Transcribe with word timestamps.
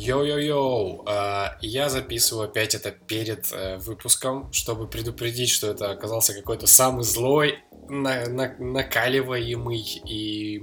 Йоу-йоу-йоу, 0.00 1.02
а, 1.06 1.58
я 1.60 1.90
записываю 1.90 2.48
опять 2.48 2.74
это 2.74 2.90
перед 2.90 3.52
э, 3.52 3.76
выпуском, 3.76 4.50
чтобы 4.50 4.88
предупредить, 4.88 5.50
что 5.50 5.66
это 5.66 5.90
оказался 5.90 6.32
какой-то 6.32 6.66
самый 6.66 7.04
злой, 7.04 7.58
на 7.90 8.26
накаливаемый 8.26 9.82
и 10.06 10.62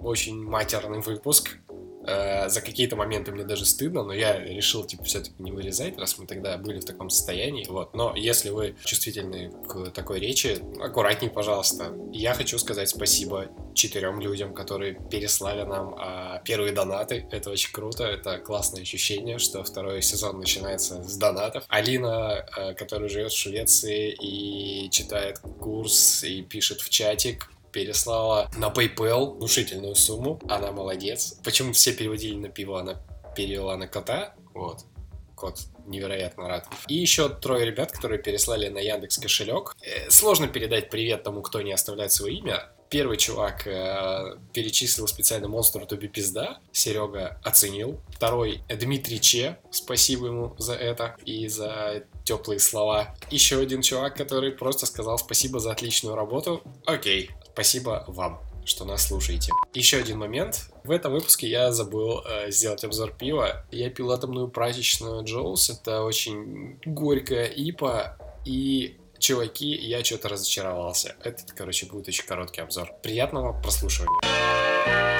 очень 0.00 0.42
матерный 0.42 1.00
выпуск. 1.00 1.58
Э, 2.06 2.48
за 2.48 2.60
какие-то 2.60 2.96
моменты 2.96 3.32
мне 3.32 3.44
даже 3.44 3.64
стыдно, 3.64 4.02
но 4.02 4.12
я 4.12 4.38
решил, 4.38 4.84
типа, 4.84 5.04
все-таки 5.04 5.34
не 5.38 5.50
вырезать, 5.50 5.98
раз 5.98 6.18
мы 6.18 6.26
тогда 6.26 6.56
были 6.56 6.78
в 6.78 6.84
таком 6.84 7.10
состоянии, 7.10 7.66
вот. 7.68 7.94
Но 7.94 8.14
если 8.16 8.50
вы 8.50 8.76
чувствительны 8.84 9.52
к 9.68 9.90
такой 9.90 10.20
речи, 10.20 10.58
аккуратней, 10.80 11.30
пожалуйста. 11.30 11.92
Я 12.12 12.34
хочу 12.34 12.58
сказать 12.58 12.88
спасибо 12.88 13.48
четырем 13.74 14.20
людям, 14.20 14.54
которые 14.54 14.94
переслали 15.10 15.62
нам 15.62 15.94
а, 15.98 16.38
первые 16.44 16.72
донаты. 16.72 17.26
Это 17.30 17.50
очень 17.50 17.72
круто, 17.72 18.04
это 18.04 18.38
классное 18.38 18.82
ощущение, 18.82 19.38
что 19.38 19.62
второй 19.62 20.02
сезон 20.02 20.38
начинается 20.38 21.02
с 21.02 21.16
донатов. 21.16 21.64
Алина, 21.68 22.38
а, 22.38 22.74
которая 22.74 23.08
живет 23.08 23.32
в 23.32 23.36
Швеции 23.36 24.16
и 24.20 24.88
читает 24.90 25.40
курс 25.60 26.24
и 26.24 26.42
пишет 26.42 26.80
в 26.80 26.88
чатик, 26.88 27.50
переслала 27.76 28.50
на 28.56 28.70
PayPal 28.70 29.36
внушительную 29.36 29.94
сумму. 29.96 30.40
Она 30.48 30.72
молодец. 30.72 31.38
Почему 31.44 31.74
все 31.74 31.92
переводили 31.92 32.34
на 32.34 32.48
пиво, 32.48 32.80
она 32.80 32.94
перевела 33.36 33.76
на 33.76 33.86
кота. 33.86 34.34
Вот. 34.54 34.86
Кот 35.34 35.58
невероятно 35.84 36.48
рад. 36.48 36.66
И 36.88 36.94
еще 36.94 37.28
трое 37.28 37.66
ребят, 37.66 37.92
которые 37.92 38.22
переслали 38.22 38.70
на 38.70 38.78
Яндекс 38.78 39.18
кошелек. 39.18 39.76
Э, 39.82 40.08
сложно 40.08 40.48
передать 40.48 40.88
привет 40.88 41.22
тому, 41.22 41.42
кто 41.42 41.60
не 41.60 41.72
оставляет 41.72 42.12
свое 42.12 42.36
имя. 42.38 42.72
Первый 42.88 43.18
чувак 43.18 43.66
э, 43.66 44.38
перечислил 44.54 45.06
специально 45.06 45.46
монстру 45.46 45.84
Тоби 45.84 46.06
Пизда. 46.06 46.60
Серега 46.72 47.38
оценил. 47.44 48.00
Второй 48.08 48.62
Дмитрий 48.70 49.20
Че. 49.20 49.58
Спасибо 49.70 50.28
ему 50.28 50.54
за 50.56 50.72
это 50.72 51.16
и 51.26 51.46
за 51.48 52.04
теплые 52.24 52.58
слова. 52.58 53.14
Еще 53.30 53.58
один 53.58 53.82
чувак, 53.82 54.16
который 54.16 54.52
просто 54.52 54.86
сказал 54.86 55.18
спасибо 55.18 55.60
за 55.60 55.72
отличную 55.72 56.16
работу. 56.16 56.62
Окей, 56.86 57.30
Спасибо 57.56 58.04
вам, 58.06 58.42
что 58.66 58.84
нас 58.84 59.06
слушаете. 59.06 59.50
Еще 59.72 59.96
один 59.96 60.18
момент. 60.18 60.68
В 60.84 60.90
этом 60.90 61.14
выпуске 61.14 61.48
я 61.48 61.72
забыл 61.72 62.20
э, 62.20 62.50
сделать 62.50 62.84
обзор 62.84 63.12
пива. 63.12 63.64
Я 63.70 63.88
пил 63.88 64.12
атомную 64.12 64.48
прачечную 64.48 65.24
Джоус. 65.24 65.70
Это 65.70 66.02
очень 66.02 66.78
горькая 66.84 67.46
ипа. 67.46 68.18
И 68.44 68.98
чуваки, 69.18 69.74
я 69.74 70.04
что-то 70.04 70.28
разочаровался. 70.28 71.16
Этот, 71.24 71.52
короче, 71.52 71.86
будет 71.86 72.08
очень 72.08 72.26
короткий 72.26 72.60
обзор. 72.60 72.92
Приятного 73.02 73.58
прослушивания. 73.58 75.15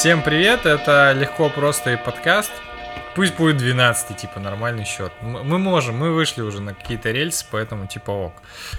Всем 0.00 0.22
привет, 0.22 0.64
это 0.64 1.12
легко, 1.12 1.50
просто 1.50 1.92
и 1.92 1.96
подкаст. 2.02 2.50
Пусть 3.14 3.36
будет 3.36 3.58
12 3.58 4.16
типа, 4.16 4.40
нормальный 4.40 4.86
счет. 4.86 5.12
Мы 5.20 5.58
можем, 5.58 5.98
мы 5.98 6.14
вышли 6.14 6.40
уже 6.40 6.62
на 6.62 6.72
какие-то 6.72 7.10
рельсы, 7.10 7.44
поэтому 7.50 7.86
типа 7.86 8.10
ок. 8.10 8.32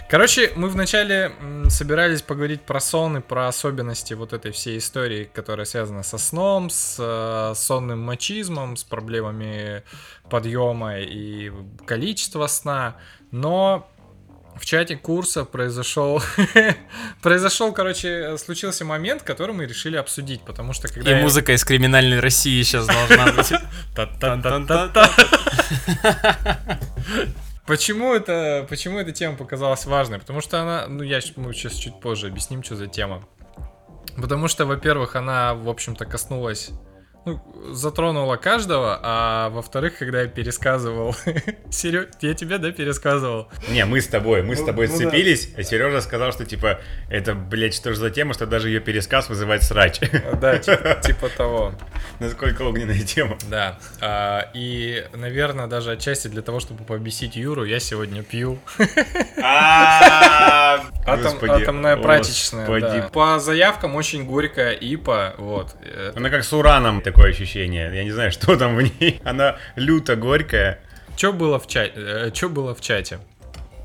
Короче, 0.09 0.51
мы 0.55 0.67
вначале 0.67 1.31
собирались 1.69 2.23
поговорить 2.23 2.63
про 2.63 2.79
сон 2.79 3.17
и 3.17 3.21
про 3.21 3.47
особенности 3.47 4.15
вот 4.15 4.33
этой 4.33 4.51
всей 4.51 4.79
истории, 4.79 5.29
которая 5.31 5.67
связана 5.67 6.01
со 6.01 6.17
сном, 6.17 6.71
с 6.71 6.97
э, 6.97 7.53
сонным 7.55 8.01
мачизмом, 8.01 8.75
с 8.75 8.83
проблемами 8.83 9.83
подъема 10.27 10.97
и 10.97 11.51
количества 11.85 12.47
сна. 12.47 12.95
Но 13.29 13.90
в 14.61 14.65
чате 14.65 14.95
курса 14.95 15.43
произошел, 15.43 16.21
произошел, 17.23 17.73
короче, 17.73 18.37
случился 18.37 18.85
момент, 18.85 19.23
который 19.23 19.55
мы 19.55 19.65
решили 19.65 19.97
обсудить, 19.97 20.45
потому 20.45 20.73
что 20.73 20.87
когда... 20.87 21.11
И 21.11 21.15
я... 21.15 21.21
музыка 21.23 21.53
из 21.53 21.65
криминальной 21.65 22.19
России 22.19 22.61
сейчас 22.61 22.85
должна 22.85 23.31
быть. 23.31 23.51
Почему 27.65 28.13
это, 28.13 28.65
почему 28.69 28.99
эта 28.99 29.11
тема 29.11 29.37
показалась 29.37 29.85
важной? 29.85 30.19
Потому 30.19 30.41
что 30.41 30.61
она, 30.61 30.87
ну 30.87 31.03
я 31.03 31.19
мы 31.37 31.53
сейчас 31.53 31.73
чуть 31.73 31.99
позже 31.99 32.27
объясним, 32.27 32.63
что 32.63 32.75
за 32.75 32.87
тема. 32.87 33.23
Потому 34.15 34.47
что, 34.47 34.65
во-первых, 34.65 35.15
она, 35.15 35.53
в 35.53 35.69
общем-то, 35.69 36.05
коснулась 36.05 36.71
ну, 37.23 37.39
затронула 37.71 38.35
каждого, 38.37 38.99
а 39.03 39.49
во-вторых, 39.49 39.97
когда 39.99 40.21
я 40.21 40.27
пересказывал, 40.27 41.15
Серег, 41.69 42.09
я 42.21 42.33
тебе, 42.33 42.57
да, 42.57 42.71
пересказывал? 42.71 43.47
Не, 43.69 43.85
мы 43.85 44.01
с 44.01 44.07
тобой, 44.07 44.41
мы 44.41 44.55
с 44.55 44.59
ну, 44.61 44.65
тобой 44.65 44.87
ну, 44.87 44.95
сцепились, 44.95 45.47
да. 45.47 45.61
а 45.61 45.63
Сережа 45.63 46.01
сказал, 46.01 46.31
что, 46.31 46.45
типа, 46.45 46.79
это, 47.09 47.35
блядь, 47.35 47.75
что 47.75 47.93
же 47.93 47.99
за 47.99 48.09
тема, 48.09 48.33
что 48.33 48.47
даже 48.47 48.69
ее 48.69 48.79
пересказ 48.79 49.29
вызывает 49.29 49.61
срач. 49.63 49.99
Да, 50.41 50.57
типа, 50.57 50.99
типа 51.03 51.29
того. 51.29 51.73
Насколько 52.19 52.63
огненная 52.63 52.99
тема. 53.01 53.37
Да, 53.49 53.77
а, 53.99 54.49
и, 54.55 55.05
наверное, 55.13 55.67
даже 55.67 55.91
отчасти 55.91 56.27
для 56.27 56.41
того, 56.41 56.59
чтобы 56.59 56.83
побесить 56.85 57.35
Юру, 57.35 57.65
я 57.65 57.79
сегодня 57.79 58.23
пью. 58.23 58.57
А, 59.43 60.79
атомная 61.05 61.97
прачечная, 61.97 63.09
По 63.09 63.39
заявкам 63.39 63.95
очень 63.95 64.25
горькая 64.25 64.71
ипа, 64.71 65.35
вот. 65.37 65.75
Она 66.15 66.29
как 66.29 66.43
с 66.43 66.53
ураном 66.53 67.01
такое 67.11 67.31
ощущение. 67.31 67.91
Я 67.93 68.03
не 68.03 68.11
знаю, 68.11 68.31
что 68.33 68.55
там 68.55 68.75
в 68.75 68.81
ней. 68.81 69.21
Она 69.23 69.57
люто 69.75 70.15
горькая. 70.15 70.79
Что 71.17 71.33
было 71.33 71.59
в 71.59 71.67
чате? 71.67 71.93
Э, 71.95 72.31
что 72.33 72.49
было 72.49 72.73
в 72.73 72.81
чате? 72.81 73.19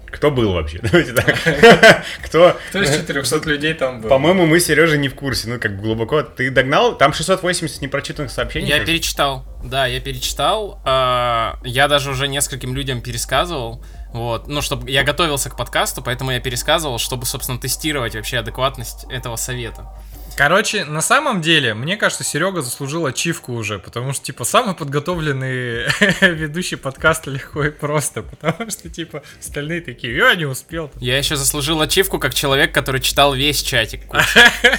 Кто 0.07 0.31
был 0.31 0.53
вообще? 0.53 0.79
Давайте 0.83 1.13
так. 1.13 1.37
Кто? 2.25 2.57
Кто 2.71 2.83
из 2.83 2.91
400 2.91 3.49
людей 3.51 3.75
там 3.75 4.01
был? 4.01 4.09
По-моему, 4.09 4.47
мы, 4.47 4.61
Сережа, 4.61 4.97
не 4.97 5.09
в 5.09 5.15
курсе. 5.15 5.49
Ну, 5.49 5.59
как 5.59 5.81
глубоко. 5.81 6.23
Ты 6.23 6.51
догнал? 6.51 6.97
Там 6.97 7.13
680 7.13 7.83
непрочитанных 7.83 8.31
сообщений. 8.31 8.69
Я 8.69 8.85
перечитал. 8.85 9.45
Да, 9.65 9.87
я 9.87 10.01
перечитал. 10.01 10.81
А, 10.85 11.59
я 11.65 11.89
даже 11.89 12.11
уже 12.11 12.29
нескольким 12.29 12.75
людям 12.75 13.03
пересказывал. 13.03 13.85
Вот, 14.13 14.49
ну, 14.49 14.63
чтобы 14.63 14.91
я 14.91 15.03
готовился 15.03 15.51
к 15.51 15.57
подкасту, 15.57 16.01
поэтому 16.01 16.31
я 16.31 16.41
пересказывал, 16.41 16.99
чтобы, 16.99 17.27
собственно, 17.27 17.59
тестировать 17.59 18.15
вообще 18.15 18.39
адекватность 18.39 19.05
этого 19.11 19.37
совета. 19.37 19.93
Короче, 20.37 20.85
на 20.85 21.01
самом 21.01 21.41
деле, 21.41 21.73
мне 21.73 21.97
кажется, 21.97 22.23
Серега 22.23 22.61
заслужил 22.61 23.07
ачивку 23.07 23.55
уже, 23.55 23.79
потому 23.79 24.13
что, 24.13 24.23
типа, 24.23 24.45
самый 24.45 24.75
подготовленный 24.75 25.87
ведущий 26.21 26.77
подкаста 26.77 27.31
легко 27.31 27.65
и 27.65 27.71
просто, 27.71 28.23
потому 28.23 28.71
что, 28.71 28.91
типа, 28.91 29.23
остальные 29.41 29.81
такие, 29.81 30.15
я 30.15 30.35
не 30.35 30.45
успел. 30.45 30.91
Я 31.01 31.17
еще 31.17 31.37
заслужил 31.37 31.81
ачивку 31.81 32.19
как 32.19 32.35
человек, 32.35 32.75
который 32.75 33.01
читал 33.01 33.35
весь 33.35 33.63
чатик 33.63 34.03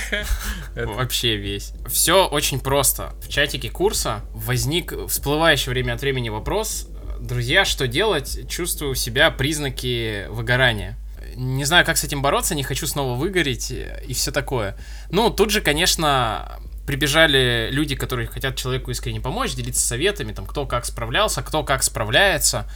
Вообще 0.76 1.38
весь. 1.38 1.74
Все 1.88 2.28
очень 2.28 2.60
просто. 2.60 3.16
В 3.24 3.28
чатике 3.28 3.72
курса 3.72 4.22
возник 4.34 4.94
всплывающий 5.10 5.72
время 5.72 5.94
от 5.94 6.02
времени 6.02 6.30
вопрос, 6.30 6.88
друзья, 7.20 7.66
что 7.66 7.88
делать? 7.88 8.48
Чувствую 8.48 8.92
у 8.92 8.96
себя 8.96 9.32
признаки 9.32 10.28
выгорания 10.30 11.00
не 11.38 11.66
знаю, 11.66 11.86
как 11.86 11.98
с 11.98 12.04
этим 12.04 12.22
бороться, 12.22 12.56
не 12.56 12.64
хочу 12.64 12.88
снова 12.88 13.16
выгореть 13.16 13.72
и 13.72 14.14
все 14.14 14.32
такое. 14.32 14.76
Ну, 15.12 15.30
тут 15.30 15.52
же, 15.52 15.62
конечно, 15.62 16.60
прибежали 16.88 17.70
люди, 17.72 17.96
которые 17.96 18.28
хотят 18.28 18.56
человеку 18.56 18.90
искренне 18.90 19.22
помочь, 19.22 19.54
делиться 19.54 19.86
советами, 19.86 20.34
там, 20.34 20.46
кто 20.48 20.66
как 20.66 20.86
справлялся, 20.86 21.44
кто 21.44 21.64
как 21.64 21.84
справляется, 21.84 22.68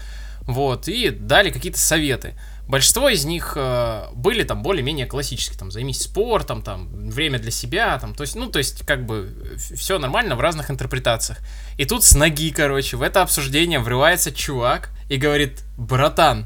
вот, 0.42 0.88
и 0.88 1.10
дали 1.10 1.50
какие-то 1.50 1.80
советы. 1.80 2.36
Большинство 2.68 3.10
из 3.10 3.26
них 3.26 3.54
э, 3.56 4.06
были 4.14 4.44
там 4.44 4.62
более-менее 4.62 5.06
классические, 5.06 5.58
там, 5.58 5.72
займись 5.72 6.02
спортом, 6.02 6.62
там, 6.62 7.10
время 7.10 7.40
для 7.40 7.52
себя, 7.52 7.98
там, 8.00 8.14
то 8.14 8.22
есть, 8.22 8.36
ну, 8.36 8.48
то 8.48 8.60
есть, 8.60 8.86
как 8.86 9.06
бы, 9.06 9.58
все 9.76 9.98
нормально 9.98 10.36
в 10.36 10.40
разных 10.40 10.70
интерпретациях. 10.70 11.40
И 11.78 11.86
тут 11.86 12.04
с 12.04 12.14
ноги, 12.14 12.52
короче, 12.52 12.96
в 12.98 13.02
это 13.02 13.24
обсуждение 13.24 13.80
врывается 13.80 14.32
чувак 14.32 14.92
и 15.10 15.18
говорит, 15.18 15.64
братан, 15.78 16.46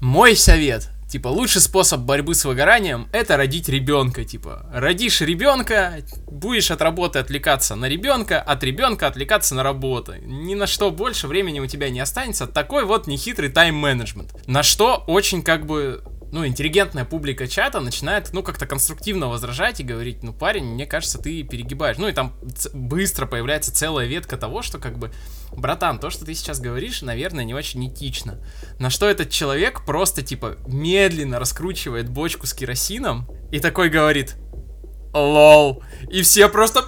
мой 0.00 0.36
совет, 0.36 0.88
Типа, 1.10 1.26
лучший 1.26 1.60
способ 1.60 2.02
борьбы 2.02 2.36
с 2.36 2.44
выгоранием— 2.44 3.08
это 3.12 3.36
родить 3.36 3.68
ребенка. 3.68 4.24
Типа, 4.24 4.64
родишь 4.72 5.20
ребенка, 5.20 6.04
будешь 6.30 6.70
от 6.70 6.80
работы 6.80 7.18
отвлекаться 7.18 7.74
на 7.74 7.86
ребенка, 7.88 8.40
от 8.40 8.62
ребенка 8.62 9.08
отвлекаться 9.08 9.56
на 9.56 9.64
работу. 9.64 10.14
Ни 10.22 10.54
на 10.54 10.68
что 10.68 10.92
больше 10.92 11.26
времени 11.26 11.58
у 11.58 11.66
тебя 11.66 11.90
не 11.90 11.98
останется. 11.98 12.46
Такой 12.46 12.84
вот 12.84 13.08
нехитрый 13.08 13.50
тайм-менеджмент. 13.50 14.46
На 14.46 14.62
что 14.62 15.02
очень 15.08 15.42
как 15.42 15.66
бы 15.66 16.00
ну, 16.32 16.46
интеллигентная 16.46 17.04
публика 17.04 17.46
чата 17.46 17.80
начинает, 17.80 18.32
ну, 18.32 18.42
как-то 18.42 18.66
конструктивно 18.66 19.28
возражать 19.28 19.80
и 19.80 19.84
говорить, 19.84 20.22
ну, 20.22 20.32
парень, 20.32 20.64
мне 20.64 20.86
кажется, 20.86 21.18
ты 21.18 21.42
перегибаешь. 21.42 21.98
Ну, 21.98 22.08
и 22.08 22.12
там 22.12 22.34
быстро 22.72 23.26
появляется 23.26 23.74
целая 23.74 24.06
ветка 24.06 24.36
того, 24.36 24.62
что, 24.62 24.78
как 24.78 24.98
бы, 24.98 25.12
братан, 25.52 25.98
то, 25.98 26.10
что 26.10 26.24
ты 26.24 26.34
сейчас 26.34 26.60
говоришь, 26.60 27.02
наверное, 27.02 27.44
не 27.44 27.54
очень 27.54 27.88
этично. 27.88 28.38
На 28.78 28.90
что 28.90 29.08
этот 29.08 29.30
человек 29.30 29.84
просто, 29.84 30.22
типа, 30.22 30.56
медленно 30.66 31.38
раскручивает 31.38 32.08
бочку 32.08 32.46
с 32.46 32.54
керосином 32.54 33.28
и 33.50 33.58
такой 33.58 33.88
говорит, 33.88 34.36
лол. 35.12 35.82
И 36.08 36.22
все 36.22 36.48
просто... 36.48 36.84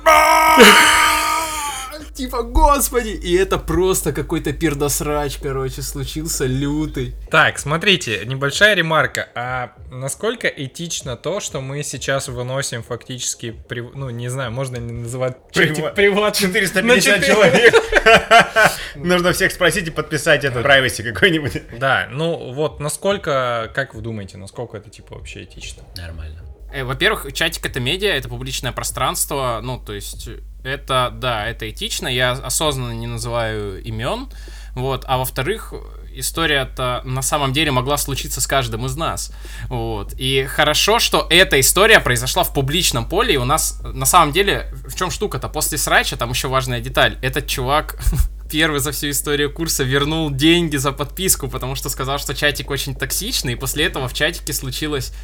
Типа, 2.15 2.43
господи! 2.43 3.11
И 3.11 3.35
это 3.35 3.59
просто 3.59 4.13
какой-то 4.13 4.53
пердосрач, 4.53 5.39
короче, 5.39 5.83
случился 5.83 6.45
лютый. 6.45 7.15
Так, 7.31 7.59
смотрите, 7.59 8.23
небольшая 8.27 8.75
ремарка. 8.75 9.29
А 9.35 9.73
насколько 9.91 10.47
этично 10.47 11.17
то, 11.17 11.41
что 11.41 11.61
мы 11.61 11.83
сейчас 11.83 12.29
выносим 12.29 12.83
фактически, 12.83 13.55
прив- 13.69 13.93
ну, 13.95 14.11
не 14.11 14.29
знаю, 14.29 14.53
можно 14.53 14.77
ли 14.77 14.83
называть 14.93 15.37
Прива- 15.55 15.95
приват 15.95 16.37
450 16.37 17.21
на 17.21 17.27
человек. 17.27 17.75
Нужно 18.95 19.33
всех 19.33 19.53
спросить 19.53 19.89
и 19.89 19.91
подписать 19.91 20.45
это 20.45 20.61
privacy 20.61 21.03
какой-нибудь. 21.03 21.79
Да, 21.79 22.09
ну 22.11 22.53
вот, 22.53 22.81
насколько, 22.81 23.71
как 23.75 23.95
вы 23.95 24.03
думаете, 24.03 24.37
насколько 24.39 24.77
это 24.77 24.91
типа 24.91 25.15
вообще 25.15 25.45
этично? 25.45 25.83
Нормально. 25.97 26.43
Э, 26.73 26.85
Во-первых, 26.85 27.33
чатик 27.33 27.67
это 27.67 27.81
медиа, 27.81 28.13
это 28.13 28.29
публичное 28.29 28.73
пространство, 28.73 29.61
ну, 29.63 29.79
то 29.79 29.93
есть, 29.93 30.29
это, 30.65 31.11
да, 31.13 31.47
это 31.47 31.71
этично, 31.71 32.09
я 32.09 32.33
осознанно 32.33 32.93
не 32.93 33.07
называю 33.07 33.83
имен, 33.83 34.29
вот, 34.75 35.05
а 35.07 35.19
во-вторых, 35.19 35.75
история-то 36.15 37.03
на 37.05 37.21
самом 37.21 37.53
деле 37.53 37.73
могла 37.73 37.97
случиться 37.99 38.41
с 38.41 38.47
каждым 38.47 38.87
из 38.87 38.97
нас, 38.97 39.33
вот, 39.69 40.15
и 40.17 40.45
хорошо, 40.45 40.99
что 40.99 41.27
эта 41.29 41.61
история 41.61 42.01
произошла 42.01 42.43
в 42.43 42.55
публичном 42.55 43.07
поле, 43.07 43.35
и 43.35 43.39
у 43.39 43.45
нас, 43.45 43.81
на 43.83 44.07
самом 44.07 44.33
деле, 44.33 44.73
в 44.73 44.95
чем 44.95 45.11
штука-то, 45.11 45.49
после 45.49 45.77
срача, 45.77 46.17
там 46.17 46.31
еще 46.31 46.49
важная 46.49 46.81
деталь, 46.81 47.19
этот 47.23 47.47
чувак 47.47 47.99
первый 48.53 48.81
за 48.81 48.93
всю 48.93 49.09
историю 49.09 49.51
курса 49.51 49.83
вернул 49.83 50.31
деньги 50.31 50.77
за 50.77 50.93
подписку, 50.93 51.49
потому 51.49 51.75
что 51.75 51.89
сказал, 51.89 52.19
что 52.19 52.35
чатик 52.35 52.71
очень 52.71 52.95
токсичный, 52.95 53.55
и 53.55 53.57
после 53.57 53.87
этого 53.87 54.09
в 54.09 54.13
чатике 54.13 54.53
случилась 54.53 55.15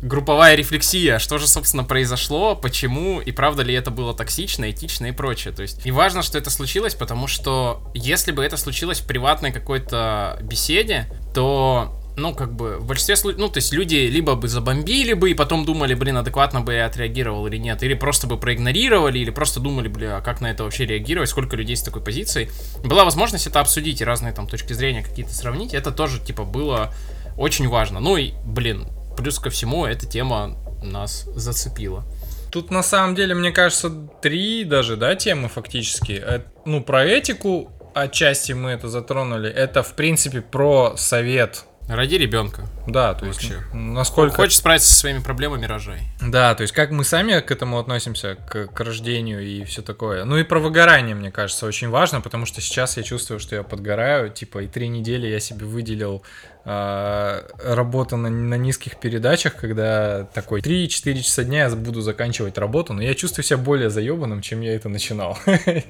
групповая 0.00 0.54
рефлексия, 0.54 1.18
что 1.18 1.36
же, 1.36 1.46
собственно, 1.46 1.84
произошло, 1.84 2.56
почему, 2.56 3.20
и 3.20 3.32
правда 3.32 3.62
ли 3.62 3.74
это 3.74 3.90
было 3.90 4.14
токсично, 4.14 4.70
этично 4.70 5.06
и 5.06 5.12
прочее. 5.12 5.52
То 5.52 5.60
есть, 5.60 5.84
и 5.84 5.90
важно, 5.90 6.22
что 6.22 6.38
это 6.38 6.48
случилось, 6.48 6.94
потому 6.94 7.26
что 7.26 7.82
если 7.92 8.32
бы 8.32 8.42
это 8.42 8.56
случилось 8.56 9.00
в 9.00 9.06
приватной 9.06 9.52
какой-то 9.52 10.38
беседе, 10.40 11.06
то 11.34 11.99
ну, 12.16 12.34
как 12.34 12.52
бы, 12.52 12.78
в 12.78 12.86
большинстве 12.86 13.16
случаев, 13.16 13.40
ну, 13.40 13.48
то 13.48 13.58
есть 13.58 13.72
люди 13.72 13.94
либо 13.94 14.34
бы 14.34 14.48
забомбили 14.48 15.12
бы 15.12 15.30
и 15.30 15.34
потом 15.34 15.64
думали, 15.64 15.94
блин, 15.94 16.16
адекватно 16.16 16.60
бы 16.60 16.74
я 16.74 16.86
отреагировал 16.86 17.46
или 17.46 17.56
нет, 17.56 17.82
или 17.82 17.94
просто 17.94 18.26
бы 18.26 18.36
проигнорировали, 18.36 19.18
или 19.18 19.30
просто 19.30 19.60
думали, 19.60 19.88
бля, 19.88 20.18
а 20.18 20.20
как 20.20 20.40
на 20.40 20.50
это 20.50 20.64
вообще 20.64 20.86
реагировать, 20.86 21.30
сколько 21.30 21.56
людей 21.56 21.76
с 21.76 21.82
такой 21.82 22.02
позицией. 22.02 22.50
Была 22.84 23.04
возможность 23.04 23.46
это 23.46 23.60
обсудить 23.60 24.00
и 24.00 24.04
разные 24.04 24.32
там 24.32 24.46
точки 24.46 24.72
зрения 24.72 25.02
какие-то 25.02 25.34
сравнить, 25.34 25.74
это 25.74 25.92
тоже, 25.92 26.20
типа, 26.20 26.44
было 26.44 26.92
очень 27.36 27.68
важно. 27.68 28.00
Ну 28.00 28.16
и, 28.16 28.32
блин, 28.44 28.88
плюс 29.16 29.38
ко 29.38 29.50
всему, 29.50 29.86
эта 29.86 30.06
тема 30.06 30.56
нас 30.82 31.24
зацепила. 31.34 32.04
Тут 32.50 32.70
на 32.70 32.82
самом 32.82 33.14
деле, 33.14 33.34
мне 33.34 33.52
кажется, 33.52 33.90
три 34.20 34.64
даже, 34.64 34.96
да, 34.96 35.14
темы 35.14 35.48
фактически. 35.48 36.20
Э, 36.24 36.40
Ну, 36.64 36.82
про 36.82 37.04
этику 37.04 37.70
отчасти 37.94 38.52
мы 38.52 38.70
это 38.70 38.88
затронули. 38.88 39.48
Это, 39.50 39.82
в 39.82 39.94
принципе, 39.94 40.40
про 40.40 40.94
совет 40.96 41.64
Роди 41.90 42.18
ребенка. 42.18 42.68
Да, 42.86 43.14
то 43.14 43.26
есть 43.26 43.42
Вообще. 43.42 43.64
насколько... 43.74 44.36
Хочешь 44.36 44.58
справиться 44.58 44.88
со 44.88 44.94
своими 44.94 45.18
проблемами, 45.18 45.66
рожай. 45.66 46.02
Да, 46.22 46.54
то 46.54 46.62
есть 46.62 46.72
как 46.72 46.92
мы 46.92 47.02
сами 47.02 47.40
к 47.40 47.50
этому 47.50 47.80
относимся, 47.80 48.36
к, 48.36 48.68
к 48.68 48.80
рождению 48.80 49.42
и 49.42 49.64
все 49.64 49.82
такое. 49.82 50.24
Ну 50.24 50.36
и 50.38 50.44
про 50.44 50.60
выгорание, 50.60 51.16
мне 51.16 51.32
кажется, 51.32 51.66
очень 51.66 51.88
важно, 51.88 52.20
потому 52.20 52.46
что 52.46 52.60
сейчас 52.60 52.96
я 52.96 53.02
чувствую, 53.02 53.40
что 53.40 53.56
я 53.56 53.64
подгораю, 53.64 54.30
типа, 54.30 54.60
и 54.60 54.68
три 54.68 54.86
недели 54.86 55.26
я 55.26 55.40
себе 55.40 55.66
выделил 55.66 56.22
э, 56.70 57.74
работу 57.74 58.16
на, 58.16 58.30
на 58.30 58.54
низких 58.54 58.96
передачах, 58.98 59.56
когда 59.56 60.24
такой 60.34 60.60
3-4 60.60 61.22
часа 61.22 61.44
дня 61.44 61.64
я 61.64 61.70
буду 61.70 62.00
заканчивать 62.00 62.58
работу, 62.58 62.92
но 62.92 63.02
я 63.02 63.14
чувствую 63.14 63.44
себя 63.44 63.58
более 63.58 63.90
заебанным, 63.90 64.40
чем 64.40 64.60
я 64.60 64.74
это 64.74 64.88
начинал. 64.88 65.36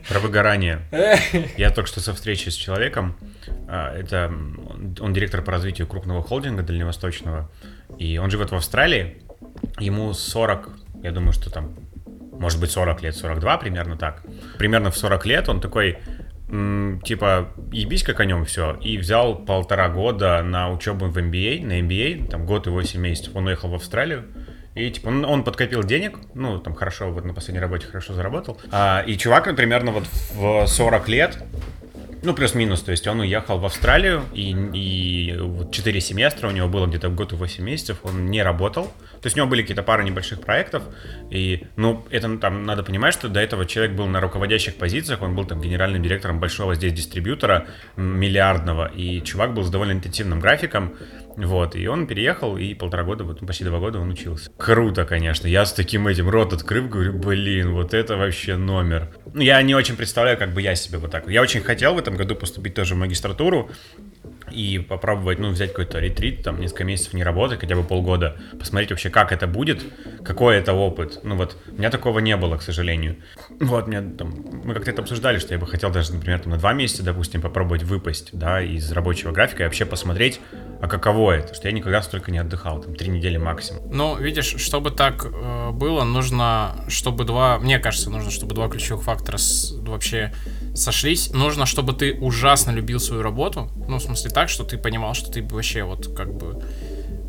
Про 0.08 0.20
выгорание. 0.20 0.80
Я 1.56 1.70
только 1.70 1.88
что 1.88 2.00
со 2.00 2.14
встречи 2.14 2.48
с 2.48 2.54
человеком, 2.54 3.16
а, 3.68 3.94
это 3.94 4.32
он 5.00 5.12
директор 5.12 5.42
по 5.42 5.52
развитию 5.52 5.86
крупного 5.86 6.22
холдинга 6.22 6.62
дальневосточного, 6.62 7.50
и 7.98 8.18
он 8.18 8.30
живет 8.30 8.50
в 8.50 8.54
Австралии, 8.54 9.22
ему 9.78 10.12
40, 10.12 10.70
я 11.02 11.12
думаю, 11.12 11.32
что 11.32 11.50
там, 11.50 11.76
может 12.32 12.60
быть 12.60 12.70
40 12.70 13.02
лет, 13.02 13.16
42 13.16 13.58
примерно 13.58 13.96
так. 13.96 14.22
Примерно 14.58 14.90
в 14.90 14.96
40 14.96 15.26
лет 15.26 15.48
он 15.48 15.60
такой, 15.60 15.98
типа, 17.05 17.52
ебись 17.73 18.02
как 18.02 18.20
о 18.20 18.25
нем 18.25 18.44
все, 18.44 18.76
и 18.81 18.99
взял 18.99 19.37
полтора 19.37 19.88
года 19.88 20.43
на 20.43 20.70
учебу 20.70 21.06
в 21.06 21.17
MBA, 21.17 21.64
на 21.64 21.81
MBA, 21.81 22.29
там 22.29 22.44
год 22.44 22.67
и 22.67 22.70
8 22.70 23.00
месяцев, 23.00 23.37
он 23.37 23.47
уехал 23.47 23.69
в 23.69 23.75
Австралию, 23.75 24.25
и 24.75 24.91
типа 24.91 25.08
он, 25.08 25.25
он 25.25 25.44
подкопил 25.44 25.82
денег, 25.85 26.19
ну 26.35 26.58
там 26.58 26.75
хорошо, 26.75 27.11
вот 27.11 27.25
на 27.25 27.35
последней 27.35 27.61
работе 27.61 27.87
хорошо 27.87 28.14
заработал. 28.14 28.61
А, 28.70 29.05
и 29.06 29.17
чувак, 29.17 29.55
примерно 29.55 29.93
вот 29.93 30.05
в 30.35 30.67
40 30.67 31.08
лет, 31.08 31.38
ну 32.22 32.34
плюс-минус, 32.34 32.82
то 32.82 32.90
есть 32.90 33.06
он 33.06 33.20
уехал 33.20 33.58
в 33.58 33.64
Австралию, 33.64 34.25
и, 34.34 34.50
и 34.50 35.37
вот 35.38 35.72
4 35.72 36.00
семестра, 36.00 36.49
у 36.49 36.50
него 36.50 36.69
было 36.69 36.87
где-то 36.87 37.08
год 37.08 37.32
и 37.32 37.37
8 37.37 37.64
месяцев, 37.64 37.99
он 38.02 38.26
не 38.26 38.43
работал. 38.43 38.93
То 39.20 39.26
есть 39.26 39.37
у 39.37 39.40
него 39.40 39.49
были 39.49 39.62
какие-то 39.62 39.82
пара 39.82 40.02
небольших 40.02 40.40
проектов, 40.40 40.82
и, 41.31 41.67
ну, 41.76 42.06
это 42.11 42.38
там 42.38 42.64
надо 42.64 42.82
понимать, 42.82 43.12
что 43.12 43.28
до 43.28 43.40
этого 43.40 43.67
человек 43.67 43.94
был 43.94 44.06
на 44.06 44.20
руководящих 44.20 44.76
позициях, 44.76 45.22
он 45.22 45.34
был 45.34 45.44
там 45.44 45.61
генеральным 45.61 46.02
директором 46.02 46.40
большого 46.40 46.75
здесь 46.75 46.93
дистрибьютора 46.93 47.67
миллиардного, 47.96 48.87
и 48.87 49.23
чувак 49.23 49.52
был 49.52 49.62
с 49.62 49.70
довольно 49.70 49.93
интенсивным 49.93 50.40
графиком, 50.40 50.94
вот, 51.46 51.76
и 51.76 51.87
он 51.87 52.06
переехал, 52.06 52.56
и 52.56 52.75
полтора 52.75 53.04
года, 53.04 53.25
вот 53.25 53.44
почти 53.46 53.64
два 53.64 53.78
года 53.78 53.98
он 53.98 54.10
учился. 54.10 54.50
Круто, 54.56 55.04
конечно. 55.04 55.46
Я 55.46 55.64
с 55.64 55.72
таким 55.72 56.06
этим 56.06 56.28
рот 56.28 56.52
открыв, 56.52 56.88
говорю, 56.88 57.12
блин, 57.12 57.72
вот 57.72 57.94
это 57.94 58.16
вообще 58.16 58.56
номер. 58.56 59.08
Ну, 59.32 59.40
я 59.40 59.60
не 59.62 59.75
очень 59.75 59.96
представляю, 59.96 60.38
как 60.38 60.52
бы 60.52 60.62
я 60.62 60.75
себе 60.75 60.98
вот 60.98 61.10
так. 61.10 61.28
Я 61.28 61.42
очень 61.42 61.60
хотел 61.60 61.94
в 61.94 61.98
этом 61.98 62.16
году 62.16 62.34
поступить 62.34 62.75
тоже 62.75 62.94
в 62.94 62.98
магистратуру 62.98 63.70
и 64.52 64.79
попробовать, 64.79 65.38
ну, 65.38 65.50
взять 65.50 65.70
какой-то 65.70 65.99
ретрит, 65.99 66.43
там, 66.43 66.61
несколько 66.61 66.85
месяцев 66.85 67.14
не 67.14 67.23
работать, 67.25 67.61
хотя 67.61 67.75
бы 67.76 67.82
полгода, 67.82 68.37
посмотреть 68.58 68.91
вообще, 68.91 69.11
как 69.11 69.32
это 69.32 69.47
будет, 69.47 69.85
какой 70.25 70.56
это 70.56 70.73
опыт. 70.73 71.20
Ну, 71.23 71.37
вот, 71.37 71.56
у 71.69 71.75
меня 71.79 71.91
такого 71.91 72.19
не 72.20 72.37
было, 72.37 72.56
к 72.56 72.62
сожалению. 72.62 73.17
Вот, 73.61 73.87
мне 73.87 74.00
там, 74.02 74.35
мы 74.64 74.75
как-то 74.75 74.91
это 74.91 75.02
обсуждали, 75.02 75.38
что 75.38 75.55
я 75.55 75.58
бы 75.61 75.67
хотел 75.67 75.91
даже, 75.91 76.12
например, 76.14 76.41
там, 76.41 76.52
на 76.52 76.58
два 76.58 76.73
месяца, 76.73 77.02
допустим, 77.02 77.41
попробовать 77.41 77.82
выпасть, 77.82 78.31
да, 78.32 78.61
из 78.62 78.91
рабочего 78.93 79.32
графика 79.32 79.62
и 79.62 79.67
вообще 79.67 79.85
посмотреть, 79.87 80.41
а 80.82 80.88
каково 80.88 81.32
это, 81.32 81.55
что 81.55 81.69
я 81.69 81.73
никогда 81.73 82.02
столько 82.02 82.31
не 82.31 82.38
отдыхал, 82.38 82.81
там, 82.82 82.94
три 82.94 83.08
недели 83.08 83.37
максимум. 83.37 83.82
Ну, 83.94 84.17
видишь, 84.19 84.55
чтобы 84.58 84.91
так 84.91 85.25
э, 85.26 85.70
было, 85.73 86.05
нужно, 86.05 86.85
чтобы 86.88 87.25
два, 87.25 87.58
мне 87.58 87.79
кажется, 87.79 88.11
нужно, 88.11 88.31
чтобы 88.31 88.55
два 88.55 88.69
ключевых 88.69 89.05
фактора 89.05 89.37
с- 89.37 89.73
вообще 89.73 90.32
сошлись. 90.80 91.30
Нужно, 91.30 91.66
чтобы 91.66 91.92
ты 91.92 92.14
ужасно 92.14 92.70
любил 92.70 93.00
свою 93.00 93.22
работу. 93.22 93.70
Ну, 93.88 93.98
в 93.98 94.02
смысле 94.02 94.30
так, 94.30 94.48
что 94.48 94.64
ты 94.64 94.78
понимал, 94.78 95.14
что 95.14 95.30
ты 95.30 95.42
вообще 95.42 95.84
вот 95.84 96.14
как 96.16 96.32
бы... 96.32 96.62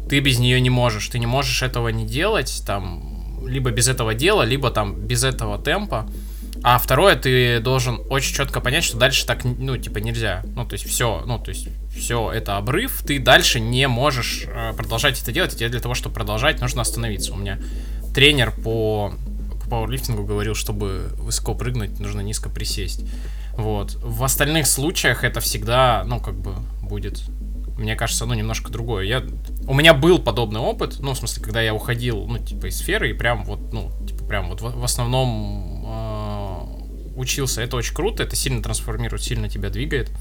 Ты 0.09 0.19
без 0.19 0.39
нее 0.39 0.59
не 0.59 0.69
можешь. 0.69 1.07
Ты 1.07 1.19
не 1.19 1.25
можешь 1.25 1.61
этого 1.61 1.89
не 1.89 2.05
делать, 2.05 2.63
там, 2.65 3.47
либо 3.47 3.71
без 3.71 3.87
этого 3.87 4.13
дела, 4.13 4.43
либо 4.43 4.71
там 4.71 4.95
без 4.95 5.23
этого 5.23 5.57
темпа. 5.57 6.07
А 6.63 6.77
второе, 6.77 7.15
ты 7.15 7.59
должен 7.59 8.01
очень 8.09 8.35
четко 8.35 8.61
понять, 8.61 8.83
что 8.83 8.97
дальше 8.97 9.25
так, 9.25 9.43
ну, 9.43 9.77
типа, 9.77 9.97
нельзя. 9.97 10.43
Ну, 10.55 10.63
то 10.65 10.73
есть 10.73 10.85
все, 10.87 11.23
ну, 11.25 11.39
то 11.39 11.49
есть 11.49 11.69
все, 11.95 12.31
это 12.31 12.57
обрыв, 12.57 13.01
ты 13.03 13.17
дальше 13.19 13.59
не 13.59 13.87
можешь 13.87 14.45
э, 14.47 14.73
продолжать 14.73 15.19
это 15.19 15.31
делать, 15.31 15.53
и 15.53 15.57
тебе 15.57 15.69
для 15.69 15.79
того, 15.79 15.95
чтобы 15.95 16.13
продолжать, 16.13 16.61
нужно 16.61 16.83
остановиться. 16.83 17.33
У 17.33 17.37
меня 17.37 17.57
тренер 18.13 18.51
по, 18.51 19.11
по 19.63 19.69
пауэрлифтингу 19.69 20.23
говорил, 20.23 20.53
чтобы 20.53 21.09
высоко 21.17 21.55
прыгнуть, 21.55 21.99
нужно 21.99 22.21
низко 22.21 22.47
присесть. 22.47 23.05
Вот. 23.57 23.95
В 24.01 24.23
остальных 24.23 24.67
случаях 24.67 25.23
это 25.23 25.39
всегда, 25.39 26.03
ну, 26.05 26.19
как 26.19 26.35
бы, 26.35 26.55
будет, 26.81 27.23
мне 27.77 27.95
кажется, 27.95 28.25
ну, 28.25 28.33
немножко 28.33 28.71
другое. 28.71 29.05
Я, 29.05 29.23
у 29.67 29.73
меня 29.73 29.93
был 29.93 30.19
подобный 30.19 30.59
опыт, 30.59 30.97
ну, 30.99 31.13
в 31.13 31.17
смысле, 31.17 31.43
когда 31.43 31.61
я 31.61 31.73
уходил, 31.73 32.25
ну, 32.25 32.37
типа, 32.37 32.67
из 32.67 32.77
сферы, 32.77 33.09
и 33.09 33.13
прям 33.13 33.43
вот, 33.43 33.73
ну, 33.73 33.91
типа, 34.07 34.23
прям 34.25 34.49
вот 34.49 34.61
в, 34.61 34.79
в 34.79 34.83
основном 34.83 35.85
э, 35.85 37.19
учился. 37.19 37.61
Это 37.61 37.77
очень 37.77 37.93
круто, 37.93 38.23
это 38.23 38.35
сильно 38.35 38.61
трансформирует, 38.61 39.23
сильно 39.23 39.49
тебя 39.49 39.69
двигает. 39.69 40.11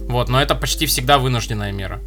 Вот, 0.00 0.28
но 0.28 0.40
это 0.40 0.54
почти 0.54 0.86
всегда 0.86 1.18
вынужденная 1.18 1.72
мера. 1.72 2.00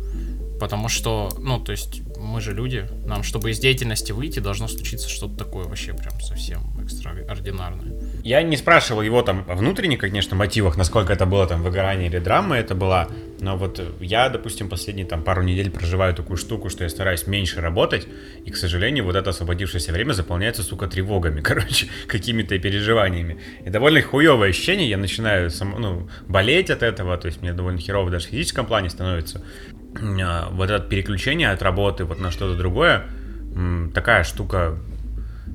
Потому 0.59 0.89
что, 0.89 1.29
ну, 1.39 1.59
то 1.59 1.71
есть, 1.71 2.01
мы 2.19 2.41
же 2.41 2.53
люди, 2.53 2.85
нам, 3.05 3.23
чтобы 3.23 3.51
из 3.51 3.59
деятельности 3.59 4.11
выйти, 4.11 4.39
должно 4.39 4.67
случиться 4.67 5.09
что-то 5.09 5.37
такое 5.37 5.65
вообще 5.65 5.93
прям 5.93 6.19
совсем 6.21 6.61
экстраординарное. 6.81 7.93
Я 8.23 8.43
не 8.43 8.57
спрашивал 8.57 9.01
его 9.01 9.21
там 9.21 9.45
о 9.47 9.55
внутренних, 9.55 9.99
конечно, 9.99 10.35
мотивах, 10.35 10.77
насколько 10.77 11.13
это 11.13 11.25
было 11.25 11.47
там 11.47 11.63
выгорание 11.63 12.07
или 12.09 12.19
драма 12.19 12.57
это 12.57 12.75
была, 12.75 13.07
но 13.41 13.57
вот 13.57 13.81
я, 13.99 14.29
допустим, 14.29 14.69
последние 14.69 15.05
там 15.05 15.23
пару 15.23 15.43
недель 15.43 15.71
проживаю 15.71 16.13
такую 16.13 16.37
штуку, 16.37 16.69
что 16.69 16.83
я 16.83 16.89
стараюсь 16.89 17.25
меньше 17.27 17.61
работать, 17.61 18.07
и, 18.45 18.51
к 18.51 18.57
сожалению, 18.57 19.05
вот 19.05 19.15
это 19.15 19.29
освободившееся 19.29 19.91
время 19.91 20.13
заполняется, 20.13 20.63
сука, 20.63 20.87
тревогами, 20.87 21.41
короче, 21.43 21.87
какими-то 22.07 22.57
переживаниями. 22.59 23.39
И 23.65 23.69
довольно 23.69 24.01
хуевое 24.01 24.49
ощущение, 24.49 24.89
я 24.89 24.97
начинаю 24.97 25.49
сам, 25.49 25.75
ну, 25.79 26.09
болеть 26.27 26.69
от 26.69 26.83
этого, 26.83 27.17
то 27.17 27.27
есть 27.27 27.41
мне 27.41 27.53
довольно 27.53 27.79
херово 27.79 28.09
даже 28.11 28.27
в 28.27 28.29
физическом 28.29 28.65
плане 28.65 28.89
становится. 28.89 29.41
А, 30.01 30.49
Вот 30.51 30.69
это 30.69 30.85
переключение 30.85 31.51
от 31.51 31.61
работы 31.61 32.05
вот 32.05 32.19
на 32.19 32.31
что-то 32.31 32.55
другое, 32.57 33.05
такая 33.93 34.23
штука 34.23 34.77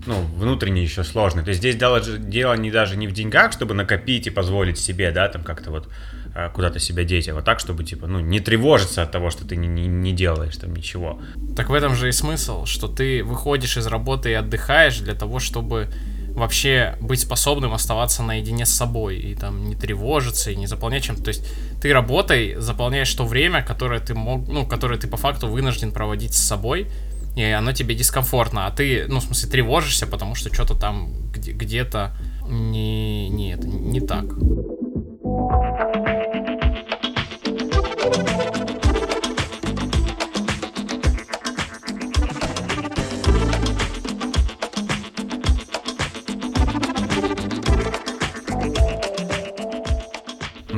ну, 0.07 0.21
внутренне 0.37 0.83
еще 0.83 1.05
сложный. 1.05 1.43
То 1.43 1.51
есть 1.51 1.61
здесь 1.61 1.77
дело, 1.77 2.01
дело 2.01 2.55
не 2.55 2.71
даже 2.71 2.97
не 2.97 3.07
в 3.07 3.13
деньгах, 3.13 3.53
чтобы 3.53 3.75
накопить 3.75 4.27
и 4.27 4.31
позволить 4.31 4.79
себе, 4.79 5.11
да, 5.11 5.29
там 5.29 5.43
как-то 5.43 5.71
вот 5.71 5.89
э, 6.35 6.51
куда-то 6.53 6.79
себя 6.79 7.05
деть, 7.05 7.29
а 7.29 7.35
вот 7.35 7.45
так, 7.45 7.61
чтобы, 7.61 7.85
типа, 7.85 8.07
ну, 8.07 8.21
не 8.21 8.41
тревожиться 8.41 9.03
от 9.03 9.13
того, 9.13 9.31
что 9.31 9.47
ты 9.47 9.57
не, 9.57 9.69
не, 9.69 9.87
не 9.87 10.13
делаешь 10.13 10.57
там 10.57 10.75
ничего. 10.75 11.21
Так 11.57 11.71
в 11.71 11.75
этом 11.75 11.95
же 11.95 12.09
и 12.09 12.13
смысл, 12.13 12.67
что 12.67 12.89
ты 12.89 13.23
выходишь 13.25 13.77
из 13.77 13.87
работы 13.87 14.31
и 14.31 14.35
отдыхаешь 14.35 14.99
для 14.99 15.15
того, 15.15 15.39
чтобы 15.39 15.89
вообще 16.35 16.97
быть 17.01 17.21
способным 17.21 17.73
оставаться 17.75 18.23
наедине 18.23 18.67
с 18.67 18.71
собой 18.71 19.19
и 19.19 19.35
там 19.35 19.69
не 19.69 19.77
тревожиться 19.77 20.51
и 20.51 20.57
не 20.57 20.67
заполнять 20.67 21.05
чем-то. 21.05 21.23
То 21.23 21.29
есть 21.29 21.47
ты 21.81 21.93
работой 21.93 22.57
заполняешь 22.57 23.13
то 23.15 23.25
время, 23.25 23.63
которое 23.63 24.01
ты 24.01 24.15
мог, 24.15 24.49
ну, 24.49 24.67
которое 24.67 24.99
ты 24.99 25.07
по 25.07 25.17
факту 25.17 25.47
вынужден 25.47 25.93
проводить 25.93 26.35
с 26.35 26.43
собой, 26.43 26.89
и 27.37 27.43
оно 27.43 27.73
тебе 27.73 27.95
дискомфортно, 27.95 28.67
а 28.67 28.71
ты, 28.71 29.07
ну, 29.09 29.21
в 29.21 29.25
смысле, 29.25 29.51
тревожишься, 29.51 30.07
потому 30.07 30.35
что 30.35 30.53
что-то 30.53 30.75
там 30.75 31.13
где- 31.33 31.53
где-то 31.53 32.17
не, 32.49 33.29
не, 33.29 33.53
это, 33.53 33.67
не 33.67 34.01
так. 34.01 34.25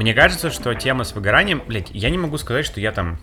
Мне 0.06 0.14
кажется, 0.14 0.52
что 0.52 0.72
тема 0.72 1.02
с 1.02 1.16
выгоранием, 1.16 1.64
блядь, 1.66 1.90
я 1.90 2.10
не 2.10 2.16
могу 2.16 2.38
сказать, 2.38 2.64
что 2.64 2.80
я 2.80 2.92
там 2.92 3.18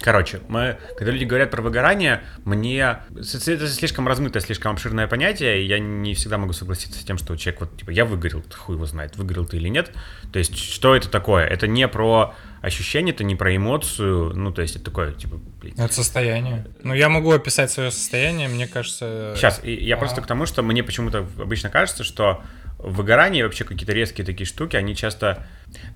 Короче, 0.00 0.40
мы, 0.48 0.76
когда 0.98 1.12
люди 1.12 1.22
говорят 1.22 1.52
про 1.52 1.62
выгорание, 1.62 2.24
мне 2.44 2.98
это 3.14 3.68
слишком 3.68 4.08
размытое, 4.08 4.42
слишком 4.42 4.72
обширное 4.72 5.06
понятие, 5.06 5.62
и 5.62 5.66
я 5.68 5.78
не 5.78 6.14
всегда 6.14 6.38
могу 6.38 6.52
согласиться 6.52 6.98
с 6.98 7.04
тем, 7.04 7.16
что 7.16 7.36
человек 7.36 7.60
вот, 7.60 7.76
типа, 7.76 7.90
я 7.90 8.04
выгорел, 8.04 8.42
хуй 8.52 8.74
его 8.74 8.86
знает, 8.86 9.16
выгорел 9.16 9.46
ты 9.46 9.58
или 9.58 9.68
нет. 9.68 9.92
То 10.32 10.40
есть, 10.40 10.58
что 10.58 10.96
это 10.96 11.08
такое? 11.08 11.46
Это 11.46 11.68
не 11.68 11.86
про 11.86 12.34
ощущение, 12.60 13.14
это 13.14 13.22
не 13.22 13.36
про 13.36 13.54
эмоцию, 13.54 14.32
ну, 14.34 14.52
то 14.52 14.62
есть, 14.62 14.74
это 14.74 14.86
такое, 14.86 15.12
типа, 15.12 15.40
блин. 15.60 15.74
Это 15.78 15.94
состояние. 15.94 16.66
Ну, 16.82 16.92
я 16.92 17.08
могу 17.08 17.30
описать 17.30 17.70
свое 17.70 17.92
состояние, 17.92 18.48
мне 18.48 18.66
кажется... 18.66 19.34
Сейчас, 19.36 19.60
я 19.62 19.94
а. 19.94 19.98
просто 19.98 20.22
к 20.22 20.26
тому, 20.26 20.46
что 20.46 20.64
мне 20.64 20.82
почему-то 20.82 21.18
обычно 21.38 21.70
кажется, 21.70 22.02
что 22.02 22.42
выгорание 22.82 23.44
вообще 23.44 23.62
какие-то 23.62 23.92
резкие 23.92 24.26
такие 24.26 24.46
штуки, 24.46 24.74
они 24.74 24.96
часто... 24.96 25.46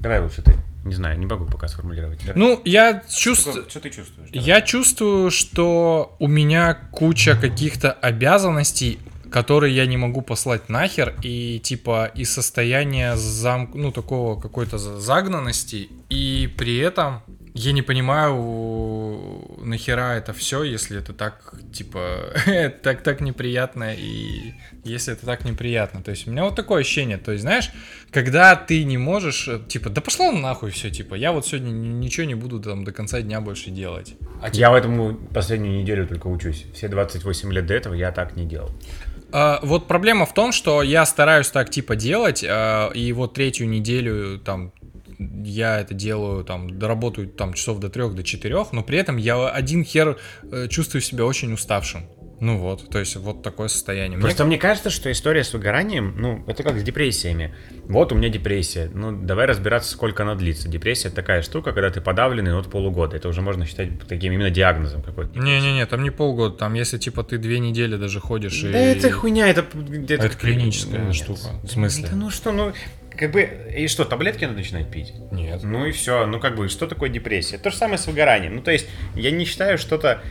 Давай 0.00 0.20
лучше 0.20 0.42
ты. 0.42 0.56
Не 0.84 0.94
знаю, 0.94 1.18
не 1.18 1.26
могу 1.26 1.46
пока 1.46 1.66
сформулировать. 1.66 2.20
Ну, 2.36 2.60
я 2.64 3.02
чувствую... 3.08 3.62
Что, 3.62 3.70
что 3.70 3.80
ты 3.80 3.90
чувствуешь? 3.90 4.30
Давай. 4.30 4.46
Я 4.46 4.60
чувствую, 4.60 5.30
что 5.32 6.14
у 6.20 6.28
меня 6.28 6.74
куча 6.92 7.36
каких-то 7.36 7.90
обязанностей, 7.90 9.00
которые 9.30 9.74
я 9.74 9.86
не 9.86 9.96
могу 9.96 10.22
послать 10.22 10.68
нахер, 10.68 11.14
и 11.22 11.58
типа 11.58 12.10
из 12.14 12.30
состояния 12.32 13.16
зам... 13.16 13.68
ну, 13.74 13.90
такого 13.90 14.40
какой-то 14.40 14.78
загнанности, 14.78 15.88
и 16.08 16.48
при 16.56 16.78
этом 16.78 17.22
я 17.56 17.72
не 17.72 17.80
понимаю, 17.80 19.56
нахера 19.64 20.14
это 20.14 20.34
все, 20.34 20.62
если 20.62 20.98
это 20.98 21.14
так, 21.14 21.54
типа, 21.72 22.34
так, 22.82 23.02
так 23.02 23.20
неприятно, 23.22 23.94
и 23.94 24.52
если 24.84 25.14
это 25.14 25.24
так 25.24 25.44
неприятно. 25.46 26.02
То 26.02 26.10
есть 26.10 26.28
у 26.28 26.30
меня 26.30 26.44
вот 26.44 26.54
такое 26.54 26.82
ощущение, 26.82 27.16
то 27.16 27.32
есть, 27.32 27.42
знаешь, 27.42 27.70
когда 28.10 28.56
ты 28.56 28.84
не 28.84 28.98
можешь, 28.98 29.48
э, 29.48 29.58
типа, 29.66 29.88
да 29.88 30.02
пошло 30.02 30.30
нахуй 30.32 30.70
все, 30.70 30.90
типа, 30.90 31.14
я 31.14 31.32
вот 31.32 31.46
сегодня 31.46 31.70
ничего 31.70 32.26
не 32.26 32.34
буду 32.34 32.60
там 32.60 32.84
до 32.84 32.92
конца 32.92 33.22
дня 33.22 33.40
больше 33.40 33.70
делать. 33.70 34.14
А 34.42 34.50
я 34.52 34.70
в 34.70 34.74
этом 34.74 35.16
последнюю 35.28 35.80
неделю 35.80 36.06
только 36.06 36.26
учусь. 36.26 36.66
Все 36.74 36.88
28 36.88 37.52
лет 37.52 37.66
до 37.66 37.74
этого 37.74 37.94
я 37.94 38.12
так 38.12 38.36
не 38.36 38.44
делал. 38.44 38.70
Uh, 39.30 39.58
вот 39.62 39.88
проблема 39.88 40.24
в 40.24 40.34
том, 40.34 40.52
что 40.52 40.82
я 40.82 41.04
стараюсь 41.04 41.48
так 41.48 41.70
типа 41.70 41.96
делать, 41.96 42.44
uh, 42.44 42.92
и 42.94 43.12
вот 43.12 43.34
третью 43.34 43.68
неделю 43.68 44.38
там 44.38 44.72
я 45.18 45.80
это 45.80 45.94
делаю, 45.94 46.44
там, 46.44 46.78
доработаю 46.78 47.28
там 47.28 47.54
часов 47.54 47.80
до 47.80 47.88
трех, 47.88 48.14
до 48.14 48.22
четырех, 48.22 48.72
но 48.72 48.82
при 48.82 48.98
этом 48.98 49.16
я 49.16 49.48
один 49.48 49.84
хер 49.84 50.18
э, 50.50 50.68
чувствую 50.68 51.02
себя 51.02 51.24
очень 51.24 51.52
уставшим. 51.52 52.08
Ну 52.38 52.58
вот, 52.58 52.90
то 52.90 52.98
есть 52.98 53.16
вот 53.16 53.42
такое 53.42 53.68
состояние. 53.68 54.18
Просто 54.20 54.44
мне... 54.44 54.56
мне 54.56 54.58
кажется, 54.58 54.90
что 54.90 55.10
история 55.10 55.42
с 55.42 55.54
выгоранием, 55.54 56.14
ну, 56.18 56.44
это 56.46 56.62
как 56.62 56.78
с 56.78 56.82
депрессиями. 56.82 57.54
Вот 57.84 58.12
у 58.12 58.14
меня 58.14 58.28
депрессия. 58.28 58.90
Ну, 58.92 59.12
давай 59.12 59.46
разбираться, 59.46 59.90
сколько 59.90 60.22
она 60.22 60.34
длится. 60.34 60.68
Депрессия 60.68 61.08
такая 61.08 61.40
штука, 61.40 61.72
когда 61.72 61.90
ты 61.90 62.02
подавленный 62.02 62.54
вот 62.54 62.70
полугода. 62.70 63.16
Это 63.16 63.28
уже 63.28 63.40
можно 63.40 63.64
считать 63.64 64.06
таким 64.06 64.34
именно 64.34 64.50
диагнозом 64.50 65.02
какой-то. 65.02 65.38
Не-не-не, 65.38 65.86
там 65.86 66.02
не 66.02 66.10
полгода. 66.10 66.56
Там 66.56 66.74
если 66.74 66.98
типа 66.98 67.22
ты 67.24 67.38
две 67.38 67.58
недели 67.58 67.96
даже 67.96 68.20
ходишь 68.20 68.60
да 68.60 68.92
и... 68.92 68.96
это 68.96 69.10
хуйня, 69.10 69.48
это 69.48 69.64
где-то... 69.74 70.26
Это 70.26 70.36
клиническая 70.36 71.06
Нет. 71.06 71.14
штука. 71.14 71.58
В 71.62 71.68
смысле? 71.68 72.08
Да 72.10 72.16
ну 72.16 72.30
что, 72.30 72.52
ну... 72.52 72.72
Как 73.18 73.32
бы, 73.32 73.48
и 73.76 73.88
что, 73.88 74.04
таблетки 74.04 74.44
надо 74.44 74.58
начинать 74.58 74.90
пить? 74.90 75.12
Нет. 75.32 75.62
Ну 75.62 75.86
и 75.86 75.92
все. 75.92 76.26
Ну 76.26 76.40
как 76.40 76.56
бы, 76.56 76.68
что 76.68 76.86
такое 76.86 77.08
депрессия? 77.08 77.58
То 77.58 77.70
же 77.70 77.76
самое 77.76 77.98
с 77.98 78.06
выгоранием. 78.06 78.56
Ну 78.56 78.62
то 78.62 78.70
есть, 78.70 78.86
я 79.14 79.30
не 79.30 79.44
считаю 79.44 79.78
что-то... 79.78 80.22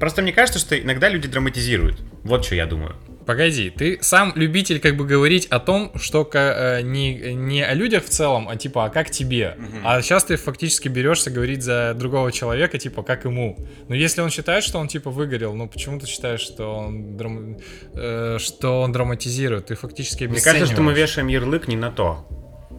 Просто 0.00 0.22
мне 0.22 0.32
кажется, 0.32 0.58
что 0.58 0.78
иногда 0.78 1.08
люди 1.08 1.28
драматизируют. 1.28 2.00
Вот 2.24 2.44
что 2.44 2.54
я 2.54 2.66
думаю. 2.66 2.96
Погоди, 3.26 3.70
ты 3.70 3.98
сам 4.00 4.32
любитель 4.34 4.80
как 4.80 4.96
бы 4.96 5.06
говорить 5.06 5.46
о 5.46 5.60
том, 5.60 5.92
что 5.96 6.28
э, 6.32 6.82
не, 6.82 7.34
не 7.34 7.62
о 7.62 7.74
людях 7.74 8.04
в 8.04 8.08
целом, 8.08 8.48
а 8.48 8.56
типа, 8.56 8.86
а 8.86 8.88
как 8.90 9.10
тебе. 9.10 9.56
Угу. 9.58 9.76
А 9.84 10.02
сейчас 10.02 10.24
ты 10.24 10.36
фактически 10.36 10.88
берешься 10.88 11.30
говорить 11.30 11.62
за 11.62 11.94
другого 11.94 12.32
человека, 12.32 12.78
типа, 12.78 13.02
как 13.02 13.24
ему. 13.24 13.58
Но 13.88 13.94
если 13.94 14.22
он 14.22 14.30
считает, 14.30 14.64
что 14.64 14.78
он 14.78 14.88
типа 14.88 15.10
выгорел, 15.10 15.54
ну 15.54 15.68
почему 15.68 16.00
ты 16.00 16.06
считаешь, 16.06 16.40
что 16.40 16.74
он, 16.74 17.16
драм... 17.16 17.58
э, 17.94 18.38
что 18.40 18.82
он 18.82 18.92
драматизирует? 18.92 19.66
Ты 19.66 19.76
фактически 19.76 20.24
Мне 20.24 20.40
кажется, 20.40 20.72
что 20.72 20.82
мы 20.82 20.92
вешаем 20.92 21.28
ярлык 21.28 21.68
не 21.68 21.76
на 21.76 21.90
то. 21.90 22.21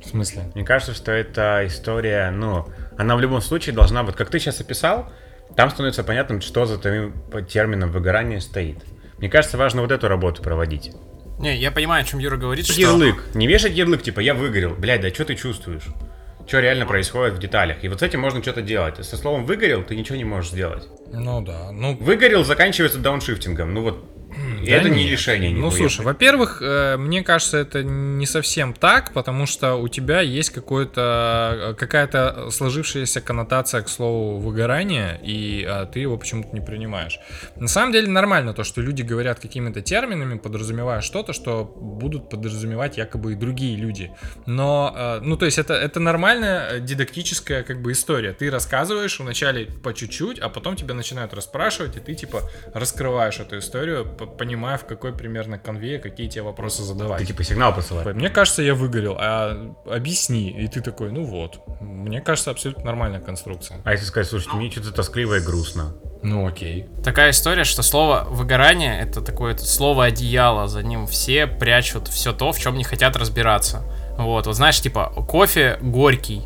В 0.03 0.09
смысле? 0.09 0.51
Мне 0.55 0.63
кажется, 0.63 0.93
что 0.93 1.11
эта 1.11 1.63
история, 1.65 2.29
ну, 2.31 2.67
она 2.97 3.15
в 3.15 3.21
любом 3.21 3.41
случае 3.41 3.75
должна, 3.75 4.03
вот 4.03 4.15
как 4.15 4.29
ты 4.29 4.39
сейчас 4.39 4.59
описал, 4.61 5.11
там 5.55 5.69
становится 5.69 6.03
понятным, 6.03 6.41
что 6.41 6.65
за 6.65 6.77
твоим 6.77 7.13
термином 7.47 7.91
выгорания 7.91 8.39
стоит. 8.39 8.79
Мне 9.17 9.29
кажется, 9.29 9.57
важно 9.57 9.81
вот 9.81 9.91
эту 9.91 10.07
работу 10.07 10.41
проводить. 10.41 10.91
Не, 11.39 11.55
я 11.57 11.71
понимаю, 11.71 12.03
о 12.03 12.05
чем 12.05 12.19
Юра 12.19 12.37
говорит, 12.37 12.65
что... 12.65 12.79
Ярлык. 12.79 13.23
Не 13.33 13.47
вешать 13.47 13.73
ярлык, 13.73 14.03
типа, 14.03 14.19
я 14.19 14.33
выгорел. 14.33 14.75
Блядь, 14.75 15.01
да 15.01 15.09
что 15.09 15.25
ты 15.25 15.35
чувствуешь? 15.35 15.83
Что 16.47 16.59
реально 16.59 16.85
происходит 16.85 17.35
в 17.35 17.39
деталях. 17.39 17.83
И 17.83 17.87
вот 17.87 17.99
с 17.99 18.03
этим 18.03 18.19
можно 18.19 18.41
что-то 18.41 18.61
делать. 18.61 19.03
Со 19.03 19.15
словом 19.15 19.45
«выгорел» 19.45 19.83
ты 19.83 19.95
ничего 19.95 20.17
не 20.17 20.25
можешь 20.25 20.51
сделать. 20.51 20.87
Ну 21.11 21.41
да. 21.41 21.71
Ну... 21.71 21.95
Выгорел 21.95 22.43
заканчивается 22.43 22.99
дауншифтингом. 22.99 23.73
Ну 23.73 23.81
вот 23.81 24.05
и 24.63 24.69
да 24.69 24.77
это 24.77 24.89
нет. 24.89 24.97
не 24.97 25.09
решение. 25.09 25.51
Ну, 25.51 25.69
слушай, 25.71 26.05
во-первых, 26.05 26.61
э, 26.61 26.95
мне 26.97 27.21
кажется, 27.23 27.57
это 27.57 27.83
не 27.83 28.25
совсем 28.25 28.73
так, 28.73 29.11
потому 29.13 29.45
что 29.45 29.75
у 29.75 29.87
тебя 29.87 30.21
есть 30.21 30.51
какое-то, 30.51 31.71
э, 31.71 31.73
какая-то 31.73 32.49
сложившаяся 32.49 33.19
коннотация 33.21 33.81
к 33.81 33.89
слову 33.89 34.39
выгорания, 34.39 35.19
и 35.21 35.65
а, 35.67 35.85
ты 35.85 35.99
его 35.99 36.17
почему-то 36.17 36.49
не 36.53 36.61
принимаешь. 36.61 37.19
На 37.55 37.67
самом 37.67 37.91
деле 37.91 38.07
нормально 38.07 38.53
то, 38.53 38.63
что 38.63 38.81
люди 38.81 39.01
говорят 39.01 39.39
какими-то 39.39 39.81
терминами, 39.81 40.37
подразумевая 40.37 41.01
что-то, 41.01 41.33
что 41.33 41.65
будут 41.65 42.29
подразумевать 42.29 42.97
якобы 42.97 43.33
и 43.33 43.35
другие 43.35 43.75
люди. 43.75 44.11
Но, 44.45 44.93
э, 44.95 45.19
ну, 45.21 45.35
то 45.35 45.45
есть 45.45 45.57
это, 45.57 45.73
это 45.73 45.99
нормальная 45.99 46.79
дидактическая 46.79 47.63
как 47.63 47.81
бы 47.81 47.91
история. 47.91 48.31
Ты 48.31 48.49
рассказываешь 48.49 49.19
вначале 49.19 49.65
по 49.65 49.93
чуть-чуть, 49.93 50.39
а 50.39 50.47
потом 50.47 50.75
тебя 50.77 50.93
начинают 50.93 51.33
расспрашивать, 51.33 51.97
и 51.97 51.99
ты 51.99 52.15
типа 52.15 52.41
раскрываешь 52.73 53.39
эту 53.39 53.57
историю 53.57 54.05
понимаю, 54.53 54.77
в 54.77 54.85
какой 54.85 55.13
примерно 55.13 55.57
конве 55.57 55.97
какие 55.97 56.27
тебе 56.27 56.43
вопросы 56.43 56.83
задавать. 56.83 57.19
Ты 57.19 57.25
типа 57.27 57.43
сигнал 57.43 57.73
посылаешь. 57.73 58.15
Мне 58.15 58.29
кажется, 58.29 58.61
я 58.61 58.75
выгорел, 58.75 59.17
а 59.19 59.73
объясни. 59.85 60.51
И 60.51 60.67
ты 60.67 60.81
такой, 60.81 61.11
ну 61.11 61.23
вот. 61.23 61.59
Мне 61.81 62.21
кажется, 62.21 62.51
абсолютно 62.51 62.85
нормальная 62.85 63.19
конструкция. 63.19 63.81
А 63.83 63.91
если 63.91 64.05
сказать, 64.05 64.27
слушай, 64.27 64.53
мне 64.53 64.69
что-то 64.69 64.91
тоскливо 64.91 65.37
и 65.37 65.39
грустно. 65.39 65.95
Ну 66.21 66.47
окей. 66.47 66.87
Такая 67.03 67.31
история, 67.31 67.63
что 67.63 67.81
слово 67.81 68.27
выгорание 68.29 69.01
это 69.01 69.21
такое 69.21 69.57
слово 69.57 70.05
одеяло, 70.05 70.67
за 70.67 70.83
ним 70.83 71.07
все 71.07 71.47
прячут 71.47 72.07
все 72.07 72.31
то, 72.31 72.51
в 72.51 72.59
чем 72.59 72.77
не 72.77 72.83
хотят 72.83 73.15
разбираться. 73.15 73.83
Вот, 74.17 74.45
вот 74.45 74.55
знаешь, 74.55 74.79
типа 74.79 75.07
кофе 75.27 75.79
горький, 75.81 76.43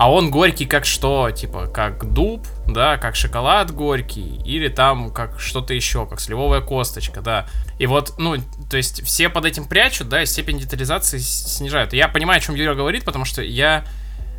а 0.00 0.10
он 0.10 0.30
горький 0.30 0.64
как 0.64 0.86
что? 0.86 1.30
Типа, 1.30 1.66
как 1.66 2.14
дуб, 2.14 2.46
да, 2.66 2.96
как 2.96 3.16
шоколад 3.16 3.70
горький, 3.70 4.40
или 4.46 4.68
там 4.68 5.12
как 5.12 5.38
что-то 5.38 5.74
еще, 5.74 6.06
как 6.06 6.20
сливовая 6.20 6.62
косточка, 6.62 7.20
да. 7.20 7.46
И 7.78 7.84
вот, 7.84 8.14
ну, 8.16 8.36
то 8.70 8.78
есть 8.78 9.04
все 9.04 9.28
под 9.28 9.44
этим 9.44 9.66
прячут, 9.68 10.08
да, 10.08 10.22
и 10.22 10.26
степень 10.26 10.58
детализации 10.58 11.18
снижают. 11.18 11.92
я 11.92 12.08
понимаю, 12.08 12.38
о 12.38 12.40
чем 12.40 12.54
Юра 12.54 12.74
говорит, 12.74 13.04
потому 13.04 13.26
что 13.26 13.42
я 13.42 13.84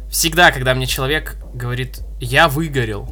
всегда, 0.10 0.52
когда 0.52 0.74
мне 0.74 0.88
человек 0.88 1.38
говорит, 1.54 2.00
я 2.20 2.48
выгорел, 2.48 3.04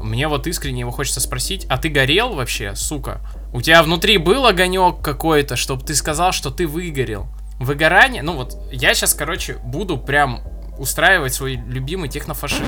мне 0.00 0.28
вот 0.28 0.46
искренне 0.46 0.80
его 0.80 0.92
хочется 0.92 1.20
спросить, 1.20 1.66
а 1.68 1.76
ты 1.76 1.90
горел 1.90 2.32
вообще, 2.32 2.74
сука? 2.74 3.20
У 3.52 3.60
тебя 3.60 3.82
внутри 3.82 4.16
был 4.16 4.46
огонек 4.46 5.02
какой-то, 5.02 5.56
чтобы 5.56 5.84
ты 5.84 5.94
сказал, 5.94 6.32
что 6.32 6.50
ты 6.50 6.66
выгорел? 6.66 7.26
Выгорание, 7.60 8.22
ну 8.22 8.32
вот, 8.32 8.56
я 8.72 8.94
сейчас, 8.94 9.12
короче, 9.12 9.58
буду 9.62 9.98
прям 9.98 10.40
устраивать 10.78 11.34
свой 11.34 11.56
любимый 11.56 12.08
технофашизм. 12.08 12.64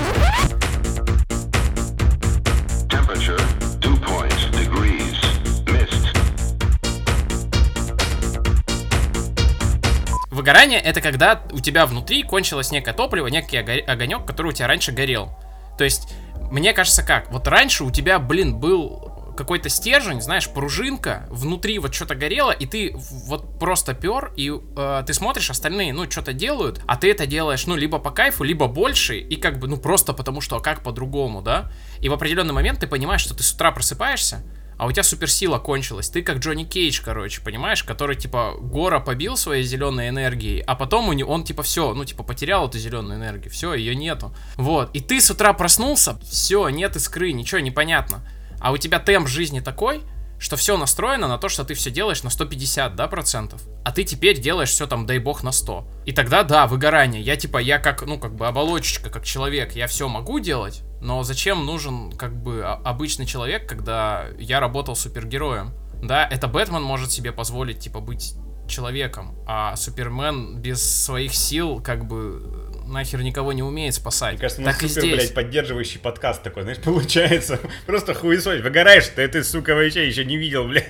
Выгорание— 10.29 10.79
это 10.81 11.01
когда 11.01 11.43
у 11.51 11.59
тебя 11.59 11.85
внутри 11.85 12.23
кончилось 12.23 12.71
некое 12.71 12.93
топливо, 12.93 13.27
некий 13.27 13.57
огонек, 13.57 14.25
который 14.25 14.47
у 14.47 14.51
тебя 14.51 14.67
раньше 14.67 14.91
горел. 14.91 15.37
То 15.77 15.83
есть, 15.83 16.11
мне 16.51 16.73
кажется, 16.73 17.03
как? 17.03 17.31
Вот 17.31 17.47
раньше 17.47 17.83
у 17.83 17.91
тебя, 17.91 18.17
блин, 18.17 18.57
был 18.57 19.10
какой-то 19.41 19.69
стержень, 19.69 20.21
знаешь, 20.21 20.47
пружинка, 20.47 21.25
внутри 21.29 21.79
вот 21.79 21.93
что-то 21.95 22.13
горело, 22.13 22.51
и 22.51 22.67
ты 22.67 22.93
вот 22.95 23.59
просто 23.59 23.95
пер, 23.95 24.31
и 24.35 24.51
э, 24.51 25.03
ты 25.05 25.13
смотришь, 25.13 25.49
остальные, 25.49 25.93
ну, 25.93 26.09
что-то 26.09 26.31
делают, 26.31 26.81
а 26.85 26.95
ты 26.95 27.09
это 27.09 27.25
делаешь, 27.25 27.65
ну, 27.65 27.75
либо 27.75 27.97
по 27.97 28.11
кайфу, 28.11 28.43
либо 28.43 28.67
больше, 28.67 29.17
и 29.17 29.35
как 29.35 29.57
бы, 29.57 29.67
ну, 29.67 29.77
просто 29.77 30.13
потому 30.13 30.41
что, 30.41 30.57
а 30.57 30.59
как 30.61 30.83
по-другому, 30.83 31.41
да? 31.41 31.71
И 31.99 32.09
в 32.09 32.13
определенный 32.13 32.53
момент 32.53 32.79
ты 32.79 32.87
понимаешь, 32.87 33.21
что 33.21 33.33
ты 33.33 33.41
с 33.41 33.51
утра 33.51 33.71
просыпаешься, 33.71 34.43
а 34.77 34.85
у 34.85 34.91
тебя 34.91 35.03
суперсила 35.03 35.57
кончилась. 35.57 36.09
Ты 36.09 36.21
как 36.21 36.37
Джонни 36.37 36.63
Кейдж, 36.63 37.01
короче, 37.03 37.41
понимаешь, 37.41 37.83
который, 37.83 38.15
типа, 38.15 38.55
гора 38.59 38.99
побил 38.99 39.37
своей 39.37 39.63
зеленой 39.63 40.09
энергией, 40.09 40.61
а 40.61 40.75
потом 40.75 41.09
у 41.09 41.13
него, 41.13 41.31
он, 41.31 41.43
типа, 41.43 41.63
все, 41.63 41.93
ну, 41.93 42.05
типа, 42.05 42.23
потерял 42.23 42.67
эту 42.67 42.77
зеленую 42.77 43.17
энергию, 43.17 43.51
все, 43.51 43.73
ее 43.73 43.95
нету. 43.95 44.35
Вот, 44.55 44.91
и 44.93 44.99
ты 44.99 45.19
с 45.19 45.31
утра 45.31 45.53
проснулся, 45.53 46.19
все, 46.21 46.69
нет 46.69 46.95
искры, 46.95 47.31
ничего, 47.31 47.59
непонятно. 47.59 48.23
А 48.61 48.71
у 48.71 48.77
тебя 48.77 48.99
темп 48.99 49.27
жизни 49.27 49.59
такой, 49.59 50.03
что 50.41 50.55
все 50.55 50.75
настроено 50.75 51.27
на 51.27 51.37
то, 51.37 51.49
что 51.49 51.63
ты 51.63 51.75
все 51.75 51.91
делаешь 51.91 52.23
на 52.23 52.31
150, 52.31 52.95
да, 52.95 53.07
процентов. 53.07 53.61
А 53.85 53.91
ты 53.91 54.03
теперь 54.03 54.39
делаешь 54.39 54.71
все 54.71 54.87
там, 54.87 55.05
дай 55.05 55.19
бог, 55.19 55.43
на 55.43 55.51
100. 55.51 55.87
И 56.05 56.13
тогда, 56.13 56.43
да, 56.43 56.65
выгорание. 56.65 57.21
Я 57.21 57.35
типа, 57.35 57.59
я 57.59 57.77
как, 57.77 58.01
ну, 58.07 58.17
как 58.17 58.35
бы 58.35 58.47
оболочечка, 58.47 59.11
как 59.11 59.23
человек, 59.23 59.75
я 59.75 59.85
все 59.85 60.09
могу 60.09 60.39
делать, 60.39 60.81
но 60.99 61.21
зачем 61.21 61.63
нужен, 61.65 62.11
как 62.13 62.35
бы, 62.35 62.63
обычный 62.63 63.27
человек, 63.27 63.69
когда 63.69 64.25
я 64.39 64.59
работал 64.59 64.95
супергероем? 64.95 65.73
Да, 66.01 66.27
это 66.27 66.47
Бэтмен 66.47 66.81
может 66.81 67.11
себе 67.11 67.31
позволить, 67.31 67.79
типа, 67.79 67.99
быть 67.99 68.33
человеком, 68.67 69.37
а 69.45 69.75
Супермен 69.75 70.57
без 70.57 70.81
своих 70.81 71.35
сил, 71.35 71.81
как 71.83 72.07
бы, 72.07 72.70
нахер 72.91 73.21
никого 73.21 73.53
не 73.53 73.63
умеет 73.63 73.95
спасать. 73.95 74.33
Мне 74.33 74.41
кажется, 74.41 74.61
нас 74.61 74.77
так 74.77 74.89
супер, 74.89 75.15
блядь, 75.15 75.33
поддерживающий 75.33 75.99
подкаст 75.99 76.43
такой, 76.43 76.63
знаешь, 76.63 76.79
получается. 76.83 77.59
Просто 77.85 78.13
хуесось. 78.13 78.61
Выгораешь 78.61 79.07
ты, 79.07 79.27
ты, 79.27 79.43
сука, 79.43 79.75
вообще 79.75 80.07
еще 80.07 80.25
не 80.25 80.37
видел, 80.37 80.67
блядь. 80.67 80.87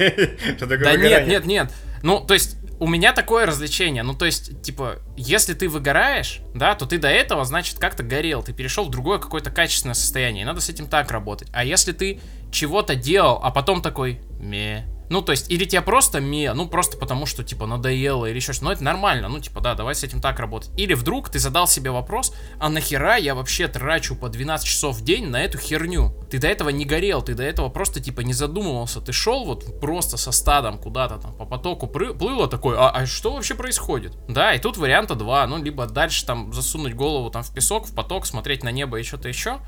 Что 0.58 0.68
такое 0.68 0.80
да 0.80 0.92
выгорание. 0.92 1.10
нет, 1.10 1.28
нет, 1.28 1.46
нет. 1.46 1.72
Ну, 2.04 2.20
то 2.20 2.34
есть, 2.34 2.58
у 2.80 2.88
меня 2.88 3.14
такое 3.14 3.46
развлечение. 3.46 4.02
Ну, 4.02 4.16
то 4.16 4.26
есть, 4.26 4.64
типа, 4.64 5.00
если 5.16 5.54
ты 5.54 5.70
выгораешь, 5.70 6.40
да, 6.56 6.74
то 6.74 6.88
ты 6.88 6.98
до 6.98 7.10
этого, 7.10 7.46
значит, 7.46 7.78
как-то 7.78 8.02
горел. 8.02 8.42
Ты 8.42 8.54
перешел 8.54 8.86
в 8.86 8.90
другое 8.90 9.20
какое-то 9.20 9.52
качественное 9.52 9.94
состояние. 9.94 10.42
И 10.42 10.46
надо 10.46 10.62
с 10.62 10.70
этим 10.70 10.88
так 10.88 11.12
работать. 11.12 11.48
А 11.54 11.64
если 11.64 11.92
ты 11.92 12.20
чего-то 12.52 12.96
делал, 12.96 13.40
а 13.44 13.52
потом 13.52 13.84
такой, 13.84 14.20
ме, 14.40 14.88
ну, 15.12 15.22
то 15.22 15.34
есть, 15.34 15.52
или 15.52 15.66
тебе 15.66 15.82
просто 15.82 16.22
ме, 16.22 16.54
ну, 16.54 16.70
просто 16.70 16.96
потому 16.98 17.26
что, 17.26 17.44
типа, 17.44 17.66
надоело 17.66 18.26
или 18.26 18.38
еще 18.38 18.54
что-то. 18.54 18.66
Ну, 18.66 18.72
это 18.72 18.84
нормально, 18.84 19.28
ну, 19.28 19.42
типа, 19.42 19.60
да, 19.60 19.76
давай 19.76 19.94
с 19.94 20.06
этим 20.06 20.22
так 20.22 20.40
работать. 20.40 20.72
Или 20.78 20.94
вдруг 20.94 21.28
ты 21.28 21.38
задал 21.38 21.68
себе 21.68 21.92
вопрос, 21.92 22.34
а 22.60 22.70
нахера 22.70 23.18
я 23.18 23.36
вообще 23.36 23.68
трачу 23.68 24.16
по 24.16 24.30
12 24.30 24.66
часов 24.66 24.96
в 24.96 25.04
день 25.04 25.28
на 25.28 25.44
эту 25.44 25.58
херню? 25.58 26.16
Ты 26.30 26.40
до 26.40 26.48
этого 26.48 26.70
не 26.70 26.86
горел, 26.86 27.22
ты 27.22 27.34
до 27.34 27.44
этого 27.44 27.68
просто, 27.68 28.00
типа, 28.00 28.22
не 28.22 28.32
задумывался. 28.32 29.02
Ты 29.02 29.12
шел 29.12 29.44
вот 29.44 29.82
просто 29.82 30.16
со 30.16 30.32
стадом 30.32 30.78
куда-то 30.78 31.18
там 31.18 31.34
по 31.34 31.44
потоку 31.46 31.88
плыло 31.88 32.48
такой, 32.48 32.78
а, 32.78 32.90
а 32.90 33.06
что 33.06 33.34
вообще 33.34 33.54
происходит? 33.54 34.18
Да, 34.30 34.54
и 34.54 34.60
тут 34.60 34.78
варианта 34.78 35.16
два, 35.16 35.46
ну, 35.46 35.62
либо 35.62 35.88
дальше 35.88 36.26
там 36.26 36.54
засунуть 36.54 36.94
голову 36.94 37.30
там 37.30 37.44
в 37.44 37.54
песок, 37.54 37.86
в 37.86 37.94
поток, 37.94 38.26
смотреть 38.26 38.64
на 38.64 38.72
небо 38.72 38.98
и 38.98 39.04
что-то 39.04 39.28
еще, 39.28 39.60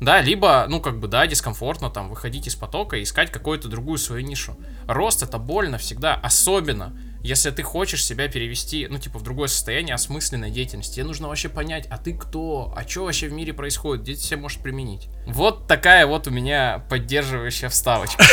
да, 0.00 0.20
либо, 0.20 0.66
ну, 0.68 0.80
как 0.80 0.98
бы, 0.98 1.08
да, 1.08 1.26
дискомфортно 1.26 1.90
там 1.90 2.08
выходить 2.08 2.46
из 2.46 2.54
потока 2.54 2.96
и 2.96 3.02
искать 3.02 3.32
какую-то 3.32 3.68
другую 3.68 3.98
свою 3.98 4.24
нишу. 4.24 4.56
Рост 4.86 5.22
это 5.22 5.38
больно 5.38 5.78
всегда, 5.78 6.14
особенно 6.14 6.96
если 7.20 7.50
ты 7.50 7.64
хочешь 7.64 8.04
себя 8.04 8.28
перевести, 8.28 8.86
ну, 8.88 8.98
типа, 8.98 9.18
в 9.18 9.22
другое 9.22 9.48
состояние 9.48 9.94
осмысленной 9.94 10.50
деятельности, 10.50 10.96
тебе 10.96 11.04
нужно 11.04 11.28
вообще 11.28 11.48
понять, 11.48 11.86
а 11.90 11.98
ты 11.98 12.14
кто, 12.14 12.72
а 12.76 12.88
что 12.88 13.04
вообще 13.04 13.28
в 13.28 13.32
мире 13.32 13.52
происходит, 13.52 14.04
где 14.04 14.14
ты 14.14 14.20
себя 14.20 14.40
можешь 14.40 14.60
применить. 14.60 15.08
Вот 15.26 15.66
такая 15.66 16.06
вот 16.06 16.28
у 16.28 16.30
меня 16.30 16.84
поддерживающая 16.88 17.68
вставочка. 17.70 18.24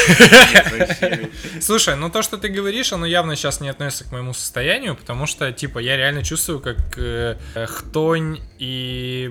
Слушай, 1.61 1.95
ну 1.95 2.09
то, 2.11 2.21
что 2.21 2.37
ты 2.37 2.47
говоришь, 2.47 2.93
оно 2.93 3.07
явно 3.07 3.35
сейчас 3.35 3.59
не 3.59 3.69
относится 3.69 4.03
к 4.03 4.11
моему 4.11 4.33
состоянию, 4.33 4.95
потому 4.95 5.25
что, 5.25 5.51
типа, 5.51 5.79
я 5.79 5.97
реально 5.97 6.23
чувствую, 6.23 6.59
как 6.59 6.77
э, 6.97 7.37
хтонь 7.65 8.39
и 8.59 9.25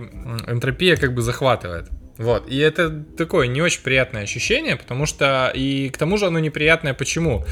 энтропия 0.48 0.96
как 0.96 1.14
бы 1.14 1.22
захватывает. 1.22 1.88
Вот, 2.18 2.48
и 2.48 2.58
это 2.58 2.90
такое 2.90 3.48
не 3.48 3.60
очень 3.60 3.82
приятное 3.82 4.22
ощущение, 4.22 4.76
потому 4.76 5.04
что, 5.04 5.50
и 5.54 5.88
к 5.88 5.98
тому 5.98 6.16
же 6.16 6.26
оно 6.26 6.38
неприятное 6.38 6.94
почему? 6.94 7.44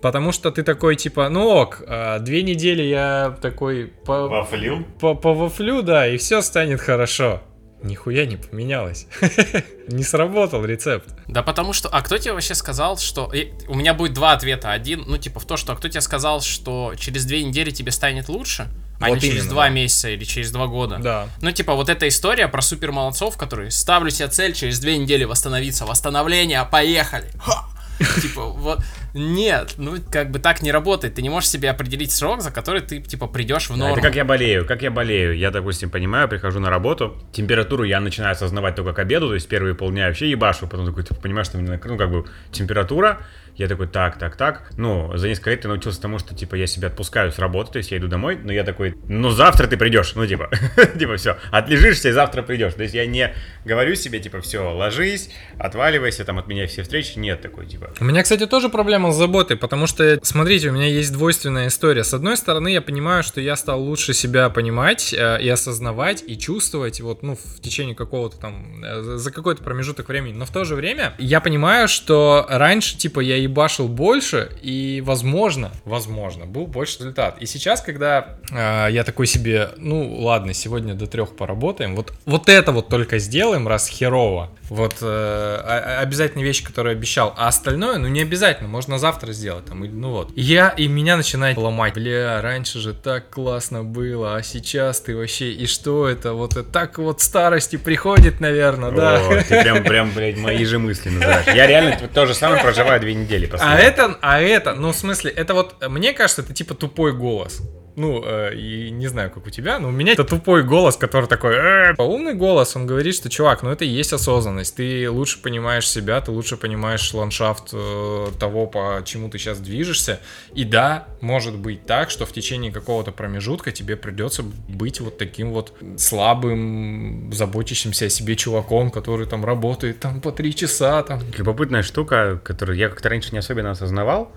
Потому 0.00 0.32
что 0.32 0.50
ты 0.50 0.62
такой, 0.62 0.96
типа, 0.96 1.28
ну 1.30 1.48
ок, 1.48 1.82
а, 1.86 2.18
две 2.18 2.42
недели 2.42 2.82
я 2.82 3.36
такой... 3.40 3.86
По, 4.04 4.28
Вафлил? 4.28 4.84
По, 5.00 5.14
по 5.14 5.32
вафлю, 5.32 5.82
да, 5.82 6.06
и 6.06 6.16
все 6.18 6.42
станет 6.42 6.80
хорошо. 6.80 7.42
Нихуя 7.84 8.24
не 8.24 8.36
поменялось. 8.36 9.06
не 9.88 10.02
сработал 10.02 10.64
рецепт. 10.64 11.06
Да 11.28 11.42
потому 11.42 11.74
что... 11.74 11.90
А 11.90 12.00
кто 12.00 12.16
тебе 12.16 12.32
вообще 12.32 12.54
сказал, 12.54 12.96
что... 12.96 13.30
У 13.68 13.74
меня 13.74 13.92
будет 13.92 14.14
два 14.14 14.32
ответа. 14.32 14.72
Один, 14.72 15.04
ну 15.06 15.18
типа 15.18 15.38
в 15.38 15.44
то, 15.44 15.58
что... 15.58 15.74
А 15.74 15.76
кто 15.76 15.88
тебе 15.88 16.00
сказал, 16.00 16.40
что 16.40 16.94
через 16.96 17.26
две 17.26 17.44
недели 17.44 17.70
тебе 17.70 17.92
станет 17.92 18.28
лучше? 18.28 18.68
а 19.00 19.08
вот 19.08 19.16
не 19.16 19.20
через 19.20 19.46
два 19.46 19.64
да. 19.64 19.68
месяца 19.70 20.08
или 20.08 20.24
через 20.24 20.50
два 20.50 20.66
года. 20.66 20.98
Да. 20.98 21.28
Ну, 21.42 21.50
типа, 21.50 21.74
вот 21.74 21.88
эта 21.88 22.08
история 22.08 22.48
про 22.48 22.62
супер 22.62 22.92
молодцов, 22.92 23.36
которые 23.36 23.70
ставлю 23.70 24.10
себе 24.10 24.28
цель 24.28 24.54
через 24.54 24.78
две 24.78 24.96
недели 24.96 25.24
восстановиться. 25.24 25.84
Восстановление, 25.84 26.66
поехали! 26.70 27.30
Ха! 27.38 27.66
Типа, 28.22 28.46
вот, 28.46 28.80
нет, 29.14 29.74
ну, 29.78 29.96
как 30.10 30.30
бы 30.30 30.38
так 30.38 30.62
не 30.62 30.72
работает. 30.72 31.14
Ты 31.14 31.22
не 31.22 31.28
можешь 31.28 31.48
себе 31.48 31.70
определить 31.70 32.10
срок, 32.10 32.42
за 32.42 32.50
который 32.50 32.80
ты, 32.80 33.00
типа, 33.00 33.26
придешь 33.26 33.70
в 33.70 33.76
норму. 33.76 33.94
это 33.94 34.02
как 34.02 34.16
я 34.16 34.24
болею, 34.24 34.66
как 34.66 34.82
я 34.82 34.90
болею. 34.90 35.36
Я, 35.36 35.50
допустим, 35.50 35.90
понимаю, 35.90 36.28
прихожу 36.28 36.60
на 36.60 36.70
работу, 36.70 37.16
температуру 37.32 37.84
я 37.84 38.00
начинаю 38.00 38.32
осознавать 38.32 38.74
только 38.74 38.92
к 38.92 38.98
обеду, 38.98 39.28
то 39.28 39.34
есть 39.34 39.48
первые 39.48 39.74
полдня 39.74 40.08
вообще 40.08 40.30
ебашу, 40.30 40.66
потом 40.66 40.86
такой, 40.86 41.04
ты 41.04 41.14
понимаешь, 41.14 41.46
что 41.46 41.58
у 41.58 41.60
меня, 41.60 41.80
ну, 41.84 41.96
как 41.96 42.10
бы, 42.10 42.24
температура, 42.50 43.20
я 43.56 43.68
такой, 43.68 43.86
так, 43.86 44.18
так, 44.18 44.36
так. 44.36 44.70
Ну, 44.76 45.16
за 45.16 45.28
несколько 45.28 45.50
лет 45.50 45.64
я 45.64 45.68
научился 45.68 46.00
тому, 46.00 46.18
что, 46.18 46.34
типа, 46.34 46.56
я 46.56 46.66
себя 46.66 46.88
отпускаю 46.88 47.30
с 47.30 47.38
работы, 47.38 47.72
то 47.72 47.78
есть 47.78 47.92
я 47.92 47.98
иду 47.98 48.08
домой, 48.08 48.38
но 48.42 48.52
я 48.52 48.64
такой, 48.64 48.96
ну, 49.08 49.30
завтра 49.30 49.68
ты 49.68 49.76
придешь, 49.76 50.14
ну, 50.16 50.26
типа, 50.26 50.50
типа, 50.98 51.16
все, 51.16 51.36
отлежишься 51.52 52.08
и 52.08 52.12
завтра 52.12 52.42
придешь. 52.42 52.74
То 52.74 52.82
есть 52.82 52.94
я 52.94 53.06
не 53.06 53.32
говорю 53.64 53.94
себе, 53.94 54.18
типа, 54.18 54.40
все, 54.40 54.74
ложись, 54.74 55.30
отваливайся, 55.58 56.24
там, 56.24 56.38
от 56.38 56.48
меня 56.48 56.66
все 56.66 56.82
встречи, 56.82 57.16
нет 57.18 57.42
такой, 57.42 57.66
типа. 57.66 57.92
У 58.00 58.04
меня, 58.04 58.22
кстати, 58.24 58.46
тоже 58.46 58.68
проблема 58.68 59.12
с 59.12 59.16
заботой, 59.16 59.56
потому 59.56 59.86
что, 59.86 60.18
смотрите, 60.22 60.70
у 60.70 60.72
меня 60.72 60.86
есть 60.86 61.12
двойственная 61.12 61.68
история. 61.68 62.02
С 62.02 62.12
одной 62.12 62.36
стороны, 62.36 62.68
я 62.68 62.82
понимаю, 62.82 63.22
что 63.22 63.40
я 63.40 63.54
стал 63.54 63.80
лучше 63.80 64.14
себя 64.14 64.50
понимать 64.50 65.14
э, 65.16 65.40
и 65.40 65.48
осознавать, 65.48 66.24
и 66.26 66.36
чувствовать, 66.36 67.00
вот, 67.00 67.22
ну, 67.22 67.36
в 67.36 67.60
течение 67.60 67.94
какого-то 67.94 68.36
там, 68.36 68.82
э, 68.84 69.02
за 69.16 69.30
какой-то 69.30 69.62
промежуток 69.62 70.08
времени. 70.08 70.32
Но 70.32 70.44
в 70.44 70.50
то 70.50 70.64
же 70.64 70.74
время 70.74 71.14
я 71.18 71.40
понимаю, 71.40 71.86
что 71.86 72.46
раньше, 72.48 72.96
типа, 72.96 73.20
я 73.20 73.43
ебашил 73.44 73.88
больше, 73.88 74.50
и, 74.62 75.02
возможно, 75.04 75.72
возможно, 75.84 76.46
был 76.46 76.66
больше 76.66 76.98
результат. 76.98 77.36
И 77.40 77.46
сейчас, 77.46 77.80
когда 77.80 78.36
э, 78.50 78.88
я 78.90 79.04
такой 79.04 79.26
себе, 79.26 79.70
ну, 79.76 80.20
ладно, 80.20 80.52
сегодня 80.52 80.94
до 80.94 81.06
трех 81.06 81.36
поработаем, 81.36 81.96
вот, 81.96 82.12
вот 82.26 82.48
это 82.48 82.72
вот 82.72 82.88
только 82.88 83.18
сделаем, 83.18 83.68
раз 83.68 83.88
херово, 83.88 84.50
вот 84.68 84.96
э, 85.00 85.98
обязательно 86.00 86.42
вещи, 86.42 86.64
которые 86.64 86.92
обещал, 86.92 87.34
а 87.36 87.48
остальное, 87.48 87.98
ну, 87.98 88.08
не 88.08 88.22
обязательно, 88.22 88.68
можно 88.68 88.98
завтра 88.98 89.32
сделать, 89.32 89.66
там, 89.66 89.84
или, 89.84 89.92
ну 89.92 90.10
вот. 90.10 90.32
И 90.36 90.42
я, 90.42 90.68
и 90.68 90.88
меня 90.88 91.16
начинает 91.16 91.56
ломать, 91.56 91.94
бля, 91.94 92.40
раньше 92.42 92.78
же 92.78 92.94
так 92.94 93.30
классно 93.30 93.84
было, 93.84 94.36
а 94.36 94.42
сейчас 94.42 95.00
ты 95.00 95.16
вообще, 95.16 95.52
и 95.52 95.66
что 95.66 96.08
это, 96.08 96.32
вот 96.32 96.52
это 96.52 96.64
так 96.64 96.98
вот 96.98 97.20
старости 97.20 97.76
приходит, 97.76 98.40
наверное, 98.40 98.90
да? 98.90 99.20
О, 99.20 99.42
ты 99.42 99.62
прям, 99.62 99.84
прям, 99.84 100.10
блядь, 100.12 100.36
мои 100.36 100.64
же 100.64 100.78
мысли 100.78 101.10
называешь. 101.10 101.46
Я 101.54 101.66
реально 101.66 101.96
то 102.12 102.26
же 102.26 102.34
самое 102.34 102.62
проживаю 102.62 103.00
две 103.00 103.14
недели. 103.14 103.33
А 103.60 103.78
это, 103.78 104.18
а 104.20 104.40
это, 104.40 104.74
ну, 104.74 104.92
в 104.92 104.96
смысле, 104.96 105.30
это 105.30 105.54
вот, 105.54 105.76
мне 105.88 106.12
кажется, 106.12 106.42
это 106.42 106.52
типа 106.52 106.74
тупой 106.74 107.12
голос. 107.12 107.62
Ну, 107.96 108.24
э, 108.24 108.54
и 108.54 108.90
не 108.90 109.06
знаю, 109.06 109.30
как 109.30 109.46
у 109.46 109.50
тебя, 109.50 109.78
но 109.78 109.88
у 109.88 109.90
меня 109.92 110.12
это 110.12 110.24
тупой 110.24 110.64
голос, 110.64 110.96
который 110.96 111.26
такой... 111.26 111.54
Э, 111.54 111.94
умный 111.98 112.34
голос, 112.34 112.74
он 112.74 112.86
говорит, 112.86 113.14
что, 113.14 113.30
чувак, 113.30 113.62
ну 113.62 113.70
это 113.70 113.84
и 113.84 113.88
есть 113.88 114.12
осознанность. 114.12 114.74
Ты 114.74 115.08
лучше 115.08 115.40
понимаешь 115.40 115.88
себя, 115.88 116.20
ты 116.20 116.32
лучше 116.32 116.56
понимаешь 116.56 117.14
ландшафт 117.14 117.70
э, 117.72 118.26
того, 118.40 118.66
по 118.66 119.00
чему 119.04 119.28
ты 119.28 119.38
сейчас 119.38 119.60
движешься. 119.60 120.18
И 120.54 120.64
да, 120.64 121.06
может 121.20 121.56
быть 121.56 121.86
так, 121.86 122.10
что 122.10 122.26
в 122.26 122.32
течение 122.32 122.72
какого-то 122.72 123.12
промежутка 123.12 123.70
тебе 123.70 123.96
придется 123.96 124.42
быть 124.42 125.00
вот 125.00 125.16
таким 125.16 125.52
вот 125.52 125.72
слабым, 125.96 127.32
заботящимся 127.32 128.06
о 128.06 128.08
себе 128.08 128.34
чуваком, 128.34 128.90
который 128.90 129.26
там 129.26 129.44
работает 129.44 130.00
там 130.00 130.20
по 130.20 130.32
три 130.32 130.54
часа. 130.54 131.02
Там. 131.04 131.20
Любопытная 131.36 131.82
штука, 131.82 132.40
которую 132.42 132.76
я 132.76 132.88
как-то 132.88 133.08
раньше 133.08 133.30
не 133.30 133.38
особенно 133.38 133.70
осознавал, 133.70 134.32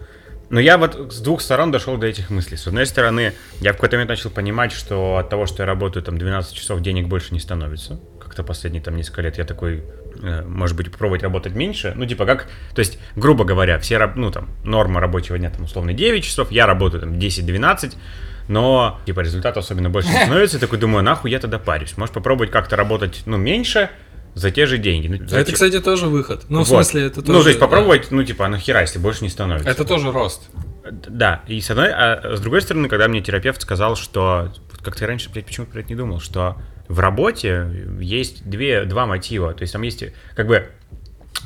но 0.49 0.59
я 0.59 0.77
вот 0.77 1.13
с 1.13 1.19
двух 1.19 1.41
сторон 1.41 1.71
дошел 1.71 1.97
до 1.97 2.07
этих 2.07 2.29
мыслей. 2.29 2.57
С 2.57 2.67
одной 2.67 2.85
стороны, 2.85 3.33
я 3.59 3.71
в 3.71 3.75
какой-то 3.75 3.97
момент 3.97 4.09
начал 4.09 4.29
понимать, 4.29 4.71
что 4.71 5.17
от 5.17 5.29
того, 5.29 5.45
что 5.45 5.63
я 5.63 5.67
работаю 5.67 6.03
там 6.03 6.17
12 6.17 6.53
часов, 6.53 6.81
денег 6.81 7.07
больше 7.07 7.33
не 7.33 7.39
становится. 7.39 7.99
Как-то 8.19 8.43
последние 8.43 8.81
там 8.81 8.95
несколько 8.95 9.21
лет 9.21 9.37
я 9.37 9.43
такой, 9.43 9.83
э, 10.21 10.43
может 10.43 10.77
быть, 10.77 10.91
попробовать 10.91 11.23
работать 11.23 11.53
меньше. 11.53 11.93
Ну, 11.95 12.05
типа 12.05 12.25
как, 12.25 12.47
то 12.73 12.79
есть, 12.79 12.99
грубо 13.15 13.43
говоря, 13.43 13.79
все, 13.79 13.99
ну 14.15 14.31
там, 14.31 14.49
норма 14.63 15.01
рабочего 15.01 15.37
дня 15.37 15.49
там 15.49 15.65
условно 15.65 15.93
9 15.93 16.23
часов, 16.23 16.51
я 16.51 16.65
работаю 16.65 17.01
там 17.01 17.13
10-12, 17.13 17.95
но, 18.47 19.01
типа, 19.05 19.19
результат 19.21 19.57
особенно 19.57 19.89
больше 19.89 20.09
не 20.09 20.15
становится, 20.23 20.57
и 20.57 20.59
такой 20.59 20.79
думаю, 20.79 21.03
нахуй 21.03 21.31
я 21.31 21.39
тогда 21.39 21.59
парюсь. 21.59 21.97
Можешь 21.97 22.13
попробовать 22.13 22.51
как-то 22.51 22.75
работать, 22.75 23.23
ну, 23.25 23.37
меньше, 23.37 23.89
за 24.37 24.51
те 24.51 24.65
же 24.67 24.77
деньги. 24.77 25.07
Ну, 25.07 25.27
за 25.27 25.37
Это, 25.37 25.45
те- 25.49 25.53
кстати, 25.53 25.79
тоже 25.79 26.05
выход. 26.07 26.45
Ну, 26.49 26.57
в 26.63 26.69
Вот. 26.69 26.85
смысле, 26.85 27.07
это 27.07 27.21
тоже... 27.21 27.31
Ну, 27.33 27.41
то 27.41 27.49
есть 27.49 27.59
попробовать, 27.59 28.11
ну, 28.11 28.23
типа, 28.23 28.45
а 28.45 28.49
нахера, 28.49 28.81
если 28.81 28.99
больше 28.99 29.23
не 29.23 29.29
становится. 29.29 29.69
Это 29.69 29.83
тоже 29.83 30.11
рост. 30.11 30.49
Да, 30.91 31.41
и 31.47 31.59
с 31.59 31.69
одной, 31.71 31.89
а 31.91 32.35
с 32.37 32.39
другой 32.39 32.61
стороны, 32.61 32.87
когда 32.87 33.07
мне 33.07 33.21
терапевт 33.21 33.61
сказал, 33.61 33.95
что, 33.95 34.53
как 34.83 34.95
ты 34.95 35.05
раньше, 35.05 35.29
блядь, 35.29 35.45
почему-то 35.45 35.71
про 35.73 35.79
это 35.81 35.89
не 35.89 35.95
думал, 35.95 36.19
что 36.21 36.57
в 36.87 36.99
работе 36.99 37.67
есть 37.99 38.47
две, 38.49 38.85
два 38.85 39.05
мотива, 39.05 39.53
то 39.53 39.63
есть 39.63 39.73
там 39.73 39.81
есть, 39.81 40.05
как 40.35 40.47
бы, 40.47 40.69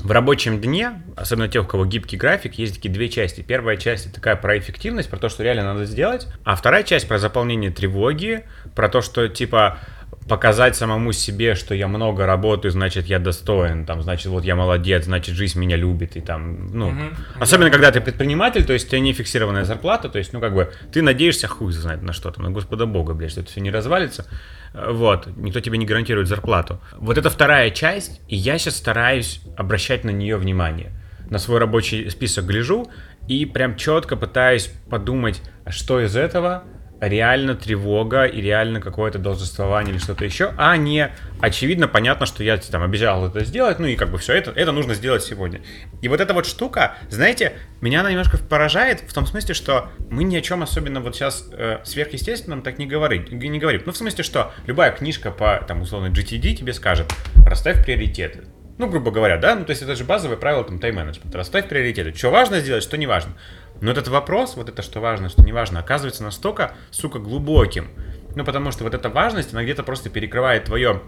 в 0.04 0.12
рабочем 0.12 0.60
дне, 0.62 1.02
особенно 1.16 1.48
тех, 1.48 1.64
у 1.64 1.68
кого 1.68 1.86
гибкий 1.86 2.18
график, 2.18 2.56
есть 2.56 2.76
такие 2.76 2.92
две 2.94 3.10
части. 3.10 3.42
Первая 3.42 3.78
часть 3.78 4.06
это 4.08 4.16
такая 4.16 4.36
про 4.36 4.58
эффективность, 4.58 5.10
про 5.10 5.18
то, 5.18 5.30
что 5.30 5.44
реально 5.44 5.74
надо 5.74 5.86
сделать, 5.86 6.28
а 6.44 6.56
вторая 6.56 6.84
часть 6.84 7.08
про 7.08 7.18
заполнение 7.20 7.72
тревоги, 7.72 8.44
про 8.76 8.90
то, 8.90 9.02
что, 9.02 9.28
типа, 9.28 9.80
показать 10.28 10.76
самому 10.76 11.12
себе, 11.12 11.56
что 11.56 11.74
я 11.74 11.88
много 11.88 12.26
работаю, 12.26 12.72
значит, 12.72 13.08
я 13.08 13.20
достоин, 13.20 13.86
там, 13.86 14.02
значит, 14.02 14.28
вот 14.28 14.44
я 14.44 14.56
молодец, 14.56 15.06
значит, 15.06 15.36
жизнь 15.36 15.60
меня 15.60 15.76
любит, 15.76 16.16
и 16.16 16.22
там, 16.22 16.68
ну, 16.68 16.94
особенно 17.40 17.70
когда 17.70 17.92
ты 17.92 18.02
предприниматель, 18.02 18.64
то 18.64 18.74
есть 18.74 18.88
у 18.88 18.90
тебя 18.90 19.00
не 19.00 19.14
фиксированная 19.14 19.66
зарплата, 19.66 20.10
то 20.10 20.20
есть, 20.20 20.32
ну, 20.34 20.40
как 20.40 20.54
бы, 20.54 20.72
ты 20.94 21.02
надеешься, 21.02 21.48
хуй 21.48 21.72
знает 21.74 22.02
на 22.04 22.14
что-то, 22.14 22.42
на 22.42 22.52
Господа 22.52 22.86
Бога, 22.86 23.14
блядь, 23.14 23.32
что 23.32 23.42
это 23.42 23.50
все 23.50 23.62
не 23.62 23.72
развалится, 23.72 24.28
вот, 24.74 25.28
никто 25.36 25.60
тебе 25.60 25.78
не 25.78 25.86
гарантирует 25.86 26.28
зарплату. 26.28 26.80
Вот 26.98 27.18
это 27.18 27.30
вторая 27.30 27.72
часть, 27.72 28.22
и 28.28 28.36
я 28.36 28.58
сейчас 28.58 28.78
стараюсь 28.78 29.42
обращать 29.58 30.04
на 30.04 30.12
нее 30.12 30.38
внимание. 30.38 30.92
На 31.30 31.40
свой 31.40 31.60
рабочий 31.60 32.10
список 32.10 32.46
гляжу 32.46 32.90
и 33.28 33.46
прям 33.46 33.76
четко 33.76 34.16
пытаюсь 34.16 34.72
подумать, 34.90 35.42
а 35.66 35.72
что 35.72 36.02
из 36.02 36.16
этого 36.16 36.64
реально 37.02 37.56
тревога 37.56 38.26
и 38.26 38.40
реально 38.42 38.80
какое-то 38.80 39.18
должествование 39.18 39.94
или 39.94 40.00
что-то 40.00 40.24
еще, 40.24 40.54
а 40.58 40.78
не 40.78 41.12
очевидно, 41.42 41.88
понятно, 41.88 42.26
что 42.28 42.44
я 42.44 42.58
там 42.58 42.84
обещал 42.84 43.28
это 43.28 43.44
сделать, 43.44 43.80
ну 43.80 43.88
и 43.88 43.96
как 43.96 44.12
бы 44.12 44.20
все 44.20 44.34
это, 44.34 44.52
это 44.52 44.72
нужно 44.72 44.94
сделать 44.94 45.24
сегодня. 45.24 45.62
И 46.02 46.08
вот 46.08 46.22
эта 46.22 46.34
вот 46.34 46.46
штука, 46.46 46.96
знаете, 47.10 47.54
меня 47.82 48.02
она 48.02 48.12
немножко 48.12 48.38
поражает 48.38 49.02
в 49.02 49.14
том 49.14 49.26
смысле, 49.26 49.56
что 49.56 49.90
мы 50.10 50.24
ни 50.24 50.36
о 50.36 50.42
чем 50.42 50.62
особенно 50.62 51.02
вот 51.02 51.16
сейчас 51.16 51.50
э, 51.52 51.80
сверхъестественном 51.84 52.62
так 52.62 52.78
не 52.78 52.86
говорим, 52.86 53.26
не 53.32 53.60
говорим. 53.60 53.82
Ну 53.86 53.92
в 53.92 53.98
смысле, 53.98 54.24
что 54.24 54.54
любая 54.68 54.92
книжка 54.92 55.32
по 55.32 55.64
там 55.68 55.82
условно 55.82 56.08
GTD 56.08 56.54
тебе 56.54 56.74
скажет, 56.74 57.12
расставь 57.46 57.84
приоритеты. 57.84 58.44
Ну, 58.78 58.88
грубо 58.88 59.12
говоря, 59.12 59.38
да, 59.38 59.56
ну 59.56 59.64
то 59.64 59.72
есть 59.72 59.84
это 59.84 59.96
же 59.96 60.04
базовое 60.04 60.38
правило 60.38 60.64
там 60.64 60.80
тайм-менеджмента. 60.80 61.38
Расставь 61.38 61.68
приоритеты. 61.68 62.18
Что 62.18 62.32
важно 62.32 62.60
сделать, 62.60 62.82
что 62.82 62.98
не 62.98 63.06
важно. 63.06 63.34
Но 63.82 63.92
этот 63.92 64.08
вопрос, 64.08 64.56
вот 64.56 64.70
это 64.70 64.82
что 64.82 65.00
важно, 65.00 65.30
что 65.30 65.44
не 65.44 65.52
важно, 65.52 65.80
оказывается 65.80 66.24
настолько, 66.24 66.76
сука, 66.92 67.20
глубоким. 67.20 67.90
Ну, 68.36 68.46
потому 68.46 68.72
что 68.72 68.84
вот 68.84 68.94
эта 68.94 69.10
важность, 69.10 69.54
она 69.54 69.64
где-то 69.64 69.84
просто 69.84 70.10
перекрывает 70.10 70.66
твое 70.66 71.02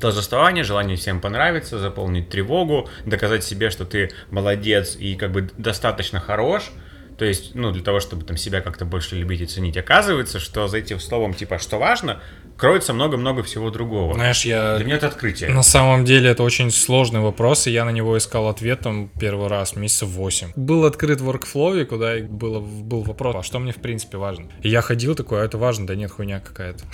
должествование, 0.00 0.64
желание 0.64 0.96
всем 0.96 1.20
понравиться, 1.20 1.78
заполнить 1.78 2.28
тревогу, 2.28 2.88
доказать 3.04 3.44
себе, 3.44 3.70
что 3.70 3.84
ты 3.84 4.10
молодец 4.30 4.96
и 4.96 5.16
как 5.16 5.32
бы 5.32 5.50
достаточно 5.56 6.20
хорош. 6.20 6.70
То 7.18 7.24
есть, 7.24 7.54
ну, 7.54 7.70
для 7.70 7.84
того, 7.84 8.00
чтобы 8.00 8.24
там 8.24 8.36
себя 8.36 8.60
как-то 8.60 8.84
больше 8.84 9.16
любить 9.16 9.40
и 9.42 9.46
ценить. 9.46 9.76
Оказывается, 9.76 10.40
что 10.40 10.66
за 10.66 10.78
этим 10.78 10.98
словом, 10.98 11.34
типа, 11.34 11.58
что 11.58 11.78
важно, 11.78 12.20
кроется 12.62 12.92
много-много 12.92 13.42
всего 13.42 13.70
другого. 13.70 14.14
Знаешь, 14.14 14.44
я... 14.44 14.76
Для 14.76 14.84
меня 14.84 14.94
это 14.94 15.08
открытие. 15.08 15.50
На 15.50 15.64
самом 15.64 16.04
деле 16.04 16.30
это 16.30 16.44
очень 16.44 16.70
сложный 16.70 17.18
вопрос, 17.18 17.66
и 17.66 17.72
я 17.72 17.84
на 17.84 17.90
него 17.90 18.16
искал 18.16 18.46
ответ 18.46 18.78
там 18.78 19.10
первый 19.18 19.48
раз 19.48 19.74
месяцев 19.74 20.10
8. 20.10 20.52
Был 20.54 20.84
открыт 20.84 21.20
workflow, 21.20 21.84
куда 21.86 22.18
и 22.18 22.22
было, 22.22 22.60
был 22.60 23.02
вопрос, 23.02 23.34
а 23.36 23.42
что 23.42 23.58
мне 23.58 23.72
в 23.72 23.78
принципе 23.82 24.16
важно? 24.16 24.46
И 24.62 24.68
я 24.68 24.80
ходил 24.80 25.16
такой, 25.16 25.42
а 25.42 25.44
это 25.44 25.58
важно? 25.58 25.88
Да 25.88 25.96
нет, 25.96 26.12
хуйня 26.12 26.38
какая-то. 26.38 26.84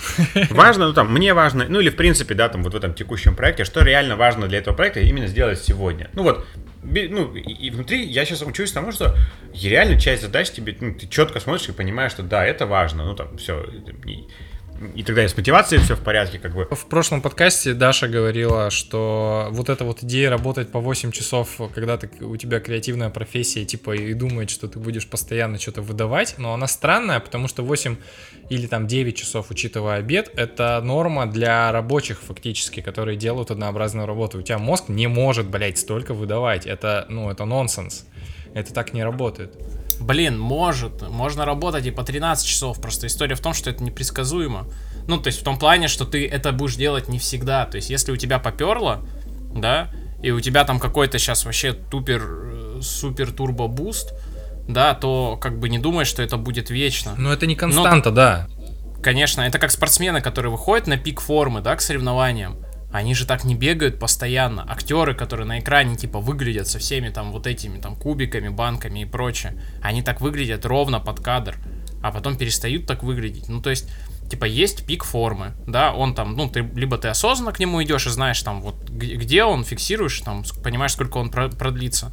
Важно, 0.49 0.87
ну 0.87 0.93
там, 0.93 1.13
мне 1.13 1.35
важно, 1.35 1.67
ну 1.69 1.79
или 1.79 1.89
в 1.89 1.95
принципе, 1.95 2.33
да, 2.33 2.49
там 2.49 2.63
вот 2.63 2.73
в 2.73 2.75
этом 2.75 2.95
текущем 2.95 3.35
проекте, 3.35 3.63
что 3.63 3.83
реально 3.83 4.15
важно 4.15 4.47
для 4.47 4.57
этого 4.57 4.73
проекта 4.73 5.01
именно 5.01 5.27
сделать 5.27 5.61
сегодня. 5.61 6.09
Ну 6.13 6.23
вот, 6.23 6.47
ну 6.81 7.35
и, 7.35 7.69
внутри 7.69 8.05
я 8.05 8.25
сейчас 8.25 8.41
учусь 8.41 8.71
тому, 8.71 8.91
что 8.91 9.15
реально 9.53 9.99
часть 9.99 10.23
задач 10.23 10.49
тебе, 10.49 10.75
ну, 10.79 10.95
ты 10.95 11.07
четко 11.07 11.39
смотришь 11.39 11.69
и 11.69 11.73
понимаешь, 11.73 12.13
что 12.13 12.23
да, 12.23 12.43
это 12.43 12.65
важно, 12.65 13.05
ну 13.05 13.15
там 13.15 13.37
все. 13.37 13.65
И, 14.95 15.03
тогда 15.03 15.25
и 15.25 15.27
с 15.27 15.35
мотивацией 15.35 15.81
все 15.81 15.95
в 15.95 16.01
порядке, 16.01 16.39
как 16.39 16.53
бы. 16.53 16.67
В 16.71 16.85
прошлом 16.85 17.21
подкасте 17.21 17.73
Даша 17.73 18.07
говорила, 18.07 18.69
что 18.69 19.47
вот 19.51 19.69
эта 19.69 19.83
вот 19.83 20.03
идея 20.03 20.29
работать 20.29 20.71
по 20.71 20.79
8 20.79 21.11
часов, 21.11 21.59
когда 21.73 21.97
ты, 21.97 22.09
у 22.23 22.37
тебя 22.37 22.59
креативная 22.59 23.09
профессия, 23.09 23.65
типа, 23.65 23.95
и 23.95 24.13
думает, 24.13 24.49
что 24.49 24.67
ты 24.67 24.79
будешь 24.79 25.07
постоянно 25.07 25.59
что-то 25.59 25.81
выдавать, 25.81 26.35
но 26.37 26.53
она 26.53 26.67
странная, 26.67 27.19
потому 27.19 27.47
что 27.47 27.63
8 27.63 27.97
или 28.49 28.67
там 28.67 28.87
9 28.87 29.17
часов, 29.17 29.47
учитывая 29.49 29.97
обед, 29.97 30.31
это 30.35 30.79
норма 30.81 31.25
для 31.25 31.71
рабочих 31.71 32.19
фактически, 32.21 32.81
которые 32.81 33.17
делают 33.17 33.51
однообразную 33.51 34.07
работу. 34.07 34.39
У 34.39 34.41
тебя 34.41 34.59
мозг 34.59 34.85
не 34.87 35.07
может, 35.07 35.49
блядь, 35.49 35.77
столько 35.77 36.13
выдавать. 36.13 36.65
Это, 36.65 37.05
ну, 37.09 37.29
это 37.29 37.45
нонсенс. 37.45 38.05
Это 38.53 38.73
так 38.73 38.93
не 38.93 39.03
работает. 39.03 39.55
Блин, 39.99 40.39
может. 40.39 41.07
Можно 41.09 41.45
работать 41.45 41.85
и 41.85 41.91
по 41.91 42.03
13 42.03 42.45
часов. 42.47 42.79
Просто 42.81 43.07
история 43.07 43.35
в 43.35 43.41
том, 43.41 43.53
что 43.53 43.69
это 43.69 43.83
непредсказуемо. 43.83 44.67
Ну, 45.07 45.19
то 45.19 45.27
есть 45.27 45.41
в 45.41 45.43
том 45.43 45.57
плане, 45.57 45.87
что 45.87 46.05
ты 46.05 46.27
это 46.27 46.51
будешь 46.51 46.75
делать 46.75 47.09
не 47.09 47.19
всегда. 47.19 47.65
То 47.65 47.75
есть 47.75 47.89
если 47.89 48.11
у 48.11 48.17
тебя 48.17 48.39
поперло, 48.39 49.01
да, 49.53 49.91
и 50.21 50.31
у 50.31 50.39
тебя 50.39 50.63
там 50.65 50.79
какой-то 50.79 51.17
сейчас 51.17 51.45
вообще 51.45 51.73
тупер, 51.73 52.21
э, 52.23 52.79
супер 52.81 53.31
turbo 53.31 53.67
boost, 53.67 54.13
да, 54.67 54.93
то 54.93 55.37
как 55.41 55.59
бы 55.59 55.69
не 55.69 55.79
думай, 55.79 56.05
что 56.05 56.21
это 56.21 56.37
будет 56.37 56.69
вечно. 56.69 57.15
Но 57.17 57.33
это 57.33 57.47
не 57.47 57.55
константа, 57.55 58.11
да. 58.11 58.47
Конечно, 59.01 59.41
это 59.41 59.59
как 59.59 59.71
спортсмены, 59.71 60.21
которые 60.21 60.51
выходят 60.51 60.87
на 60.87 60.97
пик 60.97 61.21
формы, 61.21 61.61
да, 61.61 61.75
к 61.75 61.81
соревнованиям. 61.81 62.57
Они 62.91 63.13
же 63.13 63.25
так 63.27 63.43
не 63.43 63.55
бегают 63.55 63.99
постоянно. 63.99 64.65
Актеры, 64.69 65.13
которые 65.13 65.45
на 65.45 65.59
экране 65.59 65.95
типа 65.95 66.19
выглядят 66.19 66.67
со 66.67 66.79
всеми 66.79 67.09
там 67.09 67.31
вот 67.31 67.45
этими 67.45 67.79
там 67.79 67.95
кубиками, 67.95 68.49
банками 68.49 69.01
и 69.01 69.05
прочее, 69.05 69.61
они 69.81 70.01
так 70.01 70.21
выглядят 70.21 70.65
ровно 70.65 70.99
под 70.99 71.19
кадр, 71.19 71.57
а 72.01 72.11
потом 72.11 72.35
перестают 72.37 72.87
так 72.87 73.03
выглядеть. 73.03 73.47
Ну 73.47 73.61
то 73.61 73.69
есть 73.69 73.87
типа 74.29 74.45
есть 74.45 74.85
пик 74.85 75.03
формы, 75.03 75.53
да, 75.67 75.93
он 75.93 76.15
там, 76.15 76.35
ну 76.35 76.49
ты 76.49 76.61
либо 76.75 76.97
ты 76.97 77.07
осознанно 77.09 77.51
к 77.51 77.59
нему 77.59 77.83
идешь 77.83 78.07
и 78.07 78.09
знаешь 78.09 78.41
там 78.41 78.61
вот 78.61 78.89
где 78.89 79.43
он 79.43 79.63
фиксируешь, 79.63 80.19
там 80.21 80.43
понимаешь 80.63 80.93
сколько 80.93 81.17
он 81.17 81.29
про- 81.29 81.49
продлится. 81.49 82.11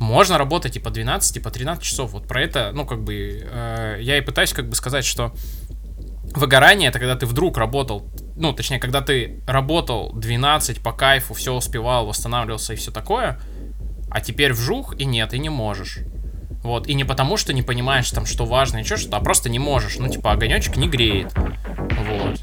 Можно 0.00 0.38
работать 0.38 0.76
и 0.76 0.78
по 0.80 0.90
12, 0.90 1.38
и 1.38 1.40
по 1.40 1.50
13 1.50 1.82
часов. 1.82 2.12
Вот 2.12 2.28
про 2.28 2.40
это, 2.40 2.70
ну 2.72 2.86
как 2.86 3.02
бы 3.02 3.42
э, 3.44 3.98
я 4.00 4.16
и 4.16 4.20
пытаюсь 4.20 4.52
как 4.52 4.68
бы 4.68 4.76
сказать, 4.76 5.04
что 5.04 5.34
Выгорание 6.34 6.88
это 6.90 6.98
когда 6.98 7.16
ты 7.16 7.26
вдруг 7.26 7.56
работал, 7.58 8.06
ну, 8.36 8.52
точнее, 8.52 8.78
когда 8.78 9.00
ты 9.00 9.40
работал 9.46 10.12
12 10.14 10.80
по 10.80 10.92
кайфу, 10.92 11.34
все 11.34 11.54
успевал, 11.54 12.06
восстанавливался 12.06 12.74
и 12.74 12.76
все 12.76 12.90
такое, 12.90 13.40
а 14.10 14.20
теперь 14.20 14.52
вжух 14.52 14.94
и 14.98 15.04
нет, 15.04 15.34
и 15.34 15.38
не 15.38 15.48
можешь. 15.48 16.00
Вот, 16.62 16.88
и 16.88 16.94
не 16.94 17.04
потому, 17.04 17.36
что 17.36 17.52
не 17.52 17.62
понимаешь 17.62 18.10
там, 18.10 18.26
что 18.26 18.44
важно, 18.44 18.78
ничего, 18.78 18.96
что, 18.96 19.16
а 19.16 19.20
просто 19.20 19.48
не 19.48 19.58
можешь. 19.58 19.96
Ну, 19.98 20.08
типа, 20.08 20.32
огонечек 20.32 20.76
не 20.76 20.88
греет. 20.88 21.32
Вот. 21.34 22.40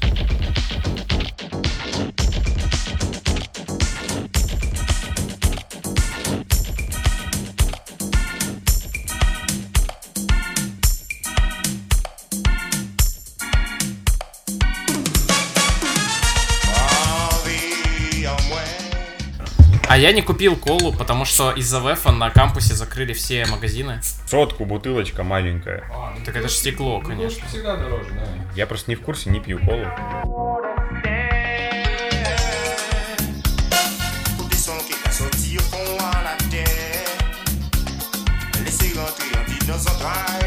А 19.96 19.98
я 19.98 20.12
не 20.12 20.20
купил 20.20 20.56
колу, 20.56 20.92
потому 20.92 21.24
что 21.24 21.52
из-за 21.52 21.80
ВЭФа 21.80 22.12
на 22.12 22.28
кампусе 22.28 22.74
закрыли 22.74 23.14
все 23.14 23.46
магазины. 23.46 24.02
Сотку, 24.26 24.66
бутылочка 24.66 25.22
маленькая. 25.22 25.90
Так 26.26 26.36
это 26.36 26.48
же 26.48 26.54
стекло, 26.54 27.00
конечно. 27.00 27.48
всегда 27.48 27.78
дороже, 27.78 28.10
да. 28.10 28.26
Я 28.54 28.66
просто 28.66 28.90
не 28.90 28.94
в 28.94 29.00
курсе, 29.00 29.30
не 29.30 29.40
пью 29.40 29.58
колу. 29.58 29.86
Tout 39.66 40.45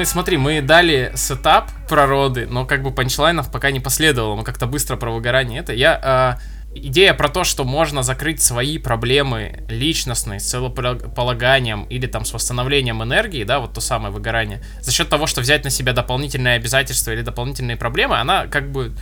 Мы, 0.00 0.06
смотри, 0.06 0.38
мы 0.38 0.62
дали 0.62 1.12
сетап 1.14 1.70
про 1.86 2.06
роды, 2.06 2.46
но 2.46 2.64
как 2.64 2.82
бы 2.82 2.90
панчлайнов 2.90 3.52
пока 3.52 3.70
не 3.70 3.80
последовало. 3.80 4.34
Мы 4.34 4.44
как-то 4.44 4.66
быстро 4.66 4.96
про 4.96 5.10
выгорание 5.10 5.60
это. 5.60 5.74
Я... 5.74 6.00
а, 6.02 6.38
Идея 6.74 7.12
про 7.12 7.28
то, 7.28 7.44
что 7.44 7.64
можно 7.64 8.02
закрыть 8.02 8.40
свои 8.40 8.78
проблемы 8.78 9.62
личностные 9.68 10.40
с 10.40 10.48
целополаганием 10.48 11.82
или 11.82 12.06
там 12.06 12.24
с 12.24 12.32
восстановлением 12.32 13.02
энергии, 13.02 13.44
да, 13.44 13.58
вот 13.58 13.74
то 13.74 13.82
самое 13.82 14.10
выгорание, 14.10 14.62
за 14.80 14.90
счет 14.90 15.10
того, 15.10 15.26
что 15.26 15.42
взять 15.42 15.64
на 15.64 15.70
себя 15.70 15.92
дополнительные 15.92 16.56
обязательства 16.56 17.10
или 17.10 17.20
дополнительные 17.20 17.76
проблемы, 17.76 18.18
она 18.18 18.46
как 18.46 18.72
бы 18.72 18.94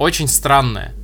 очень 0.00 0.26
странная. 0.26 0.94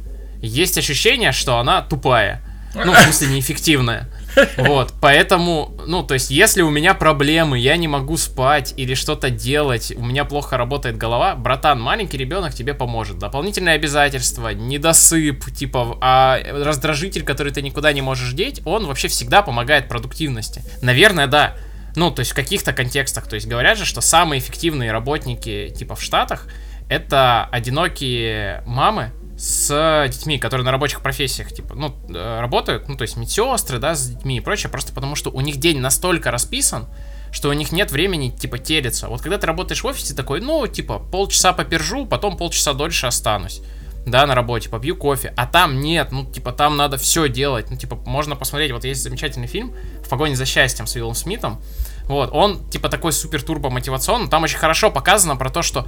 есть 0.43 0.77
ощущение, 0.77 1.31
что 1.31 1.59
она 1.59 1.83
тупая. 1.83 2.43
Ну, 2.75 2.93
в 2.93 2.99
смысле, 2.99 3.29
неэффективная. 3.29 4.09
Вот, 4.57 4.95
поэтому, 5.01 5.77
ну, 5.87 6.03
то 6.03 6.15
есть, 6.15 6.31
если 6.31 6.63
у 6.63 6.71
меня 6.71 6.95
проблемы, 6.95 7.59
я 7.59 7.77
не 7.77 7.89
могу 7.89 8.17
спать 8.17 8.75
или 8.77 8.95
что-то 8.95 9.31
делать, 9.31 9.93
у 9.97 10.05
меня 10.05 10.25
плохо 10.25 10.57
работает 10.57 10.97
голова, 10.97 11.35
братан, 11.35 11.81
маленький 11.81 12.19
ребенок 12.19 12.55
тебе 12.55 12.75
поможет. 12.75 13.19
Дополнительные 13.19 13.75
обязательства, 13.75 14.53
недосып, 14.55 15.53
типа, 15.53 15.99
а 16.01 16.41
раздражитель, 16.53 17.25
который 17.25 17.53
ты 17.53 17.63
никуда 17.63 17.93
не 17.93 18.03
можешь 18.03 18.33
деть, 18.33 18.61
он 18.65 18.87
вообще 18.87 19.09
всегда 19.09 19.43
помогает 19.43 19.89
продуктивности. 19.89 20.63
Наверное, 20.83 21.27
да. 21.27 21.57
Ну, 21.97 22.11
то 22.11 22.21
есть 22.21 22.33
в 22.33 22.35
каких-то 22.35 22.73
контекстах. 22.73 23.27
То 23.27 23.35
есть 23.35 23.49
говорят 23.49 23.79
же, 23.79 23.85
что 23.85 24.01
самые 24.01 24.41
эффективные 24.41 24.93
работники, 24.93 25.73
типа 25.77 25.97
в 25.97 26.03
Штатах, 26.03 26.47
это 26.89 27.49
одинокие 27.51 28.63
мамы, 28.67 29.13
с 29.41 30.07
детьми, 30.09 30.39
которые 30.39 30.67
на 30.67 30.71
рабочих 30.71 31.01
профессиях, 31.01 31.51
типа, 31.51 31.75
ну, 31.75 31.97
э, 32.11 32.41
работают, 32.41 32.89
ну, 32.89 32.97
то 32.97 33.03
есть 33.03 33.17
медсестры, 33.17 33.79
да, 33.79 33.95
с 33.95 34.07
детьми 34.07 34.37
и 34.37 34.41
прочее, 34.41 34.71
просто 34.71 34.93
потому 34.93 35.17
что 35.17 35.31
у 35.31 35.41
них 35.41 35.57
день 35.57 35.81
настолько 35.81 36.31
расписан, 36.31 36.89
что 37.33 37.49
у 37.49 37.55
них 37.55 37.73
нет 37.73 37.91
времени, 37.91 38.29
типа, 38.29 38.59
телиться. 38.59 39.09
Вот 39.09 39.23
когда 39.23 39.39
ты 39.39 39.47
работаешь 39.47 39.83
в 39.83 39.87
офисе, 39.87 40.15
такой, 40.15 40.43
ну, 40.43 40.67
типа, 40.67 40.99
полчаса 40.99 41.55
попержу, 41.55 42.05
потом 42.05 42.37
полчаса 42.37 42.75
дольше 42.75 43.07
останусь 43.07 43.63
да, 44.05 44.27
на 44.27 44.35
работе, 44.35 44.69
попью 44.69 44.95
кофе, 44.95 45.33
а 45.37 45.47
там 45.47 45.81
нет, 45.81 46.13
ну, 46.13 46.27
типа, 46.27 46.53
там 46.53 46.77
надо 46.77 46.99
все 46.99 47.27
делать, 47.27 47.71
ну, 47.71 47.77
типа, 47.77 47.97
можно 47.97 48.37
посмотреть, 48.37 48.73
вот 48.73 48.85
есть 48.85 49.03
замечательный 49.03 49.47
фильм 49.47 49.75
«В 50.05 50.09
погоне 50.11 50.37
за 50.37 50.45
счастьем» 50.45 50.87
с 50.87 50.97
Уиллом 50.97 51.15
Смитом, 51.15 51.63
вот, 52.05 52.31
он, 52.33 52.69
типа, 52.69 52.91
такой 52.91 53.13
супер-турбо 53.13 53.71
мотивационный, 53.71 54.29
там 54.29 54.43
очень 54.43 54.59
хорошо 54.59 54.91
показано 54.91 55.37
про 55.37 55.49
то, 55.49 55.63
что 55.63 55.87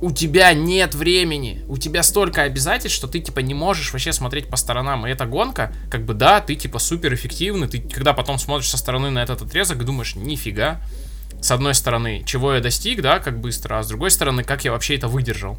у 0.00 0.10
тебя 0.10 0.52
нет 0.52 0.94
времени, 0.94 1.64
у 1.68 1.78
тебя 1.78 2.02
столько 2.02 2.42
обязательств, 2.42 2.96
что 2.96 3.08
ты, 3.08 3.20
типа, 3.20 3.40
не 3.40 3.54
можешь 3.54 3.92
вообще 3.92 4.12
смотреть 4.12 4.48
по 4.48 4.56
сторонам. 4.56 5.06
И 5.06 5.10
эта 5.10 5.24
гонка, 5.24 5.72
как 5.90 6.04
бы, 6.04 6.14
да, 6.14 6.40
ты, 6.40 6.54
типа, 6.54 6.78
супер 6.78 7.14
эффективный, 7.14 7.66
ты, 7.66 7.80
когда 7.80 8.12
потом 8.12 8.38
смотришь 8.38 8.68
со 8.68 8.76
стороны 8.76 9.10
на 9.10 9.22
этот 9.22 9.42
отрезок, 9.42 9.84
думаешь, 9.84 10.14
нифига, 10.14 10.82
с 11.40 11.50
одной 11.50 11.74
стороны, 11.74 12.24
чего 12.26 12.54
я 12.54 12.60
достиг, 12.60 13.00
да, 13.00 13.18
как 13.20 13.40
быстро, 13.40 13.78
а 13.78 13.82
с 13.82 13.88
другой 13.88 14.10
стороны, 14.10 14.44
как 14.44 14.64
я 14.64 14.72
вообще 14.72 14.96
это 14.96 15.08
выдержал. 15.08 15.58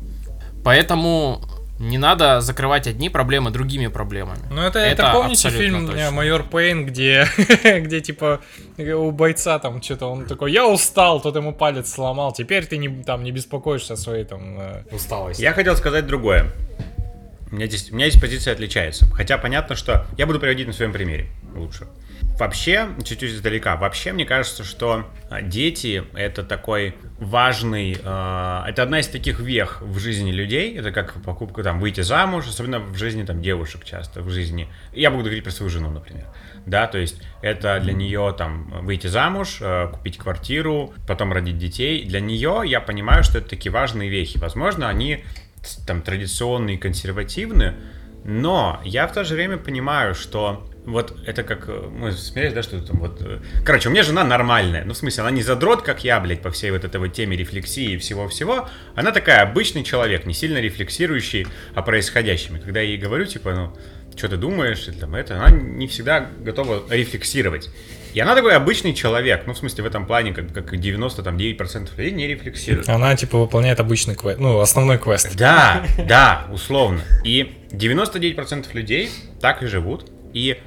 Поэтому 0.63 1.41
не 1.79 1.97
надо 1.97 2.41
закрывать 2.41 2.87
одни 2.87 3.09
проблемы 3.09 3.51
другими 3.51 3.87
проблемами. 3.87 4.41
Ну 4.49 4.61
это, 4.61 4.79
это, 4.79 5.03
это 5.03 5.11
помните 5.13 5.49
фильм 5.49 5.85
э, 5.85 5.91
точно. 5.91 6.11
Майор 6.11 6.43
Пейн, 6.43 6.85
где, 6.85 7.27
где 7.79 8.01
типа 8.01 8.41
у 8.77 9.11
бойца 9.11 9.59
там 9.59 9.81
что-то 9.81 10.07
он 10.07 10.25
такой, 10.25 10.51
я 10.51 10.67
устал, 10.67 11.21
тот 11.21 11.35
ему 11.35 11.53
палец 11.53 11.91
сломал, 11.91 12.33
теперь 12.33 12.65
ты 12.65 12.77
не, 12.77 13.03
там 13.03 13.23
не 13.23 13.31
беспокоишься 13.31 13.93
о 13.93 13.97
своей 13.97 14.23
там 14.23 14.59
э, 14.59 14.83
усталости. 14.91 15.41
Я 15.41 15.53
хотел 15.53 15.75
сказать 15.75 16.07
другое. 16.07 16.51
У 17.51 17.55
меня, 17.55 17.67
здесь, 17.67 17.91
у 17.91 17.95
меня 17.95 18.09
здесь 18.09 18.21
позиция 18.21 18.53
отличается. 18.53 19.05
Хотя 19.13 19.37
понятно, 19.37 19.75
что 19.75 20.05
я 20.17 20.25
буду 20.25 20.39
приводить 20.39 20.67
на 20.67 20.73
своем 20.73 20.91
примере 20.91 21.27
лучше. 21.55 21.87
Вообще, 22.37 22.89
чуть-чуть 23.03 23.31
издалека, 23.31 23.75
вообще 23.77 24.13
мне 24.13 24.23
кажется, 24.23 24.63
что 24.63 25.07
а, 25.31 25.41
дети 25.41 26.03
это 26.13 26.43
такой 26.43 26.93
важный, 27.17 27.93
э, 27.93 28.63
это 28.67 28.83
одна 28.83 28.99
из 28.99 29.07
таких 29.07 29.39
вех 29.39 29.81
в 29.81 29.97
жизни 29.97 30.31
людей, 30.31 30.77
это 30.77 30.91
как 30.91 31.15
покупка, 31.23 31.63
там, 31.63 31.79
выйти 31.79 32.01
замуж, 32.01 32.45
особенно 32.47 32.79
в 32.79 32.95
жизни, 32.95 33.23
там, 33.23 33.41
девушек 33.41 33.83
часто, 33.85 34.21
в 34.21 34.29
жизни, 34.29 34.67
я 34.93 35.09
буду 35.09 35.23
говорить 35.23 35.43
про 35.43 35.49
свою 35.49 35.71
жену, 35.71 35.89
например, 35.89 36.25
да, 36.67 36.85
то 36.85 36.99
есть 36.99 37.19
это 37.41 37.79
для 37.79 37.93
нее, 37.93 38.35
там, 38.37 38.85
выйти 38.85 39.07
замуж, 39.07 39.57
э, 39.59 39.87
купить 39.91 40.19
квартиру, 40.19 40.93
потом 41.07 41.33
родить 41.33 41.57
детей, 41.57 42.05
для 42.05 42.19
нее 42.19 42.61
я 42.65 42.81
понимаю, 42.81 43.23
что 43.23 43.39
это 43.39 43.49
такие 43.49 43.71
важные 43.71 44.11
вехи, 44.11 44.37
возможно, 44.37 44.87
они, 44.87 45.23
там, 45.87 46.03
традиционные, 46.03 46.77
консервативные, 46.77 47.73
но 48.23 48.79
я 48.85 49.07
в 49.07 49.13
то 49.13 49.23
же 49.23 49.33
время 49.33 49.57
понимаю, 49.57 50.13
что 50.13 50.69
вот 50.87 51.17
это 51.25 51.43
как 51.43 51.65
э, 51.67 51.89
мы 51.91 52.13
смеялись, 52.13 52.53
да, 52.53 52.63
что 52.63 52.81
там 52.81 52.99
вот... 52.99 53.21
Э, 53.21 53.39
короче, 53.65 53.89
у 53.89 53.91
меня 53.91 54.03
жена 54.03 54.23
нормальная. 54.23 54.85
Ну, 54.85 54.93
в 54.93 54.97
смысле, 54.97 55.21
она 55.21 55.31
не 55.31 55.41
задрот, 55.41 55.81
как 55.81 56.05
я, 56.05 56.19
блядь, 56.19 56.41
по 56.41 56.49
всей 56.49 56.71
вот 56.71 56.85
этой 56.85 56.97
вот 56.97 57.11
теме 57.13 57.35
рефлексии 57.35 57.93
и 57.93 57.97
всего-всего. 57.97 58.69
Она 58.95 59.11
такая 59.11 59.41
обычный 59.41 59.83
человек, 59.83 60.25
не 60.25 60.33
сильно 60.33 60.59
рефлексирующий 60.59 61.45
о 61.75 61.81
происходящем. 61.81 62.55
И 62.55 62.59
когда 62.59 62.79
я 62.79 62.87
ей 62.87 62.97
говорю, 62.97 63.25
типа, 63.25 63.53
ну, 63.53 63.77
что 64.15 64.29
ты 64.29 64.37
думаешь, 64.37 64.87
или 64.87 64.95
там 64.95 65.13
это, 65.13 65.35
она 65.37 65.49
не 65.49 65.87
всегда 65.87 66.21
готова 66.39 66.83
рефлексировать. 66.89 67.69
И 68.13 68.19
она 68.21 68.33
такой 68.33 68.55
обычный 68.55 68.93
человек, 68.93 69.43
ну, 69.45 69.53
в 69.53 69.57
смысле, 69.57 69.83
в 69.83 69.87
этом 69.87 70.07
плане, 70.07 70.33
как, 70.33 70.53
как 70.53 70.73
99% 70.73 71.89
людей 71.97 72.11
не 72.11 72.27
рефлексируют. 72.27 72.87
Она, 72.87 73.15
типа, 73.15 73.37
выполняет 73.37 73.81
обычный 73.81 74.15
квест, 74.15 74.39
ну, 74.39 74.59
основной 74.59 74.97
квест. 74.97 75.35
Да, 75.35 75.85
да, 76.07 76.47
условно. 76.49 77.01
И 77.25 77.57
99% 77.71 78.67
людей 78.73 79.09
так 79.41 79.61
и 79.61 79.67
живут. 79.67 80.09
И 80.33 80.57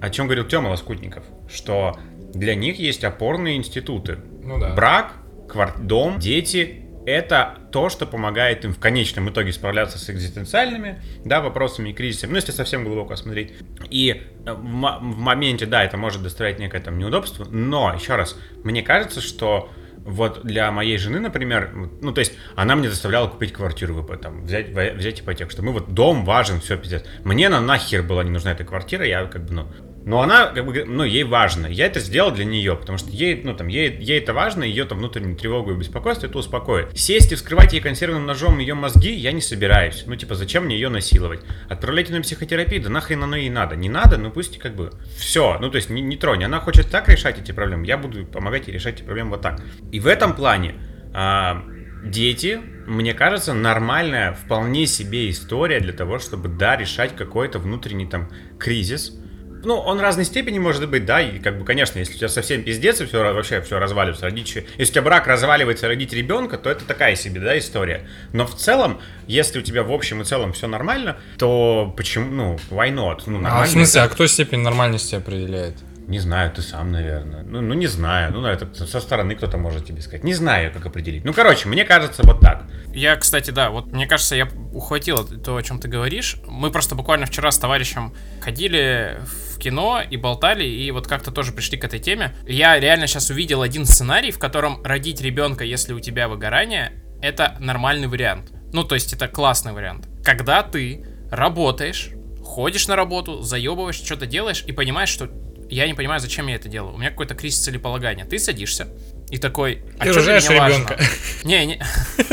о 0.00 0.10
чем 0.10 0.26
говорил 0.26 0.44
Тёма 0.44 0.68
Лоскутников, 0.68 1.24
что 1.48 1.98
для 2.34 2.54
них 2.54 2.78
есть 2.78 3.04
опорные 3.04 3.56
институты. 3.56 4.18
Ну 4.42 4.58
да. 4.58 4.74
Брак, 4.74 5.14
кварт, 5.48 5.86
дом, 5.86 6.18
дети— 6.18 6.82
это 7.06 7.58
то, 7.72 7.88
что 7.88 8.04
помогает 8.04 8.64
им 8.64 8.74
в 8.74 8.78
конечном 8.78 9.30
итоге 9.30 9.52
справляться 9.52 9.98
с 9.98 10.10
экзистенциальными 10.10 11.00
да, 11.24 11.40
вопросами 11.40 11.90
и 11.90 11.92
кризисами, 11.92 12.30
ну, 12.30 12.36
если 12.36 12.52
совсем 12.52 12.84
глубоко 12.84 13.16
смотреть. 13.16 13.54
И 13.90 14.22
э, 14.44 14.52
в, 14.52 14.56
в 14.56 15.18
моменте, 15.18 15.66
да, 15.66 15.84
это 15.84 15.96
может 15.96 16.22
доставлять 16.22 16.58
некое 16.58 16.80
там 16.80 16.98
неудобство, 16.98 17.46
но, 17.48 17.94
еще 17.94 18.16
раз, 18.16 18.36
мне 18.64 18.82
кажется, 18.82 19.20
что 19.20 19.70
вот 20.06 20.44
для 20.44 20.70
моей 20.70 20.98
жены, 20.98 21.18
например, 21.18 21.70
ну, 22.00 22.12
то 22.12 22.20
есть, 22.20 22.34
она 22.54 22.76
мне 22.76 22.88
заставляла 22.88 23.28
купить 23.28 23.52
квартиру, 23.52 24.02
там, 24.20 24.44
взять, 24.44 24.68
взять 24.70 25.20
ипотеку, 25.20 25.50
что 25.50 25.62
мы 25.62 25.72
вот 25.72 25.94
дом 25.94 26.24
важен, 26.24 26.60
все, 26.60 26.76
пиздец. 26.76 27.04
Мне 27.24 27.48
на 27.48 27.60
нахер 27.60 28.02
была 28.02 28.22
не 28.22 28.30
нужна 28.30 28.52
эта 28.52 28.64
квартира, 28.64 29.04
я 29.04 29.24
как 29.26 29.44
бы, 29.44 29.54
ну, 29.54 29.66
но 30.06 30.22
она, 30.22 30.46
как 30.46 30.64
бы, 30.64 30.84
ну, 30.86 31.02
ей 31.02 31.24
важно. 31.24 31.66
Я 31.66 31.86
это 31.86 31.98
сделал 31.98 32.30
для 32.30 32.44
нее, 32.44 32.76
потому 32.76 32.96
что 32.96 33.10
ей, 33.10 33.42
ну, 33.42 33.56
там, 33.56 33.66
ей, 33.66 33.90
ей 33.98 34.20
это 34.20 34.32
важно, 34.32 34.62
ее 34.62 34.84
там 34.84 34.98
внутреннюю 34.98 35.36
тревогу 35.36 35.72
и 35.72 35.76
беспокойство 35.76 36.28
это 36.28 36.38
успокоит. 36.38 36.96
Сесть 36.96 37.32
и 37.32 37.34
вскрывать 37.34 37.72
ей 37.72 37.80
консервным 37.80 38.24
ножом 38.24 38.60
ее 38.60 38.74
мозги 38.74 39.12
я 39.12 39.32
не 39.32 39.40
собираюсь. 39.40 40.04
Ну, 40.06 40.14
типа, 40.14 40.36
зачем 40.36 40.66
мне 40.66 40.76
ее 40.76 40.90
насиловать? 40.90 41.40
Отправлять 41.68 42.08
ее 42.08 42.18
на 42.18 42.22
психотерапию, 42.22 42.80
да 42.80 42.88
нахрен 42.88 43.24
оно 43.24 43.34
ей 43.34 43.50
надо. 43.50 43.74
Не 43.74 43.88
надо, 43.88 44.16
ну 44.16 44.30
пусть 44.30 44.60
как 44.60 44.76
бы 44.76 44.92
все. 45.18 45.58
Ну, 45.60 45.70
то 45.70 45.76
есть 45.76 45.90
не, 45.90 46.02
не 46.02 46.16
тронь. 46.16 46.44
Она 46.44 46.60
хочет 46.60 46.88
так 46.88 47.08
решать 47.08 47.40
эти 47.40 47.50
проблемы, 47.50 47.84
я 47.84 47.98
буду 47.98 48.24
помогать 48.26 48.68
ей 48.68 48.74
решать 48.74 48.94
эти 48.94 49.02
проблемы 49.02 49.30
вот 49.30 49.40
так. 49.40 49.60
И 49.90 49.98
в 49.98 50.06
этом 50.06 50.36
плане 50.36 50.76
а, 51.14 51.64
дети, 52.04 52.60
мне 52.86 53.12
кажется, 53.12 53.54
нормальная, 53.54 54.34
вполне 54.34 54.86
себе 54.86 55.28
история 55.30 55.80
для 55.80 55.92
того, 55.92 56.20
чтобы, 56.20 56.48
да, 56.48 56.76
решать 56.76 57.16
какой-то 57.16 57.58
внутренний 57.58 58.06
там 58.06 58.30
кризис, 58.56 59.18
ну, 59.66 59.74
он 59.74 60.00
разной 60.00 60.24
степени 60.24 60.58
может 60.58 60.88
быть, 60.88 61.04
да, 61.04 61.20
и 61.20 61.38
как 61.38 61.58
бы, 61.58 61.64
конечно, 61.64 61.98
если 61.98 62.14
у 62.14 62.16
тебя 62.16 62.28
совсем 62.28 62.62
пиздец, 62.62 63.00
и 63.00 63.06
все 63.06 63.32
вообще 63.34 63.60
все 63.60 63.78
разваливается, 63.78 64.26
родить, 64.26 64.54
если 64.78 64.92
у 64.92 64.94
тебя 64.94 65.02
брак 65.02 65.26
разваливается, 65.26 65.88
родить 65.88 66.12
ребенка, 66.12 66.56
то 66.56 66.70
это 66.70 66.84
такая 66.84 67.16
себе, 67.16 67.40
да, 67.40 67.58
история. 67.58 68.08
Но 68.32 68.46
в 68.46 68.54
целом, 68.54 69.00
если 69.26 69.58
у 69.58 69.62
тебя 69.62 69.82
в 69.82 69.92
общем 69.92 70.22
и 70.22 70.24
целом 70.24 70.52
все 70.52 70.68
нормально, 70.68 71.16
то 71.36 71.92
почему, 71.96 72.30
ну, 72.30 72.58
why 72.70 72.94
not? 72.94 73.22
Ну, 73.26 73.40
а 73.44 73.64
в 73.64 73.68
смысле, 73.68 74.02
а 74.02 74.08
кто 74.08 74.26
степень 74.26 74.60
нормальности 74.60 75.16
определяет? 75.16 75.74
Не 76.06 76.20
знаю, 76.20 76.52
ты 76.52 76.62
сам, 76.62 76.92
наверное. 76.92 77.42
Ну, 77.42 77.60
ну 77.60 77.74
не 77.74 77.88
знаю. 77.88 78.32
Ну, 78.32 78.46
это 78.46 78.72
со 78.86 79.00
стороны 79.00 79.34
кто-то 79.34 79.58
может 79.58 79.86
тебе 79.86 80.00
сказать. 80.02 80.22
Не 80.22 80.34
знаю, 80.34 80.72
как 80.72 80.86
определить. 80.86 81.24
Ну, 81.24 81.32
короче, 81.32 81.68
мне 81.68 81.84
кажется, 81.84 82.22
вот 82.24 82.40
так. 82.40 82.64
Я, 82.94 83.16
кстати, 83.16 83.50
да, 83.50 83.70
вот 83.70 83.92
мне 83.92 84.06
кажется, 84.06 84.36
я 84.36 84.48
ухватил 84.72 85.26
то, 85.26 85.56
о 85.56 85.62
чем 85.62 85.80
ты 85.80 85.88
говоришь. 85.88 86.36
Мы 86.46 86.70
просто 86.70 86.94
буквально 86.94 87.26
вчера 87.26 87.50
с 87.50 87.58
товарищем 87.58 88.14
ходили 88.40 89.18
в 89.24 89.58
кино 89.58 90.00
и 90.08 90.16
болтали, 90.16 90.64
и 90.64 90.90
вот 90.92 91.08
как-то 91.08 91.32
тоже 91.32 91.52
пришли 91.52 91.76
к 91.76 91.84
этой 91.84 91.98
теме. 91.98 92.34
Я 92.46 92.78
реально 92.78 93.08
сейчас 93.08 93.30
увидел 93.30 93.62
один 93.62 93.84
сценарий, 93.84 94.30
в 94.30 94.38
котором 94.38 94.82
родить 94.84 95.20
ребенка, 95.20 95.64
если 95.64 95.92
у 95.92 95.98
тебя 95.98 96.28
выгорание, 96.28 96.92
это 97.20 97.56
нормальный 97.58 98.06
вариант. 98.06 98.52
Ну, 98.72 98.84
то 98.84 98.94
есть 98.94 99.12
это 99.12 99.26
классный 99.26 99.72
вариант. 99.72 100.08
Когда 100.24 100.62
ты 100.62 101.04
работаешь, 101.32 102.10
ходишь 102.44 102.86
на 102.86 102.94
работу, 102.94 103.42
заебываешь, 103.42 103.96
что-то 103.96 104.26
делаешь 104.26 104.62
и 104.66 104.72
понимаешь, 104.72 105.08
что 105.08 105.28
я 105.74 105.86
не 105.86 105.94
понимаю, 105.94 106.20
зачем 106.20 106.46
я 106.46 106.54
это 106.56 106.68
делаю. 106.68 106.94
У 106.94 106.98
меня 106.98 107.10
какой-то 107.10 107.34
кризис 107.34 107.60
целеполагания. 107.60 108.24
Ты 108.24 108.38
садишься 108.38 108.88
и 109.30 109.38
такой, 109.38 109.82
а 109.98 110.04
Ты 110.04 110.12
что 110.12 110.22
для 110.22 110.38
меня 110.38 110.66
ребенка. 110.68 110.96
важно? 110.98 111.06
Не, 111.44 111.66
не. 111.66 111.82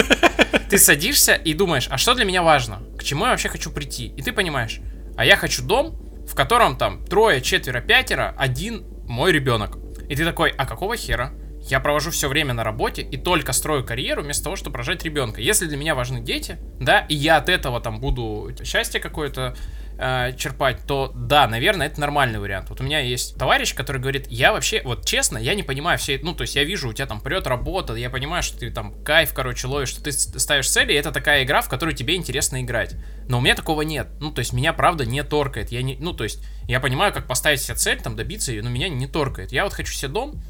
Ты 0.69 0.78
садишься 0.78 1.34
и 1.36 1.54
думаешь, 1.54 1.88
а 1.89 1.98
что 1.98 2.13
для 2.15 2.26
меня 2.26 2.41
важно? 2.43 2.82
К 2.98 3.04
чему 3.04 3.26
я 3.26 3.32
вообще 3.32 3.50
хочу 3.50 3.69
прийти? 3.72 4.08
И 4.08 4.22
ты 4.22 4.32
понимаешь, 4.32 4.80
а 5.17 5.26
я 5.26 5.36
хочу 5.36 5.63
дом, 5.63 5.96
в 6.28 6.34
котором 6.36 6.78
там 6.78 7.06
трое, 7.06 7.41
четверо, 7.41 7.82
пятеро, 7.82 8.34
один 8.38 8.84
мой 9.08 9.32
ребенок. 9.32 9.78
И 10.10 10.15
ты 10.15 10.26
такой, 10.26 10.50
а 10.50 10.65
какого 10.65 10.96
хера? 10.98 11.34
Я 11.69 11.80
провожу 11.80 12.12
все 12.12 12.28
время 12.28 12.54
на 12.54 12.63
работе 12.63 13.02
и 13.04 13.17
только 13.17 13.54
строю 13.54 13.86
карьеру 13.86 14.22
вместо 14.24 14.46
того, 14.46 14.56
чтобы 14.56 14.78
рожать 14.78 15.04
ребенка. 15.04 15.41
Если 15.41 15.65
для 15.65 15.78
меня 15.78 15.96
важны 15.96 16.22
дети, 16.22 16.58
да, 16.80 17.00
и 17.08 17.15
я 17.15 17.38
от 17.38 17.50
этого 17.50 17.80
там 17.80 18.00
буду 18.00 18.52
счастье 18.63 19.00
какое-то 19.00 19.56
э, 19.97 20.34
черпать, 20.38 20.86
то 20.86 21.12
да, 21.15 21.47
наверное, 21.47 21.88
это 21.88 21.99
нормальный 21.99 22.39
вариант. 22.39 22.69
Вот 22.69 22.82
у 22.82 22.84
меня 22.84 22.99
есть 22.99 23.38
товарищ, 23.38 23.73
который 23.73 24.01
говорит, 24.01 24.27
я 24.29 24.51
вообще, 24.51 24.82
вот 24.84 25.06
честно, 25.06 25.38
я 25.38 25.56
не 25.56 25.63
понимаю 25.63 25.97
все, 25.97 26.15
это, 26.15 26.25
ну, 26.25 26.34
то 26.34 26.43
есть 26.43 26.56
я 26.56 26.63
вижу, 26.63 26.89
у 26.89 26.93
тебя 26.93 27.06
там 27.06 27.21
прет 27.21 27.47
работа, 27.47 27.93
я 27.95 28.10
понимаю, 28.10 28.43
что 28.43 28.60
ты 28.60 28.71
там 28.71 28.93
кайф, 29.03 29.34
короче, 29.34 29.67
ловишь, 29.67 29.89
что 29.89 30.03
ты 30.03 30.12
ставишь 30.12 30.69
цели, 30.69 30.93
и 30.93 30.95
это 30.95 31.12
такая 31.12 31.43
игра, 31.43 31.62
в 31.62 31.69
которую 31.69 31.95
тебе 31.95 32.15
интересно 32.15 32.62
играть. 32.62 32.95
Но 33.27 33.38
у 33.38 33.41
меня 33.41 33.56
такого 33.56 33.82
нет. 33.84 34.08
Ну, 34.19 34.32
то 34.32 34.39
есть 34.39 34.53
меня, 34.53 34.73
правда, 34.73 35.06
не 35.06 35.23
торкает. 35.23 35.71
Я 35.71 35.82
не, 35.82 35.95
ну, 35.97 36.13
то 36.13 36.23
есть 36.23 36.43
я 36.67 36.79
понимаю, 36.79 37.13
как 37.13 37.27
поставить 37.27 37.62
себе 37.62 37.75
цель, 37.75 38.01
там, 38.01 38.15
добиться 38.15 38.51
ее, 38.51 38.63
но 38.63 38.69
меня 38.69 38.89
не 38.89 39.08
торкает. 39.08 39.51
Я 39.51 39.63
вот 39.63 39.73
хочу 39.73 39.93
себе 39.93 40.10
дом, 40.10 40.41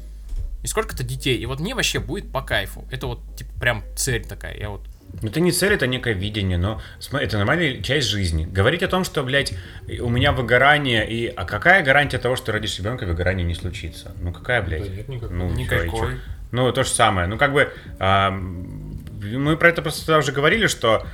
и 0.64 0.66
сколько-то 0.66 1.04
детей. 1.04 1.36
И 1.36 1.46
вот 1.46 1.60
мне 1.60 1.74
вообще 1.74 2.00
будет 2.00 2.32
по 2.32 2.40
кайфу. 2.40 2.86
Это 2.90 3.06
вот, 3.06 3.36
типа, 3.36 3.52
прям 3.60 3.84
цель 3.96 4.24
такая. 4.24 4.58
Я 4.58 4.70
вот 4.70 4.88
Ну, 5.22 5.28
это 5.28 5.40
не 5.40 5.52
цель, 5.52 5.72
это 5.74 5.86
некое 5.86 6.14
видение, 6.14 6.58
но 6.58 6.80
это 7.12 7.38
нормальная 7.38 7.80
часть 7.82 8.08
жизни. 8.08 8.44
Говорить 8.44 8.82
о 8.82 8.88
том, 8.88 9.04
что, 9.04 9.22
блядь, 9.22 9.54
у 10.00 10.08
меня 10.08 10.32
выгорание, 10.32 11.08
и... 11.08 11.26
А 11.26 11.44
какая 11.44 11.82
гарантия 11.84 12.18
того, 12.18 12.36
что 12.36 12.52
родишь 12.52 12.78
ребенка, 12.78 13.04
выгорание 13.04 13.44
не 13.44 13.54
случится? 13.54 14.12
Ну, 14.20 14.32
какая, 14.32 14.62
блядь? 14.62 14.88
Да 14.88 14.96
нет 14.96 15.08
никакой. 15.08 15.36
Ну, 15.36 15.48
чё, 15.48 15.54
и 15.54 15.58
Никакой. 15.62 16.12
чё? 16.14 16.18
Ну, 16.52 16.72
то 16.72 16.84
же 16.84 16.90
самое. 16.90 17.26
Ну, 17.26 17.38
как 17.38 17.52
бы, 17.52 17.72
ам, 17.98 18.98
мы 19.22 19.56
про 19.56 19.68
это 19.68 19.82
просто 19.82 20.18
уже 20.18 20.32
говорили, 20.32 20.66
что, 20.66 21.06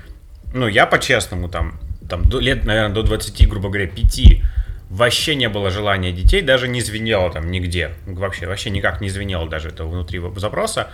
ну, 0.52 0.66
я 0.66 0.86
по-честному 0.86 1.48
там, 1.48 1.80
там 2.08 2.22
лет, 2.40 2.64
наверное, 2.64 2.94
до 2.94 3.02
20, 3.02 3.48
грубо 3.48 3.68
говоря, 3.68 3.86
5, 3.86 4.42
вообще 4.90 5.34
не 5.36 5.48
было 5.48 5.70
желания 5.70 6.12
детей, 6.12 6.42
даже 6.42 6.68
не 6.68 6.80
звенело 6.80 7.30
там 7.30 7.50
нигде. 7.50 7.92
Вообще, 8.06 8.46
вообще 8.46 8.70
никак 8.70 9.00
не 9.00 9.08
звенело 9.08 9.48
даже 9.48 9.68
это 9.68 9.84
внутри 9.84 10.20
запроса. 10.36 10.90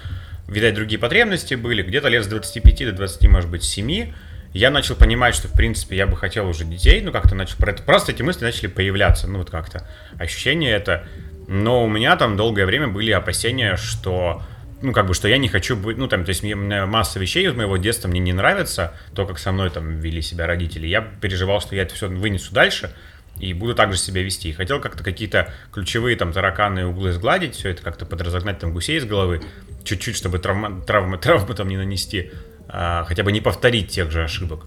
Видать, 0.49 0.75
другие 0.75 0.99
потребности 0.99 1.55
были. 1.55 1.83
Где-то 1.83 2.09
лет 2.09 2.25
с 2.25 2.29
25 2.29 2.87
до 2.87 2.93
20, 2.93 3.29
может 3.29 3.51
быть, 3.51 3.65
7 3.65 4.13
я 4.57 4.71
начал 4.71 4.95
понимать, 4.95 5.35
что, 5.35 5.49
в 5.49 5.53
принципе, 5.53 5.97
я 5.97 6.07
бы 6.07 6.17
хотел 6.17 6.49
уже 6.49 6.65
детей, 6.65 7.03
ну, 7.03 7.13
как-то 7.13 7.35
начал 7.35 7.57
просто 7.59 8.13
эти 8.13 8.23
мысли 8.23 8.45
начали 8.45 8.69
появляться, 8.69 9.29
ну, 9.29 9.39
вот 9.39 9.51
как-то 9.51 9.87
ощущение 10.19 10.73
это. 10.73 11.07
Но 11.47 11.85
у 11.85 11.89
меня 11.89 12.17
там 12.17 12.39
долгое 12.39 12.65
время 12.65 12.89
были 12.89 13.11
опасения, 13.11 13.77
что, 13.77 14.43
ну, 14.81 14.93
как 14.93 15.09
бы, 15.09 15.15
что 15.15 15.29
я 15.29 15.37
не 15.37 15.49
хочу 15.49 15.77
быть, 15.77 15.99
ну, 15.99 16.09
там, 16.09 16.25
то 16.25 16.31
есть 16.31 16.43
мне, 16.43 16.55
масса 16.55 17.19
вещей 17.19 17.47
из 17.47 17.53
моего 17.53 17.77
детства 17.77 18.09
мне 18.09 18.19
не 18.19 18.33
нравится, 18.33 18.95
то, 19.15 19.27
как 19.27 19.39
со 19.39 19.53
мной 19.53 19.69
там 19.69 20.01
вели 20.01 20.23
себя 20.23 20.47
родители. 20.47 20.87
Я 20.87 21.03
переживал, 21.03 21.61
что 21.61 21.77
я 21.77 21.83
это 21.83 21.95
все 21.95 22.09
вынесу 22.09 22.55
дальше, 22.55 22.93
и 23.39 23.53
буду 23.53 23.75
также 23.75 23.99
себя 23.99 24.23
вести. 24.23 24.53
Хотел 24.53 24.81
как-то 24.81 25.05
какие-то 25.05 25.53
ключевые 25.73 26.17
там 26.17 26.33
тараканы 26.33 26.87
углы 26.87 27.13
сгладить, 27.13 27.55
все 27.55 27.71
это 27.71 27.83
как-то 27.83 28.07
подразогнать 28.07 28.59
там 28.59 28.73
гусей 28.73 28.99
из 28.99 29.05
головы, 29.05 29.43
чуть-чуть, 29.85 30.17
чтобы 30.17 30.39
травма, 30.39 30.81
травмы, 30.81 31.19
травмы 31.23 31.55
там 31.55 31.69
не 31.69 31.77
нанести, 31.77 32.31
а, 32.69 33.05
хотя 33.05 33.23
бы 33.23 33.33
не 33.33 33.41
повторить 33.41 33.89
тех 33.89 34.11
же 34.11 34.25
ошибок. 34.25 34.67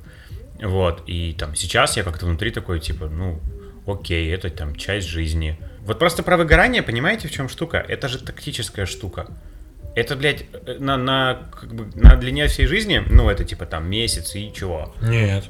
Вот, 0.62 1.04
и 1.08 1.34
там 1.38 1.56
сейчас 1.56 1.96
я 1.98 2.04
как-то 2.04 2.26
внутри 2.26 2.52
такой, 2.52 2.80
типа, 2.80 3.08
ну, 3.08 3.40
окей, 3.88 4.34
это 4.34 4.50
там 4.50 4.76
часть 4.76 5.08
жизни. 5.08 5.58
Вот 5.82 6.00
просто 6.00 6.22
про 6.22 6.38
выгорание, 6.38 6.84
понимаете, 6.84 7.28
в 7.28 7.32
чем 7.32 7.48
штука? 7.50 7.78
Это 7.78 8.08
же 8.08 8.20
тактическая 8.20 8.86
штука. 8.86 9.28
Это, 9.96 10.16
блядь, 10.16 10.46
э, 10.66 10.78
на, 10.80 10.98
на, 10.98 11.50
как 11.52 11.74
бы, 11.74 11.90
на 11.96 12.16
длине 12.16 12.48
всей 12.48 12.68
жизни, 12.68 13.04
ну, 13.10 13.30
это 13.30 13.44
типа 13.44 13.66
там 13.66 13.90
месяц 13.90 14.36
и 14.36 14.52
чего. 14.54 14.94
Нет. 15.02 15.46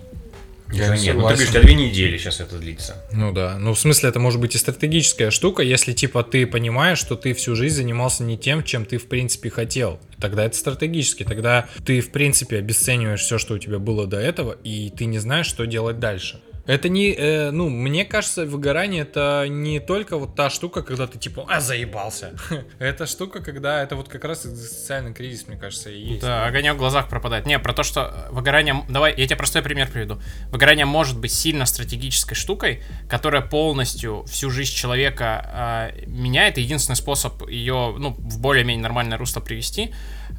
Не 0.71 0.79
нет, 0.79 0.89
ну 0.89 0.93
ты 0.93 0.99
говоришь, 0.99 1.15
согласен. 1.19 1.43
у 1.43 1.51
тебя 1.51 1.61
две 1.61 1.73
недели 1.73 2.17
сейчас 2.17 2.39
это 2.41 2.57
длится. 2.59 2.95
Ну 3.11 3.31
да. 3.31 3.57
Ну, 3.57 3.73
в 3.73 3.79
смысле, 3.79 4.09
это 4.09 4.19
может 4.19 4.39
быть 4.39 4.53
и 4.53 4.57
стратегическая 4.57 5.31
штука, 5.31 5.63
если, 5.63 5.93
типа, 5.93 6.23
ты 6.23 6.45
понимаешь, 6.45 6.99
что 6.99 7.15
ты 7.15 7.33
всю 7.33 7.55
жизнь 7.55 7.77
занимался 7.77 8.23
не 8.23 8.37
тем, 8.37 8.63
чем 8.63 8.85
ты, 8.85 8.97
в 8.97 9.07
принципе, 9.07 9.49
хотел. 9.49 9.99
Тогда 10.19 10.45
это 10.45 10.55
стратегически. 10.55 11.23
Тогда 11.23 11.67
ты, 11.85 12.01
в 12.01 12.11
принципе, 12.11 12.57
обесцениваешь 12.57 13.21
все, 13.21 13.39
что 13.39 13.55
у 13.55 13.57
тебя 13.57 13.79
было 13.79 14.05
до 14.05 14.17
этого, 14.17 14.57
и 14.63 14.91
ты 14.95 15.05
не 15.05 15.17
знаешь, 15.17 15.47
что 15.47 15.65
делать 15.65 15.99
дальше. 15.99 16.39
Это 16.69 16.87
не, 16.87 17.15
э, 17.15 17.49
ну, 17.49 17.67
мне 17.67 18.05
кажется, 18.05 18.45
выгорание 18.45 19.01
это 19.01 19.47
не 19.49 19.79
только 19.79 20.17
вот 20.19 20.35
та 20.35 20.51
штука, 20.51 20.83
когда 20.83 21.07
ты 21.07 21.17
типа, 21.17 21.43
а, 21.49 21.61
заебался. 21.61 22.35
Это 22.79 23.07
штука, 23.07 23.41
когда 23.41 23.81
это 23.81 23.95
вот 23.95 24.07
как 24.07 24.23
раз 24.23 24.43
социальный 24.43 25.11
кризис, 25.11 25.47
мне 25.47 25.57
кажется, 25.57 25.89
и 25.89 25.99
есть. 25.99 26.21
Да, 26.21 26.45
огонек 26.45 26.75
в 26.75 26.77
глазах 26.77 27.09
пропадает. 27.09 27.47
Не, 27.47 27.57
про 27.57 27.73
то, 27.73 27.81
что 27.81 28.27
выгорание... 28.29 28.85
Давай, 28.87 29.15
я 29.17 29.25
тебе 29.25 29.35
простой 29.35 29.63
пример 29.63 29.89
приведу. 29.91 30.19
Выгорание 30.51 30.85
может 30.85 31.17
быть 31.17 31.33
сильно 31.33 31.65
стратегической 31.65 32.35
штукой, 32.35 32.83
которая 33.09 33.41
полностью 33.41 34.23
всю 34.25 34.51
жизнь 34.51 34.75
человека 34.75 35.41
а, 35.51 35.91
меняет. 36.05 36.59
И 36.59 36.61
единственный 36.61 36.97
способ 36.97 37.49
ее, 37.49 37.95
ну, 37.97 38.11
в 38.11 38.39
более-менее 38.39 38.83
нормальное 38.83 39.17
русло 39.17 39.39
привести, 39.39 39.91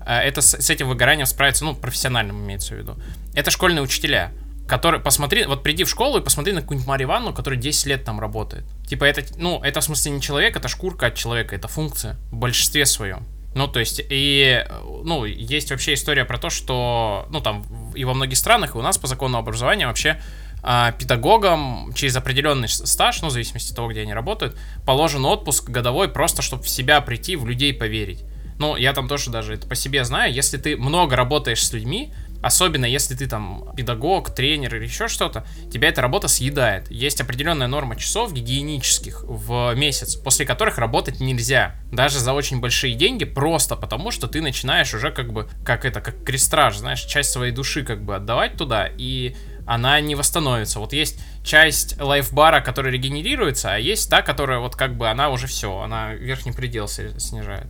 а, 0.07 0.23
это 0.23 0.43
с, 0.43 0.57
с 0.57 0.71
этим 0.71 0.89
выгоранием 0.91 1.27
справиться, 1.27 1.65
ну, 1.65 1.75
профессиональным 1.75 2.45
имеется 2.45 2.77
в 2.77 2.79
виду. 2.79 2.95
Это 3.35 3.51
школьные 3.51 3.83
учителя. 3.83 4.33
Которые, 4.71 5.01
посмотри, 5.01 5.47
вот 5.47 5.65
приди 5.65 5.83
в 5.83 5.91
школу 5.91 6.19
и 6.19 6.23
посмотри 6.23 6.53
на 6.53 6.61
какую-нибудь 6.61 6.87
Марию 6.87 7.09
Ивановну, 7.09 7.35
которая 7.35 7.59
10 7.59 7.87
лет 7.87 8.05
там 8.05 8.21
работает. 8.21 8.63
Типа 8.87 9.03
это, 9.03 9.25
ну, 9.37 9.61
это 9.65 9.81
в 9.81 9.85
смысле 9.85 10.13
не 10.13 10.21
человек, 10.21 10.57
это 10.57 10.69
шкурка 10.69 11.07
от 11.07 11.17
человека, 11.17 11.57
это 11.57 11.67
функция 11.67 12.17
в 12.31 12.37
большинстве 12.37 12.87
своем. 12.87 13.27
Ну, 13.57 13.67
то 13.67 13.81
есть, 13.81 14.01
и, 14.09 14.65
ну, 15.03 15.25
есть 15.25 15.73
вообще 15.73 15.95
история 15.95 16.25
про 16.25 16.39
то, 16.39 16.51
что, 16.51 17.27
ну, 17.31 17.41
там, 17.41 17.65
и 17.97 18.05
во 18.05 18.15
многих 18.15 18.39
странах, 18.39 18.77
и 18.77 18.79
у 18.79 18.83
нас 18.83 18.97
по 18.97 19.09
закону 19.09 19.39
образования 19.39 19.89
вообще 19.89 20.21
а, 20.63 20.93
педагогам 20.93 21.93
через 21.97 22.15
определенный 22.17 22.69
стаж, 22.69 23.23
ну, 23.23 23.29
в 23.29 23.33
зависимости 23.33 23.71
от 23.71 23.77
того, 23.77 23.91
где 23.91 24.03
они 24.03 24.15
работают, 24.15 24.57
положен 24.87 25.25
отпуск 25.25 25.69
годовой 25.69 26.09
просто, 26.09 26.43
чтобы 26.43 26.63
в 26.63 26.69
себя 26.69 27.01
прийти, 27.01 27.35
в 27.35 27.45
людей 27.45 27.75
поверить. 27.75 28.23
Ну, 28.61 28.77
я 28.77 28.93
там 28.93 29.09
тоже 29.09 29.31
даже 29.31 29.55
это 29.55 29.67
по 29.67 29.75
себе 29.75 30.05
знаю, 30.05 30.33
если 30.33 30.59
ты 30.59 30.77
много 30.77 31.17
работаешь 31.17 31.67
с 31.67 31.73
людьми, 31.73 32.13
особенно 32.43 32.85
если 32.85 33.15
ты 33.15 33.27
там 33.27 33.73
педагог, 33.77 34.35
тренер 34.35 34.77
или 34.77 34.85
еще 34.85 35.09
что-то, 35.09 35.47
тебя 35.73 35.89
эта 35.89 36.03
работа 36.03 36.29
съедает. 36.29 36.91
Есть 36.91 37.21
определенная 37.21 37.67
норма 37.67 37.97
часов 37.97 38.33
гигиенических 38.33 39.25
в 39.25 39.75
месяц, 39.75 40.17
после 40.17 40.47
которых 40.47 40.79
работать 40.79 41.21
нельзя, 41.21 41.77
даже 41.93 42.19
за 42.19 42.33
очень 42.33 42.61
большие 42.61 42.95
деньги, 42.95 43.25
просто 43.25 43.77
потому 43.77 44.11
что 44.11 44.27
ты 44.27 44.41
начинаешь 44.41 44.95
уже 44.95 45.11
как 45.11 45.33
бы, 45.33 45.49
как 45.65 45.85
это, 45.85 46.01
как 46.01 46.25
крестраж, 46.25 46.77
знаешь, 46.77 47.03
часть 47.03 47.31
своей 47.31 47.53
души 47.53 47.85
как 47.85 48.05
бы 48.05 48.17
отдавать 48.17 48.57
туда, 48.57 48.89
и 48.97 49.37
она 49.67 50.01
не 50.01 50.15
восстановится. 50.15 50.81
Вот 50.81 50.93
есть 50.93 51.21
часть 51.45 52.01
лайфбара, 52.01 52.61
которая 52.61 52.93
регенерируется, 52.93 53.75
а 53.75 53.79
есть 53.79 54.11
та, 54.11 54.23
которая 54.23 54.59
вот 54.59 54.75
как 54.75 54.97
бы 54.97 55.09
она 55.09 55.31
уже 55.31 55.47
все, 55.47 55.79
она 55.79 56.15
верхний 56.15 56.53
предел 56.53 56.89
снижает. 56.89 57.69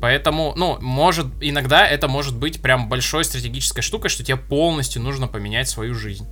Поэтому, 0.00 0.52
ну, 0.56 0.78
может, 0.80 1.26
иногда 1.40 1.86
это 1.86 2.08
может 2.08 2.36
быть 2.36 2.62
прям 2.62 2.88
большой 2.88 3.24
стратегической 3.24 3.82
штукой, 3.82 4.10
что 4.10 4.22
тебе 4.22 4.36
полностью 4.36 5.02
нужно 5.02 5.26
поменять 5.26 5.68
свою 5.68 5.94
жизнь. 5.94 6.26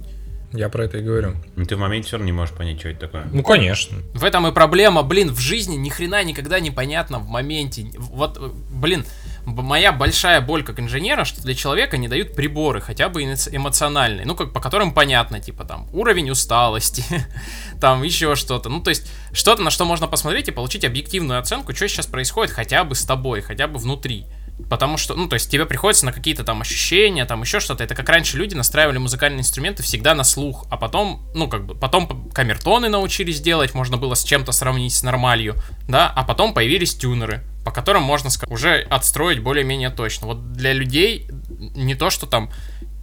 Я 0.52 0.68
про 0.68 0.84
это 0.84 0.98
и 0.98 1.02
говорю. 1.02 1.34
Но 1.56 1.64
ты 1.64 1.76
в 1.76 1.78
моменте 1.80 2.06
все 2.06 2.16
равно 2.16 2.26
не 2.26 2.32
можешь 2.32 2.54
понять, 2.54 2.78
что 2.78 2.88
это 2.88 3.00
такое. 3.00 3.26
Ну, 3.32 3.42
конечно. 3.42 3.98
В 4.14 4.24
этом 4.24 4.46
и 4.46 4.52
проблема, 4.52 5.02
блин, 5.02 5.30
в 5.30 5.40
жизни 5.40 5.76
ни 5.76 5.88
хрена 5.88 6.22
никогда 6.22 6.60
не 6.60 6.70
понятно 6.70 7.18
в 7.18 7.28
моменте. 7.28 7.86
Вот, 7.98 8.38
блин, 8.70 9.04
моя 9.46 9.92
большая 9.92 10.40
боль 10.40 10.64
как 10.64 10.80
инженера, 10.80 11.24
что 11.24 11.40
для 11.40 11.54
человека 11.54 11.96
не 11.96 12.08
дают 12.08 12.34
приборы, 12.34 12.80
хотя 12.80 13.08
бы 13.08 13.22
эмо- 13.22 13.48
эмоциональные, 13.50 14.26
ну, 14.26 14.34
как 14.34 14.52
по 14.52 14.60
которым 14.60 14.92
понятно, 14.92 15.40
типа 15.40 15.64
там 15.64 15.88
уровень 15.92 16.30
усталости, 16.30 17.04
там 17.80 18.02
еще 18.02 18.34
что-то. 18.34 18.68
Ну, 18.68 18.80
то 18.80 18.90
есть, 18.90 19.10
что-то, 19.32 19.62
на 19.62 19.70
что 19.70 19.84
можно 19.84 20.08
посмотреть 20.08 20.48
и 20.48 20.52
получить 20.52 20.84
объективную 20.84 21.38
оценку, 21.38 21.74
что 21.74 21.88
сейчас 21.88 22.06
происходит 22.06 22.52
хотя 22.52 22.84
бы 22.84 22.94
с 22.94 23.04
тобой, 23.04 23.40
хотя 23.40 23.68
бы 23.68 23.78
внутри. 23.78 24.26
Потому 24.70 24.96
что, 24.96 25.14
ну, 25.14 25.28
то 25.28 25.34
есть 25.34 25.50
тебе 25.50 25.66
приходится 25.66 26.06
на 26.06 26.12
какие-то 26.12 26.42
там 26.42 26.62
ощущения, 26.62 27.26
там 27.26 27.42
еще 27.42 27.60
что-то. 27.60 27.84
Это 27.84 27.94
как 27.94 28.08
раньше 28.08 28.38
люди 28.38 28.54
настраивали 28.54 28.96
музыкальные 28.96 29.40
инструменты 29.40 29.82
всегда 29.82 30.14
на 30.14 30.24
слух, 30.24 30.66
а 30.70 30.78
потом, 30.78 31.28
ну, 31.34 31.46
как 31.46 31.66
бы, 31.66 31.74
потом 31.74 32.30
камертоны 32.30 32.88
научились 32.88 33.40
делать, 33.40 33.74
можно 33.74 33.98
было 33.98 34.14
с 34.14 34.24
чем-то 34.24 34.52
сравнить 34.52 34.94
с 34.94 35.02
нормалью, 35.02 35.56
да, 35.88 36.10
а 36.14 36.24
потом 36.24 36.54
появились 36.54 36.94
тюнеры, 36.96 37.44
по 37.66 37.72
которым 37.72 38.04
можно 38.04 38.30
уже 38.48 38.86
отстроить 38.90 39.40
более-менее 39.40 39.90
точно. 39.90 40.28
Вот 40.28 40.52
для 40.52 40.72
людей 40.72 41.28
не 41.58 41.96
то, 41.96 42.10
что 42.10 42.24
там 42.24 42.52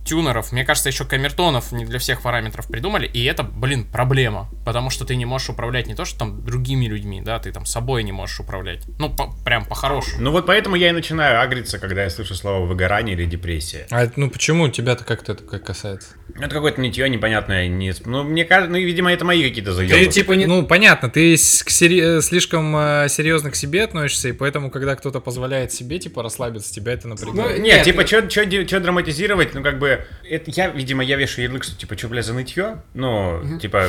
тюнеров, 0.04 0.52
мне 0.52 0.66
кажется, 0.66 0.90
еще 0.90 1.06
камертонов 1.06 1.72
не 1.72 1.86
для 1.86 2.00
всех 2.00 2.22
параметров 2.22 2.68
придумали, 2.68 3.08
и 3.08 3.24
это, 3.26 3.44
блин, 3.44 3.86
проблема, 3.92 4.50
потому 4.66 4.90
что 4.90 5.06
ты 5.06 5.16
не 5.16 5.26
можешь 5.26 5.50
управлять 5.50 5.88
не 5.88 5.96
то, 5.96 6.06
что 6.06 6.20
там 6.20 6.44
другими 6.44 6.86
людьми, 6.86 7.22
да, 7.22 7.40
ты 7.40 7.52
там 7.52 7.66
собой 7.66 8.04
не 8.04 8.12
можешь 8.12 8.40
управлять, 8.40 8.84
ну, 9.00 9.10
по- 9.10 9.32
прям 9.46 9.66
по-хорошему. 9.66 10.22
Ну 10.22 10.32
вот 10.32 10.46
поэтому 10.46 10.76
я 10.76 10.90
и 10.90 10.92
начинаю 10.92 11.42
агриться, 11.42 11.80
когда 11.80 12.04
я 12.04 12.10
слышу 12.10 12.36
слово 12.36 12.66
выгорание 12.66 13.16
или 13.16 13.26
депрессия. 13.26 13.88
А 13.90 14.04
это, 14.04 14.14
ну 14.20 14.30
почему 14.30 14.68
тебя-то 14.70 15.04
как-то 15.04 15.34
это 15.34 15.44
как 15.44 15.64
касается? 15.66 16.10
Это 16.36 16.50
какое-то 16.50 16.82
нытье 16.82 17.08
непонятное. 17.10 17.68
Не... 17.68 17.94
Ну, 18.06 18.24
мне 18.24 18.44
кажется, 18.46 18.72
ну, 18.72 18.78
видимо, 18.80 19.12
это 19.12 19.24
мои 19.26 19.44
какие-то 19.48 19.74
заебы. 19.74 19.94
Ты 19.94 20.08
типа 20.08 20.34
не... 20.34 20.46
Ну, 20.46 20.66
понятно, 20.66 21.10
ты 21.10 21.36
сери- 21.38 22.18
э, 22.18 22.22
слишком 22.22 22.76
э, 22.76 23.08
серьезно 23.10 23.52
к 23.52 23.56
себе 23.56 23.84
относишься, 23.84 24.30
и 24.30 24.32
поэтому, 24.32 24.72
когда 24.72 24.96
кто-то 24.96 25.20
позволяет 25.20 25.72
себе, 25.72 26.00
типа, 26.00 26.24
расслабиться, 26.24 26.74
тебя 26.74 26.94
это 26.94 27.08
напрягает. 27.08 27.58
Ну, 27.60 27.64
нет, 27.64 27.84
типа, 27.84 28.06
что 28.08 28.80
драматизировать, 28.80 29.54
ну, 29.54 29.62
как 29.64 29.80
бы, 29.80 29.93
это 30.30 30.52
я, 30.52 30.68
видимо, 30.70 31.04
я 31.04 31.16
вешаю 31.16 31.46
ярлык, 31.46 31.64
что, 31.64 31.76
типа, 31.76 31.98
что, 31.98 32.08
бля, 32.10 32.22
за 32.22 32.34
нытье? 32.34 32.82
Ну, 32.94 33.58
типа, 33.60 33.88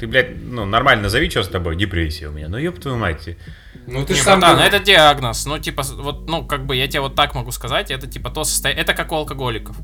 ты, 0.00 0.06
блядь, 0.06 0.42
ну, 0.42 0.64
нормально 0.64 1.04
назови, 1.04 1.30
что 1.30 1.42
с 1.42 1.48
тобой, 1.48 1.76
депрессия 1.76 2.28
у 2.28 2.32
меня. 2.32 2.48
Ну, 2.48 2.58
ёб 2.58 2.78
твою 2.78 2.96
мать. 2.96 3.28
Ну 3.86 4.04
ты 4.04 4.14
Не, 4.14 4.18
ж 4.20 4.22
сам... 4.22 4.40
братан, 4.40 4.58
говорил. 4.58 4.74
это 4.74 4.84
диагноз. 4.84 5.46
Ну, 5.46 5.58
типа, 5.58 5.82
вот, 5.82 6.28
ну, 6.28 6.44
как 6.44 6.66
бы 6.66 6.76
я 6.76 6.86
тебе 6.88 7.00
вот 7.00 7.14
так 7.14 7.34
могу 7.34 7.52
сказать, 7.52 7.90
это 7.90 8.06
типа 8.06 8.30
то 8.30 8.44
состояние. 8.44 8.82
Это 8.82 8.94
как 8.94 9.12
у 9.12 9.16
алкоголиков. 9.16 9.76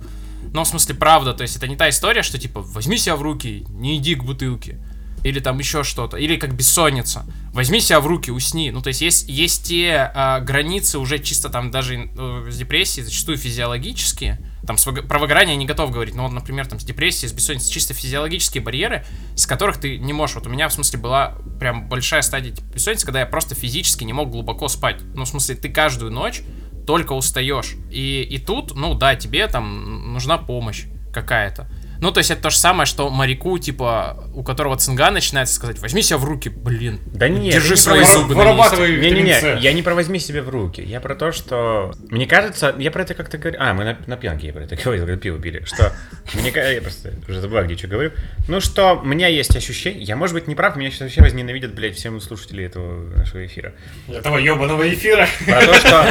Но 0.53 0.65
в 0.65 0.69
смысле, 0.69 0.95
правда, 0.95 1.35
то 1.35 1.43
есть 1.43 1.57
это 1.57 1.69
не 1.69 1.77
та 1.77 1.89
история, 1.89 2.23
что 2.23 2.39
типа 2.39 2.61
возьми 2.63 2.97
себя 2.97 3.17
в 3.17 3.23
руки, 3.23 3.67
не 3.69 3.99
иди 3.99 4.15
к 4.15 4.25
бутылке. 4.25 4.79
Или 5.25 5.41
там 5.41 5.59
еще 5.59 5.83
что-то. 5.83 6.17
Или 6.17 6.37
как 6.37 6.55
бессонница. 6.55 7.25
Возьми 7.59 7.81
себя 7.81 7.99
в 7.99 8.07
руки, 8.07 8.31
усни. 8.31 8.71
Ну, 8.71 8.83
то 8.83 8.87
есть 8.87 9.01
есть, 9.01 9.29
есть 9.29 9.67
те 9.67 10.13
а, 10.15 10.39
границы 10.39 11.01
уже 11.01 11.19
чисто 11.19 11.49
там 11.49 11.73
даже 11.73 11.97
э, 11.97 12.47
с 12.49 12.57
депрессией, 12.57 13.05
зачастую 13.05 13.37
физиологические. 13.37 14.39
Там 14.65 14.79
с, 14.79 14.85
про 14.85 15.19
выгорание 15.19 15.57
не 15.57 15.67
готов 15.67 15.91
говорить. 15.91 16.15
Но 16.15 16.23
вот, 16.23 16.33
например, 16.33 16.69
там 16.69 16.79
с 16.79 16.85
депрессией, 16.85 17.29
с 17.29 17.33
бессонницей 17.33 17.73
чисто 17.73 17.95
физиологические 17.95 18.63
барьеры, 18.63 19.05
с 19.35 19.45
которых 19.45 19.79
ты 19.79 19.99
не 19.99 20.13
можешь. 20.13 20.37
Вот 20.37 20.47
у 20.47 20.51
меня, 20.51 20.69
в 20.69 20.73
смысле, 20.73 21.01
была 21.01 21.39
прям 21.59 21.89
большая 21.89 22.23
стадия 22.23 22.55
бессонницы, 22.73 23.05
когда 23.05 23.19
я 23.19 23.27
просто 23.27 23.57
физически 23.57 24.05
не 24.05 24.13
мог 24.13 24.31
глубоко 24.31 24.69
спать. 24.69 25.01
Ну, 25.17 25.25
в 25.25 25.29
смысле, 25.29 25.57
ты 25.57 25.69
каждую 25.69 26.13
ночь 26.13 26.43
только 26.87 27.13
устаешь. 27.13 27.75
И, 27.91 28.23
и 28.23 28.39
тут, 28.39 28.77
ну 28.77 28.95
да, 28.95 29.17
тебе 29.17 29.49
там 29.49 30.13
нужна 30.13 30.39
помощь 30.39 30.85
какая-то. 31.13 31.69
Ну, 32.01 32.11
то 32.13 32.19
есть 32.19 32.31
это 32.31 32.43
то 32.43 32.51
же 32.51 32.57
самое, 32.57 32.87
что 32.87 33.09
моряку, 33.11 33.59
типа, 33.59 34.25
у 34.35 34.43
которого 34.43 34.77
цинга 34.77 35.11
начинается 35.11 35.55
сказать, 35.55 35.79
возьми 35.81 36.03
себя 36.03 36.19
в 36.19 36.25
руки, 36.25 36.49
блин. 36.49 37.01
Да 37.07 37.29
нет, 37.29 37.55
Держи 37.55 37.71
не 37.75 37.77
свои 37.77 38.01
про- 38.05 38.13
зубы 38.13 38.35
на 38.35 38.41
Вырабатывай 38.41 38.93
витамин 38.93 39.25
Не-не-не, 39.25 39.41
С. 39.41 39.61
я 39.61 39.73
не 39.73 39.83
про 39.83 39.95
возьми 39.95 40.19
себя 40.19 40.43
в 40.43 40.49
руки. 40.49 40.81
Я 40.81 41.01
про 41.01 41.15
то, 41.15 41.33
что... 41.33 41.93
Мне 42.11 42.27
кажется, 42.27 42.75
я 42.79 42.91
про 42.91 43.03
это 43.03 43.15
как-то 43.15 43.39
говорю... 43.39 43.59
А, 43.61 43.75
мы 43.75 43.85
на, 43.85 43.99
на 44.07 44.17
пьянке 44.17 44.49
я 44.49 44.53
про 44.53 44.63
это 44.65 44.77
говорил, 44.85 45.07
когда 45.07 45.21
пиво 45.21 45.39
пили. 45.41 45.63
Что 45.65 45.93
мне 46.35 46.51
ка- 46.53 46.71
Я 46.73 46.81
просто 46.81 47.15
уже 47.29 47.41
забыл, 47.41 47.63
где 47.65 47.77
что 47.77 47.89
говорю. 47.89 48.13
Ну, 48.47 48.61
что 48.61 48.95
у 49.03 49.05
меня 49.05 49.27
есть 49.29 49.55
ощущение... 49.57 50.03
Я, 50.03 50.17
может 50.17 50.35
быть, 50.35 50.47
не 50.47 50.55
прав, 50.55 50.77
меня 50.77 50.91
сейчас 50.91 51.01
вообще 51.03 51.23
возненавидят, 51.23 51.75
блядь, 51.75 51.97
все 51.97 52.17
слушатели 52.21 52.65
этого 52.65 53.09
нашего 53.17 53.45
эфира. 53.45 53.73
Этого 54.09 54.39
ебаного 54.39 54.89
эфира. 54.89 55.27
Про 55.47 55.61
то, 55.67 55.75
что 55.75 56.07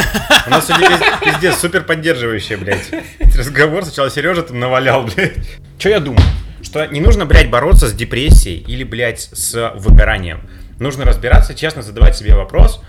у 0.47 0.49
нас 0.49 0.67
сегодня 0.67 0.87
пиз- 0.87 1.23
пиздец 1.23 1.55
супер 1.57 1.83
поддерживающий, 1.83 2.55
блядь, 2.57 2.89
разговор. 3.37 3.83
Сначала 3.85 4.09
Сережа 4.09 4.43
там 4.43 4.59
навалял, 4.59 5.03
блядь. 5.03 5.35
Что 5.77 5.89
я 5.89 5.99
думаю? 5.99 6.25
Что 6.63 6.85
не 6.87 6.99
нужно, 6.99 7.25
блядь, 7.25 7.49
бороться 7.49 7.87
с 7.87 7.93
депрессией 7.93 8.63
или, 8.67 8.83
блядь, 8.83 9.29
с 9.31 9.73
выгоранием. 9.75 10.41
Нужно 10.79 11.05
разбираться, 11.05 11.53
честно 11.53 11.83
задавать 11.83 12.17
себе 12.17 12.33
вопрос, 12.33 12.81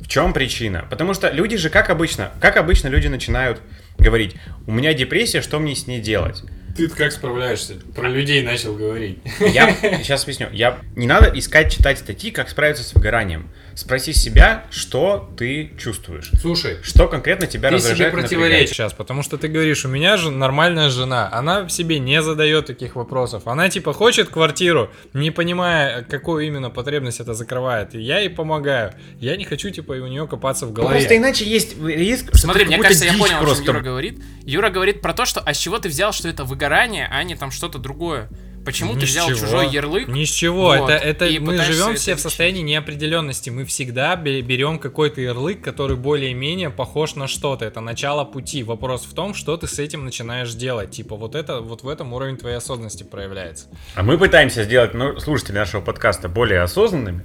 в 0.00 0.08
чем 0.08 0.34
причина. 0.34 0.84
Потому 0.90 1.14
что 1.14 1.30
люди 1.30 1.56
же, 1.56 1.70
как 1.70 1.88
обычно, 1.88 2.32
как 2.40 2.56
обычно 2.56 2.88
люди 2.88 3.06
начинают 3.06 3.60
говорить, 3.98 4.36
у 4.66 4.72
меня 4.72 4.92
депрессия, 4.92 5.40
что 5.40 5.58
мне 5.58 5.74
с 5.74 5.86
ней 5.86 6.00
делать? 6.00 6.42
Ты 6.76 6.88
как 6.88 7.12
справляешься? 7.12 7.74
Про 7.94 8.08
людей 8.08 8.42
начал 8.42 8.74
говорить. 8.74 9.18
Я 9.40 9.74
сейчас 10.02 10.24
объясню. 10.24 10.48
Я 10.52 10.78
не 10.96 11.06
надо 11.06 11.30
искать 11.34 11.72
читать 11.72 11.98
статьи, 11.98 12.30
как 12.30 12.50
справиться 12.50 12.82
с 12.82 12.92
выгоранием. 12.94 13.48
Спроси 13.74 14.12
себя, 14.12 14.64
что 14.70 15.28
ты 15.36 15.72
чувствуешь. 15.78 16.30
Слушай, 16.40 16.78
Что 16.82 17.08
конкретно 17.08 17.46
тебя 17.46 17.70
Ты 17.70 17.78
себе 17.78 17.90
раздражает 17.90 18.12
и 18.12 18.16
напрягает. 18.16 18.30
противоречишь. 18.30 18.76
Сейчас, 18.76 18.92
потому 18.92 19.22
что 19.22 19.36
ты 19.36 19.48
говоришь, 19.48 19.84
у 19.84 19.88
меня 19.88 20.16
же 20.16 20.30
нормальная 20.30 20.90
жена, 20.90 21.28
она 21.32 21.62
в 21.62 21.70
себе 21.70 21.98
не 21.98 22.22
задает 22.22 22.66
таких 22.66 22.96
вопросов. 22.96 23.46
Она 23.46 23.68
типа 23.68 23.92
хочет 23.92 24.28
квартиру, 24.28 24.90
не 25.12 25.30
понимая, 25.30 26.02
какую 26.02 26.46
именно 26.46 26.70
потребность 26.70 27.20
это 27.20 27.34
закрывает. 27.34 27.94
И 27.94 28.00
я 28.00 28.20
ей 28.20 28.30
помогаю. 28.30 28.94
Я 29.18 29.36
не 29.36 29.44
хочу 29.44 29.70
типа 29.70 29.94
и 29.94 30.00
у 30.00 30.06
нее 30.06 30.26
копаться 30.26 30.66
в 30.66 30.72
голове. 30.72 30.96
Просто 30.96 31.16
иначе 31.16 31.44
есть 31.44 31.76
риск, 31.80 32.30
Смотри, 32.34 32.64
ты 32.64 32.68
мне 32.68 32.78
кажется, 32.78 33.04
я 33.04 33.12
понял, 33.12 33.24
о 33.24 33.28
чем 33.28 33.40
просто... 33.40 33.64
Юра 33.64 33.80
говорит. 33.80 34.22
Юра 34.44 34.70
говорит 34.70 35.00
про 35.00 35.12
то, 35.14 35.24
что 35.24 35.40
а 35.40 35.52
с 35.52 35.58
чего 35.58 35.78
ты 35.78 35.88
взял, 35.88 36.12
что 36.12 36.28
это 36.28 36.44
выгорание, 36.44 37.08
а 37.10 37.22
не 37.24 37.34
там 37.34 37.50
что-то 37.50 37.78
другое. 37.78 38.28
Почему 38.64 38.94
Ни 38.94 39.00
ты 39.00 39.06
взял 39.06 39.28
чего. 39.28 39.38
чужой 39.38 39.68
ярлык? 39.70 40.08
Ни 40.08 40.24
с 40.24 40.30
чего. 40.30 40.68
Вот, 40.68 40.88
это, 40.88 40.92
это 40.92 41.26
и 41.26 41.38
мы 41.38 41.58
живем 41.58 41.90
это 41.90 42.00
все 42.00 42.14
в 42.14 42.20
состоянии 42.20 42.62
неопределенности. 42.62 43.50
Мы 43.50 43.64
всегда 43.66 44.16
бе- 44.16 44.40
берем 44.40 44.78
какой-то 44.78 45.20
ярлык, 45.20 45.60
который 45.60 45.96
более-менее 45.96 46.70
похож 46.70 47.14
на 47.14 47.28
что-то. 47.28 47.66
Это 47.66 47.80
начало 47.80 48.24
пути. 48.24 48.62
Вопрос 48.62 49.04
в 49.04 49.14
том, 49.14 49.34
что 49.34 49.56
ты 49.56 49.66
с 49.66 49.78
этим 49.78 50.04
начинаешь 50.04 50.54
делать. 50.54 50.90
Типа 50.92 51.16
вот 51.16 51.34
это, 51.34 51.60
вот 51.60 51.82
в 51.82 51.88
этом 51.88 52.12
уровень 52.14 52.36
твоей 52.38 52.56
осознанности 52.56 53.02
проявляется. 53.02 53.66
А 53.94 54.02
мы 54.02 54.16
пытаемся 54.16 54.64
сделать 54.64 54.94
ну, 54.94 55.20
слушателей 55.20 55.58
нашего 55.58 55.82
подкаста 55.82 56.28
более 56.28 56.62
осознанными, 56.62 57.22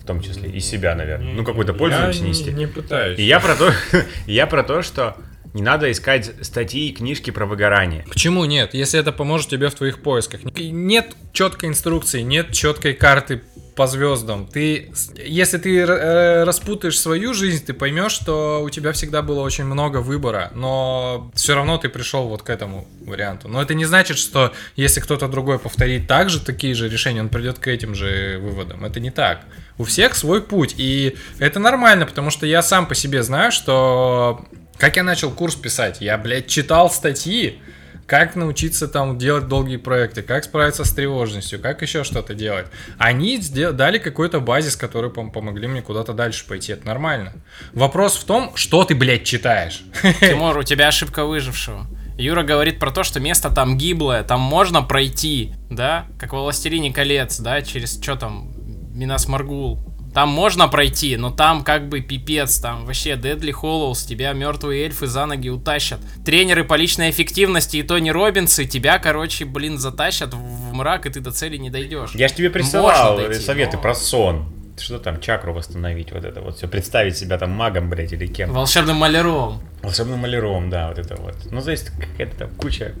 в 0.00 0.06
том 0.06 0.22
числе 0.22 0.50
и 0.50 0.60
себя, 0.60 0.94
наверное. 0.94 1.34
Ну, 1.34 1.44
какую-то 1.44 1.74
пользу 1.74 1.98
им 1.98 2.12
снести. 2.14 2.66
пытаюсь. 2.66 3.18
И 3.18 3.24
я 3.24 3.40
про 3.40 3.54
то, 3.56 3.72
я 4.26 4.46
про 4.46 4.62
то, 4.62 4.80
что 4.82 5.16
не 5.54 5.62
надо 5.62 5.90
искать 5.90 6.32
статьи 6.42 6.88
и 6.88 6.92
книжки 6.92 7.30
про 7.30 7.46
выгорание. 7.46 8.04
Почему 8.08 8.44
нет? 8.44 8.74
Если 8.74 8.98
это 9.00 9.12
поможет 9.12 9.48
тебе 9.48 9.68
в 9.68 9.74
твоих 9.74 10.02
поисках. 10.02 10.40
Нет 10.56 11.14
четкой 11.32 11.70
инструкции, 11.70 12.22
нет 12.22 12.52
четкой 12.52 12.94
карты 12.94 13.42
по 13.78 13.86
звездам. 13.86 14.48
Ты, 14.48 14.90
если 15.16 15.56
ты 15.56 15.78
э, 15.78 16.42
распутаешь 16.42 16.98
свою 16.98 17.32
жизнь, 17.32 17.64
ты 17.64 17.72
поймешь, 17.72 18.10
что 18.10 18.60
у 18.60 18.70
тебя 18.70 18.90
всегда 18.90 19.22
было 19.22 19.40
очень 19.40 19.66
много 19.66 19.98
выбора, 19.98 20.50
но 20.52 21.30
все 21.36 21.54
равно 21.54 21.78
ты 21.78 21.88
пришел 21.88 22.26
вот 22.26 22.42
к 22.42 22.50
этому 22.50 22.88
варианту. 23.06 23.46
Но 23.46 23.62
это 23.62 23.74
не 23.74 23.84
значит, 23.84 24.18
что 24.18 24.52
если 24.74 24.98
кто-то 24.98 25.28
другой 25.28 25.60
повторит 25.60 26.08
так 26.08 26.28
же 26.28 26.40
такие 26.40 26.74
же 26.74 26.88
решения, 26.88 27.20
он 27.20 27.28
придет 27.28 27.60
к 27.60 27.68
этим 27.68 27.94
же 27.94 28.40
выводам. 28.40 28.84
Это 28.84 28.98
не 28.98 29.12
так. 29.12 29.42
У 29.78 29.84
всех 29.84 30.16
свой 30.16 30.42
путь, 30.42 30.74
и 30.76 31.16
это 31.38 31.60
нормально, 31.60 32.04
потому 32.04 32.30
что 32.30 32.46
я 32.46 32.62
сам 32.62 32.88
по 32.88 32.96
себе 32.96 33.22
знаю, 33.22 33.52
что 33.52 34.44
как 34.78 34.96
я 34.96 35.02
начал 35.02 35.30
курс 35.30 35.54
писать, 35.54 36.00
я, 36.00 36.16
блядь, 36.18 36.46
читал 36.46 36.90
статьи, 36.90 37.60
как 38.06 38.36
научиться 38.36 38.88
там 38.88 39.18
делать 39.18 39.48
долгие 39.48 39.76
проекты, 39.76 40.22
как 40.22 40.44
справиться 40.44 40.84
с 40.84 40.92
тревожностью, 40.92 41.60
как 41.60 41.82
еще 41.82 42.04
что-то 42.04 42.32
делать. 42.32 42.66
Они 42.96 43.38
дали 43.38 43.98
какой-то 43.98 44.40
базис, 44.40 44.76
который 44.76 45.10
пом- 45.10 45.30
помогли 45.30 45.68
мне 45.68 45.82
куда-то 45.82 46.14
дальше 46.14 46.46
пойти. 46.46 46.72
Это 46.72 46.86
нормально. 46.86 47.34
Вопрос 47.74 48.16
в 48.16 48.24
том, 48.24 48.56
что 48.56 48.84
ты, 48.84 48.94
блядь, 48.94 49.24
читаешь. 49.24 49.82
Тимур, 50.20 50.56
у 50.56 50.62
тебя 50.62 50.88
ошибка 50.88 51.26
выжившего. 51.26 51.86
Юра 52.16 52.42
говорит 52.42 52.80
про 52.80 52.90
то, 52.90 53.04
что 53.04 53.20
место 53.20 53.50
там 53.50 53.76
гиблое, 53.76 54.24
там 54.24 54.40
можно 54.40 54.82
пройти, 54.82 55.54
да, 55.70 56.06
как 56.18 56.32
во 56.32 56.40
«Властелине 56.42 56.92
колец», 56.92 57.38
да, 57.38 57.62
через, 57.62 58.02
что 58.02 58.16
там, 58.16 58.50
Минас 58.92 59.28
Маргул. 59.28 59.87
Там 60.18 60.30
можно 60.30 60.66
пройти, 60.66 61.16
но 61.16 61.30
там 61.30 61.62
как 61.62 61.88
бы 61.88 62.00
пипец, 62.00 62.58
там 62.58 62.86
вообще 62.86 63.12
Deadly 63.12 63.52
Hollows, 63.52 64.04
тебя 64.04 64.32
мертвые 64.32 64.86
эльфы 64.86 65.06
за 65.06 65.26
ноги 65.26 65.48
утащат. 65.48 66.00
Тренеры 66.24 66.64
по 66.64 66.74
личной 66.74 67.10
эффективности 67.10 67.76
и 67.76 67.84
Тони 67.84 68.10
Робинсы 68.10 68.64
тебя, 68.64 68.98
короче, 68.98 69.44
блин, 69.44 69.78
затащат 69.78 70.34
в 70.34 70.72
мрак, 70.72 71.06
и 71.06 71.10
ты 71.10 71.20
до 71.20 71.30
цели 71.30 71.56
не 71.56 71.70
дойдешь. 71.70 72.16
Я 72.16 72.26
же 72.26 72.34
тебе 72.34 72.50
присылал 72.50 73.16
дойти, 73.16 73.38
советы 73.40 73.76
но- 73.76 73.82
про 73.82 73.94
сон. 73.94 74.52
Что 74.76 74.98
там, 74.98 75.20
чакру 75.20 75.52
восстановить, 75.52 76.10
вот 76.10 76.24
это 76.24 76.40
вот 76.40 76.56
все, 76.56 76.66
представить 76.66 77.16
себя 77.16 77.38
там 77.38 77.52
магом, 77.52 77.88
блядь, 77.88 78.12
или 78.12 78.26
кем. 78.26 78.52
Волшебным 78.52 78.96
маляром. 78.96 79.60
Волшебным 79.82 80.18
маляром, 80.18 80.68
да, 80.68 80.88
вот 80.88 80.98
это 80.98 81.14
вот. 81.14 81.36
Ну, 81.52 81.60
зависит 81.60 81.92
какая-то 81.92 82.36
там 82.36 82.50
куча. 82.50 82.92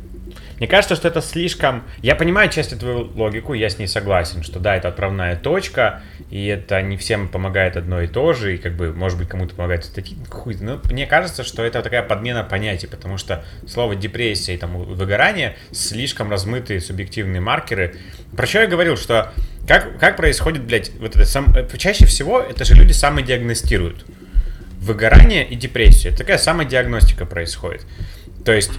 Мне 0.58 0.66
кажется, 0.66 0.96
что 0.96 1.08
это 1.08 1.20
слишком... 1.20 1.84
Я 2.02 2.16
понимаю 2.16 2.50
часть 2.50 2.78
твою 2.78 3.10
логику, 3.14 3.54
я 3.54 3.68
с 3.68 3.78
ней 3.78 3.86
согласен, 3.86 4.42
что 4.42 4.58
да, 4.58 4.76
это 4.76 4.88
отправная 4.88 5.36
точка, 5.36 6.02
и 6.30 6.46
это 6.46 6.82
не 6.82 6.96
всем 6.96 7.28
помогает 7.28 7.76
одно 7.76 8.00
и 8.02 8.06
то 8.06 8.32
же, 8.32 8.54
и 8.54 8.58
как 8.58 8.74
бы, 8.74 8.92
может 8.92 9.18
быть, 9.18 9.28
кому-то 9.28 9.54
помогает 9.54 9.84
статьи, 9.84 10.16
хуй. 10.28 10.56
Но 10.60 10.80
мне 10.84 11.06
кажется, 11.06 11.44
что 11.44 11.62
это 11.62 11.82
такая 11.82 12.02
подмена 12.02 12.44
понятий, 12.44 12.86
потому 12.86 13.18
что 13.18 13.44
слово 13.66 13.94
депрессия 13.94 14.54
и 14.54 14.58
там 14.58 14.76
выгорание 14.76 15.56
слишком 15.72 16.30
размытые 16.30 16.80
субъективные 16.80 17.40
маркеры. 17.40 17.96
Про 18.36 18.46
что 18.46 18.60
я 18.60 18.66
говорил, 18.66 18.96
что 18.96 19.32
как, 19.66 19.98
как 19.98 20.16
происходит, 20.16 20.64
блядь, 20.64 20.90
вот 20.98 21.14
это 21.14 21.24
сам... 21.24 21.54
э, 21.54 21.66
Чаще 21.76 22.06
всего 22.06 22.40
это 22.40 22.64
же 22.64 22.74
люди 22.74 22.92
самодиагностируют 22.92 24.04
выгорание 24.80 25.46
и 25.46 25.54
депрессию. 25.54 26.16
Такая 26.16 26.38
самодиагностика 26.38 27.26
происходит. 27.26 27.84
То 28.44 28.52
есть 28.52 28.70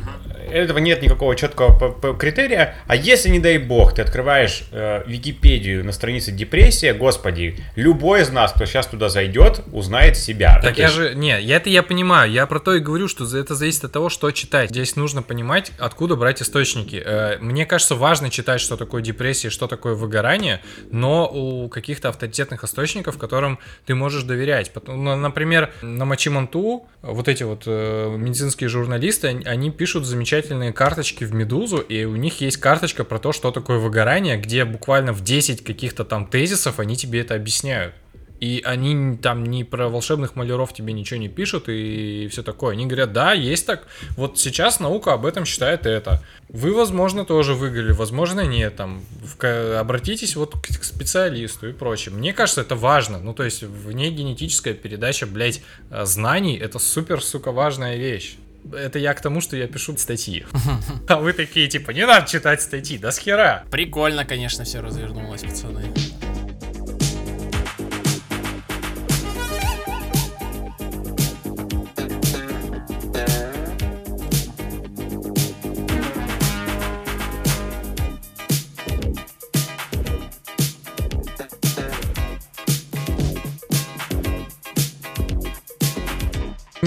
этого 0.51 0.77
нет 0.79 1.01
никакого 1.01 1.35
четкого 1.35 2.15
критерия. 2.17 2.75
А 2.87 2.95
если, 2.95 3.29
не 3.29 3.39
дай 3.39 3.57
бог, 3.57 3.93
ты 3.95 4.01
открываешь 4.01 4.63
э, 4.71 5.03
Википедию 5.07 5.83
на 5.85 5.91
странице 5.91 6.31
депрессия, 6.31 6.93
господи, 6.93 7.57
любой 7.75 8.21
из 8.21 8.29
нас, 8.29 8.53
кто 8.53 8.65
сейчас 8.65 8.87
туда 8.87 9.09
зайдет, 9.09 9.61
узнает 9.71 10.17
себя. 10.17 10.55
Ну, 10.57 10.63
Так 10.63 10.75
то 10.75 10.81
я 10.81 10.87
есть- 10.87 10.97
же, 10.97 11.15
не, 11.15 11.39
я 11.41 11.57
это 11.57 11.69
я 11.69 11.83
понимаю, 11.83 12.31
я 12.31 12.45
про 12.47 12.59
то 12.59 12.73
и 12.75 12.79
говорю, 12.79 13.07
что 13.07 13.25
это 13.37 13.55
зависит 13.55 13.83
от 13.85 13.91
того, 13.91 14.09
что 14.09 14.31
читать. 14.31 14.69
Здесь 14.69 14.95
нужно 14.95 15.21
понимать, 15.21 15.71
откуда 15.77 16.15
брать 16.15 16.41
источники. 16.41 17.01
Э, 17.03 17.37
Мне 17.39 17.65
кажется, 17.65 17.95
важно 17.95 18.29
читать, 18.29 18.61
что 18.61 18.77
такое 18.77 19.01
депрессия, 19.01 19.49
что 19.49 19.67
такое 19.67 19.93
выгорание, 19.95 20.61
но 20.91 21.27
у 21.31 21.69
каких-то 21.69 22.09
авторитетных 22.09 22.63
источников, 22.63 23.17
которым 23.17 23.59
ты 23.85 23.95
можешь 23.95 24.23
доверять. 24.23 24.71
Ну, 24.87 25.15
Например, 25.15 25.71
на 25.81 26.05
Мачиманту 26.05 26.87
вот 27.01 27.27
эти 27.27 27.43
вот 27.43 27.63
э, 27.65 28.15
медицинские 28.17 28.69
журналисты, 28.69 29.27
они- 29.27 29.45
они 29.45 29.71
пишут 29.71 30.05
замечательные 30.05 30.38
карточки 30.73 31.23
в 31.23 31.33
Медузу, 31.33 31.77
и 31.77 32.05
у 32.05 32.15
них 32.15 32.41
есть 32.41 32.57
карточка 32.57 33.03
про 33.03 33.19
то, 33.19 33.31
что 33.31 33.51
такое 33.51 33.79
выгорание, 33.79 34.37
где 34.37 34.65
буквально 34.65 35.13
в 35.13 35.23
10 35.23 35.63
каких-то 35.63 36.03
там 36.05 36.25
тезисов 36.27 36.79
они 36.79 36.95
тебе 36.95 37.21
это 37.21 37.35
объясняют. 37.35 37.93
И 38.39 38.61
они 38.63 39.17
там 39.17 39.43
не 39.43 39.65
про 39.65 39.89
волшебных 39.89 40.35
маляров 40.35 40.73
тебе 40.73 40.93
ничего 40.93 41.19
не 41.19 41.27
пишут 41.27 41.65
и 41.67 42.27
все 42.31 42.41
такое. 42.41 42.73
Они 42.73 42.85
говорят, 42.85 43.11
да, 43.11 43.33
есть 43.33 43.65
так. 43.65 43.87
Вот 44.15 44.39
сейчас 44.39 44.79
наука 44.79 45.13
об 45.13 45.25
этом 45.25 45.43
считает 45.43 45.85
это. 45.85 46.23
Вы, 46.47 46.73
возможно, 46.73 47.25
тоже 47.25 47.53
выиграли, 47.53 47.91
возможно, 47.91 48.45
нет. 48.45 48.77
Там, 48.77 49.01
в 49.21 49.79
обратитесь 49.79 50.37
вот 50.37 50.55
к, 50.55 50.67
к 50.67 50.83
специалисту 50.83 51.67
и 51.67 51.73
прочее. 51.73 52.15
Мне 52.15 52.33
кажется, 52.33 52.61
это 52.61 52.75
важно. 52.75 53.19
Ну, 53.19 53.33
то 53.33 53.43
есть, 53.43 53.63
вне 53.63 54.09
генетическая 54.09 54.73
передача, 54.73 55.27
блядь, 55.27 55.61
э, 55.91 56.05
знаний, 56.05 56.57
это 56.57 56.79
супер, 56.79 57.21
сука, 57.21 57.51
важная 57.51 57.97
вещь. 57.97 58.37
Это 58.73 58.99
я 58.99 59.13
к 59.13 59.21
тому, 59.21 59.41
что 59.41 59.55
я 59.55 59.67
пишу 59.67 59.97
статьи. 59.97 60.45
А 61.07 61.15
вы 61.15 61.33
такие, 61.33 61.67
типа, 61.67 61.91
не 61.91 62.05
надо 62.05 62.27
читать 62.27 62.61
статьи, 62.61 62.97
да 62.97 63.11
с 63.11 63.17
хера. 63.17 63.63
Прикольно, 63.71 64.25
конечно, 64.25 64.63
все 64.63 64.81
развернулось, 64.81 65.41
пацаны. 65.41 65.93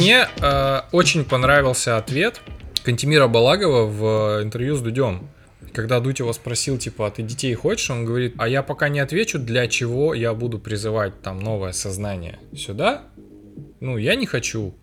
Мне 0.03 0.27
э, 0.41 0.81
очень 0.91 1.25
понравился 1.25 1.97
ответ 1.97 2.41
Кантимира 2.83 3.29
Балагова 3.29 3.87
в 3.87 4.43
интервью 4.43 4.75
с 4.75 4.81
Дудем. 4.81 5.29
Когда 5.73 6.01
Дудь 6.01 6.19
его 6.19 6.33
спросил, 6.33 6.77
типа, 6.77 7.07
а 7.07 7.11
ты 7.13 7.23
детей 7.23 7.55
хочешь? 7.55 7.89
Он 7.89 8.05
говорит, 8.05 8.35
а 8.37 8.49
я 8.49 8.65
пока 8.65 8.89
не 8.89 8.99
отвечу, 8.99 9.39
для 9.39 9.69
чего 9.69 10.13
я 10.13 10.35
буду 10.35 10.59
призывать 10.59 11.23
там 11.23 11.39
новое 11.39 11.71
сознание 11.71 12.41
сюда. 12.53 13.05
Ну, 13.79 13.97
я 13.97 14.17
не 14.17 14.27
хочу 14.27 14.75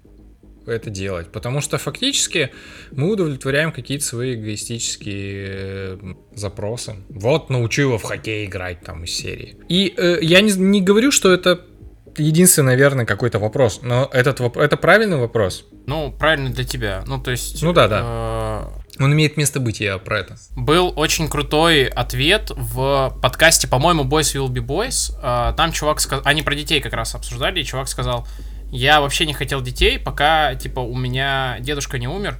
это 0.65 0.89
делать, 0.89 1.27
потому 1.33 1.59
что 1.59 1.77
фактически 1.77 2.51
мы 2.91 3.11
удовлетворяем 3.11 3.73
какие-то 3.73 4.05
свои 4.05 4.35
эгоистические 4.35 5.47
э, 5.49 5.97
запросы. 6.33 6.95
Вот, 7.09 7.49
научу 7.49 7.81
его 7.81 7.97
в 7.97 8.03
хоккей 8.03 8.45
играть 8.45 8.79
там 8.85 9.03
из 9.03 9.11
серии. 9.11 9.57
И 9.67 9.93
э, 9.97 10.19
я 10.21 10.39
не, 10.39 10.53
не 10.53 10.81
говорю, 10.81 11.11
что 11.11 11.33
это 11.33 11.65
единственный, 12.19 12.67
наверное, 12.73 13.05
какой-то 13.05 13.39
вопрос, 13.39 13.79
но 13.81 14.09
этот 14.13 14.39
воп- 14.39 14.61
это 14.61 14.77
правильный 14.77 15.17
вопрос. 15.17 15.65
Ну, 15.87 16.11
правильно 16.11 16.49
для 16.49 16.63
тебя. 16.63 17.03
Ну, 17.07 17.19
то 17.21 17.31
есть... 17.31 17.63
Ну 17.63 17.73
да, 17.73 17.87
да. 17.87 18.01
э, 18.97 19.03
Он 19.03 19.13
имеет 19.13 19.37
место 19.37 19.59
быть, 19.59 19.79
я 19.79 19.97
про 19.97 20.19
это. 20.19 20.35
Был 20.55 20.93
очень 20.95 21.27
крутой 21.29 21.85
ответ 21.85 22.51
в 22.55 23.17
подкасте, 23.21 23.67
по-моему, 23.67 24.03
Boys 24.03 24.35
Will 24.35 24.47
Be 24.49 24.63
Boys. 24.65 25.11
Э, 25.23 25.53
Там 25.55 25.71
чувак 25.71 25.99
сказал... 25.99 26.21
Они 26.25 26.41
про 26.43 26.53
детей 26.55 26.81
как 26.81 26.93
раз 26.93 27.15
обсуждали, 27.15 27.61
и 27.61 27.63
чувак 27.65 27.87
сказал, 27.87 28.27
я 28.71 29.01
вообще 29.01 29.25
не 29.25 29.33
хотел 29.33 29.61
детей, 29.61 29.97
пока, 29.97 30.53
типа, 30.55 30.79
у 30.81 30.95
меня 30.95 31.57
дедушка 31.59 31.97
не 31.97 32.07
умер, 32.07 32.37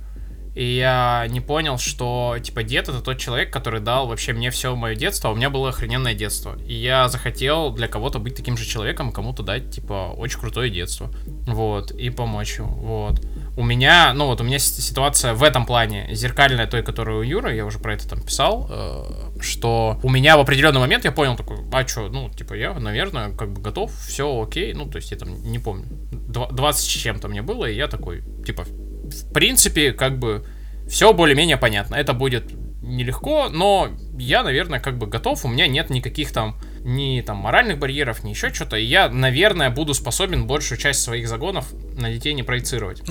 и 0.60 0.76
я 0.76 1.26
не 1.30 1.39
понял, 1.39 1.78
что, 1.78 2.36
типа, 2.43 2.64
дед 2.64 2.89
это 2.89 2.99
тот 2.99 3.18
человек, 3.18 3.49
который 3.49 3.80
дал 3.80 4.07
вообще 4.07 4.34
мне 4.34 4.51
все 4.51 4.76
мое 4.76 4.93
детство, 4.93 5.30
а 5.30 5.34
у 5.34 5.36
меня 5.38 5.49
было 5.49 5.70
охрененное 5.70 6.14
детство. 6.14 6.57
И 6.68 6.74
я 6.74 7.07
захотел 7.07 7.72
для 7.72 7.88
кого-то 7.88 8.20
быть 8.20 8.36
таким 8.36 8.57
же 8.57 8.66
человеком, 8.66 9.14
кому-то 9.14 9.41
дать, 9.41 9.72
типа, 9.72 10.14
очень 10.18 10.38
крутое 10.38 10.70
детство. 10.70 11.10
Вот, 11.47 11.91
и 11.91 12.10
помочь 12.10 12.57
ему, 12.57 12.74
вот. 12.74 13.26
У 13.55 13.64
меня, 13.64 14.12
ну 14.14 14.26
вот, 14.26 14.41
у 14.41 14.43
меня 14.43 14.60
си- 14.60 14.82
ситуация 14.82 15.34
в 15.34 15.43
этом 15.43 15.66
плане 15.66 16.10
зеркальная 16.12 16.68
той, 16.68 16.84
которая 16.84 17.16
у 17.16 17.22
Юры, 17.22 17.55
я 17.55 17.66
уже 17.66 17.80
про 17.80 17.93
это 17.93 18.10
там 18.10 18.22
писал, 18.22 18.68
э, 18.70 19.39
что 19.39 19.97
у 20.03 20.10
меня 20.10 20.36
в 20.36 20.41
определенный 20.41 20.82
момент 20.82 21.05
я 21.05 21.14
понял 21.14 21.38
такой, 21.38 21.60
а 21.72 21.88
что, 21.88 22.10
ну, 22.10 22.30
типа, 22.30 22.53
я, 22.55 22.74
наверное, 22.74 23.32
как 23.32 23.53
бы 23.53 23.62
готов, 23.62 23.93
все 23.97 24.41
окей, 24.41 24.74
ну, 24.74 24.88
то 24.89 24.97
есть 24.97 25.12
я 25.12 25.18
там 25.18 25.41
не 25.41 25.60
помню, 25.60 25.86
Два- 26.12 26.51
20 26.51 26.84
с 26.84 26.88
чем-то 26.88 27.30
мне 27.30 27.41
было, 27.41 27.64
и 27.64 27.76
я 27.76 27.88
такой, 27.88 28.24
типа, 28.45 28.66
в 29.14 29.34
принципе, 29.34 29.91
как 29.91 30.20
бы 30.20 30.45
все 30.89 31.14
более-менее 31.14 31.57
понятно. 31.57 31.95
Это 31.95 32.14
будет 32.14 32.51
нелегко, 32.82 33.49
но 33.49 33.89
я, 34.18 34.43
наверное, 34.43 34.80
как 34.80 34.97
бы 34.97 35.07
готов. 35.07 35.45
У 35.45 35.47
меня 35.47 35.68
нет 35.68 35.89
никаких 35.89 36.32
там 36.32 36.60
ни 36.84 37.22
там 37.22 37.38
моральных 37.38 37.78
барьеров, 37.78 38.24
ни 38.24 38.30
еще 38.30 38.53
что-то. 38.53 38.78
И 38.78 38.86
я, 38.86 39.10
наверное, 39.10 39.70
буду 39.70 39.93
способен 39.93 40.47
большую 40.47 40.78
часть 40.78 41.01
своих 41.01 41.28
загонов 41.28 41.72
на 41.93 42.12
детей 42.12 42.34
не 42.34 42.43
проецировать. 42.43 43.03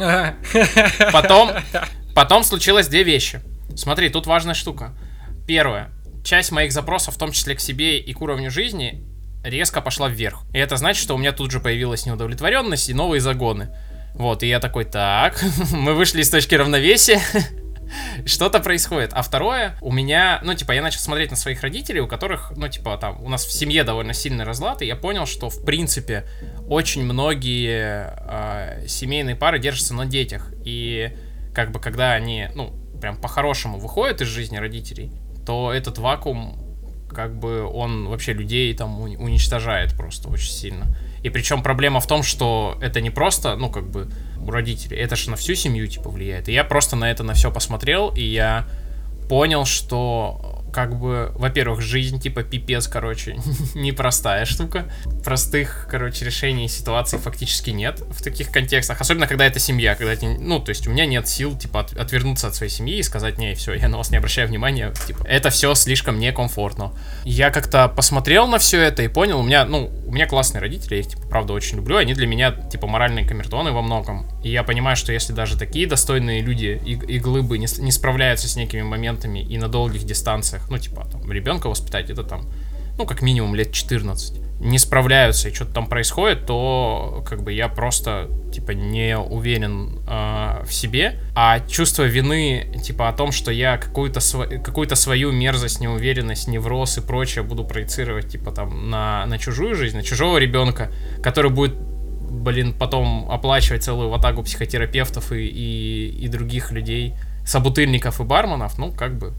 Потом, 1.13 1.51
потом 2.15 2.43
случилось 2.45 2.89
две 2.89 3.03
вещи. 3.03 3.41
Смотри, 3.77 4.09
тут 4.09 4.27
важная 4.27 4.55
штука. 4.55 4.93
Первое. 5.47 5.91
Часть 6.25 6.51
моих 6.51 6.73
запросов, 6.73 7.15
в 7.15 7.19
том 7.19 7.31
числе 7.33 7.55
к 7.55 7.61
себе 7.61 7.99
и 7.99 8.13
к 8.13 8.21
уровню 8.21 8.51
жизни, 8.51 9.05
резко 9.45 9.81
пошла 9.81 10.09
вверх. 10.09 10.43
И 10.53 10.59
это 10.59 10.77
значит, 10.77 11.03
что 11.03 11.15
у 11.15 11.19
меня 11.19 11.33
тут 11.33 11.51
же 11.53 11.61
появилась 11.61 12.07
неудовлетворенность 12.07 12.89
и 12.89 12.95
новые 12.95 13.21
загоны. 13.21 13.69
Вот, 14.15 14.43
и 14.43 14.49
я 14.49 14.61
такой, 14.61 14.85
так, 14.85 15.43
мы 15.73 15.95
вышли 15.95 16.23
из 16.23 16.31
точки 16.31 16.55
равновесия, 16.55 17.21
что-то 18.27 18.61
происходит. 18.61 19.11
А 19.13 19.23
второе, 19.23 19.77
у 19.81 19.93
меня, 19.93 20.41
ну, 20.43 20.55
типа, 20.55 20.73
я 20.73 20.83
начал 20.83 21.01
смотреть 21.01 21.31
на 21.31 21.37
своих 21.37 21.63
родителей, 21.63 22.01
у 22.01 22.07
которых, 22.07 22.53
ну, 22.57 22.69
типа, 22.69 22.97
там, 22.99 23.23
у 23.23 23.29
нас 23.29 23.45
в 23.45 23.53
семье 23.53 23.85
довольно 23.85 24.13
сильный 24.13 24.45
разлад, 24.45 24.83
и 24.83 24.87
я 24.87 24.97
понял, 24.97 25.27
что, 25.27 25.51
в 25.51 25.65
принципе, 25.65 26.25
очень 26.69 27.05
многие 27.05 28.13
э, 28.19 28.87
семейные 28.87 29.37
пары 29.37 29.59
держатся 29.59 29.95
на 29.95 30.07
детях. 30.07 30.53
И, 30.65 31.17
как 31.55 31.73
бы, 31.73 31.81
когда 31.81 32.13
они, 32.13 32.49
ну, 32.55 32.75
прям 33.01 33.17
по-хорошему 33.17 33.79
выходят 33.79 34.21
из 34.21 34.29
жизни 34.29 34.57
родителей, 34.57 35.13
то 35.47 35.73
этот 35.73 35.99
вакуум, 35.99 36.59
как 37.09 37.39
бы, 37.39 37.65
он 37.65 38.09
вообще 38.09 38.33
людей 38.33 38.75
там 38.75 39.01
уни- 39.01 39.17
уничтожает 39.17 39.95
просто 39.97 40.29
очень 40.29 40.53
сильно. 40.53 40.87
И 41.23 41.31
причем 41.31 41.63
проблема 41.63 42.01
в 42.01 42.07
том, 42.07 42.23
что 42.23 42.79
это 42.81 43.01
не 43.01 43.11
просто, 43.11 43.57
ну, 43.57 43.71
как 43.71 43.89
бы, 43.89 44.09
у 44.41 44.51
родителей, 44.51 44.99
это 44.99 45.17
же 45.17 45.31
на 45.31 45.37
всю 45.37 45.55
семью, 45.55 45.87
типа, 45.87 46.11
влияет. 46.11 46.49
И 46.49 46.53
я 46.53 46.65
просто 46.65 46.97
на 46.97 47.11
это 47.11 47.23
на 47.23 47.35
все 47.35 47.51
посмотрел, 47.51 48.11
и 48.11 48.23
я 48.23 48.67
понял, 49.29 49.65
что 49.65 50.58
как 50.73 50.99
бы, 50.99 51.33
во-первых, 51.35 51.81
жизнь, 51.81 52.21
типа, 52.21 52.43
пипец, 52.43 52.89
короче, 52.89 53.39
непростая 53.75 54.45
штука. 54.45 54.91
Простых, 55.25 55.89
короче, 55.91 56.25
решений 56.25 56.69
ситуаций 56.69 57.19
фактически 57.19 57.71
нет 57.71 58.01
в 58.01 58.23
таких 58.23 58.51
контекстах. 58.51 59.01
Особенно, 59.01 59.27
когда 59.27 59.47
это 59.47 59.59
семья, 59.59 59.95
когда, 59.95 60.15
ты, 60.17 60.27
ну, 60.27 60.61
то 60.61 60.71
есть 60.71 60.87
у 60.87 60.91
меня 60.91 61.07
нет 61.07 61.29
сил, 61.29 61.57
типа, 61.57 61.81
от- 61.81 61.97
отвернуться 61.97 62.49
от 62.49 62.55
своей 62.55 62.71
семьи 62.71 62.99
и 62.99 63.03
сказать, 63.03 63.39
не, 63.39 63.55
все, 63.55 63.75
я 63.75 63.89
на 63.89 63.99
вас 63.99 64.11
не 64.11 64.17
обращаю 64.17 64.49
внимания, 64.49 64.93
типа, 65.07 65.25
это 65.27 65.51
все 65.51 65.75
слишком 65.75 66.19
некомфортно. 66.19 66.93
Я 67.25 67.51
как-то 67.51 67.89
посмотрел 67.89 68.47
на 68.47 68.59
все 68.59 68.81
это 68.81 69.03
и 69.03 69.09
понял, 69.09 69.41
у 69.41 69.43
меня, 69.43 69.65
ну, 69.65 69.91
у 70.07 70.13
меня 70.13 70.27
классные 70.27 70.61
родители, 70.61 70.95
я 70.95 71.01
их, 71.01 71.09
типа, 71.09 71.27
правда, 71.29 71.53
очень 71.53 71.77
люблю, 71.77 71.97
они 71.97 72.15
для 72.15 72.27
меня, 72.27 72.53
типа, 72.53 72.87
моральные 72.87 73.27
камертоны 73.27 73.73
во 73.73 73.83
многом. 73.83 74.27
И 74.43 74.51
я 74.51 74.63
понимаю, 74.63 74.97
что 74.97 75.13
если 75.13 75.33
даже 75.33 75.59
такие 75.59 75.87
достойные 75.87 76.41
люди 76.41 76.81
и, 76.85 76.93
и 76.93 77.19
глыбы 77.19 77.59
не, 77.59 77.67
не 77.81 77.93
справляются 77.93 78.49
с 78.49 78.57
некими 78.57 78.83
моментами 78.83 79.41
и 79.41 79.59
на 79.59 79.69
долгих 79.69 80.05
дистанциях, 80.05 80.68
ну, 80.71 80.79
типа, 80.79 81.07
там, 81.11 81.31
ребенка 81.31 81.69
воспитать, 81.69 82.11
это 82.11 82.23
там, 82.23 82.47
ну, 82.97 83.07
как 83.07 83.23
минимум 83.23 83.55
лет 83.55 83.73
14, 83.73 84.41
не 84.61 84.79
справляются 84.79 85.49
и 85.49 85.55
что-то 85.55 85.73
там 85.73 85.87
происходит, 85.87 86.47
то, 86.47 87.25
как 87.29 87.43
бы, 87.43 87.53
я 87.53 87.69
просто, 87.69 88.29
типа, 88.53 88.73
не 88.73 89.17
уверен 89.17 90.01
э, 90.09 90.65
в 90.65 90.73
себе, 90.73 91.21
а 91.35 91.61
чувство 91.61 92.03
вины, 92.03 92.75
типа, 92.83 93.09
о 93.09 93.13
том, 93.13 93.31
что 93.31 93.53
я 93.53 93.79
какую-то 93.79 94.19
сво- 94.19 94.59
какую-то 94.59 94.97
свою 94.97 95.31
мерзость, 95.31 95.81
неуверенность, 95.81 96.49
невроз 96.49 96.99
и 96.99 97.01
прочее 97.01 97.45
буду 97.45 97.65
проецировать, 97.65 98.31
типа, 98.31 98.51
там, 98.51 98.91
на, 98.91 99.27
на 99.27 99.39
чужую 99.39 99.77
жизнь, 99.77 99.97
на 99.97 100.03
чужого 100.03 100.39
ребенка, 100.39 100.91
который 101.23 101.51
будет 101.51 101.75
блин, 102.31 102.75
потом 102.79 103.31
оплачивать 103.31 103.85
целую 103.85 104.11
ватагу 104.11 104.43
психотерапевтов 104.43 105.33
и, 105.33 105.47
и, 105.47 106.25
и 106.25 106.29
других 106.29 106.73
людей, 106.73 107.15
собутыльников 107.45 108.21
и 108.21 108.25
барменов, 108.25 108.79
ну, 108.79 108.93
как 108.93 109.19
бы, 109.19 109.33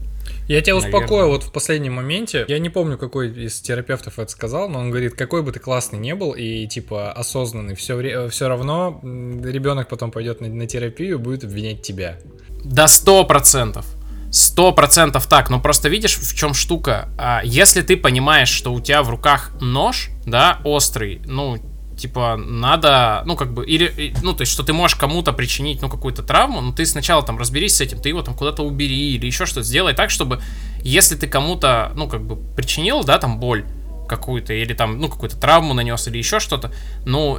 Я 0.48 0.60
тебя 0.60 0.74
Наверное. 0.74 1.00
успокою 1.00 1.28
вот 1.28 1.44
в 1.44 1.52
последнем 1.52 1.94
моменте. 1.94 2.44
Я 2.48 2.58
не 2.58 2.70
помню, 2.70 2.98
какой 2.98 3.30
из 3.30 3.60
терапевтов 3.60 4.18
это 4.18 4.30
сказал, 4.30 4.68
но 4.68 4.80
он 4.80 4.90
говорит, 4.90 5.14
какой 5.14 5.42
бы 5.42 5.52
ты 5.52 5.60
классный 5.60 5.98
не 5.98 6.14
был 6.14 6.32
и 6.32 6.66
типа 6.66 7.12
осознанный, 7.12 7.74
все, 7.74 8.28
все 8.28 8.48
равно 8.48 9.00
ребенок 9.02 9.88
потом 9.88 10.10
пойдет 10.10 10.40
на, 10.40 10.48
на 10.48 10.66
терапию 10.66 11.16
и 11.16 11.18
будет 11.18 11.44
обвинять 11.44 11.82
тебя. 11.82 12.18
Да 12.64 12.88
сто 12.88 13.24
процентов. 13.24 13.86
Сто 14.32 14.72
процентов 14.72 15.26
так, 15.26 15.50
но 15.50 15.60
просто 15.60 15.88
видишь, 15.88 16.16
в 16.16 16.36
чем 16.36 16.54
штука. 16.54 17.08
А, 17.18 17.40
если 17.44 17.82
ты 17.82 17.96
понимаешь, 17.96 18.48
что 18.48 18.72
у 18.72 18.80
тебя 18.80 19.02
в 19.02 19.10
руках 19.10 19.50
нож, 19.60 20.10
да, 20.24 20.60
острый, 20.62 21.20
ну, 21.24 21.58
типа, 22.00 22.36
надо, 22.36 23.22
ну, 23.26 23.36
как 23.36 23.52
бы, 23.52 23.64
или, 23.66 24.14
ну, 24.22 24.32
то 24.32 24.42
есть, 24.42 24.52
что 24.52 24.62
ты 24.62 24.72
можешь 24.72 24.96
кому-то 24.96 25.32
причинить, 25.32 25.82
ну, 25.82 25.88
какую-то 25.88 26.22
травму, 26.22 26.60
но 26.60 26.72
ты 26.72 26.86
сначала 26.86 27.22
там 27.22 27.38
разберись 27.38 27.76
с 27.76 27.80
этим, 27.80 28.00
ты 28.00 28.08
его 28.08 28.22
там 28.22 28.34
куда-то 28.34 28.62
убери 28.62 29.14
или 29.14 29.26
еще 29.26 29.46
что-то, 29.46 29.62
сделай 29.62 29.94
так, 29.94 30.10
чтобы, 30.10 30.40
если 30.82 31.16
ты 31.16 31.26
кому-то, 31.26 31.92
ну, 31.94 32.08
как 32.08 32.22
бы, 32.22 32.36
причинил, 32.54 33.04
да, 33.04 33.18
там, 33.18 33.38
боль 33.38 33.64
какую-то, 34.08 34.52
или 34.52 34.74
там, 34.74 34.98
ну, 34.98 35.08
какую-то 35.08 35.38
травму 35.38 35.74
нанес, 35.74 36.08
или 36.08 36.18
еще 36.18 36.40
что-то, 36.40 36.72
ну, 37.04 37.38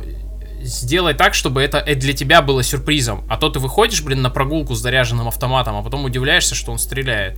сделай 0.64 1.14
так, 1.14 1.34
чтобы 1.34 1.62
это 1.62 1.80
э, 1.80 1.96
для 1.96 2.14
тебя 2.14 2.42
было 2.42 2.64
сюрпризом. 2.64 3.26
А 3.30 3.38
то 3.38 3.50
ты 3.50 3.60
выходишь, 3.60 4.02
блин, 4.02 4.22
на 4.22 4.30
прогулку 4.30 4.76
с 4.76 4.80
заряженным 4.80 5.28
автоматом, 5.28 5.76
а 5.76 5.84
потом 5.84 6.06
удивляешься, 6.06 6.56
что 6.56 6.72
он 6.72 6.80
стреляет. 6.80 7.38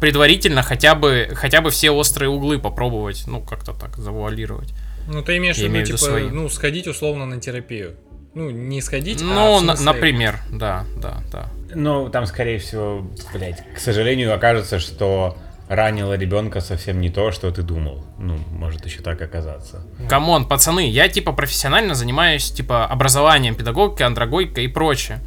Предварительно 0.00 0.62
хотя 0.62 0.94
бы, 0.94 1.30
хотя 1.34 1.60
бы 1.60 1.70
все 1.70 1.90
острые 1.90 2.28
углы 2.28 2.58
попробовать, 2.58 3.24
ну, 3.26 3.40
как-то 3.40 3.72
так 3.72 3.96
завуалировать. 3.96 4.74
Ну, 5.06 5.22
ты 5.22 5.36
имеешь 5.36 5.56
в 5.56 5.58
Я 5.58 5.64
виду, 5.64 5.72
имею 5.74 5.86
в 5.86 5.88
виду 5.88 5.98
типа, 5.98 6.10
свои. 6.10 6.28
ну, 6.30 6.48
сходить 6.48 6.86
условно 6.86 7.26
на 7.26 7.40
терапию. 7.40 7.94
Ну, 8.34 8.50
не 8.50 8.80
сходить, 8.80 9.22
а 9.22 9.24
Ну, 9.24 9.58
в 9.58 9.62
на- 9.62 9.74
например, 9.80 10.38
да, 10.50 10.84
да, 11.00 11.22
да. 11.30 11.50
Ну, 11.74 12.08
там, 12.08 12.26
скорее 12.26 12.58
всего, 12.58 13.06
блядь, 13.32 13.62
к 13.74 13.78
сожалению, 13.78 14.34
окажется, 14.34 14.78
что 14.80 15.36
ранило 15.68 16.14
ребенка 16.14 16.60
совсем 16.60 17.00
не 17.00 17.10
то, 17.10 17.30
что 17.30 17.50
ты 17.50 17.62
думал. 17.62 18.04
Ну, 18.18 18.36
может 18.50 18.84
еще 18.84 19.00
так 19.02 19.22
оказаться. 19.22 19.82
Come 20.08 20.30
on, 20.30 20.46
пацаны, 20.46 20.88
я 20.90 21.08
типа 21.08 21.32
профессионально 21.32 21.94
занимаюсь 21.94 22.50
типа 22.50 22.86
образованием, 22.86 23.54
педагогикой, 23.54 24.06
андрагогикой 24.06 24.64
и 24.64 24.68
прочее. 24.68 25.20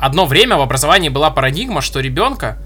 одно 0.00 0.26
время 0.26 0.56
в 0.56 0.60
образовании 0.60 1.08
была 1.10 1.30
парадигма, 1.30 1.80
что 1.80 2.00
ребенка 2.00 2.58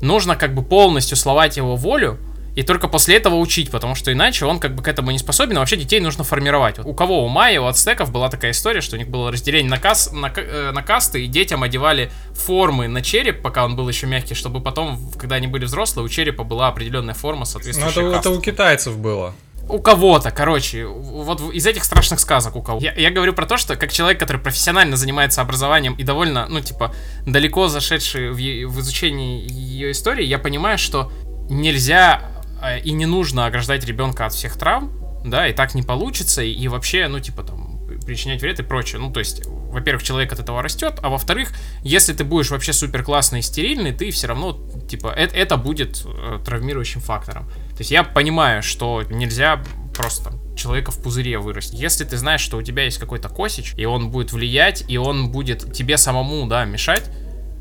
нужно 0.00 0.36
как 0.36 0.54
бы 0.54 0.62
полностью 0.62 1.16
словать 1.16 1.56
его 1.58 1.76
волю, 1.76 2.18
и 2.58 2.64
только 2.64 2.88
после 2.88 3.14
этого 3.14 3.36
учить, 3.36 3.70
потому 3.70 3.94
что 3.94 4.12
иначе 4.12 4.44
он 4.44 4.58
как 4.58 4.74
бы 4.74 4.82
к 4.82 4.88
этому 4.88 5.12
не 5.12 5.18
способен, 5.18 5.56
а 5.56 5.60
вообще 5.60 5.76
детей 5.76 6.00
нужно 6.00 6.24
формировать. 6.24 6.80
У 6.80 6.92
кого 6.92 7.24
у 7.24 7.28
Майя, 7.28 7.60
у 7.60 7.66
ацтеков 7.66 8.10
была 8.10 8.28
такая 8.30 8.50
история, 8.50 8.80
что 8.80 8.96
у 8.96 8.98
них 8.98 9.06
было 9.08 9.30
разделение 9.30 9.70
на, 9.70 9.78
кас, 9.78 10.10
на, 10.12 10.26
э, 10.34 10.72
на 10.72 10.82
касты, 10.82 11.22
и 11.22 11.28
детям 11.28 11.62
одевали 11.62 12.10
формы 12.32 12.88
на 12.88 13.00
череп, 13.00 13.42
пока 13.42 13.64
он 13.64 13.76
был 13.76 13.88
еще 13.88 14.08
мягкий, 14.08 14.34
чтобы 14.34 14.60
потом, 14.60 14.98
когда 15.16 15.36
они 15.36 15.46
были 15.46 15.66
взрослые, 15.66 16.04
у 16.04 16.08
черепа 16.08 16.42
была 16.42 16.66
определенная 16.66 17.14
форма 17.14 17.42
Ну, 17.42 17.44
соответствующая 17.44 18.08
это, 18.08 18.18
это 18.18 18.30
у 18.30 18.40
китайцев 18.40 18.98
было. 18.98 19.34
У 19.68 19.78
кого-то, 19.78 20.32
короче, 20.32 20.84
вот 20.84 21.40
из 21.54 21.64
этих 21.64 21.84
страшных 21.84 22.18
сказок 22.18 22.56
у 22.56 22.62
кого. 22.62 22.80
Я, 22.80 22.92
я 22.94 23.10
говорю 23.12 23.34
про 23.34 23.46
то, 23.46 23.56
что 23.56 23.76
как 23.76 23.92
человек, 23.92 24.18
который 24.18 24.38
профессионально 24.38 24.96
занимается 24.96 25.42
образованием 25.42 25.94
и 25.94 26.02
довольно, 26.02 26.48
ну, 26.48 26.60
типа, 26.60 26.92
далеко 27.24 27.68
зашедший 27.68 28.30
в, 28.30 28.34
в 28.34 28.80
изучении 28.80 29.48
ее 29.48 29.92
истории, 29.92 30.24
я 30.24 30.40
понимаю, 30.40 30.76
что 30.76 31.12
нельзя 31.48 32.37
и 32.84 32.92
не 32.92 33.06
нужно 33.06 33.46
ограждать 33.46 33.84
ребенка 33.84 34.26
от 34.26 34.32
всех 34.32 34.56
травм, 34.56 34.92
да, 35.24 35.48
и 35.48 35.52
так 35.52 35.74
не 35.74 35.82
получится, 35.82 36.42
и, 36.42 36.50
и 36.50 36.68
вообще, 36.68 37.08
ну, 37.08 37.20
типа, 37.20 37.42
там, 37.42 37.80
причинять 38.04 38.40
вред 38.40 38.60
и 38.60 38.62
прочее. 38.62 39.00
Ну, 39.00 39.12
то 39.12 39.20
есть, 39.20 39.44
во-первых, 39.46 40.02
человек 40.02 40.32
от 40.32 40.40
этого 40.40 40.62
растет, 40.62 40.98
а 41.02 41.08
во-вторых, 41.08 41.52
если 41.82 42.12
ты 42.12 42.24
будешь 42.24 42.50
вообще 42.50 42.72
супер 42.72 43.02
классный 43.02 43.40
и 43.40 43.42
стерильный, 43.42 43.92
ты 43.92 44.10
все 44.10 44.28
равно, 44.28 44.58
типа, 44.88 45.08
это, 45.08 45.36
это 45.36 45.56
будет 45.56 46.04
э, 46.04 46.40
травмирующим 46.44 47.00
фактором. 47.00 47.48
То 47.70 47.78
есть 47.80 47.90
я 47.90 48.02
понимаю, 48.02 48.62
что 48.62 49.02
нельзя 49.10 49.62
просто 49.94 50.32
человека 50.56 50.90
в 50.90 51.02
пузыре 51.02 51.38
вырастить. 51.38 51.78
Если 51.78 52.04
ты 52.04 52.16
знаешь, 52.16 52.40
что 52.40 52.56
у 52.56 52.62
тебя 52.62 52.84
есть 52.84 52.98
какой-то 52.98 53.28
косич, 53.28 53.74
и 53.76 53.84
он 53.84 54.10
будет 54.10 54.32
влиять, 54.32 54.84
и 54.88 54.96
он 54.96 55.30
будет 55.30 55.72
тебе 55.72 55.96
самому, 55.96 56.46
да, 56.46 56.64
мешать, 56.64 57.10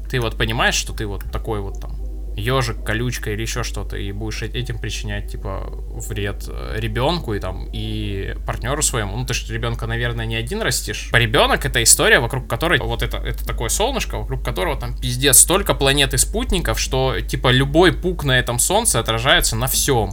ты 0.10 0.20
вот 0.20 0.38
понимаешь, 0.38 0.76
что 0.76 0.94
ты 0.94 1.06
вот 1.06 1.24
такой 1.32 1.60
вот 1.60 1.82
там 1.82 1.97
ежик, 2.38 2.84
колючка 2.84 3.32
или 3.32 3.42
еще 3.42 3.64
что-то, 3.64 3.98
и 3.98 4.12
будешь 4.12 4.42
э- 4.44 4.48
этим 4.48 4.80
причинять, 4.80 5.32
типа, 5.32 5.66
вред 5.70 6.48
ребенку 6.76 7.34
и 7.34 7.40
там, 7.40 7.68
и 7.74 8.36
партнеру 8.46 8.82
своему. 8.82 9.18
Ну, 9.18 9.26
ты 9.26 9.34
же 9.34 9.52
ребенка, 9.54 9.88
наверное, 9.88 10.26
не 10.26 10.36
один 10.36 10.62
растишь. 10.62 11.10
По 11.12 11.18
ребенок 11.18 11.66
это 11.66 11.82
история, 11.84 12.20
вокруг 12.20 12.48
которой 12.48 12.80
вот 12.80 13.02
это, 13.02 13.18
это 13.18 13.46
такое 13.46 13.70
солнышко, 13.70 14.18
вокруг 14.20 14.44
которого 14.44 14.80
там 14.80 14.98
пиздец 14.98 15.40
столько 15.40 15.74
планет 15.74 16.14
и 16.14 16.18
спутников, 16.18 16.80
что, 16.80 17.20
типа, 17.20 17.52
любой 17.52 17.92
пук 17.92 18.24
на 18.24 18.38
этом 18.38 18.60
солнце 18.60 19.00
отражается 19.00 19.56
на 19.56 19.68
всем. 19.68 20.12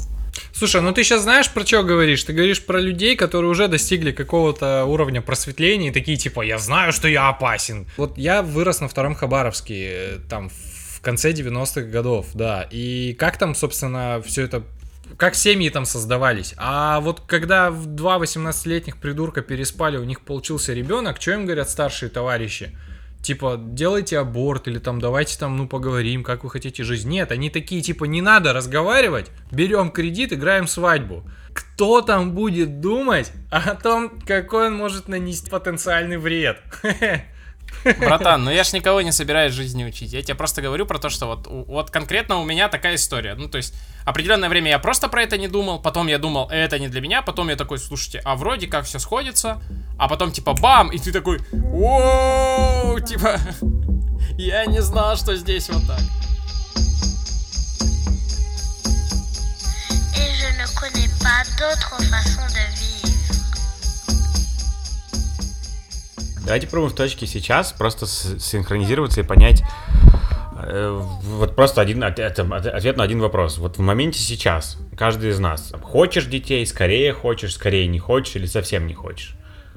Слушай, 0.53 0.81
ну 0.81 0.93
ты 0.93 1.05
сейчас 1.05 1.23
знаешь, 1.23 1.51
про 1.51 1.65
что 1.65 1.83
говоришь? 1.83 2.25
Ты 2.25 2.33
говоришь 2.33 2.65
про 2.65 2.81
людей, 2.81 3.17
которые 3.17 3.51
уже 3.51 3.69
достигли 3.69 4.13
какого-то 4.13 4.85
уровня 4.85 5.21
просветления 5.21 5.91
и 5.91 5.93
такие 5.93 6.17
типа, 6.17 6.43
я 6.43 6.59
знаю, 6.59 6.93
что 6.93 7.09
я 7.09 7.29
опасен. 7.29 7.87
Вот 7.97 8.19
я 8.19 8.43
вырос 8.43 8.81
на 8.81 8.89
втором 8.89 9.15
Хабаровске, 9.15 9.75
э, 9.91 10.19
там 10.29 10.51
в 10.51 10.74
конце 11.05 11.33
90-х 11.33 11.83
годов, 11.83 12.27
да. 12.35 12.67
И 12.71 13.15
как 13.19 13.39
там, 13.39 13.55
собственно, 13.55 14.21
все 14.25 14.43
это 14.43 14.65
как 15.17 15.35
семьи 15.35 15.69
там 15.69 15.85
создавались. 15.85 16.55
А 16.57 17.01
вот 17.01 17.21
когда 17.21 17.71
два 17.71 18.19
18-летних 18.19 18.97
придурка 18.97 19.43
переспали, 19.43 19.97
у 19.97 20.05
них 20.05 20.23
получился 20.23 20.73
ребенок, 20.73 21.21
что 21.21 21.33
им 21.33 21.45
говорят 21.45 21.71
старшие 21.71 22.09
товарищи? 22.09 22.77
Типа, 23.23 23.59
делайте 23.59 24.19
аборт, 24.19 24.69
или 24.69 24.79
там, 24.79 25.01
давайте 25.01 25.39
там, 25.39 25.57
ну, 25.57 25.67
поговорим, 25.67 26.23
как 26.25 26.45
вы 26.45 26.51
хотите 26.51 26.85
жить. 26.85 27.05
Нет, 27.07 27.33
они 27.33 27.49
такие, 27.49 27.81
типа, 27.81 28.05
не 28.05 28.21
надо 28.21 28.53
разговаривать, 28.53 29.31
берем 29.51 29.91
кредит, 29.91 30.33
играем 30.35 30.67
свадьбу. 30.67 31.25
Кто 31.55 32.03
там 32.03 32.33
будет 32.33 32.81
думать 32.81 33.33
о 33.51 33.77
том, 33.77 34.21
какой 34.27 34.67
он 34.67 34.77
может 34.77 35.09
нанести 35.09 35.49
потенциальный 35.49 36.19
вред? 36.19 36.61
Братан, 37.99 38.45
ну 38.45 38.51
я 38.51 38.65
ж 38.65 38.73
никого 38.73 39.03
не 39.03 39.13
собираюсь 39.13 39.53
жизни 39.53 39.85
учить. 39.85 40.13
Я 40.13 40.23
тебе 40.23 40.35
просто 40.35 40.63
говорю 40.63 40.87
про 40.87 40.99
то, 40.99 41.09
что 41.09 41.27
вот, 41.27 41.47
вот 41.47 41.91
конкретно 41.91 42.39
у 42.39 42.45
меня 42.45 42.69
такая 42.69 42.95
история. 42.95 43.35
Ну, 43.35 43.49
то 43.49 43.59
есть, 43.59 43.75
определенное 44.05 44.49
время 44.49 44.71
я 44.71 44.79
просто 44.79 45.09
про 45.09 45.23
это 45.23 45.39
не 45.39 45.49
думал, 45.49 45.81
потом 45.81 46.07
я 46.07 46.19
думал, 46.19 46.49
это 46.51 46.79
не 46.79 46.89
для 46.89 47.01
меня, 47.01 47.23
потом 47.23 47.49
я 47.49 47.57
такой, 47.57 47.79
слушайте, 47.79 48.21
а 48.25 48.37
вроде 48.37 48.67
как 48.67 48.85
все 48.85 48.99
сходится, 48.99 49.61
а 49.99 50.09
потом 50.09 50.33
типа 50.33 50.55
бам, 50.55 50.89
и 50.89 50.99
ты 50.99 51.13
такой, 51.13 51.41
оу, 51.53 52.99
типа, 53.01 53.39
я 54.39 54.67
не 54.67 54.81
знал, 54.81 55.17
что 55.17 55.37
здесь 55.37 55.69
вот 55.69 55.87
так. 55.87 56.01
et 60.17 60.39
je 60.39 60.57
ne 60.57 60.67
Давайте 66.45 66.67
пробуем 66.67 66.93
в 66.93 66.95
точке 66.97 67.27
сейчас 67.27 67.73
просто 67.73 68.07
синхронизироваться 68.07 69.21
и 69.21 69.25
понять 69.25 69.63
э, 70.67 70.91
вот 71.23 71.57
просто 71.57 71.81
один 71.81 72.03
от- 72.05 72.19
это- 72.19 72.43
от- 72.43 72.67
ответ 72.67 72.97
на 72.97 73.05
один 73.05 73.21
вопрос. 73.21 73.59
Вот 73.59 73.77
в 73.79 73.81
моменте 73.81 74.19
сейчас 74.19 74.77
каждый 74.97 75.31
из 75.31 75.39
нас 75.39 75.73
хочешь 75.83 76.27
детей, 76.27 76.65
скорее 76.67 77.13
хочешь, 77.13 77.55
скорее 77.55 77.87
не 77.87 77.99
хочешь 77.99 78.37
или 78.37 78.47
совсем 78.47 78.87
не 78.87 78.95
хочешь. 78.95 79.37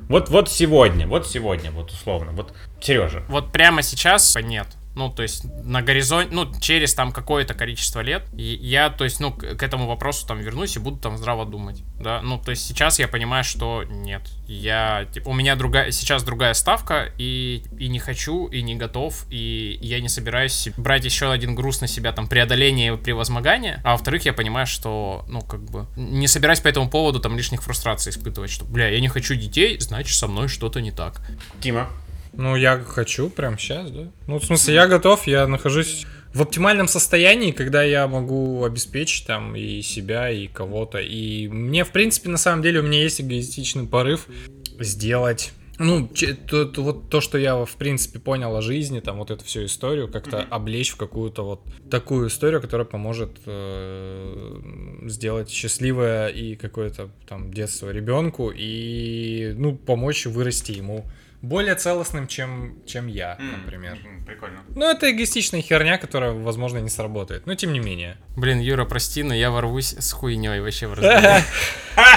Вот 0.09 0.29
вот 0.29 0.49
сегодня, 0.49 1.07
вот 1.07 1.27
сегодня, 1.27 1.71
вот 1.71 1.91
условно, 1.91 2.31
вот 2.31 2.53
Сережа. 2.81 3.23
Вот 3.27 3.51
прямо 3.51 3.81
сейчас 3.81 4.35
нет. 4.41 4.67
Ну, 4.97 5.11
то 5.11 5.21
есть 5.21 5.43
на 5.63 5.83
горизонте, 5.83 6.33
ну, 6.33 6.51
через 6.59 6.95
там 6.95 7.11
какое-то 7.11 7.53
количество 7.53 7.99
лет, 7.99 8.23
и 8.35 8.43
я, 8.43 8.89
то 8.89 9.03
есть, 9.03 9.19
ну, 9.19 9.31
к 9.31 9.61
этому 9.61 9.85
вопросу 9.85 10.25
там 10.25 10.39
вернусь 10.39 10.75
и 10.75 10.79
буду 10.79 10.97
там 10.97 11.17
здраво 11.17 11.45
думать, 11.45 11.83
да. 11.99 12.19
Ну, 12.23 12.39
то 12.39 12.49
есть 12.49 12.65
сейчас 12.65 12.97
я 12.97 13.07
понимаю, 13.07 13.43
что 13.43 13.83
нет. 13.83 14.23
Я, 14.47 15.05
типа, 15.13 15.29
у 15.29 15.33
меня 15.33 15.55
другая, 15.55 15.91
сейчас 15.91 16.23
другая 16.23 16.55
ставка, 16.55 17.11
и, 17.19 17.63
и 17.77 17.89
не 17.89 17.99
хочу, 17.99 18.47
и 18.47 18.63
не 18.63 18.75
готов, 18.75 19.27
и 19.29 19.77
я 19.83 20.01
не 20.01 20.09
собираюсь 20.09 20.69
брать 20.77 21.05
еще 21.05 21.31
один 21.31 21.53
груз 21.53 21.79
на 21.81 21.87
себя, 21.87 22.11
там, 22.11 22.27
преодоление 22.27 22.93
и 22.93 22.97
превозмогание, 22.97 23.79
а 23.83 23.91
во-вторых, 23.91 24.25
я 24.25 24.33
понимаю, 24.33 24.65
что, 24.65 25.25
ну, 25.27 25.41
как 25.41 25.61
бы, 25.61 25.85
не 25.95 26.27
собираюсь 26.27 26.59
по 26.59 26.69
этому 26.69 26.89
поводу 26.89 27.19
там 27.19 27.37
лишних 27.37 27.61
фрустраций 27.61 28.09
испытывать, 28.09 28.49
что, 28.49 28.65
бля, 28.65 28.87
я 28.89 28.99
не 28.99 29.09
хочу 29.09 29.35
детей, 29.35 29.79
значит, 29.79 30.17
со 30.17 30.27
мной 30.27 30.47
что-то 30.47 30.81
не 30.81 30.91
так. 30.91 31.21
Тима. 31.61 31.87
Ну, 32.37 32.55
я 32.55 32.79
хочу 32.79 33.29
прямо 33.29 33.57
сейчас, 33.57 33.89
да. 33.91 34.11
Ну, 34.27 34.39
в 34.39 34.45
смысле, 34.45 34.75
я 34.75 34.87
готов, 34.87 35.25
я 35.27 35.47
нахожусь 35.47 36.05
в 36.33 36.41
оптимальном 36.43 36.87
состоянии, 36.87 37.51
когда 37.51 37.81
я 37.83 38.07
могу 38.07 38.63
обеспечить 38.63 39.25
там 39.25 39.55
и 39.55 39.81
себя, 39.81 40.29
и 40.29 40.47
кого-то. 40.47 40.99
И 40.99 41.47
мне, 41.47 41.83
в 41.83 41.91
принципе, 41.91 42.29
на 42.29 42.37
самом 42.37 42.61
деле, 42.61 42.79
у 42.79 42.83
меня 42.83 43.01
есть 43.01 43.19
эгоистичный 43.21 43.87
порыв 43.87 44.27
сделать... 44.79 45.51
Ну, 45.79 46.07
то, 46.07 46.65
то- 46.65 46.81
вот 46.81 47.09
то, 47.11 47.21
что 47.21 47.37
я, 47.37 47.55
в 47.63 47.75
принципе, 47.75 48.17
понял 48.17 48.55
о 48.55 48.63
жизни, 48.63 48.99
там, 48.99 49.17
вот 49.19 49.29
эту 49.29 49.45
всю 49.45 49.65
историю, 49.65 50.07
как-то 50.07 50.41
облечь 50.49 50.89
в 50.89 50.97
какую-то 50.97 51.43
вот 51.43 51.61
такую 51.91 52.29
историю, 52.29 52.61
которая 52.61 52.85
поможет 52.85 53.37
э, 53.45 54.59
сделать 55.05 55.51
счастливое 55.51 56.29
и 56.29 56.55
какое-то 56.55 57.09
там 57.27 57.53
детство 57.53 57.91
ребенку 57.91 58.51
и, 58.55 59.53
ну, 59.55 59.75
помочь 59.75 60.25
вырасти 60.25 60.71
ему 60.71 61.05
более 61.47 61.75
целостным, 61.75 62.27
чем, 62.27 62.83
чем 62.85 63.07
я, 63.07 63.37
например. 63.39 63.97
Прикольно. 64.25 64.61
Ну, 64.75 64.89
это 64.89 65.09
эгоистичная 65.09 65.61
херня, 65.61 65.97
которая, 65.97 66.31
возможно, 66.31 66.79
не 66.79 66.89
сработает. 66.89 67.45
Но 67.45 67.55
тем 67.55 67.73
не 67.73 67.79
менее. 67.79 68.17
Блин, 68.35 68.59
Юра, 68.59 68.85
прости, 68.85 69.23
но 69.23 69.33
я 69.33 69.51
ворвусь 69.51 69.95
с 69.97 70.11
хуйней 70.11 70.59
вообще 70.59 70.87
в 70.87 70.93
разговор. 70.95 71.41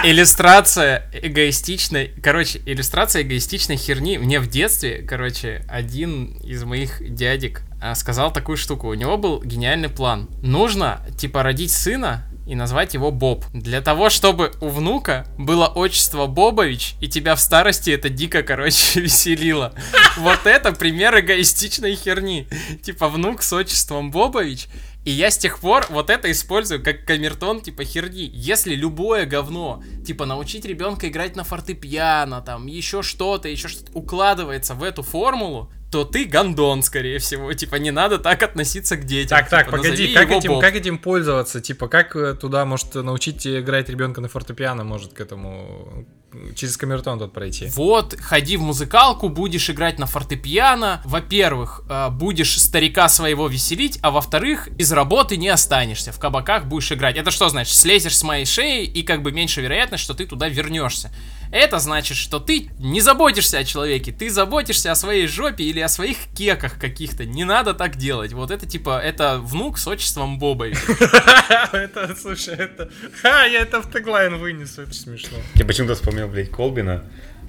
Иллюстрация 0.04 1.10
эгоистичной... 1.12 2.12
Короче, 2.22 2.60
иллюстрация 2.66 3.22
эгоистичной 3.22 3.76
херни. 3.76 4.18
Мне 4.18 4.40
в 4.40 4.48
детстве, 4.48 5.02
короче, 5.02 5.64
один 5.68 6.38
из 6.42 6.64
моих 6.64 7.14
дядек 7.14 7.62
а, 7.80 7.94
сказал 7.94 8.32
такую 8.32 8.56
штуку. 8.56 8.88
У 8.88 8.94
него 8.94 9.16
был 9.16 9.42
гениальный 9.42 9.88
план. 9.88 10.28
Нужно, 10.42 11.06
типа, 11.16 11.42
родить 11.42 11.70
сына 11.70 12.29
и 12.50 12.56
назвать 12.56 12.94
его 12.94 13.12
Боб. 13.12 13.44
Для 13.52 13.80
того, 13.80 14.10
чтобы 14.10 14.50
у 14.60 14.70
внука 14.70 15.24
было 15.38 15.68
отчество 15.68 16.26
Бобович, 16.26 16.96
и 17.00 17.06
тебя 17.06 17.36
в 17.36 17.40
старости 17.40 17.90
это 17.90 18.08
дико, 18.08 18.42
короче, 18.42 19.00
веселило. 19.00 19.72
Вот 20.18 20.40
это 20.46 20.72
пример 20.72 21.16
эгоистичной 21.20 21.94
херни. 21.94 22.48
Типа, 22.82 23.08
внук 23.08 23.44
с 23.44 23.52
отчеством 23.52 24.10
Бобович, 24.10 24.66
и 25.04 25.12
я 25.12 25.30
с 25.30 25.38
тех 25.38 25.60
пор 25.60 25.86
вот 25.90 26.10
это 26.10 26.28
использую 26.28 26.82
как 26.82 27.04
камертон, 27.04 27.60
типа, 27.60 27.84
херни. 27.84 28.28
Если 28.34 28.74
любое 28.74 29.26
говно, 29.26 29.80
типа, 30.04 30.26
научить 30.26 30.64
ребенка 30.64 31.06
играть 31.06 31.36
на 31.36 31.44
фортепиано, 31.44 32.42
там, 32.42 32.66
еще 32.66 33.02
что-то, 33.02 33.48
еще 33.48 33.68
что-то, 33.68 33.92
укладывается 33.92 34.74
в 34.74 34.82
эту 34.82 35.04
формулу, 35.04 35.70
то 35.90 36.04
ты 36.04 36.24
гандон, 36.24 36.82
скорее 36.82 37.18
всего. 37.18 37.52
Типа, 37.52 37.76
не 37.76 37.90
надо 37.90 38.18
так 38.18 38.42
относиться 38.42 38.96
к 38.96 39.04
детям. 39.04 39.38
Так, 39.38 39.48
так, 39.48 39.66
Типа, 39.66 39.76
погоди, 39.78 40.14
как 40.14 40.30
этим, 40.30 40.60
как 40.60 40.74
этим 40.74 40.98
пользоваться? 40.98 41.60
Типа, 41.60 41.88
как 41.88 42.14
э, 42.14 42.34
туда, 42.34 42.64
может, 42.64 42.94
научить 42.94 43.46
играть 43.46 43.88
ребенка 43.88 44.20
на 44.20 44.28
фортепиано, 44.28 44.84
может, 44.84 45.12
к 45.12 45.20
этому 45.20 46.06
через 46.54 46.76
камертон 46.76 47.18
тут 47.18 47.32
пройти. 47.32 47.66
Вот, 47.74 48.14
ходи 48.20 48.56
в 48.56 48.62
музыкалку, 48.62 49.28
будешь 49.28 49.68
играть 49.68 49.98
на 49.98 50.06
фортепиано. 50.06 51.02
Во-первых, 51.04 51.82
э, 51.88 52.08
будешь 52.10 52.60
старика 52.60 53.08
своего 53.08 53.48
веселить, 53.48 53.98
а 54.02 54.10
во-вторых, 54.10 54.68
из 54.78 54.92
работы 54.92 55.36
не 55.36 55.48
останешься. 55.48 56.12
В 56.12 56.18
кабаках 56.18 56.66
будешь 56.66 56.92
играть. 56.92 57.16
Это 57.16 57.30
что 57.30 57.48
значит? 57.48 57.74
Слезешь 57.74 58.16
с 58.16 58.22
моей 58.22 58.44
шеи, 58.44 58.84
и 58.84 59.02
как 59.02 59.22
бы 59.22 59.32
меньше 59.32 59.60
вероятность, 59.60 60.04
что 60.04 60.14
ты 60.14 60.26
туда 60.26 60.48
вернешься. 60.48 61.10
Это 61.52 61.78
значит, 61.80 62.16
что 62.16 62.38
ты 62.38 62.70
не 62.78 63.00
заботишься 63.00 63.58
о 63.58 63.64
человеке, 63.64 64.12
ты 64.12 64.30
заботишься 64.30 64.92
о 64.92 64.94
своей 64.94 65.26
жопе 65.26 65.64
или 65.64 65.80
о 65.80 65.88
своих 65.88 66.16
кеках 66.36 66.78
каких-то. 66.78 67.24
Не 67.24 67.44
надо 67.44 67.74
так 67.74 67.96
делать. 67.96 68.32
Вот 68.32 68.50
это 68.50 68.66
типа, 68.66 69.00
это 69.00 69.38
внук 69.38 69.78
с 69.78 69.86
отчеством 69.88 70.38
Бобой. 70.38 70.74
Это, 71.72 72.14
слушай, 72.16 72.54
это... 72.54 72.90
А, 73.22 73.44
я 73.46 73.60
это 73.60 73.80
в 73.80 73.90
теглайн 73.92 74.36
вынесу, 74.38 74.82
это 74.82 74.92
смешно. 74.94 75.38
Я 75.54 75.64
почему-то 75.64 75.94
вспомнил, 75.94 76.28
блядь, 76.28 76.50
Колбина. 76.50 77.04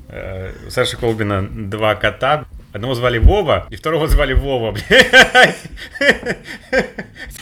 Э, 0.09 0.51
У 0.67 0.69
Саши 0.69 0.97
Колбина 0.97 1.47
два 1.47 1.95
кота. 1.95 2.45
Одного 2.73 2.95
звали 2.95 3.17
Вова, 3.17 3.67
и 3.69 3.75
второго 3.75 4.07
звали 4.07 4.33
Вова, 4.33 4.71
блядь. 4.89 5.57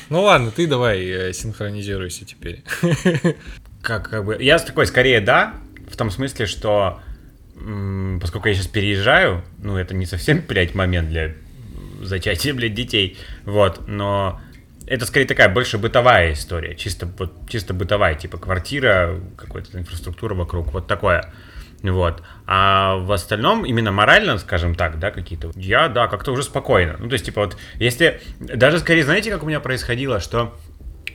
Ну 0.09 0.23
ладно, 0.23 0.51
ты 0.51 0.65
давай 0.67 1.05
э, 1.05 1.33
синхронизируйся 1.33 2.25
теперь. 2.25 2.63
Как, 3.81 4.09
как 4.09 4.25
бы, 4.25 4.37
я 4.41 4.57
такой, 4.59 4.87
скорее, 4.87 5.21
да, 5.21 5.53
в 5.89 5.95
том 5.95 6.11
смысле, 6.11 6.45
что 6.45 7.01
поскольку 8.21 8.47
я 8.47 8.53
сейчас 8.53 8.67
переезжаю, 8.67 9.43
ну, 9.57 9.77
это 9.77 9.93
не 9.93 10.05
совсем, 10.05 10.41
блядь, 10.47 10.75
момент 10.75 11.09
для 11.09 11.33
зачатия, 12.01 12.53
блядь, 12.53 12.73
детей, 12.73 13.17
вот, 13.45 13.87
но 13.87 14.39
это 14.87 15.05
скорее 15.05 15.25
такая 15.25 15.49
больше 15.49 15.77
бытовая 15.77 16.33
история, 16.33 16.75
чисто, 16.75 17.07
вот, 17.17 17.33
чисто 17.49 17.73
бытовая, 17.73 18.15
типа 18.15 18.37
квартира, 18.37 19.19
какая-то 19.37 19.77
инфраструктура 19.77 20.33
вокруг, 20.33 20.73
вот 20.73 20.87
такое. 20.87 21.31
Вот. 21.81 22.23
А 22.45 22.97
в 22.97 23.11
остальном, 23.11 23.65
именно 23.65 23.91
морально, 23.91 24.37
скажем 24.37 24.75
так, 24.75 24.99
да, 24.99 25.11
какие-то, 25.11 25.51
я, 25.55 25.87
да, 25.87 26.07
как-то 26.07 26.31
уже 26.31 26.43
спокойно. 26.43 26.97
Ну, 26.99 27.07
то 27.07 27.13
есть, 27.13 27.25
типа, 27.25 27.41
вот, 27.41 27.57
если, 27.75 28.19
даже 28.39 28.79
скорее, 28.79 29.03
знаете, 29.03 29.31
как 29.31 29.43
у 29.43 29.45
меня 29.45 29.59
происходило, 29.59 30.19
что 30.19 30.57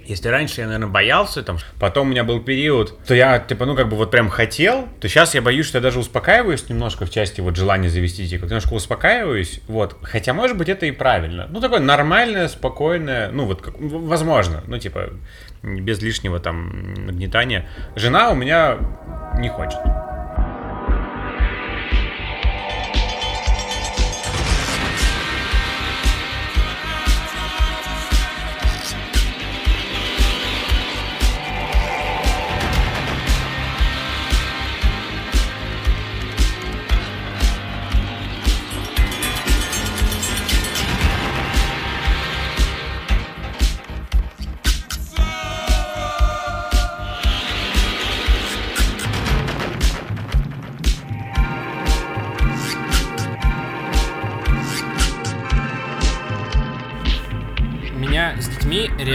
если 0.06 0.28
раньше 0.28 0.60
я, 0.60 0.66
наверное, 0.66 0.88
боялся, 0.88 1.42
там, 1.42 1.58
потом 1.78 2.08
у 2.08 2.10
меня 2.10 2.24
был 2.24 2.40
период, 2.40 2.98
то 3.06 3.14
я, 3.14 3.38
типа, 3.38 3.66
ну, 3.66 3.74
как 3.74 3.88
бы 3.88 3.96
вот 3.96 4.10
прям 4.10 4.28
хотел, 4.28 4.88
то 5.00 5.08
сейчас 5.08 5.34
я 5.34 5.42
боюсь, 5.42 5.66
что 5.66 5.78
я 5.78 5.82
даже 5.82 5.98
успокаиваюсь 5.98 6.68
немножко 6.68 7.06
в 7.06 7.10
части 7.10 7.40
вот 7.40 7.56
желания 7.56 7.88
завести 7.88 8.24
как 8.38 8.48
немножко 8.48 8.74
успокаиваюсь, 8.74 9.60
вот, 9.68 9.96
хотя, 10.02 10.32
может 10.32 10.56
быть, 10.56 10.68
это 10.68 10.86
и 10.86 10.90
правильно. 10.90 11.46
Ну, 11.50 11.60
такое 11.60 11.80
нормальное, 11.80 12.48
спокойное, 12.48 13.30
ну, 13.30 13.46
вот, 13.46 13.62
как, 13.62 13.74
возможно, 13.78 14.62
ну, 14.66 14.78
типа, 14.78 15.10
без 15.62 16.00
лишнего 16.02 16.40
там 16.40 17.06
нагнетания. 17.06 17.66
Жена 17.96 18.30
у 18.30 18.34
меня 18.34 18.78
не 19.38 19.48
хочет. 19.48 19.78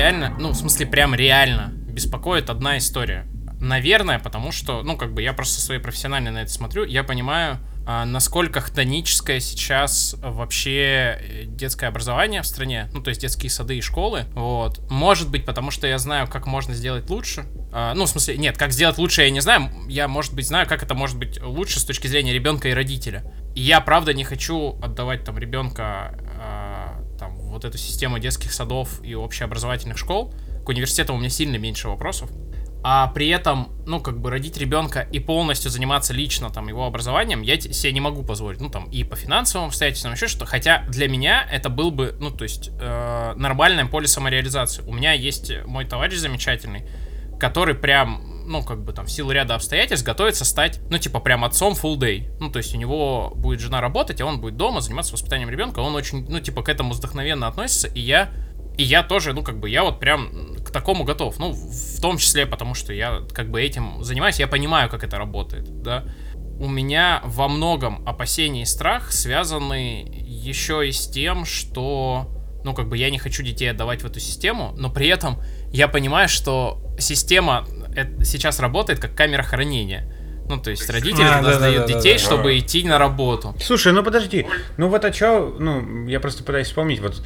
Реально, 0.09 0.35
ну, 0.39 0.49
в 0.49 0.55
смысле, 0.55 0.87
прям 0.87 1.13
реально 1.13 1.71
беспокоит 1.73 2.49
одна 2.49 2.77
история. 2.77 3.27
Наверное, 3.59 4.19
потому 4.19 4.51
что, 4.51 4.83
ну, 4.83 4.97
как 4.97 5.13
бы 5.13 5.21
я 5.21 5.33
просто 5.33 5.61
своей 5.61 5.81
профессиональной 5.81 6.31
на 6.31 6.39
это 6.39 6.51
смотрю, 6.51 6.85
я 6.85 7.03
понимаю, 7.03 7.59
а, 7.85 8.05
насколько 8.05 8.61
хтоническое 8.61 9.39
сейчас 9.39 10.15
вообще 10.21 11.17
э, 11.19 11.43
детское 11.45 11.87
образование 11.87 12.41
в 12.41 12.45
стране, 12.45 12.89
ну, 12.93 13.01
то 13.01 13.09
есть 13.09 13.21
детские 13.21 13.49
сады 13.49 13.77
и 13.77 13.81
школы, 13.81 14.25
вот. 14.33 14.79
Может 14.89 15.29
быть, 15.29 15.45
потому 15.45 15.71
что 15.71 15.87
я 15.87 15.97
знаю, 15.97 16.27
как 16.27 16.45
можно 16.47 16.73
сделать 16.73 17.09
лучше. 17.09 17.45
А, 17.71 17.93
ну, 17.95 18.05
в 18.05 18.09
смысле, 18.09 18.37
нет, 18.37 18.57
как 18.57 18.71
сделать 18.71 18.97
лучше 18.97 19.23
я 19.23 19.29
не 19.29 19.41
знаю, 19.41 19.69
я, 19.87 20.07
может 20.07 20.33
быть, 20.33 20.47
знаю, 20.47 20.67
как 20.67 20.83
это 20.83 20.93
может 20.93 21.17
быть 21.17 21.41
лучше 21.41 21.79
с 21.79 21.83
точки 21.83 22.07
зрения 22.07 22.33
ребенка 22.33 22.69
и 22.69 22.73
родителя. 22.73 23.23
И 23.55 23.61
я, 23.61 23.81
правда, 23.81 24.13
не 24.13 24.23
хочу 24.23 24.77
отдавать 24.81 25.23
там 25.25 25.37
ребенка 25.37 26.17
вот 27.59 27.65
эту 27.65 27.77
систему 27.77 28.19
детских 28.19 28.53
садов 28.53 29.03
и 29.03 29.13
общеобразовательных 29.13 29.97
школ. 29.97 30.33
К 30.65 30.69
университетам 30.69 31.17
у 31.17 31.19
меня 31.19 31.29
сильно 31.29 31.57
меньше 31.57 31.89
вопросов. 31.89 32.29
А 32.81 33.07
при 33.07 33.27
этом, 33.27 33.73
ну, 33.85 33.99
как 33.99 34.21
бы 34.21 34.29
родить 34.29 34.57
ребенка 34.57 35.01
и 35.01 35.19
полностью 35.19 35.69
заниматься 35.69 36.13
лично 36.13 36.49
там 36.49 36.69
его 36.69 36.85
образованием, 36.85 37.41
я 37.41 37.59
себе 37.59 37.91
не 37.91 37.99
могу 37.99 38.23
позволить. 38.23 38.61
Ну, 38.61 38.69
там, 38.69 38.85
и 38.85 39.03
по 39.03 39.17
финансовым 39.17 39.67
обстоятельствам, 39.67 40.13
еще 40.13 40.27
что. 40.27 40.45
Хотя 40.45 40.85
для 40.87 41.09
меня 41.09 41.45
это 41.51 41.69
был 41.69 41.91
бы, 41.91 42.15
ну, 42.21 42.31
то 42.31 42.43
есть, 42.43 42.69
э, 42.79 43.33
нормальное 43.35 43.85
поле 43.85 44.07
самореализации. 44.07 44.83
У 44.83 44.93
меня 44.93 45.11
есть 45.11 45.51
мой 45.65 45.83
товарищ 45.83 46.17
замечательный, 46.17 46.87
который 47.37 47.75
прям, 47.75 48.38
ну, 48.49 48.63
как 48.63 48.83
бы 48.83 48.91
там, 48.91 49.05
в 49.05 49.11
силу 49.11 49.31
ряда 49.31 49.55
обстоятельств 49.55 50.05
готовится 50.05 50.43
стать, 50.43 50.81
ну, 50.89 50.97
типа, 50.97 51.19
прям 51.19 51.45
отцом 51.45 51.73
full 51.73 51.97
day. 51.97 52.31
Ну, 52.39 52.51
то 52.51 52.57
есть 52.57 52.73
у 52.73 52.77
него 52.77 53.31
будет 53.35 53.59
жена 53.59 53.79
работать, 53.79 54.19
а 54.21 54.25
он 54.25 54.41
будет 54.41 54.57
дома 54.57 54.81
заниматься 54.81 55.13
воспитанием 55.13 55.49
ребенка. 55.49 55.79
Он 55.79 55.95
очень, 55.95 56.27
ну, 56.27 56.39
типа, 56.39 56.63
к 56.63 56.69
этому 56.69 56.93
вдохновенно 56.93 57.47
относится, 57.47 57.87
и 57.87 58.01
я 58.01 58.31
и 58.77 58.83
я 58.83 59.03
тоже, 59.03 59.33
ну, 59.33 59.43
как 59.43 59.59
бы, 59.59 59.69
я 59.69 59.83
вот 59.83 59.99
прям 59.99 60.55
к 60.65 60.71
такому 60.71 61.03
готов. 61.03 61.37
Ну, 61.37 61.51
в 61.51 62.01
том 62.01 62.17
числе, 62.17 62.45
потому 62.45 62.73
что 62.73 62.93
я, 62.93 63.21
как 63.33 63.51
бы, 63.51 63.61
этим 63.61 64.01
занимаюсь, 64.03 64.39
я 64.39 64.47
понимаю, 64.47 64.89
как 64.89 65.03
это 65.03 65.17
работает, 65.17 65.81
да. 65.83 66.05
У 66.59 66.67
меня 66.67 67.21
во 67.25 67.49
многом 67.49 68.07
опасения 68.07 68.61
и 68.61 68.65
страх 68.65 69.11
связаны 69.11 70.09
еще 70.25 70.87
и 70.87 70.93
с 70.93 71.09
тем, 71.09 71.43
что, 71.43 72.29
ну, 72.63 72.73
как 72.73 72.87
бы, 72.87 72.97
я 72.97 73.09
не 73.09 73.19
хочу 73.19 73.43
детей 73.43 73.69
отдавать 73.69 74.01
в 74.01 74.05
эту 74.05 74.21
систему, 74.21 74.73
но 74.77 74.89
при 74.89 75.07
этом 75.07 75.41
я 75.73 75.89
понимаю, 75.89 76.29
что 76.29 76.81
система 76.99 77.67
сейчас 78.23 78.59
работает 78.59 78.99
как 78.99 79.15
камера 79.15 79.43
хранения. 79.43 80.11
Ну, 80.47 80.57
то 80.59 80.71
есть 80.71 80.89
родители 80.89 81.23
А, 81.23 81.39
туда 81.39 81.53
сдают 81.53 81.81
да-да-да-да-да. 81.81 81.99
детей, 82.01 82.17
чтобы 82.17 82.57
идти 82.57 82.83
на 82.83 82.97
работу. 82.97 83.55
Слушай, 83.61 83.93
ну 83.93 84.03
подожди, 84.03 84.47
ну 84.77 84.87
вот 84.89 85.05
а 85.05 85.11
чё, 85.11 85.55
ну, 85.59 86.07
я 86.07 86.19
просто 86.19 86.43
пытаюсь 86.43 86.65
вспомнить, 86.67 86.99
вот 87.01 87.21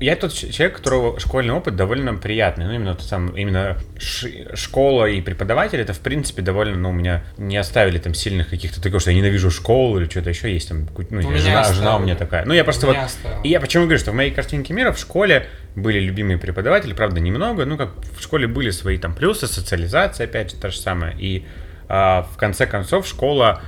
я 0.00 0.16
тот 0.16 0.32
человек, 0.32 0.74
у 0.74 0.78
которого 0.78 1.20
школьный 1.20 1.52
опыт 1.52 1.76
довольно 1.76 2.14
приятный, 2.14 2.64
ну, 2.64 2.72
именно 2.72 2.94
тот 2.94 3.04
сам, 3.04 3.28
именно 3.36 3.76
ш- 3.98 4.56
школа 4.56 5.04
и 5.04 5.20
преподаватель, 5.20 5.80
это, 5.80 5.92
в 5.92 6.00
принципе, 6.00 6.40
довольно, 6.40 6.76
ну, 6.76 6.88
у 6.88 6.92
меня 6.92 7.22
не 7.36 7.58
оставили 7.58 7.98
там 7.98 8.14
сильных 8.14 8.48
каких-то 8.48 8.80
такого, 8.82 9.00
что 9.00 9.10
я 9.10 9.16
ненавижу 9.18 9.50
школу 9.50 10.00
или 10.00 10.08
что-то 10.08 10.30
еще 10.30 10.50
есть 10.52 10.70
там, 10.70 10.88
ну, 11.10 11.18
меня 11.30 11.36
жена, 11.38 11.64
жена 11.72 11.96
у 11.96 12.00
меня 12.00 12.16
такая, 12.16 12.46
ну, 12.46 12.54
я 12.54 12.64
просто 12.64 12.86
У 12.86 12.88
вот, 12.88 12.96
оставили. 12.98 13.40
и 13.46 13.50
я 13.50 13.60
почему 13.60 13.84
говорю, 13.84 13.98
что 14.00 14.12
в 14.12 14.14
моей 14.14 14.30
картинке 14.30 14.72
мира 14.72 14.92
в 14.92 14.98
школе 14.98 15.46
были 15.74 15.98
любимые 16.00 16.38
преподаватели, 16.38 16.92
правда, 16.92 17.20
немного, 17.20 17.64
ну, 17.64 17.76
как 17.76 17.90
в 18.16 18.22
школе 18.22 18.46
были 18.46 18.70
свои 18.70 18.98
там 18.98 19.14
плюсы, 19.14 19.46
социализация, 19.46 20.26
опять 20.26 20.50
же, 20.50 20.56
та 20.56 20.70
же 20.70 20.78
самая, 20.78 21.16
и 21.18 21.44
а, 21.88 22.22
в 22.22 22.36
конце 22.36 22.66
концов 22.66 23.06
школа 23.06 23.62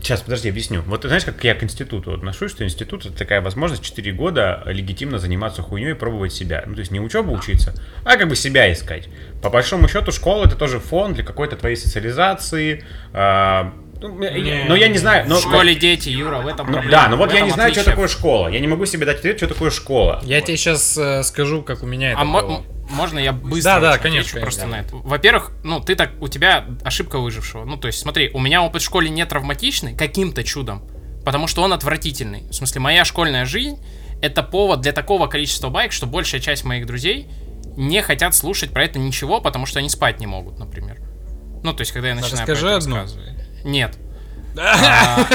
Сейчас, 0.00 0.20
подожди, 0.20 0.48
объясню. 0.48 0.82
Вот 0.82 1.02
знаешь, 1.02 1.24
как 1.24 1.42
я 1.42 1.56
к 1.56 1.62
институту 1.64 2.12
отношусь, 2.12 2.52
что 2.52 2.64
институт 2.64 3.04
это 3.04 3.16
такая 3.16 3.40
возможность 3.40 3.82
4 3.82 4.12
года 4.12 4.62
легитимно 4.66 5.18
заниматься 5.18 5.62
хуйней 5.62 5.90
и 5.90 5.94
пробовать 5.94 6.32
себя. 6.32 6.62
Ну, 6.66 6.74
то 6.74 6.80
есть 6.80 6.92
не 6.92 7.00
учебу 7.00 7.32
учиться, 7.32 7.74
а 8.04 8.16
как 8.16 8.28
бы 8.28 8.36
себя 8.36 8.72
искать. 8.72 9.08
По 9.42 9.50
большому 9.50 9.88
счету, 9.88 10.12
школа 10.12 10.46
это 10.46 10.54
тоже 10.54 10.78
фон 10.78 11.14
для 11.14 11.24
какой-то 11.24 11.56
твоей 11.56 11.74
социализации. 11.74 12.84
а, 13.12 13.74
но 14.00 14.76
я 14.76 14.88
не 14.88 14.98
знаю. 14.98 15.28
Но, 15.28 15.36
В 15.36 15.40
школе 15.40 15.74
дети, 15.74 16.08
Юра, 16.08 16.38
в 16.38 16.46
этом 16.46 16.66
ну, 16.66 16.74
проблема. 16.74 16.90
да, 16.90 17.08
но 17.08 17.16
вот 17.16 17.32
я 17.32 17.40
не 17.40 17.50
знаю, 17.50 17.72
что 17.72 17.80
отличие. 17.80 17.94
такое 17.94 18.08
школа. 18.08 18.48
Я 18.48 18.60
не 18.60 18.66
могу 18.68 18.86
себе 18.86 19.06
дать 19.06 19.18
ответ, 19.18 19.36
что 19.38 19.48
такое 19.48 19.70
школа. 19.70 20.20
Я 20.24 20.36
Вот. 20.38 20.46
тебе 20.46 20.56
сейчас 20.56 20.98
скажу, 21.26 21.62
как 21.62 21.82
у 21.82 21.86
меня 21.86 22.12
это 22.12 22.20
А 22.20 22.24
было. 22.24 22.62
можно 22.90 23.18
я 23.18 23.32
быстро 23.32 23.74
Да, 23.74 23.80
да, 23.80 23.98
конечно, 23.98 24.40
просто 24.40 24.62
да. 24.62 24.66
на 24.68 24.80
это? 24.80 24.96
Во-первых, 24.96 25.52
ну 25.64 25.80
ты 25.80 25.94
так, 25.94 26.12
у 26.20 26.28
тебя 26.28 26.64
ошибка 26.84 27.18
выжившего. 27.18 27.64
Ну 27.64 27.76
то 27.76 27.86
есть 27.88 27.98
смотри, 27.98 28.30
у 28.32 28.40
меня 28.40 28.62
опыт 28.62 28.82
в 28.82 28.84
школе 28.84 29.10
не 29.10 29.24
травматичный 29.26 29.94
каким-то 29.96 30.44
чудом, 30.44 30.82
потому 31.24 31.46
что 31.48 31.62
он 31.62 31.72
отвратительный. 31.72 32.44
В 32.48 32.54
смысле, 32.54 32.80
моя 32.80 33.04
школьная 33.04 33.44
жизнь 33.44 33.78
это 34.22 34.42
повод 34.42 34.80
для 34.80 34.92
такого 34.92 35.26
количества 35.26 35.68
байк, 35.68 35.92
что 35.92 36.06
большая 36.06 36.40
часть 36.40 36.64
моих 36.64 36.86
друзей 36.86 37.28
не 37.76 38.02
хотят 38.02 38.34
слушать 38.34 38.70
про 38.72 38.84
это 38.84 38.98
ничего, 38.98 39.40
потому 39.40 39.64
что 39.66 39.78
они 39.78 39.88
спать 39.88 40.18
не 40.18 40.26
могут, 40.26 40.58
например. 40.58 40.98
Ну 41.62 41.72
то 41.74 41.80
есть 41.82 41.92
когда 41.92 42.08
я 42.08 42.14
начинаю 42.14 42.38
расскажи 42.46 42.66
это 42.68 42.76
одну. 42.78 42.96
Нет. 43.64 43.98
А, 44.56 45.26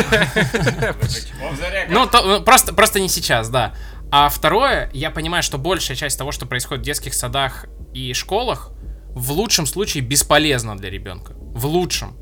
Ну, 1.89 2.09
ну, 2.11 2.41
просто, 2.41 2.73
просто 2.73 2.99
не 2.99 3.09
сейчас, 3.09 3.49
да. 3.49 3.73
А 4.11 4.29
второе, 4.29 4.89
я 4.93 5.11
понимаю, 5.11 5.43
что 5.43 5.57
большая 5.57 5.97
часть 5.97 6.17
того, 6.17 6.31
что 6.31 6.45
происходит 6.45 6.83
в 6.83 6.85
детских 6.85 7.13
садах 7.13 7.65
и 7.93 8.13
школах, 8.13 8.71
в 9.09 9.31
лучшем 9.31 9.65
случае 9.65 10.03
бесполезна 10.03 10.77
для 10.77 10.89
ребенка. 10.89 11.33
В 11.35 11.65
лучшем. 11.65 12.17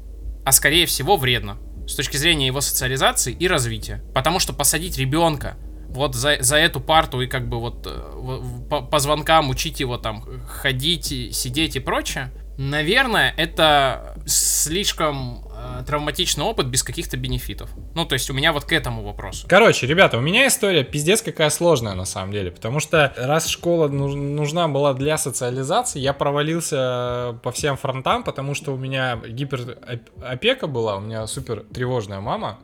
а 0.45 0.51
скорее 0.51 0.85
всего 0.85 1.17
вредно 1.17 1.57
с 1.87 1.95
точки 1.95 2.17
зрения 2.17 2.47
его 2.47 2.61
социализации 2.61 3.33
и 3.33 3.47
развития. 3.47 4.03
Потому 4.13 4.39
что 4.39 4.53
посадить 4.53 4.97
ребенка 4.97 5.57
вот 5.89 6.15
за, 6.15 6.37
за 6.39 6.55
эту 6.55 6.79
парту 6.79 7.21
и 7.21 7.27
как 7.27 7.49
бы 7.49 7.59
вот 7.59 7.85
э, 7.85 8.67
по, 8.69 8.81
по 8.81 8.99
звонкам 8.99 9.49
учить 9.49 9.79
его 9.79 9.97
там 9.97 10.23
ходить, 10.47 11.07
сидеть 11.35 11.75
и 11.75 11.79
прочее, 11.79 12.31
наверное, 12.57 13.33
это 13.35 14.15
слишком 14.25 15.45
травматичный 15.85 16.43
опыт 16.43 16.67
без 16.67 16.83
каких-то 16.83 17.17
бенефитов. 17.17 17.69
Ну, 17.95 18.05
то 18.05 18.13
есть 18.13 18.29
у 18.29 18.33
меня 18.33 18.53
вот 18.53 18.65
к 18.65 18.71
этому 18.71 19.03
вопросу. 19.03 19.45
Короче, 19.47 19.87
ребята, 19.87 20.17
у 20.17 20.21
меня 20.21 20.47
история 20.47 20.83
пиздец 20.83 21.21
какая 21.21 21.49
сложная 21.49 21.95
на 21.95 22.05
самом 22.05 22.31
деле, 22.31 22.51
потому 22.51 22.79
что 22.79 23.13
раз 23.17 23.47
школа 23.47 23.87
нужна 23.87 24.67
была 24.67 24.93
для 24.93 25.17
социализации, 25.17 25.99
я 25.99 26.13
провалился 26.13 27.39
по 27.43 27.51
всем 27.51 27.77
фронтам, 27.77 28.23
потому 28.23 28.53
что 28.53 28.73
у 28.73 28.77
меня 28.77 29.17
гиперопека 29.17 30.67
была, 30.67 30.97
у 30.97 30.99
меня 31.01 31.27
супер 31.27 31.63
тревожная 31.73 32.19
мама, 32.19 32.59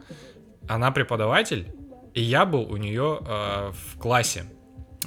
она 0.67 0.91
преподаватель, 0.91 1.71
и 2.13 2.21
я 2.21 2.45
был 2.45 2.61
у 2.71 2.77
нее 2.77 3.19
э, 3.21 3.71
в 3.71 3.99
классе. 3.99 4.45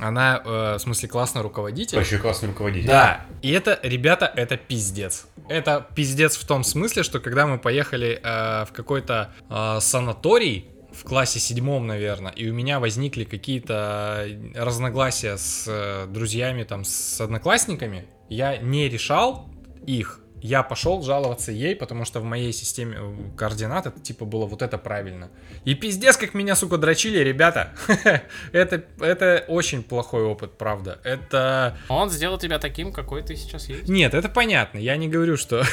Она, 0.01 0.43
э, 0.45 0.75
в 0.77 0.79
смысле, 0.79 1.09
классный 1.09 1.43
руководитель. 1.43 1.97
Вообще 1.99 2.19
классный 2.19 2.49
руководитель. 2.49 2.87
Да. 2.89 3.27
И 3.43 3.51
это, 3.51 3.79
ребята, 3.83 4.33
это 4.35 4.57
пиздец. 4.57 5.27
Это 5.49 5.87
пиздец 5.95 6.37
в 6.37 6.47
том 6.47 6.65
смысле, 6.65 7.03
что 7.03 7.21
когда 7.21 7.47
мы 7.47 7.59
поехали 7.59 8.21
э, 8.23 8.65
в 8.67 8.73
какой-то 8.73 9.33
э, 9.49 9.79
санаторий, 9.81 10.71
в 10.93 11.05
классе 11.05 11.39
седьмом, 11.39 11.87
наверное, 11.87 12.33
и 12.33 12.49
у 12.51 12.55
меня 12.55 12.81
возникли 12.81 13.25
какие-то 13.25 14.27
разногласия 14.55 15.37
с 15.37 15.65
э, 15.67 16.07
друзьями, 16.09 16.65
там, 16.65 16.85
с 16.85 17.21
одноклассниками, 17.21 18.07
я 18.29 18.57
не 18.57 18.89
решал 18.89 19.49
их, 19.87 20.21
я 20.43 20.63
пошел 20.63 21.03
жаловаться 21.03 21.53
ей, 21.53 21.77
потому 21.77 22.05
что 22.05 22.21
в 22.21 22.25
моей 22.25 22.53
системе 22.53 22.97
э, 22.99 23.37
координат 23.37 23.87
это 23.87 24.01
типа 24.01 24.25
было 24.25 24.47
вот 24.47 24.63
это 24.63 24.79
правильно. 24.79 25.31
И 25.65 25.75
пиздец, 25.75 26.17
как 26.17 26.35
меня, 26.35 26.55
сука, 26.55 26.79
дрочили, 26.79 27.19
ребята. 27.19 27.73
это, 28.53 28.85
это 29.01 29.45
очень 29.49 29.83
плохой 29.83 30.25
опыт, 30.25 30.57
правда. 30.57 30.99
Это... 31.05 31.77
Он 31.89 32.11
сделал 32.11 32.39
тебя 32.39 32.59
таким, 32.59 32.93
какой 32.93 33.23
ты 33.23 33.37
сейчас 33.37 33.69
есть. 33.69 33.89
Нет, 33.89 34.15
это 34.15 34.29
понятно. 34.29 34.79
Я 34.79 34.97
не 34.97 35.09
говорю, 35.09 35.37
что... 35.37 35.65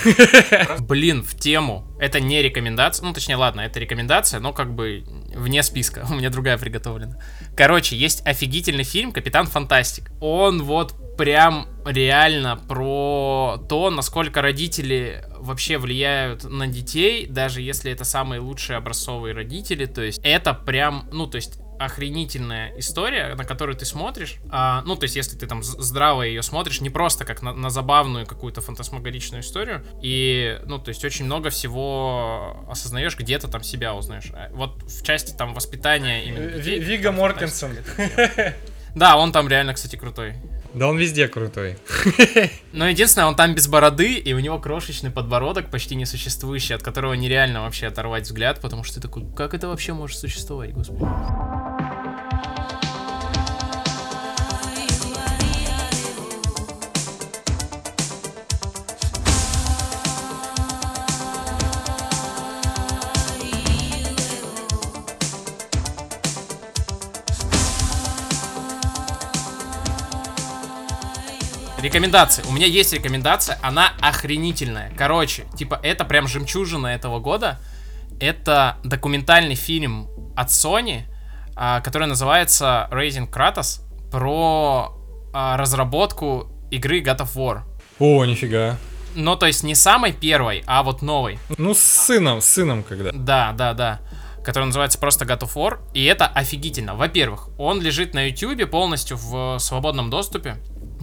Блин, 0.79 1.23
в 1.23 1.35
тему. 1.35 1.87
Это 1.99 2.19
не 2.19 2.41
рекомендация. 2.41 3.05
Ну, 3.05 3.13
точнее, 3.13 3.37
ладно, 3.37 3.61
это 3.61 3.79
рекомендация, 3.79 4.39
но 4.39 4.53
как 4.53 4.73
бы 4.73 5.03
вне 5.33 5.63
списка. 5.63 6.05
У 6.11 6.15
меня 6.15 6.29
другая 6.29 6.57
приготовлена. 6.57 7.19
Короче, 7.55 7.95
есть 7.95 8.25
офигительный 8.25 8.83
фильм 8.83 9.11
«Капитан 9.11 9.47
Фантастик». 9.47 10.11
Он 10.19 10.63
вот 10.63 10.95
прям 11.17 11.67
реально 11.85 12.57
про 12.67 13.59
то, 13.67 13.89
насколько 13.89 14.41
родители 14.41 15.23
вообще 15.37 15.77
влияют 15.77 16.43
на 16.43 16.67
детей, 16.67 17.25
даже 17.27 17.61
если 17.61 17.91
это 17.91 18.03
самые 18.03 18.39
лучшие 18.39 18.77
образцовые 18.77 19.33
родители. 19.33 19.85
То 19.85 20.01
есть 20.01 20.19
это 20.23 20.53
прям, 20.53 21.09
ну, 21.11 21.27
то 21.27 21.37
есть 21.37 21.59
охренительная 21.79 22.73
история, 22.77 23.35
на 23.35 23.43
которую 23.43 23.77
ты 23.77 23.85
смотришь. 23.85 24.37
А, 24.49 24.81
ну, 24.85 24.95
то 24.95 25.03
есть, 25.03 25.15
если 25.15 25.37
ты 25.37 25.45
там 25.45 25.63
здраво 25.63 26.23
ее 26.23 26.41
смотришь, 26.41 26.81
не 26.81 26.89
просто 26.89 27.23
как 27.23 27.41
на, 27.41 27.53
на 27.53 27.69
забавную 27.69 28.25
какую-то 28.25 28.61
фантасмагоричную 28.61 29.41
историю. 29.41 29.85
И, 30.01 30.59
ну, 30.65 30.79
то 30.79 30.89
есть, 30.89 31.05
очень 31.05 31.25
много 31.25 31.49
всего 31.49 32.65
осознаешь, 32.69 33.15
где-то 33.17 33.47
там 33.47 33.63
себя 33.63 33.93
узнаешь. 33.93 34.31
А 34.33 34.49
вот 34.53 34.83
в 34.83 35.03
части 35.03 35.35
там 35.35 35.53
воспитания 35.53 36.25
именно. 36.25 36.51
Детей, 36.51 36.79
Вига 36.79 37.11
Мортенсон. 37.11 37.77
Да, 38.95 39.17
он 39.17 39.31
там 39.31 39.47
реально, 39.47 39.75
кстати, 39.75 39.95
крутой. 39.95 40.33
Да 40.77 40.87
он 40.87 40.97
везде 40.97 41.27
крутой. 41.27 41.77
Но 42.71 42.87
единственное, 42.87 43.27
он 43.27 43.35
там 43.35 43.55
без 43.55 43.67
бороды, 43.67 44.13
и 44.13 44.33
у 44.33 44.39
него 44.39 44.59
крошечный 44.59 45.09
подбородок, 45.09 45.71
почти 45.71 45.95
несуществующий, 45.95 46.75
от 46.75 46.83
которого 46.83 47.13
нереально 47.13 47.61
вообще 47.61 47.87
оторвать 47.87 48.23
взгляд, 48.23 48.59
потому 48.61 48.83
что 48.83 48.95
ты 48.95 49.01
такой, 49.01 49.23
как 49.35 49.55
это 49.55 49.67
вообще 49.67 49.93
может 49.93 50.19
существовать, 50.19 50.73
господи? 50.73 51.76
Рекомендации. 71.97 72.43
У 72.47 72.51
меня 72.51 72.67
есть 72.67 72.93
рекомендация, 72.93 73.57
она 73.63 73.91
охренительная. 73.99 74.93
Короче, 74.95 75.45
типа, 75.57 75.79
это 75.81 76.05
прям 76.05 76.27
жемчужина 76.27 76.85
этого 76.85 77.19
года. 77.19 77.59
Это 78.19 78.77
документальный 78.83 79.55
фильм 79.55 80.07
от 80.35 80.49
Sony, 80.49 81.05
а, 81.55 81.81
который 81.81 82.07
называется 82.07 82.87
Raising 82.91 83.27
Kratos, 83.27 83.81
про 84.11 84.95
а, 85.33 85.57
разработку 85.57 86.51
игры 86.69 87.01
God 87.01 87.21
of 87.21 87.33
War. 87.33 87.61
О, 87.97 88.23
нифига. 88.25 88.77
Ну, 89.15 89.35
то 89.35 89.47
есть 89.47 89.63
не 89.63 89.73
самой 89.73 90.13
первой, 90.13 90.63
а 90.67 90.83
вот 90.83 91.01
новой. 91.01 91.39
Ну, 91.57 91.73
с 91.73 91.79
сыном, 91.79 92.41
с 92.41 92.45
сыном 92.45 92.83
когда. 92.83 93.09
Да, 93.11 93.53
да, 93.53 93.73
да. 93.73 94.01
Который 94.45 94.65
называется 94.65 94.99
просто 94.99 95.25
God 95.25 95.39
of 95.39 95.55
War. 95.55 95.79
И 95.95 96.05
это 96.05 96.27
офигительно. 96.27 96.93
Во-первых, 96.93 97.49
он 97.57 97.81
лежит 97.81 98.13
на 98.13 98.27
YouTube 98.27 98.69
полностью 98.69 99.17
в 99.17 99.57
свободном 99.57 100.11
доступе. 100.11 100.57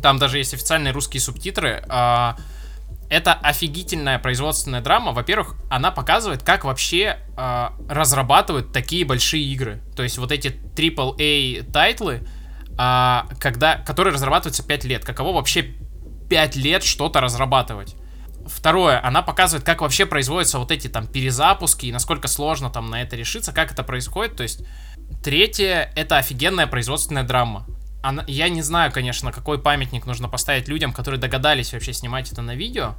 Там 0.04 0.18
даже 0.18 0.36
есть 0.36 0.52
официальные 0.52 0.92
русские 0.92 1.22
субтитры. 1.22 1.82
А, 1.88 2.36
это 3.08 3.32
офигительная 3.32 4.18
производственная 4.18 4.82
драма. 4.82 5.12
Во-первых, 5.12 5.54
она 5.70 5.90
показывает, 5.90 6.42
как 6.42 6.64
вообще 6.64 7.20
э, 7.38 7.68
разрабатывают 7.88 8.70
такие 8.70 9.06
большие 9.06 9.42
игры. 9.44 9.80
То 9.96 10.02
есть 10.02 10.18
вот 10.18 10.30
эти 10.30 10.48
AAA 10.48 11.72
title 11.72 12.12
ы, 12.12 12.28
э, 12.78 13.20
когда, 13.40 13.78
которые 13.78 14.12
разрабатываются 14.12 14.62
5 14.62 14.84
лет. 14.84 15.06
Каково 15.06 15.36
вообще 15.36 15.74
5 16.28 16.56
лет 16.56 16.84
что-то 16.84 17.22
разрабатывать? 17.22 17.96
Второе, 18.46 19.02
она 19.02 19.22
показывает, 19.22 19.64
как 19.64 19.80
вообще 19.80 20.04
производятся 20.04 20.58
вот 20.58 20.70
эти 20.70 20.88
там 20.88 21.06
перезапуски 21.06 21.86
и 21.86 21.92
насколько 21.92 22.28
сложно 22.28 22.68
там 22.68 22.90
на 22.90 23.00
это 23.00 23.16
решиться, 23.16 23.54
как 23.54 23.72
это 23.72 23.82
происходит. 23.82 24.36
То 24.36 24.42
есть, 24.42 24.66
третье, 25.22 25.90
это 25.96 26.18
офигенная 26.18 26.66
производственная 26.66 27.22
драма 27.22 27.66
она, 28.04 28.22
я 28.26 28.50
не 28.50 28.60
знаю, 28.60 28.92
конечно, 28.92 29.32
какой 29.32 29.58
памятник 29.58 30.04
нужно 30.04 30.28
поставить 30.28 30.68
людям, 30.68 30.92
которые 30.92 31.18
догадались 31.18 31.72
вообще 31.72 31.94
снимать 31.94 32.30
это 32.30 32.42
на 32.42 32.54
видео, 32.54 32.96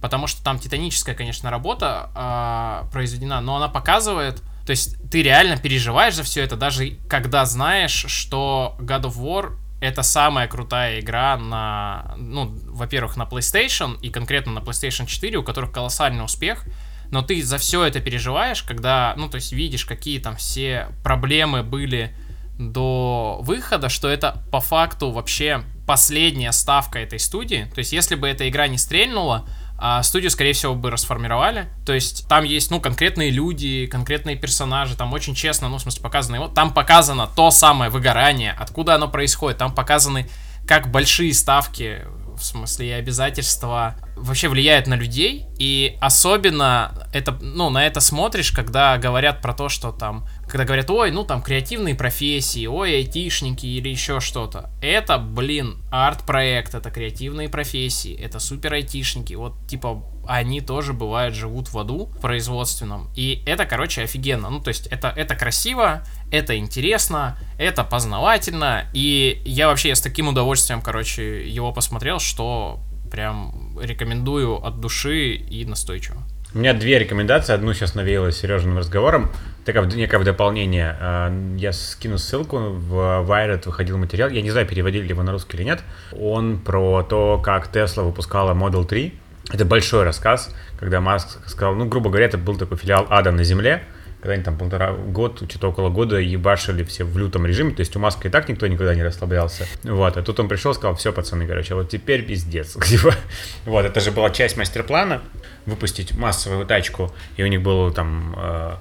потому 0.00 0.26
что 0.26 0.42
там 0.42 0.58
титаническая, 0.58 1.14
конечно, 1.14 1.50
работа 1.50 2.08
э, 2.14 2.90
произведена, 2.90 3.42
но 3.42 3.56
она 3.56 3.68
показывает, 3.68 4.42
то 4.64 4.70
есть 4.70 4.96
ты 5.10 5.22
реально 5.22 5.58
переживаешь 5.58 6.14
за 6.14 6.22
все 6.22 6.42
это, 6.42 6.56
даже 6.56 6.96
когда 7.06 7.44
знаешь, 7.44 8.06
что 8.08 8.76
God 8.80 9.02
of 9.02 9.16
War 9.18 9.56
это 9.82 10.02
самая 10.02 10.48
крутая 10.48 11.00
игра 11.00 11.36
на, 11.36 12.14
ну, 12.16 12.50
во-первых, 12.66 13.18
на 13.18 13.24
PlayStation 13.24 14.00
и 14.00 14.08
конкретно 14.08 14.52
на 14.52 14.60
PlayStation 14.60 15.06
4, 15.06 15.36
у 15.36 15.42
которых 15.42 15.70
колоссальный 15.70 16.24
успех, 16.24 16.64
но 17.10 17.20
ты 17.20 17.42
за 17.42 17.58
все 17.58 17.84
это 17.84 18.00
переживаешь, 18.00 18.62
когда, 18.62 19.12
ну, 19.18 19.28
то 19.28 19.34
есть 19.34 19.52
видишь, 19.52 19.84
какие 19.84 20.18
там 20.18 20.36
все 20.36 20.88
проблемы 21.02 21.62
были 21.62 22.14
до 22.60 23.38
выхода, 23.42 23.88
что 23.88 24.08
это 24.08 24.44
по 24.52 24.60
факту 24.60 25.10
вообще 25.10 25.62
последняя 25.86 26.52
ставка 26.52 26.98
этой 26.98 27.18
студии. 27.18 27.70
То 27.74 27.78
есть, 27.78 27.92
если 27.92 28.14
бы 28.14 28.28
эта 28.28 28.48
игра 28.48 28.68
не 28.68 28.78
стрельнула, 28.78 29.48
а 29.82 30.02
студию, 30.02 30.30
скорее 30.30 30.52
всего, 30.52 30.74
бы 30.74 30.90
расформировали. 30.90 31.66
То 31.86 31.94
есть 31.94 32.28
там 32.28 32.44
есть, 32.44 32.70
ну, 32.70 32.80
конкретные 32.80 33.30
люди, 33.30 33.86
конкретные 33.86 34.36
персонажи, 34.36 34.94
там 34.94 35.10
очень 35.14 35.34
честно, 35.34 35.70
ну, 35.70 35.78
в 35.78 35.80
смысле, 35.80 36.02
показано 36.02 36.36
его. 36.36 36.48
Там 36.48 36.74
показано 36.74 37.26
то 37.26 37.50
самое 37.50 37.90
выгорание, 37.90 38.54
откуда 38.58 38.96
оно 38.96 39.08
происходит. 39.08 39.56
Там 39.56 39.74
показаны, 39.74 40.28
как 40.66 40.90
большие 40.90 41.32
ставки, 41.32 42.02
в 42.40 42.44
смысле, 42.44 42.88
и 42.88 42.92
обязательства 42.92 43.96
вообще 44.16 44.48
влияют 44.48 44.86
на 44.86 44.94
людей. 44.94 45.46
И 45.58 45.96
особенно 46.00 47.08
это, 47.12 47.32
ну, 47.40 47.70
на 47.70 47.86
это 47.86 48.00
смотришь, 48.00 48.50
когда 48.50 48.98
говорят 48.98 49.40
про 49.40 49.54
то, 49.54 49.68
что 49.68 49.92
там 49.92 50.26
когда 50.50 50.64
говорят, 50.64 50.90
ой, 50.90 51.12
ну 51.12 51.24
там 51.24 51.42
креативные 51.42 51.94
профессии, 51.94 52.66
ой, 52.66 52.96
айтишники 52.96 53.66
или 53.66 53.88
еще 53.88 54.20
что-то. 54.20 54.70
Это, 54.82 55.16
блин, 55.16 55.82
арт-проект, 55.92 56.74
это 56.74 56.90
креативные 56.90 57.48
профессии, 57.48 58.14
это 58.14 58.40
супер 58.40 58.74
айтишники. 58.74 59.34
Вот, 59.34 59.54
типа, 59.68 60.02
они 60.30 60.60
тоже 60.60 60.92
бывают 60.92 61.34
живут 61.34 61.72
в 61.72 61.78
аду 61.78 62.08
производственном. 62.20 63.10
И 63.16 63.42
это, 63.46 63.66
короче, 63.66 64.02
офигенно. 64.02 64.48
Ну, 64.48 64.60
то 64.60 64.68
есть, 64.68 64.86
это, 64.86 65.12
это 65.16 65.34
красиво, 65.34 66.04
это 66.30 66.56
интересно, 66.56 67.36
это 67.58 67.82
познавательно. 67.82 68.84
И 68.92 69.42
я 69.44 69.66
вообще 69.66 69.92
с 69.92 70.00
таким 70.00 70.28
удовольствием, 70.28 70.82
короче, 70.82 71.48
его 71.48 71.72
посмотрел, 71.72 72.20
что 72.20 72.78
прям 73.10 73.76
рекомендую 73.80 74.64
от 74.64 74.78
души 74.78 75.32
и 75.34 75.64
настойчиво. 75.64 76.22
У 76.54 76.58
меня 76.58 76.74
две 76.74 76.98
рекомендации. 77.00 77.52
Одну 77.52 77.72
сейчас 77.74 77.94
навеяло 77.96 78.30
Сережиным 78.30 78.78
разговором. 78.78 79.30
Такая 79.64 79.84
некое 79.86 80.22
дополнение. 80.24 80.96
А, 81.00 81.32
я 81.56 81.72
скину 81.72 82.18
ссылку. 82.18 82.58
В 82.58 83.24
Wired 83.28 83.62
выходил 83.66 83.98
материал. 83.98 84.28
Я 84.30 84.42
не 84.42 84.50
знаю, 84.50 84.66
переводили 84.66 85.02
ли 85.02 85.08
его 85.08 85.22
на 85.22 85.32
русский 85.32 85.56
или 85.56 85.64
нет. 85.64 85.80
Он 86.16 86.58
про 86.58 87.02
то, 87.02 87.40
как 87.42 87.74
Tesla 87.74 88.02
выпускала 88.02 88.54
Model 88.54 88.84
3 88.84 89.19
Это 89.52 89.64
большой 89.64 90.04
рассказ, 90.04 90.54
когда 90.78 91.00
Маск 91.00 91.38
сказал, 91.46 91.74
ну, 91.74 91.86
грубо 91.86 92.10
говоря, 92.10 92.26
это 92.26 92.38
был 92.38 92.56
такой 92.56 92.76
филиал 92.76 93.06
ада 93.10 93.32
на 93.32 93.44
земле, 93.44 93.82
когда 94.20 94.34
они 94.34 94.42
там 94.42 94.58
полтора 94.58 94.92
год, 94.92 95.42
что-то 95.48 95.68
около 95.68 95.88
года 95.88 96.16
ебашили 96.18 96.84
все 96.84 97.04
в 97.04 97.16
лютом 97.16 97.46
режиме, 97.46 97.72
то 97.74 97.80
есть 97.80 97.96
у 97.96 97.98
Маска 97.98 98.28
и 98.28 98.30
так 98.30 98.48
никто 98.48 98.66
никогда 98.66 98.94
не 98.94 99.02
расслаблялся. 99.02 99.66
Вот, 99.82 100.16
а 100.16 100.22
тут 100.22 100.38
он 100.40 100.48
пришел, 100.48 100.74
сказал, 100.74 100.94
все, 100.94 101.12
пацаны, 101.12 101.46
короче, 101.46 101.74
вот 101.74 101.88
теперь 101.88 102.24
пиздец. 102.24 102.74
Типа, 102.86 103.14
вот, 103.64 103.84
это 103.84 104.00
же 104.00 104.12
была 104.12 104.30
часть 104.30 104.56
мастер-плана, 104.56 105.22
выпустить 105.66 106.14
массовую 106.14 106.66
тачку, 106.66 107.12
и 107.36 107.42
у 107.42 107.46
них 107.46 107.62
было 107.62 107.92
там 107.92 108.34
э, 108.36 108.74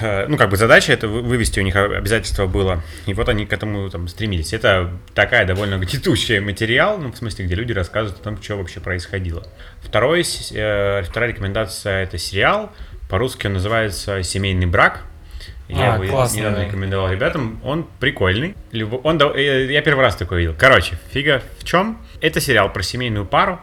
ну, 0.00 0.36
как 0.36 0.50
бы 0.50 0.56
задача 0.56 0.92
это 0.92 1.08
вы- 1.08 1.22
вывести 1.22 1.60
у 1.60 1.62
них 1.62 1.76
обязательство 1.76 2.46
было. 2.46 2.82
И 3.06 3.14
вот 3.14 3.28
они 3.28 3.46
к 3.46 3.52
этому 3.52 3.88
там 3.90 4.08
стремились. 4.08 4.52
Это 4.52 4.90
такая 5.14 5.44
довольно 5.46 5.76
гнетущий 5.78 6.38
материал, 6.40 6.98
ну, 6.98 7.12
в 7.12 7.16
смысле, 7.16 7.46
где 7.46 7.54
люди 7.54 7.72
рассказывают 7.72 8.20
о 8.20 8.22
том, 8.24 8.42
что 8.42 8.56
вообще 8.56 8.80
происходило. 8.80 9.46
Второй, 9.82 10.22
э, 10.52 11.02
вторая 11.02 11.30
рекомендация 11.30 12.02
это 12.04 12.18
сериал. 12.18 12.72
По-русски 13.08 13.46
он 13.46 13.52
называется 13.54 14.22
«Семейный 14.22 14.66
брак». 14.66 15.04
Я 15.68 15.94
А, 15.94 15.96
его 16.02 16.12
классный. 16.12 16.40
недавно 16.40 16.64
рекомендовал 16.64 17.10
ребятам. 17.10 17.60
Он 17.64 17.86
прикольный. 17.98 18.54
Он, 19.02 19.20
э, 19.34 19.66
я 19.72 19.82
первый 19.82 20.02
раз 20.02 20.14
такой 20.16 20.38
видел. 20.38 20.54
Короче, 20.56 20.96
фига 21.12 21.42
в 21.58 21.64
чем? 21.64 21.98
Это 22.20 22.40
сериал 22.40 22.72
про 22.72 22.82
семейную 22.82 23.24
пару, 23.26 23.60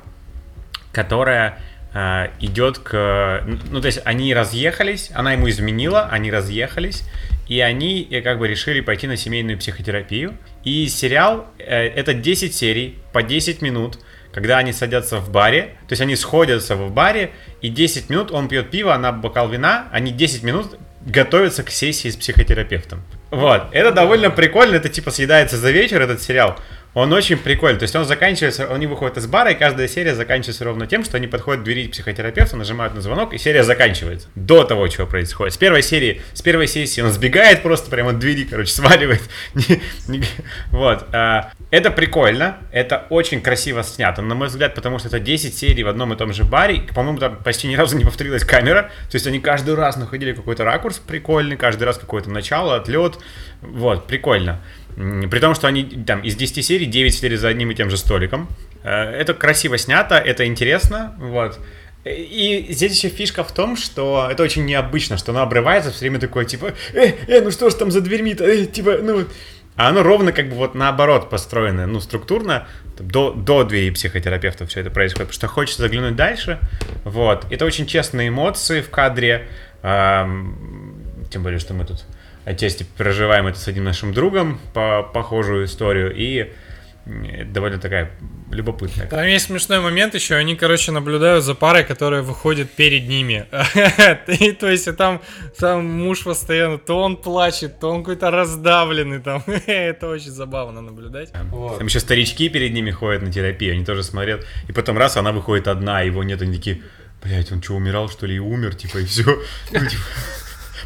которая 0.91 1.49
э, 1.49 1.53
идет 1.93 2.79
к... 2.79 3.43
Ну, 3.69 3.79
то 3.79 3.85
есть 3.85 4.01
они 4.03 4.33
разъехались, 4.33 5.11
она 5.13 5.33
ему 5.33 5.47
изменила, 5.47 6.07
они 6.09 6.31
разъехались, 6.31 7.03
и 7.47 7.59
они 7.59 8.07
э, 8.09 8.21
как 8.21 8.39
бы 8.39 8.47
решили 8.47 8.79
пойти 8.81 9.07
на 9.07 9.17
семейную 9.17 9.57
психотерапию. 9.57 10.33
И 10.63 10.87
сериал 10.87 11.47
э, 11.59 11.65
это 11.65 12.13
10 12.13 12.55
серий 12.55 12.97
по 13.11 13.21
10 13.21 13.61
минут, 13.61 13.99
когда 14.31 14.57
они 14.57 14.73
садятся 14.73 15.19
в 15.19 15.29
баре, 15.29 15.75
то 15.87 15.93
есть 15.93 16.01
они 16.01 16.15
сходятся 16.15 16.75
в 16.75 16.91
баре, 16.91 17.31
и 17.61 17.69
10 17.69 18.09
минут 18.09 18.31
он 18.31 18.47
пьет 18.47 18.71
пиво, 18.71 18.93
она 18.95 19.11
бокал 19.11 19.49
вина, 19.49 19.87
они 19.91 20.11
10 20.11 20.43
минут 20.43 20.77
готовятся 21.05 21.63
к 21.63 21.69
сессии 21.69 22.09
с 22.09 22.15
психотерапевтом. 22.15 23.03
Вот, 23.29 23.67
это 23.71 23.91
довольно 23.91 24.29
прикольно, 24.29 24.75
это 24.75 24.89
типа 24.89 25.11
съедается 25.11 25.57
за 25.57 25.71
вечер, 25.71 26.01
этот 26.01 26.21
сериал. 26.21 26.57
Он 26.93 27.11
очень 27.11 27.37
прикольный. 27.37 27.79
То 27.79 27.83
есть 27.83 27.95
он 27.95 28.05
заканчивается, 28.05 28.71
они 28.73 28.85
выходят 28.85 29.17
из 29.17 29.25
бара, 29.25 29.51
и 29.51 29.55
каждая 29.55 29.87
серия 29.87 30.13
заканчивается 30.13 30.63
ровно 30.63 30.85
тем, 30.85 31.03
что 31.03 31.17
они 31.17 31.27
подходят 31.27 31.61
к 31.61 31.63
двери 31.63 31.87
психотерапевта, 31.87 32.55
нажимают 32.55 32.93
на 32.93 33.01
звонок, 33.01 33.33
и 33.33 33.37
серия 33.37 33.63
заканчивается. 33.63 34.27
До 34.35 34.63
того, 34.63 34.87
чего 34.87 35.07
происходит. 35.07 35.53
С 35.53 35.57
первой 35.57 35.81
серии, 35.81 36.21
с 36.33 36.41
первой 36.41 36.67
сессии 36.67 37.01
он 37.01 37.11
сбегает 37.11 37.63
просто 37.63 37.89
прямо 37.89 38.11
от 38.11 38.19
двери, 38.19 38.43
короче, 38.43 38.71
сваливает. 38.71 39.21
Вот. 40.71 41.05
а, 41.13 41.51
Это 41.71 41.89
прикольно, 41.91 42.57
это 42.71 43.05
очень 43.09 43.41
красиво 43.41 43.83
снято, 43.83 44.21
на 44.21 44.35
мой 44.35 44.47
взгляд, 44.47 44.75
потому 44.75 44.99
что 44.99 45.07
это 45.07 45.19
10 45.19 45.57
серий 45.57 45.83
в 45.83 45.87
одном 45.87 46.13
и 46.13 46.17
том 46.17 46.33
же 46.33 46.43
баре. 46.43 46.81
По-моему, 46.93 47.17
там 47.19 47.37
почти 47.37 47.67
ни 47.67 47.75
разу 47.75 47.97
не 47.97 48.05
повторилась 48.05 48.43
камера. 48.43 48.91
То 49.09 49.15
есть 49.15 49.25
они 49.27 49.39
каждый 49.39 49.75
раз 49.75 49.97
находили 49.97 50.33
какой-то 50.33 50.63
ракурс 50.63 50.99
прикольный, 50.99 51.57
каждый 51.57 51.83
раз 51.83 51.97
какое-то 51.97 52.29
начало, 52.29 52.75
отлет. 52.75 53.17
Вот, 53.61 54.07
прикольно. 54.07 54.61
При 54.95 55.39
том, 55.39 55.55
что 55.55 55.67
они 55.67 55.83
там 55.83 56.21
из 56.21 56.35
10 56.35 56.63
серий 56.65 56.85
9 56.85 57.13
серий 57.13 57.37
за 57.37 57.47
одним 57.49 57.71
и 57.71 57.75
тем 57.75 57.89
же 57.89 57.97
столиком. 57.97 58.47
Э, 58.83 59.11
Это 59.11 59.33
красиво 59.33 59.77
снято, 59.77 60.15
это 60.15 60.45
интересно. 60.45 61.15
Вот. 61.17 61.59
И 62.05 62.67
здесь 62.69 62.97
еще 62.97 63.07
фишка 63.07 63.43
в 63.43 63.53
том, 63.53 63.77
что 63.77 64.27
это 64.29 64.43
очень 64.43 64.65
необычно, 64.65 65.17
что 65.17 65.31
оно 65.31 65.41
обрывается 65.41 65.89
все 65.91 66.01
время 66.01 66.19
такое, 66.19 66.43
типа, 66.43 66.73
э, 66.93 67.13
э, 67.27 67.41
ну 67.41 67.49
что 67.49 67.69
ж 67.69 67.73
там 67.75 67.91
за 67.91 68.01
дверьми-то, 68.01 68.43
э, 68.43 68.65
типа, 68.65 68.97
ну... 69.01 69.19
вот». 69.19 69.31
А 69.75 69.89
оно 69.89 70.03
ровно 70.03 70.31
как 70.31 70.49
бы 70.49 70.55
вот 70.55 70.75
наоборот 70.75 71.31
построено, 71.31 71.87
ну, 71.87 71.99
структурно, 71.99 72.67
до, 72.99 73.31
до 73.31 73.63
двери 73.63 73.89
психотерапевта 73.89 74.67
все 74.67 74.81
это 74.81 74.91
происходит, 74.91 75.29
потому 75.29 75.33
что 75.33 75.47
хочется 75.47 75.81
заглянуть 75.81 76.15
дальше, 76.15 76.59
вот. 77.05 77.47
Это 77.49 77.65
очень 77.65 77.87
честные 77.87 78.27
эмоции 78.29 78.81
в 78.81 78.91
кадре, 78.91 79.47
ам, 79.81 80.55
тем 81.31 81.41
более, 81.41 81.57
что 81.57 81.73
мы 81.73 81.85
тут 81.85 82.05
отчасти 82.45 82.85
проживаем 82.97 83.47
это 83.47 83.59
с 83.59 83.67
одним 83.67 83.83
нашим 83.85 84.13
другом, 84.13 84.59
по 84.73 85.03
похожую 85.03 85.65
историю, 85.65 86.13
и 86.15 86.51
довольно 87.05 87.79
такая 87.79 88.11
любопытная. 88.49 89.07
Там 89.07 89.25
есть 89.25 89.47
смешной 89.47 89.79
момент 89.79 90.15
еще, 90.15 90.35
они, 90.35 90.55
короче, 90.55 90.91
наблюдают 90.91 91.43
за 91.43 91.53
парой, 91.53 91.83
которая 91.83 92.21
выходит 92.21 92.71
перед 92.71 93.09
ними. 93.09 93.45
И, 94.27 94.51
то 94.53 94.69
есть, 94.69 94.87
и 94.87 94.91
там, 94.93 95.21
там 95.57 95.85
муж 95.85 96.23
постоянно, 96.23 96.77
то 96.77 97.01
он 97.01 97.17
плачет, 97.17 97.79
то 97.79 97.89
он 97.89 98.03
какой-то 98.03 98.31
раздавленный 98.31 99.19
там. 99.19 99.43
Это 99.65 100.07
очень 100.07 100.31
забавно 100.31 100.81
наблюдать. 100.81 101.31
Вот. 101.51 101.79
Там 101.79 101.87
еще 101.87 101.99
старички 101.99 102.47
перед 102.47 102.73
ними 102.73 102.91
ходят 102.91 103.21
на 103.21 103.31
терапию, 103.31 103.73
они 103.73 103.83
тоже 103.83 104.03
смотрят. 104.03 104.45
И 104.69 104.71
потом 104.71 104.97
раз, 104.97 105.17
она 105.17 105.31
выходит 105.33 105.67
одна, 105.67 105.99
а 105.99 106.03
его 106.03 106.23
нет, 106.23 106.41
они 106.41 106.55
такие, 106.55 106.81
блять, 107.21 107.51
он 107.51 107.61
что, 107.61 107.73
умирал, 107.73 108.07
что 108.09 108.27
ли, 108.27 108.35
и 108.35 108.39
умер, 108.39 108.75
типа, 108.75 108.99
и 108.99 109.05
все. 109.05 109.41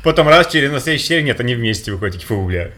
Потом 0.03 0.27
раз, 0.27 0.47
через 0.47 0.71
на 0.71 0.79
следующий 0.79 1.07
серии, 1.07 1.23
нет, 1.23 1.39
они 1.39 1.55
вместе 1.55 1.91
выходят, 1.91 2.15
такие, 2.15 2.27
фу, 2.27 2.45
бля. 2.45 2.69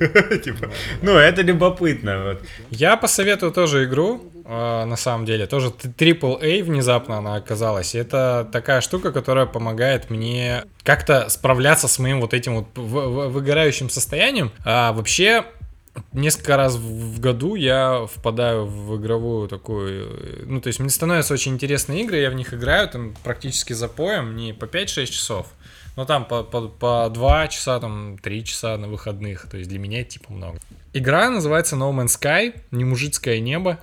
Типа, 0.44 0.72
ну, 1.02 1.18
это 1.18 1.42
любопытно, 1.42 2.24
вот. 2.24 2.42
Я 2.70 2.98
посоветую 2.98 3.52
тоже 3.52 3.86
игру, 3.86 4.24
э, 4.46 4.86
на 4.86 4.96
самом 4.96 5.26
деле, 5.26 5.48
тоже 5.48 5.68
AAA 5.68 6.64
внезапно 6.64 7.18
она 7.18 7.36
оказалась. 7.36 7.96
Это 7.96 8.48
такая 8.52 8.82
штука, 8.82 9.12
которая 9.12 9.46
помогает 9.46 10.10
мне 10.10 10.64
как-то 10.84 11.30
справляться 11.30 11.88
с 11.88 12.00
моим 12.00 12.22
вот 12.22 12.34
этим 12.34 12.56
вот 12.56 12.68
выгорающим 12.76 13.90
состоянием. 13.90 14.52
А 14.66 14.94
вообще, 14.94 15.46
несколько 16.14 16.58
раз 16.58 16.76
в 16.76 17.20
году 17.20 17.56
я 17.56 18.06
впадаю 18.12 18.66
в 18.66 18.98
игровую 18.98 19.48
такую... 19.48 20.46
Ну, 20.46 20.62
то 20.62 20.68
есть 20.68 20.80
мне 20.80 20.90
становятся 20.90 21.34
очень 21.34 21.54
интересные 21.54 22.04
игры, 22.04 22.18
я 22.18 22.30
в 22.30 22.36
них 22.36 22.54
играю 22.54 22.88
там 22.90 23.16
практически 23.24 23.74
запоем, 23.74 24.36
не 24.36 24.54
по 24.54 24.66
5-6 24.66 25.06
часов, 25.08 25.48
но 25.96 26.06
там 26.06 26.26
по, 26.26 26.44
по, 26.44 26.68
по 26.68 27.10
2 27.10 27.48
часа, 27.50 27.80
там 27.80 28.18
3 28.18 28.44
часа 28.44 28.78
на 28.78 28.88
выходных. 28.88 29.48
То 29.50 29.58
есть 29.58 29.70
для 29.70 29.80
меня 29.80 30.04
типа 30.04 30.32
много. 30.32 30.60
Игра 30.92 31.30
называется 31.30 31.76
No 31.76 31.92
Man's 31.92 32.20
Sky, 32.20 32.60
не 32.72 32.84
мужицкое 32.84 33.40
небо. 33.40 33.80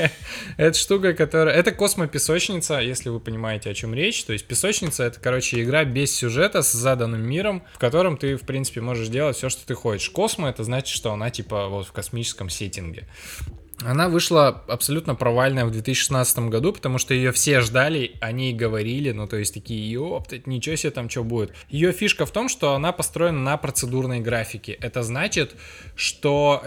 Это 0.56 0.76
штука, 0.76 1.14
которая... 1.14 1.54
Это 1.54 1.70
космопесочница, 1.70 2.80
если 2.80 3.08
вы 3.08 3.20
понимаете, 3.20 3.70
о 3.70 3.74
чем 3.74 3.94
речь. 3.94 4.24
То 4.24 4.32
есть 4.32 4.46
песочница— 4.48 5.04
это, 5.04 5.20
короче, 5.20 5.62
игра 5.62 5.84
без 5.84 6.12
сюжета 6.12 6.62
с 6.62 6.72
заданным 6.72 7.22
миром, 7.22 7.62
в 7.74 7.78
котором 7.78 8.16
ты, 8.16 8.36
в 8.36 8.42
принципе, 8.42 8.80
можешь 8.80 9.08
делать 9.08 9.36
все, 9.36 9.48
что 9.48 9.64
ты 9.64 9.74
хочешь. 9.74 10.10
Космо— 10.10 10.48
это 10.50 10.64
значит, 10.64 10.88
что 10.88 11.12
она, 11.12 11.30
типа, 11.30 11.68
вот 11.68 11.86
в 11.86 11.92
космическом 11.92 12.50
сеттинге. 12.50 13.06
Она 13.84 14.08
вышла 14.08 14.48
абсолютно 14.68 15.14
провальная 15.14 15.64
в 15.64 15.70
2016 15.70 16.38
году, 16.50 16.72
потому 16.72 16.98
что 16.98 17.14
ее 17.14 17.32
все 17.32 17.60
ждали, 17.60 18.16
они 18.20 18.50
и 18.50 18.54
говорили, 18.54 19.12
ну 19.12 19.26
то 19.26 19.36
есть 19.36 19.54
такие, 19.54 19.90
ёптать, 19.90 20.46
ничего 20.46 20.76
себе 20.76 20.90
там 20.90 21.08
что 21.08 21.24
будет. 21.24 21.52
Ее 21.68 21.92
фишка 21.92 22.26
в 22.26 22.30
том, 22.30 22.48
что 22.48 22.74
она 22.74 22.92
построена 22.92 23.38
на 23.38 23.56
процедурной 23.56 24.20
графике. 24.20 24.72
Это 24.72 25.02
значит, 25.02 25.54
что 25.96 26.62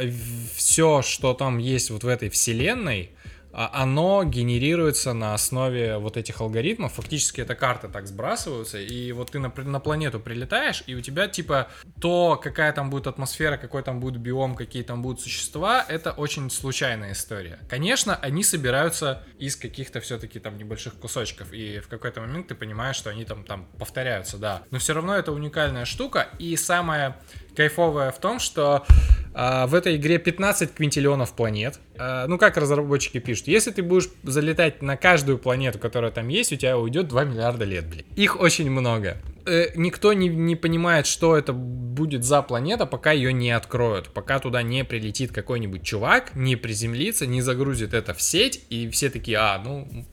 все, 0.56 1.02
что 1.02 1.34
там 1.34 1.58
есть 1.58 1.92
вот 1.92 2.04
в 2.04 2.08
этой 2.08 2.30
вселенной, 2.30 3.12
оно 3.54 4.24
генерируется 4.24 5.14
на 5.14 5.34
основе 5.34 5.98
вот 5.98 6.18
этих 6.18 6.42
алгоритмов. 6.42 6.94
Фактически 6.94 7.42
это 7.42 7.56
карты 7.56 7.88
так 7.88 8.08
сбрасываются, 8.08 8.80
и 8.80 9.12
вот 9.12 9.32
ты 9.32 9.40
на, 9.40 9.54
на 9.56 9.80
планету 9.80 10.20
прилетаешь, 10.20 10.84
и 10.88 10.96
у 10.96 11.02
тебя 11.02 11.28
типа 11.28 11.68
то, 12.02 12.40
какая 12.42 12.74
там 12.74 12.90
будет 12.90 13.08
атмосфера, 13.08 13.58
какой 13.58 13.84
там 13.84 14.00
будет 14.00 14.20
биом, 14.20 14.56
какие 14.56 14.84
там 14.84 15.02
будут 15.02 15.22
существа, 15.22 15.86
это 15.88 16.12
очень 16.12 16.50
случайная 16.50 17.14
история. 17.14 17.60
Конечно, 17.70 18.16
они 18.16 18.44
собираются 18.44 19.24
из 19.38 19.56
каких-то 19.56 20.02
все-таки 20.02 20.40
там 20.40 20.58
небольших 20.58 20.96
кусочков, 20.96 21.54
и 21.54 21.80
в 21.80 21.88
какой-то 21.88 22.22
момент 22.22 22.48
ты 22.48 22.56
понимаешь, 22.56 22.96
что 22.96 23.10
они 23.10 23.26
там, 23.26 23.44
там 23.44 23.68
повторяются, 23.78 24.38
да. 24.38 24.64
Но 24.72 24.80
все 24.80 24.94
равно 24.94 25.16
это 25.16 25.32
уникальная 25.32 25.86
штука, 25.86 26.30
и 26.40 26.56
самое 26.56 27.16
кайфовое 27.56 28.12
в 28.12 28.20
том, 28.20 28.40
что 28.40 28.86
а, 29.34 29.68
в 29.68 29.76
этой 29.76 29.96
игре 29.96 30.18
15 30.20 30.74
квинтиллионов 30.74 31.34
планет. 31.34 31.80
А, 31.98 32.28
ну, 32.28 32.38
как 32.38 32.58
разработчики 32.58 33.20
пишут, 33.20 33.48
если 33.48 33.72
ты 33.72 33.82
будешь 33.82 34.10
залетать 34.24 34.82
на 34.82 34.98
каждую 34.98 35.38
планету, 35.38 35.80
которая 35.80 36.12
там 36.12 36.28
есть, 36.28 36.54
у 36.54 36.56
тебя 36.56 36.78
уйдет 36.78 37.08
2 37.08 37.24
миллиарда 37.26 37.66
лет, 37.66 37.88
блин. 37.88 38.06
Их 38.16 38.40
очень 38.40 38.70
много. 38.70 39.18
Э, 39.46 39.68
никто 39.76 40.14
не, 40.14 40.28
не 40.30 40.56
понимает, 40.56 41.08
что 41.08 41.36
это 41.36 41.54
будет 41.94 42.24
за 42.24 42.42
планета, 42.42 42.86
пока 42.86 43.12
ее 43.12 43.32
не 43.34 43.52
откроют. 43.52 44.10
Пока 44.10 44.40
туда 44.40 44.64
не 44.64 44.84
прилетит 44.84 45.32
какой-нибудь 45.32 45.84
чувак, 45.84 46.36
не 46.36 46.56
приземлится, 46.56 47.28
не 47.28 47.42
загрузит 47.42 47.94
это 47.94 48.14
в 48.14 48.22
сеть, 48.22 48.64
и 48.70 48.90
все 48.90 49.10
такие, 49.10 49.38
а, 49.38 49.62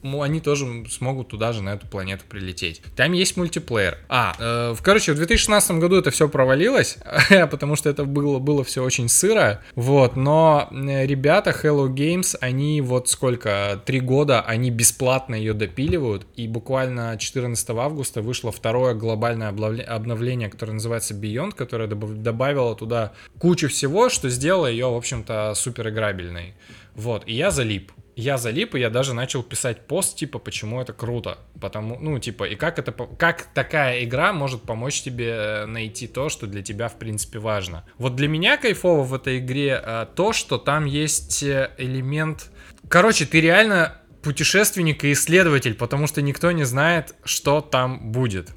ну, 0.03 0.21
они 0.21 0.39
тоже 0.41 0.85
смогут 0.89 1.29
туда 1.29 1.53
же, 1.53 1.63
на 1.63 1.73
эту 1.73 1.87
планету 1.87 2.23
прилететь. 2.29 2.81
Там 2.95 3.13
есть 3.13 3.37
мультиплеер. 3.37 3.97
А, 4.09 4.35
э, 4.37 4.73
в- 4.73 4.81
короче, 4.83 5.13
в 5.13 5.15
2016 5.15 5.79
году 5.79 5.97
это 5.97 6.11
все 6.11 6.29
провалилось, 6.29 6.97
потому 7.49 7.75
что 7.75 7.89
это 7.89 8.05
было, 8.05 8.39
было 8.39 8.63
все 8.63 8.83
очень 8.83 9.09
сыро, 9.09 9.61
вот, 9.75 10.15
но 10.15 10.67
ребята 10.71 11.49
Hello 11.51 11.87
Games, 11.87 12.37
они 12.41 12.81
вот 12.81 13.09
сколько, 13.09 13.81
три 13.85 13.99
года, 13.99 14.41
они 14.41 14.69
бесплатно 14.69 15.35
ее 15.35 15.53
допиливают, 15.53 16.27
и 16.35 16.47
буквально 16.47 17.17
14 17.17 17.69
августа 17.71 18.21
вышло 18.21 18.51
второе 18.51 18.93
глобальное 18.93 19.20
облавле- 19.25 19.83
обновление, 19.83 20.49
которое 20.49 20.73
называется 20.73 21.13
Beyond, 21.13 21.55
которое 21.55 21.87
добав- 21.87 22.15
добавило 22.15 22.75
туда 22.75 23.13
кучу 23.39 23.67
всего, 23.69 24.09
что 24.09 24.29
сделало 24.29 24.67
ее, 24.67 24.87
в 24.87 24.95
общем-то, 24.95 25.53
супер 25.55 25.89
играбельной. 25.89 26.55
Вот, 26.95 27.23
и 27.27 27.33
я 27.33 27.51
залип. 27.51 27.91
я 28.17 28.37
залип, 28.37 28.75
и 28.75 28.79
я 28.79 28.89
даже 28.89 29.13
начал 29.13 29.41
писать 29.43 29.87
пост, 29.87 30.17
типа, 30.17 30.37
почему 30.39 30.81
это 30.81 30.91
круто. 30.93 31.37
Потому, 31.59 31.97
ну, 31.99 32.19
типа, 32.19 32.43
и 32.43 32.55
как 32.55 32.77
это, 32.77 32.91
как 32.91 33.47
такая 33.53 34.03
игра 34.03 34.33
может 34.33 34.63
помочь 34.63 35.01
тебе 35.01 35.29
э, 35.29 35.65
найти 35.65 36.07
то, 36.07 36.29
что 36.29 36.47
для 36.47 36.61
тебя, 36.61 36.87
в 36.89 36.99
принципе, 36.99 37.39
важно. 37.39 37.85
Вот 37.97 38.15
для 38.15 38.27
меня 38.27 38.57
кайфово 38.57 39.03
в 39.03 39.13
этой 39.13 39.37
игре 39.39 39.81
э, 39.81 40.05
то, 40.13 40.33
что 40.33 40.57
там 40.57 40.85
есть 40.85 41.41
э, 41.43 41.71
элемент... 41.77 42.51
Короче, 42.89 43.25
ты 43.25 43.39
реально 43.39 43.97
путешественник 44.21 45.03
и 45.03 45.13
исследователь, 45.13 45.73
потому 45.73 46.05
что 46.07 46.21
никто 46.21 46.51
не 46.51 46.65
знает, 46.65 47.15
что 47.23 47.61
там 47.61 48.11
будет. 48.11 48.51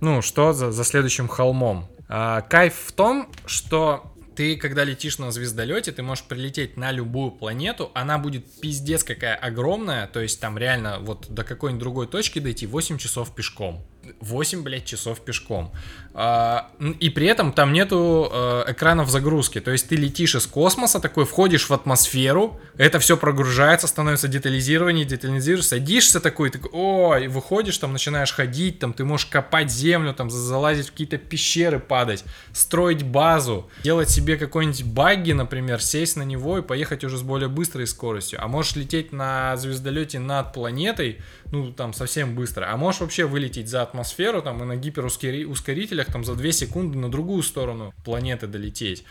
Ну, 0.00 0.22
что 0.22 0.52
за, 0.52 0.72
за 0.72 0.84
следующим 0.84 1.28
холмом. 1.28 1.88
А, 2.08 2.42
кайф 2.42 2.74
в 2.74 2.92
том, 2.92 3.28
что 3.46 4.12
ты, 4.36 4.56
когда 4.56 4.84
летишь 4.84 5.18
на 5.18 5.32
звездолете, 5.32 5.92
ты 5.92 6.02
можешь 6.02 6.24
прилететь 6.24 6.76
на 6.76 6.92
любую 6.92 7.30
планету, 7.30 7.90
она 7.94 8.18
будет 8.18 8.60
пиздец 8.60 9.02
какая 9.02 9.34
огромная, 9.34 10.06
то 10.06 10.20
есть 10.20 10.40
там 10.40 10.58
реально 10.58 10.98
вот 11.00 11.26
до 11.30 11.42
какой-нибудь 11.42 11.80
другой 11.80 12.06
точки 12.06 12.38
дойти 12.38 12.66
8 12.66 12.98
часов 12.98 13.34
пешком. 13.34 13.84
8, 14.20 14.62
блядь, 14.62 14.84
часов 14.84 15.24
пешком. 15.24 15.72
А, 16.18 16.70
и 16.98 17.10
при 17.10 17.26
этом 17.26 17.52
там 17.52 17.74
нету 17.74 18.30
э, 18.32 18.64
экранов 18.68 19.10
загрузки. 19.10 19.60
То 19.60 19.70
есть 19.70 19.86
ты 19.90 19.96
летишь 19.96 20.34
из 20.34 20.46
космоса, 20.46 20.98
такой 20.98 21.26
входишь 21.26 21.68
в 21.68 21.74
атмосферу, 21.74 22.58
это 22.78 22.98
все 23.00 23.18
прогружается, 23.18 23.86
становится 23.86 24.26
детализирование, 24.26 25.04
детализируешь, 25.04 25.66
садишься 25.66 26.20
такой, 26.20 26.48
такой, 26.48 26.70
о, 26.72 27.16
и 27.16 27.28
выходишь, 27.28 27.76
там 27.76 27.92
начинаешь 27.92 28.32
ходить, 28.32 28.78
там 28.78 28.94
ты 28.94 29.04
можешь 29.04 29.26
копать 29.26 29.70
землю, 29.70 30.14
там 30.14 30.30
за- 30.30 30.38
залазить 30.38 30.86
в 30.88 30.92
какие-то 30.92 31.18
пещеры, 31.18 31.78
падать, 31.80 32.24
строить 32.54 33.02
базу, 33.02 33.68
делать 33.84 34.08
себе 34.08 34.38
какой-нибудь 34.38 34.84
багги, 34.84 35.32
например, 35.32 35.82
сесть 35.82 36.16
на 36.16 36.22
него 36.22 36.56
и 36.56 36.62
поехать 36.62 37.04
уже 37.04 37.18
с 37.18 37.22
более 37.22 37.50
быстрой 37.50 37.86
скоростью. 37.86 38.42
А 38.42 38.48
можешь 38.48 38.74
лететь 38.74 39.12
на 39.12 39.54
звездолете 39.58 40.18
над 40.18 40.54
планетой, 40.54 41.20
ну, 41.52 41.72
там, 41.72 41.92
совсем 41.92 42.34
быстро. 42.34 42.72
А 42.72 42.76
можешь 42.78 43.02
вообще 43.02 43.26
вылететь 43.26 43.68
за 43.68 43.82
атмосферу, 43.82 44.40
там, 44.40 44.62
и 44.62 44.66
на 44.66 44.76
гиперускорителях, 44.76 46.05
там, 46.12 46.24
за 46.24 46.34
2 46.34 46.52
секунды 46.52 46.98
на 46.98 47.10
другую 47.10 47.42
сторону 47.42 47.94
планеты 48.04 48.46
долететь. 48.46 49.04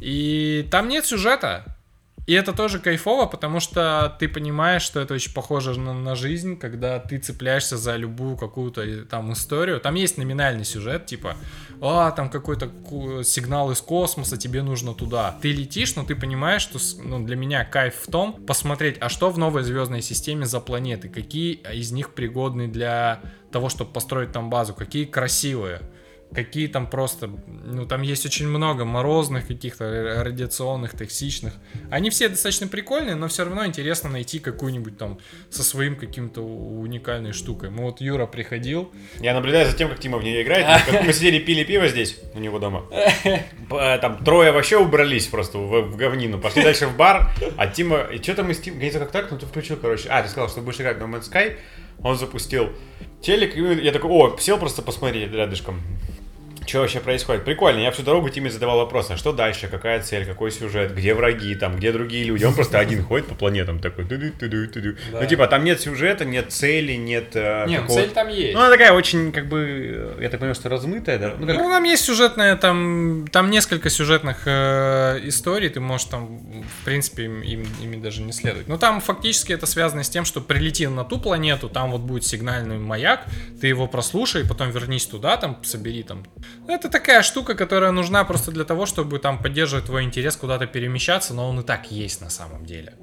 И 0.00 0.66
там 0.70 0.88
нет 0.88 1.06
сюжета. 1.06 1.76
И 2.26 2.34
это 2.34 2.52
тоже 2.52 2.78
кайфово, 2.78 3.26
потому 3.26 3.58
что 3.58 4.16
ты 4.20 4.28
понимаешь, 4.28 4.82
что 4.82 5.00
это 5.00 5.14
очень 5.14 5.32
похоже 5.32 5.78
на, 5.78 5.92
на 5.92 6.14
жизнь, 6.14 6.56
когда 6.56 7.00
ты 7.00 7.18
цепляешься 7.18 7.76
за 7.76 7.96
любую 7.96 8.36
какую-то 8.36 8.82
э, 8.82 9.02
там 9.02 9.32
историю. 9.32 9.80
Там 9.80 9.96
есть 9.96 10.18
номинальный 10.18 10.64
сюжет, 10.64 11.06
типа, 11.06 11.34
а, 11.80 12.12
там 12.12 12.30
какой-то 12.30 12.70
сигнал 13.24 13.72
из 13.72 13.80
космоса, 13.80 14.36
тебе 14.36 14.62
нужно 14.62 14.94
туда. 14.94 15.36
Ты 15.42 15.50
летишь, 15.50 15.96
но 15.96 16.04
ты 16.04 16.14
понимаешь, 16.14 16.62
что 16.62 16.78
ну, 17.02 17.24
для 17.24 17.34
меня 17.34 17.64
кайф 17.64 17.96
в 17.96 18.10
том, 18.10 18.34
посмотреть, 18.46 18.98
а 19.00 19.08
что 19.08 19.30
в 19.30 19.38
новой 19.38 19.64
звездной 19.64 20.00
системе 20.00 20.46
за 20.46 20.60
планеты, 20.60 21.08
какие 21.08 21.54
из 21.74 21.90
них 21.90 22.14
пригодны 22.14 22.68
для 22.68 23.20
того, 23.50 23.68
чтобы 23.68 23.90
построить 23.90 24.30
там 24.30 24.48
базу, 24.48 24.74
какие 24.74 25.06
красивые 25.06 25.80
какие 26.34 26.66
там 26.66 26.86
просто, 26.88 27.30
ну 27.64 27.86
там 27.86 28.02
есть 28.02 28.24
очень 28.26 28.48
много 28.48 28.84
морозных 28.84 29.46
каких-то 29.46 29.84
ра- 29.84 30.22
радиационных, 30.22 30.92
токсичных. 30.96 31.54
Они 31.90 32.10
все 32.10 32.28
достаточно 32.28 32.66
прикольные, 32.68 33.14
но 33.14 33.28
все 33.28 33.44
равно 33.44 33.66
интересно 33.66 34.08
найти 34.10 34.38
какую-нибудь 34.38 34.96
там 34.98 35.18
со 35.50 35.62
своим 35.62 35.96
каким-то 35.96 36.40
уникальной 36.42 37.32
штукой. 37.32 37.70
Мы 37.70 37.84
вот 37.84 38.00
Юра 38.00 38.26
приходил, 38.26 38.90
Я 39.20 39.34
наблюдаю 39.34 39.70
за 39.70 39.76
тем, 39.76 39.88
как 39.88 39.98
Тима 40.00 40.18
в 40.18 40.24
нее 40.24 40.42
играет. 40.42 40.66
Мы 41.04 41.12
сидели, 41.12 41.38
пили 41.38 41.64
пиво 41.64 41.88
здесь, 41.88 42.18
у 42.34 42.38
него 42.38 42.58
дома. 42.58 42.86
П- 43.68 43.98
Там 44.00 44.24
трое 44.24 44.52
вообще 44.52 44.76
убрались 44.78 45.26
просто 45.26 45.58
в, 45.58 45.96
говнину. 45.96 46.38
Пошли 46.38 46.62
дальше 46.62 46.86
в 46.86 46.96
бар, 46.96 47.30
а 47.56 47.66
Тима... 47.66 47.98
И 48.12 48.22
что 48.22 48.34
там 48.34 48.46
мы 48.46 48.54
с 48.54 48.58
Тимом... 48.60 48.80
Я 48.80 48.90
как 48.92 49.10
так, 49.12 49.30
но 49.30 49.38
ты 49.38 49.46
включил, 49.46 49.76
короче. 49.76 50.08
А, 50.08 50.22
ты 50.22 50.28
сказал, 50.28 50.48
что 50.48 50.60
будешь 50.60 50.80
играть 50.80 50.96
в 50.98 51.00
No 51.02 51.10
Man's 51.10 51.30
Sky. 51.30 51.56
Он 52.02 52.16
запустил 52.16 52.70
телек, 53.20 53.56
и 53.56 53.60
я 53.84 53.92
такой, 53.92 54.10
о, 54.10 54.36
сел 54.38 54.58
просто 54.58 54.82
посмотреть 54.82 55.30
рядышком. 55.32 55.80
Что 56.66 56.80
вообще 56.80 57.00
происходит? 57.00 57.44
Прикольно, 57.44 57.80
я 57.80 57.90
всю 57.90 58.02
дорогу 58.02 58.28
Тиме 58.28 58.50
задавал 58.50 58.78
вопросы, 58.78 59.12
а 59.12 59.16
что 59.16 59.32
дальше, 59.32 59.68
какая 59.68 60.00
цель, 60.02 60.24
какой 60.24 60.50
сюжет, 60.50 60.94
где 60.94 61.12
враги, 61.14 61.54
там, 61.54 61.76
где 61.76 61.92
другие 61.92 62.24
люди. 62.24 62.44
Он 62.44 62.54
просто 62.54 62.78
один 62.78 63.02
ходит 63.04 63.26
по 63.26 63.34
планетам 63.34 63.78
такой. 63.80 64.06
Ну, 64.08 65.26
типа, 65.26 65.46
там 65.48 65.64
нет 65.64 65.80
сюжета, 65.80 66.24
нет 66.24 66.52
цели, 66.52 66.92
нет... 66.92 67.30
э, 67.34 67.66
Нет, 67.66 67.82
какого- 67.82 68.00
цель 68.00 68.10
там 68.10 68.28
есть. 68.28 68.54
Ну, 68.54 68.60
она 68.60 68.70
такая 68.70 68.92
очень, 68.92 69.32
как 69.32 69.48
бы, 69.48 70.16
э, 70.18 70.22
я 70.22 70.28
так 70.28 70.40
понимаю, 70.40 70.54
что 70.54 70.68
размытая, 70.68 71.18
да? 71.18 71.34
Ну, 71.38 71.46
как- 71.46 71.56
Ну, 71.56 71.68
там 71.70 71.84
есть 71.84 72.04
сюжетная, 72.04 72.56
там, 72.56 73.26
там 73.30 73.50
несколько 73.50 73.90
сюжетных 73.90 74.42
э, 74.46 75.20
историй, 75.24 75.68
ты 75.68 75.80
можешь 75.80 76.06
там, 76.06 76.38
в 76.62 76.84
принципе, 76.84 77.24
им, 77.24 77.40
им- 77.42 77.66
ими 77.82 77.96
даже 77.96 78.22
не 78.22 78.32
следовать. 78.32 78.68
Но 78.68 78.78
там 78.78 79.00
фактически 79.00 79.52
это 79.52 79.66
связано 79.66 80.02
с 80.04 80.08
тем, 80.10 80.24
что 80.24 80.40
прилети 80.40 80.86
на 80.86 81.04
ту 81.04 81.18
планету, 81.18 81.68
там 81.68 81.90
вот 81.90 82.00
будет 82.02 82.24
сигнальный 82.24 82.78
маяк, 82.78 83.24
ты 83.60 83.66
его 83.66 83.86
прослушай, 83.88 84.46
потом 84.46 84.70
вернись 84.70 85.06
туда, 85.06 85.36
там, 85.36 85.62
собери 85.64 86.02
там. 86.02 86.24
Это 86.68 86.88
такая 86.88 87.22
штука, 87.22 87.54
которая 87.54 87.92
нужна 87.92 88.24
просто 88.24 88.50
для 88.50 88.64
того, 88.64 88.86
чтобы 88.86 89.18
там 89.18 89.42
поддерживать 89.42 89.86
твой 89.86 90.04
интерес 90.04 90.36
куда-то 90.36 90.66
перемещаться, 90.66 91.34
но 91.34 91.48
он 91.48 91.60
и 91.60 91.62
так 91.62 91.90
есть 91.90 92.20
на 92.20 92.30
самом 92.30 92.66
деле. 92.66 92.94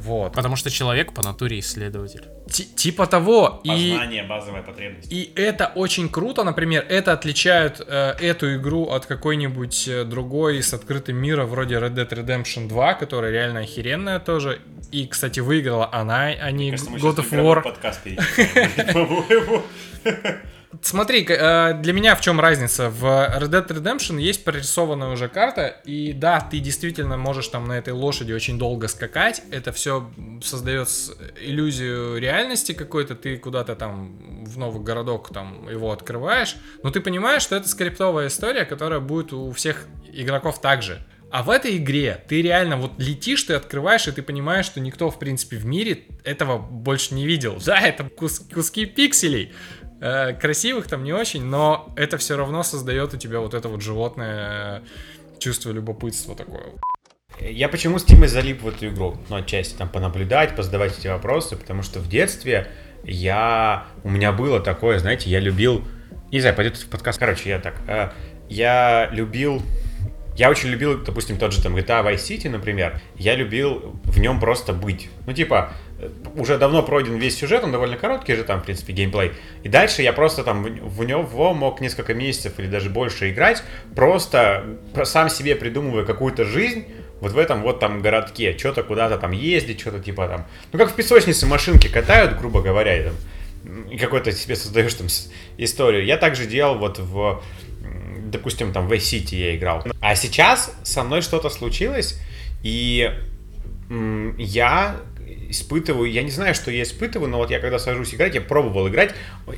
Вот. 0.00 0.32
Потому 0.32 0.56
что 0.56 0.70
человек 0.70 1.12
по 1.12 1.22
натуре 1.22 1.58
исследователь. 1.58 2.24
Ти- 2.50 2.64
типа 2.64 3.06
того. 3.06 3.60
И... 3.64 3.68
Познание, 3.68 4.22
базовая 4.22 4.62
потребность. 4.62 5.12
И 5.12 5.32
это 5.34 5.72
очень 5.74 6.08
круто, 6.08 6.44
например, 6.44 6.86
это 6.88 7.12
отличает 7.12 7.80
э, 7.80 8.14
эту 8.20 8.56
игру 8.56 8.90
от 8.90 9.06
какой-нибудь 9.06 9.88
э, 9.88 10.04
другой 10.04 10.62
с 10.62 10.72
открытым 10.72 11.16
миром, 11.16 11.48
вроде 11.48 11.76
Red 11.76 11.94
Dead 11.94 12.08
Redemption 12.08 12.68
2, 12.68 12.94
которая 12.94 13.32
реально 13.32 13.60
охеренная 13.60 14.20
тоже. 14.20 14.60
И, 14.92 15.06
кстати, 15.06 15.40
выиграла 15.40 15.88
она, 15.92 16.26
а 16.26 16.50
не 16.50 16.72
God 16.72 17.16
of 17.16 17.30
War. 17.30 17.62
подкаст. 17.62 18.00
Смотри, 20.82 21.24
э, 21.26 21.74
для 21.80 21.92
меня 21.94 22.14
в 22.14 22.20
чем 22.20 22.38
разница? 22.40 22.90
В 22.90 23.04
Red 23.04 23.48
Dead 23.48 23.66
Redemption 23.68 24.20
есть 24.20 24.44
прорисованная 24.44 25.08
уже 25.08 25.28
карта, 25.28 25.66
и 25.86 26.12
да, 26.12 26.40
ты 26.40 26.58
действительно 26.58 27.16
можешь 27.16 27.48
там 27.48 27.66
на 27.66 27.72
этой 27.78 27.94
лошади 27.94 28.32
очень 28.32 28.58
долго 28.58 28.86
скакать, 28.88 29.42
это 29.50 29.72
все 29.72 30.10
создает 30.42 30.90
с- 30.90 31.10
иллюзию 31.40 32.18
реальности 32.18 32.72
какой-то, 32.72 33.14
ты 33.14 33.38
куда-то 33.38 33.76
там 33.76 34.44
в 34.44 34.58
новый 34.58 34.82
городок 34.82 35.32
там 35.32 35.66
его 35.70 35.90
открываешь, 35.90 36.56
но 36.82 36.90
ты 36.90 37.00
понимаешь, 37.00 37.42
что 37.42 37.56
это 37.56 37.66
скриптовая 37.66 38.26
история, 38.26 38.66
которая 38.66 39.00
будет 39.00 39.32
у 39.32 39.50
всех 39.52 39.86
игроков 40.12 40.60
также. 40.60 41.02
А 41.30 41.42
в 41.42 41.50
этой 41.50 41.76
игре 41.76 42.24
ты 42.26 42.40
реально 42.40 42.78
вот 42.78 42.92
летишь, 42.96 43.42
ты 43.42 43.52
открываешь, 43.52 44.08
и 44.08 44.12
ты 44.12 44.22
понимаешь, 44.22 44.64
что 44.64 44.80
никто, 44.80 45.10
в 45.10 45.18
принципе, 45.18 45.58
в 45.58 45.66
мире 45.66 46.04
этого 46.24 46.56
больше 46.56 47.14
не 47.14 47.26
видел. 47.26 47.58
Да, 47.66 47.78
это 47.80 48.04
кус- 48.04 48.40
куски 48.50 48.86
пикселей, 48.86 49.52
э, 49.52 49.77
красивых 50.00 50.86
там 50.86 51.04
не 51.04 51.12
очень, 51.12 51.44
но 51.44 51.92
это 51.96 52.18
все 52.18 52.36
равно 52.36 52.62
создает 52.62 53.14
у 53.14 53.16
тебя 53.16 53.40
вот 53.40 53.54
это 53.54 53.68
вот 53.68 53.82
животное 53.82 54.80
э, 54.80 55.38
чувство 55.38 55.70
любопытства 55.70 56.34
такое. 56.36 56.72
Я 57.40 57.68
почему 57.68 57.98
с 57.98 58.04
Тимой 58.04 58.28
залип 58.28 58.62
в 58.62 58.68
эту 58.68 58.88
игру? 58.88 59.16
Ну, 59.28 59.36
отчасти 59.36 59.76
там 59.76 59.88
понаблюдать, 59.88 60.56
позадавать 60.56 60.98
эти 60.98 61.08
вопросы, 61.08 61.56
потому 61.56 61.82
что 61.82 62.00
в 62.00 62.08
детстве 62.08 62.68
я... 63.04 63.86
У 64.02 64.10
меня 64.10 64.32
было 64.32 64.60
такое, 64.60 64.98
знаете, 64.98 65.30
я 65.30 65.40
любил... 65.40 65.84
Не 66.30 66.40
знаю, 66.40 66.56
пойдет 66.56 66.76
в 66.76 66.88
подкаст. 66.88 67.18
Короче, 67.18 67.50
я 67.50 67.58
так... 67.58 67.74
э, 67.86 68.10
я 68.48 69.08
любил... 69.12 69.62
Я 70.36 70.50
очень 70.50 70.68
любил, 70.68 71.02
допустим, 71.04 71.36
тот 71.36 71.52
же 71.52 71.62
там 71.62 71.76
GTA 71.76 72.04
Vice 72.04 72.16
City, 72.16 72.48
например. 72.48 73.00
Я 73.16 73.34
любил 73.34 73.98
в 74.04 74.20
нем 74.20 74.38
просто 74.38 74.72
быть. 74.72 75.10
Ну, 75.26 75.32
типа, 75.32 75.72
э, 75.72 75.87
уже 76.36 76.58
давно 76.58 76.82
пройден 76.82 77.16
весь 77.16 77.36
сюжет, 77.36 77.64
он 77.64 77.72
довольно 77.72 77.96
короткий 77.96 78.34
же 78.34 78.44
там, 78.44 78.60
в 78.60 78.64
принципе, 78.64 78.92
геймплей. 78.92 79.32
И 79.64 79.68
дальше 79.68 80.02
я 80.02 80.12
просто 80.12 80.44
там 80.44 80.62
в, 80.62 81.04
него 81.04 81.54
мог 81.54 81.80
несколько 81.80 82.14
месяцев 82.14 82.52
или 82.58 82.68
даже 82.68 82.88
больше 82.88 83.30
играть, 83.30 83.62
просто 83.94 84.64
про- 84.94 85.04
сам 85.04 85.28
себе 85.28 85.56
придумывая 85.56 86.04
какую-то 86.04 86.44
жизнь, 86.44 86.86
вот 87.20 87.32
в 87.32 87.38
этом 87.38 87.62
вот 87.62 87.80
там 87.80 88.00
городке, 88.00 88.56
что-то 88.56 88.84
куда-то 88.84 89.18
там 89.18 89.32
ездить, 89.32 89.80
что-то 89.80 89.98
типа 89.98 90.28
там, 90.28 90.46
ну 90.72 90.78
как 90.78 90.92
в 90.92 90.94
песочнице 90.94 91.46
машинки 91.46 91.88
катают, 91.88 92.38
грубо 92.38 92.62
говоря, 92.62 92.96
и, 92.96 93.04
там, 93.04 93.14
и 93.90 93.98
какой-то 93.98 94.30
себе 94.30 94.54
создаешь 94.54 94.94
там 94.94 95.08
историю. 95.56 96.04
Я 96.04 96.16
также 96.16 96.46
делал 96.46 96.78
вот 96.78 97.00
в, 97.00 97.42
допустим, 98.26 98.72
там 98.72 98.86
в 98.86 98.92
City 98.92 99.34
я 99.34 99.56
играл. 99.56 99.84
А 100.00 100.14
сейчас 100.14 100.72
со 100.84 101.02
мной 101.02 101.22
что-то 101.22 101.50
случилось, 101.50 102.20
и 102.62 103.10
я 103.90 104.96
испытываю, 105.48 106.10
я 106.10 106.22
не 106.22 106.30
знаю, 106.30 106.54
что 106.54 106.70
я 106.70 106.82
испытываю, 106.82 107.30
но 107.30 107.38
вот 107.38 107.50
я 107.50 107.60
когда 107.60 107.78
сажусь 107.78 108.14
играть, 108.14 108.34
я 108.34 108.40
пробовал 108.40 108.88
играть, 108.88 109.14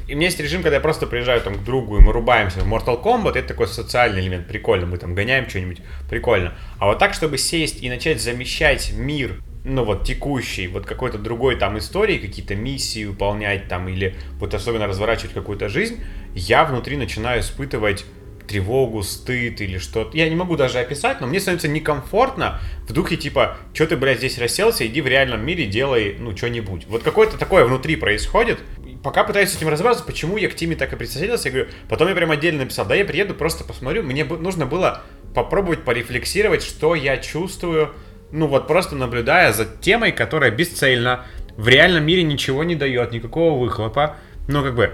и 0.06 0.14
у 0.14 0.16
меня 0.16 0.26
есть 0.26 0.40
режим, 0.40 0.62
когда 0.62 0.76
я 0.76 0.80
просто 0.80 1.06
приезжаю 1.06 1.40
там 1.40 1.54
к 1.54 1.64
другу, 1.64 1.98
и 1.98 2.00
мы 2.00 2.12
рубаемся 2.12 2.60
в 2.60 2.72
Mortal 2.72 3.02
Kombat, 3.02 3.38
это 3.38 3.48
такой 3.48 3.66
социальный 3.66 4.20
элемент, 4.20 4.46
прикольно, 4.46 4.86
мы 4.86 4.98
там 4.98 5.14
гоняем 5.14 5.48
что-нибудь, 5.48 5.78
прикольно. 6.08 6.54
А 6.78 6.86
вот 6.86 6.98
так, 6.98 7.14
чтобы 7.14 7.38
сесть 7.38 7.82
и 7.82 7.88
начать 7.88 8.20
замещать 8.20 8.92
мир, 8.92 9.42
ну 9.64 9.84
вот 9.84 10.04
текущий, 10.04 10.68
вот 10.68 10.86
какой-то 10.86 11.18
другой 11.18 11.56
там 11.56 11.78
истории, 11.78 12.18
какие-то 12.18 12.54
миссии 12.54 13.04
выполнять 13.04 13.68
там, 13.68 13.88
или 13.88 14.14
вот 14.38 14.54
особенно 14.54 14.86
разворачивать 14.86 15.34
какую-то 15.34 15.68
жизнь, 15.68 16.02
я 16.34 16.64
внутри 16.64 16.96
начинаю 16.96 17.40
испытывать 17.40 18.04
тревогу, 18.51 19.02
стыд 19.02 19.60
или 19.60 19.78
что-то. 19.78 20.16
Я 20.16 20.28
не 20.28 20.35
могу 20.35 20.56
даже 20.56 20.78
описать, 20.78 21.20
но 21.20 21.27
мне 21.27 21.39
становится 21.40 21.68
некомфортно 21.68 22.60
в 22.89 22.93
духе 22.93 23.16
типа, 23.16 23.56
что 23.72 23.86
ты, 23.86 23.97
блядь, 23.97 24.18
здесь 24.18 24.39
расселся, 24.39 24.86
иди 24.86 25.01
в 25.01 25.06
реальном 25.06 25.44
мире, 25.47 25.66
делай, 25.66 26.16
ну, 26.18 26.36
что-нибудь. 26.36 26.86
Вот 26.89 27.02
какое-то 27.02 27.39
такое 27.39 27.64
внутри 27.64 27.97
происходит. 27.97 28.59
Пока 29.05 29.24
пытаюсь 29.24 29.51
с 29.51 29.56
этим 29.56 29.68
разобраться, 29.68 30.05
почему 30.05 30.36
я 30.36 30.51
к 30.51 30.55
Тиме 30.55 30.77
так 30.77 30.93
и 30.93 30.97
присоединился, 30.97 31.48
я 31.48 31.52
говорю, 31.55 31.70
потом 31.89 32.09
я 32.09 32.14
прям 32.14 32.31
отдельно 32.32 32.64
написал, 32.64 32.85
да 32.85 32.94
я 32.94 33.05
приеду, 33.05 33.35
просто 33.35 33.64
посмотрю, 33.64 34.02
мне 34.02 34.24
нужно 34.24 34.66
было 34.66 35.02
попробовать 35.35 35.85
порефлексировать, 35.85 36.62
что 36.62 36.94
я 36.94 37.16
чувствую, 37.16 37.94
ну 38.31 38.47
вот 38.47 38.66
просто 38.66 38.97
наблюдая 38.97 39.52
за 39.52 39.64
темой, 39.64 40.12
которая 40.12 40.51
бесцельна, 40.51 41.24
в 41.56 41.68
реальном 41.68 42.05
мире 42.05 42.24
ничего 42.24 42.62
не 42.62 42.74
дает, 42.74 43.12
никакого 43.12 43.59
выхлопа, 43.59 44.16
ну 44.48 44.62
как 44.62 44.74
бы, 44.74 44.93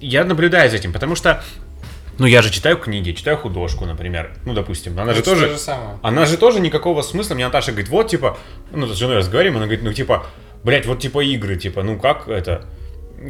я 0.00 0.24
наблюдаю 0.24 0.68
за 0.68 0.76
этим, 0.76 0.92
потому 0.92 1.14
что 1.14 1.42
ну, 2.18 2.26
я 2.26 2.42
же 2.42 2.50
читаю 2.50 2.78
книги, 2.78 3.12
читаю 3.12 3.36
художку, 3.36 3.84
например. 3.84 4.32
Ну, 4.44 4.54
допустим, 4.54 4.98
она 4.98 5.12
же 5.12 5.20
Это 5.20 5.30
тоже... 5.30 5.46
то 5.46 5.52
же 5.52 5.58
самое. 5.58 5.98
Она 6.02 6.24
же 6.24 6.36
тоже 6.38 6.60
никакого 6.60 7.02
смысла. 7.02 7.34
Мне 7.34 7.44
Наташа 7.44 7.72
говорит, 7.72 7.90
вот, 7.90 8.08
типа, 8.08 8.38
ну, 8.72 8.86
с 8.86 8.96
женой 8.96 9.16
разговариваем, 9.16 9.56
она 9.58 9.66
говорит, 9.66 9.84
ну, 9.84 9.92
типа, 9.92 10.26
блядь, 10.64 10.86
вот, 10.86 11.00
типа, 11.00 11.22
игры, 11.24 11.56
типа, 11.56 11.82
ну, 11.82 11.98
как 11.98 12.28
это... 12.28 12.64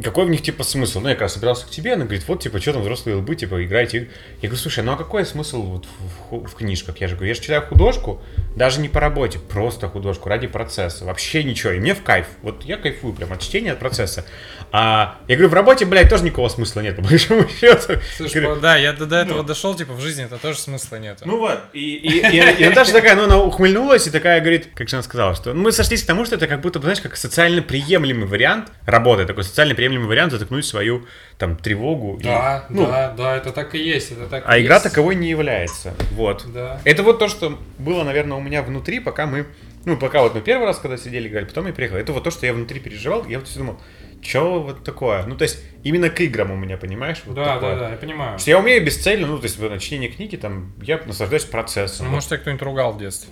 Какой 0.03 0.25
в 0.25 0.29
них, 0.29 0.41
типа, 0.41 0.63
смысл? 0.63 0.99
Ну, 0.99 1.07
я 1.09 1.15
как 1.15 1.21
раз 1.23 1.33
собирался 1.33 1.65
к 1.65 1.69
тебе, 1.69 1.93
она 1.93 2.03
говорит, 2.03 2.27
вот, 2.27 2.41
типа, 2.41 2.59
что 2.59 2.73
там 2.73 2.81
взрослые 2.81 3.15
лбы, 3.17 3.35
типа, 3.35 3.63
играйте. 3.63 3.97
игры». 3.97 4.09
Я 4.41 4.49
говорю, 4.49 4.61
слушай, 4.61 4.83
ну, 4.83 4.91
а 4.91 4.97
какой 4.97 5.25
смысл 5.25 5.61
вот 5.61 5.85
в, 6.29 6.35
в- 6.35 6.47
в 6.47 6.55
книжках? 6.55 6.97
Я 6.99 7.07
же 7.07 7.15
говорю, 7.15 7.29
я 7.29 7.35
же 7.35 7.41
читаю 7.41 7.61
художку, 7.61 8.21
даже 8.55 8.81
не 8.81 8.89
по 8.89 8.99
работе, 8.99 9.39
просто 9.39 9.87
художку, 9.87 10.27
ради 10.29 10.47
процесса. 10.47 11.05
Вообще 11.05 11.43
ничего, 11.43 11.71
и 11.71 11.79
мне 11.79 11.95
в 11.95 12.03
кайф. 12.03 12.27
Вот 12.41 12.63
я 12.65 12.77
кайфую 12.77 13.13
прям 13.13 13.31
от 13.33 13.39
чтения, 13.41 13.71
от 13.71 13.79
процесса. 13.79 14.25
А 14.71 15.19
я 15.29 15.35
говорю, 15.35 15.49
в 15.49 15.53
работе, 15.53 15.85
блядь, 15.85 16.09
тоже 16.09 16.23
никакого 16.25 16.49
смысла 16.49 16.81
нет, 16.81 16.97
по 16.97 17.01
большому 17.03 17.47
счету. 17.61 17.93
Слушай, 18.17 18.41
Говорю, 18.41 18.59
да, 18.59 18.75
я 18.75 18.91
до, 18.93 19.05
до 19.05 19.15
этого 19.17 19.43
дошел, 19.43 19.73
типа, 19.75 19.93
в 19.93 20.01
жизни 20.01 20.25
это 20.25 20.37
тоже 20.37 20.59
смысла 20.59 20.97
нету. 20.97 21.23
ну 21.25 21.37
вот, 21.37 21.59
и, 21.73 21.95
и, 21.95 22.19
и- 22.19 22.61
и 22.63 22.65
Наташа 22.67 22.91
такая, 22.91 23.15
ну, 23.15 23.23
она 23.23 23.37
ухмыльнулась 23.41 24.05
и 24.07 24.09
такая 24.11 24.41
говорит, 24.41 24.67
как 24.75 24.89
же 24.89 24.97
она 24.97 25.03
сказала, 25.03 25.33
что 25.35 25.53
ну, 25.53 25.61
мы 25.61 25.71
сошлись 25.71 26.03
к 26.03 26.05
тому, 26.05 26.25
что 26.25 26.35
это 26.35 26.47
как 26.47 26.59
будто, 26.59 26.79
знаешь, 26.81 26.99
как 26.99 27.15
социально 27.15 27.61
приемлемый 27.61 28.27
вариант 28.27 28.69
работы, 28.85 29.25
такой 29.25 29.43
социально 29.45 29.73
приемлемый 29.77 30.07
вариант 30.07 30.33
затыкнуть 30.33 30.65
свою, 30.65 31.05
там, 31.37 31.55
тревогу. 31.55 32.17
и- 32.19 32.23
Да, 32.23 32.65
ну, 32.69 32.85
да, 32.87 33.13
да, 33.17 33.37
это 33.37 33.51
так 33.53 33.73
и 33.75 33.77
есть. 33.77 34.11
Это 34.11 34.27
так 34.27 34.43
А 34.45 34.57
и 34.57 34.63
игра 34.63 34.75
есть. 34.75 34.83
таковой 34.83 35.15
не 35.15 35.29
является, 35.29 35.93
вот. 36.11 36.45
Да. 36.53 36.81
Это 36.83 37.03
вот 37.03 37.19
то, 37.19 37.27
что 37.29 37.57
было, 37.77 38.03
наверное, 38.03 38.37
у 38.37 38.41
меня 38.41 38.61
внутри, 38.63 38.99
пока 38.99 39.25
мы, 39.25 39.45
ну, 39.85 39.95
пока 39.97 40.21
вот 40.23 40.35
мы 40.35 40.41
первый 40.41 40.65
раз, 40.65 40.79
когда 40.79 40.97
сидели, 40.97 41.27
играли, 41.29 41.45
потом 41.45 41.67
я 41.67 41.73
приехал. 41.73 41.95
Это 41.97 42.11
вот 42.11 42.23
то, 42.25 42.31
что 42.31 42.45
я 42.45 42.53
внутри 42.53 42.79
переживал, 42.79 43.25
я 43.27 43.39
вот 43.39 43.47
всё 43.47 43.59
думал, 43.59 43.79
что 44.21 44.61
вот 44.61 44.83
такое? 44.83 45.23
Ну, 45.27 45.35
то 45.37 45.43
есть, 45.43 45.63
именно 45.83 46.09
к 46.09 46.19
играм 46.21 46.49
у 46.51 46.55
меня, 46.55 46.75
понимаешь? 46.77 47.21
Вот 47.25 47.35
Да, 47.35 47.53
такое. 47.53 47.75
да, 47.75 47.79
да, 47.81 47.89
я 47.91 47.97
понимаю. 47.97 48.39
Что 48.39 48.49
я 48.51 48.57
умею 48.59 48.83
бесцельно, 48.83 49.27
ну, 49.27 49.37
то 49.37 49.43
есть, 49.43 49.57
в 49.59 49.79
чтении 49.79 50.07
книги, 50.07 50.35
там, 50.35 50.73
я 50.81 50.99
наслаждаюсь 51.05 51.45
процессом. 51.45 52.07
Ну, 52.07 52.13
может, 52.13 52.29
тебя 52.29 52.39
кто-нибудь 52.39 52.63
ругал 52.63 52.93
в 52.93 52.97
детстве. 52.99 53.29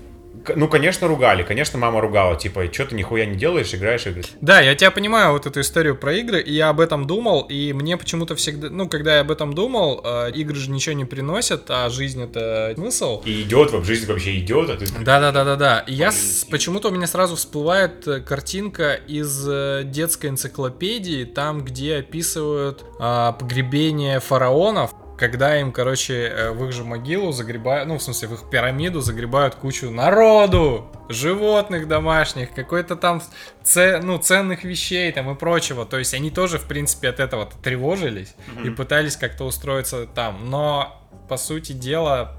Ну, 0.56 0.68
конечно, 0.68 1.08
ругали. 1.08 1.44
Конечно, 1.44 1.80
мама 1.80 2.02
ругала. 2.02 2.36
Типа, 2.36 2.66
что 2.72 2.86
ты 2.86 2.96
нихуя 2.96 3.26
не 3.26 3.36
делаешь, 3.36 3.74
играешь 3.74 4.06
игры. 4.08 4.24
Да, 4.42 4.60
я 4.62 4.76
тебя 4.76 4.92
понимаю, 4.92 5.32
вот 5.34 5.46
эту 5.46 5.62
историю 5.62 5.96
про 5.96 6.14
игры, 6.14 6.42
и 6.42 6.54
я 6.54 6.70
об 6.70 6.80
этом 6.80 7.08
думал, 7.08 7.42
и 7.42 7.74
мне 7.74 7.98
почему-то 7.98 8.36
всегда, 8.36 8.70
ну, 8.70 8.88
когда 8.90 9.16
я 9.16 9.22
об 9.22 9.32
этом 9.32 9.54
думал, 9.54 10.02
э, 10.04 10.32
игры 10.32 10.56
же 10.56 10.70
ничего 10.72 10.94
не 10.96 11.06
приносят, 11.06 11.66
а 11.70 11.90
жизнь 11.90 12.22
это 12.22 12.74
смысл. 12.76 13.22
И 13.26 13.42
идет, 13.44 13.72
в 13.72 13.84
жизнь 13.84 14.06
вообще 14.08 14.38
идет, 14.40 14.70
а 14.70 14.76
ты... 14.78 14.86
Да, 15.04 15.20
да, 15.20 15.32
да, 15.32 15.44
да, 15.44 15.56
да. 15.56 15.80
И 15.88 15.94
я 15.94 16.12
с- 16.12 16.46
почему-то 16.50 16.90
у 16.90 16.92
меня 16.92 17.08
сразу 17.08 17.36
всплывает 17.36 18.08
э, 18.08 18.20
картинка 18.22 18.94
из 18.94 19.48
э, 19.48 19.84
детской 19.86 20.28
энциклопедии, 20.28 21.24
там, 21.26 21.64
где 21.64 21.98
описывают 21.98 22.84
а, 23.00 23.32
погребение 23.34 24.20
фараонов. 24.20 24.92
Когда 25.18 25.60
им, 25.60 25.72
короче, 25.72 26.14
э, 26.14 26.52
в 26.52 26.66
их 26.66 26.72
же 26.74 26.84
могилу 26.84 27.32
загребают, 27.32 27.88
ну, 27.88 27.96
в 27.98 28.02
смысле, 28.02 28.28
в 28.28 28.34
их 28.34 28.50
пирамиду 28.50 29.02
загребают 29.02 29.56
кучу 29.56 29.90
народу, 29.92 30.84
животных 31.10 31.88
домашних, 31.88 32.54
какой-то 32.54 32.96
там, 32.96 33.22
це- 33.64 34.02
ну, 34.04 34.18
ценных 34.18 34.66
вещей 34.66 35.12
там 35.12 35.30
и 35.32 35.36
прочего. 35.36 35.86
То 35.86 35.98
есть 35.98 36.14
они 36.14 36.32
тоже, 36.32 36.58
в 36.58 36.64
принципе, 36.68 37.10
от 37.10 37.20
этого 37.20 37.50
тревожились 37.64 38.36
и 38.66 38.70
пытались 38.70 39.16
как-то 39.16 39.46
устроиться 39.46 40.06
там. 40.06 40.50
Но, 40.50 41.02
по 41.30 41.38
сути 41.38 41.72
дела, 41.74 42.32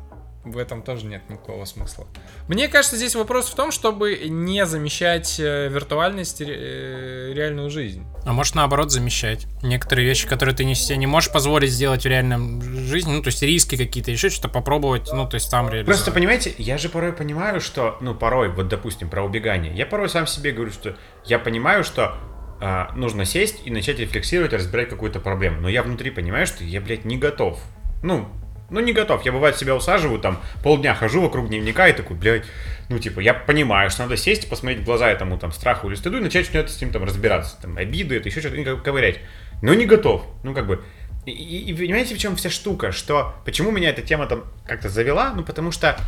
в 0.46 0.58
этом 0.58 0.82
тоже 0.82 1.06
нет 1.06 1.28
никакого 1.28 1.64
смысла. 1.64 2.06
Мне 2.48 2.68
кажется, 2.68 2.96
здесь 2.96 3.14
вопрос 3.14 3.48
в 3.48 3.54
том, 3.54 3.72
чтобы 3.72 4.28
не 4.28 4.64
замещать 4.64 5.38
э, 5.40 5.68
виртуальность 5.68 6.40
э, 6.40 7.32
реальную 7.34 7.68
жизнь. 7.70 8.04
А 8.24 8.32
может 8.32 8.54
наоборот 8.54 8.90
замещать. 8.90 9.46
Некоторые 9.62 10.06
вещи, 10.06 10.28
которые 10.28 10.54
ты 10.54 10.64
не, 10.64 10.74
себе 10.74 10.96
не 10.96 11.06
можешь 11.06 11.32
позволить 11.32 11.70
сделать 11.70 12.04
в 12.04 12.06
реальном 12.06 12.62
жизни, 12.62 13.12
ну 13.12 13.22
то 13.22 13.28
есть 13.28 13.42
риски 13.42 13.76
какие-то, 13.76 14.10
еще 14.10 14.30
что-то 14.30 14.48
попробовать, 14.48 15.10
ну 15.12 15.28
то 15.28 15.34
есть 15.34 15.50
там 15.50 15.66
реализовать. 15.66 15.86
Просто, 15.86 16.12
понимаете, 16.12 16.54
я 16.58 16.78
же 16.78 16.88
порой 16.88 17.12
понимаю, 17.12 17.60
что, 17.60 17.98
ну, 18.00 18.14
порой, 18.14 18.48
вот, 18.48 18.68
допустим, 18.68 19.08
про 19.08 19.24
убегание, 19.24 19.74
я 19.74 19.86
порой 19.86 20.08
сам 20.08 20.26
себе 20.26 20.52
говорю, 20.52 20.70
что 20.70 20.96
я 21.24 21.38
понимаю, 21.38 21.84
что 21.84 22.16
а, 22.60 22.92
нужно 22.94 23.24
сесть 23.24 23.62
и 23.64 23.70
начать 23.70 23.98
рефлексировать, 23.98 24.52
разбирать 24.52 24.88
какую-то 24.88 25.20
проблему. 25.20 25.60
Но 25.60 25.68
я 25.68 25.82
внутри 25.82 26.10
понимаю, 26.10 26.46
что 26.46 26.64
я, 26.64 26.80
блядь, 26.80 27.04
не 27.04 27.18
готов. 27.18 27.60
Ну, 28.02 28.28
ну, 28.70 28.80
не 28.80 28.92
готов. 28.92 29.24
Я, 29.24 29.32
бывает, 29.32 29.56
себя 29.56 29.74
усаживаю, 29.74 30.18
там, 30.20 30.40
полдня 30.62 30.94
хожу 30.94 31.20
вокруг 31.22 31.48
дневника 31.48 31.88
и 31.88 31.92
такой, 31.92 32.16
блядь, 32.16 32.44
ну, 32.88 32.98
типа, 32.98 33.20
я 33.20 33.34
понимаю, 33.34 33.90
что 33.90 34.02
надо 34.02 34.16
сесть 34.16 34.48
посмотреть 34.48 34.80
в 34.82 34.84
глаза 34.84 35.08
этому, 35.10 35.38
там, 35.38 35.52
страху 35.52 35.88
или 35.88 35.94
стыду 35.96 36.18
и 36.18 36.20
начать 36.20 36.46
что-то 36.46 36.68
с 36.70 36.80
ним, 36.80 36.90
там, 36.92 37.04
разбираться, 37.04 37.56
там, 37.60 37.76
обиды, 37.76 38.16
это 38.16 38.28
еще 38.28 38.40
что-то, 38.40 38.76
ковырять. 38.76 39.20
Но 39.62 39.74
не 39.74 39.86
готов. 39.86 40.24
Ну, 40.42 40.54
как 40.54 40.66
бы, 40.66 40.82
и, 41.24 41.30
и- 41.30 41.70
и 41.70 41.74
понимаете, 41.74 42.14
в 42.14 42.18
чем 42.18 42.36
вся 42.36 42.50
штука? 42.50 42.92
Что, 42.92 43.34
почему 43.44 43.70
меня 43.70 43.90
эта 43.90 44.02
тема 44.02 44.26
там 44.26 44.44
как-то 44.66 44.88
завела? 44.88 45.32
Ну, 45.34 45.42
потому 45.42 45.72
что 45.72 45.98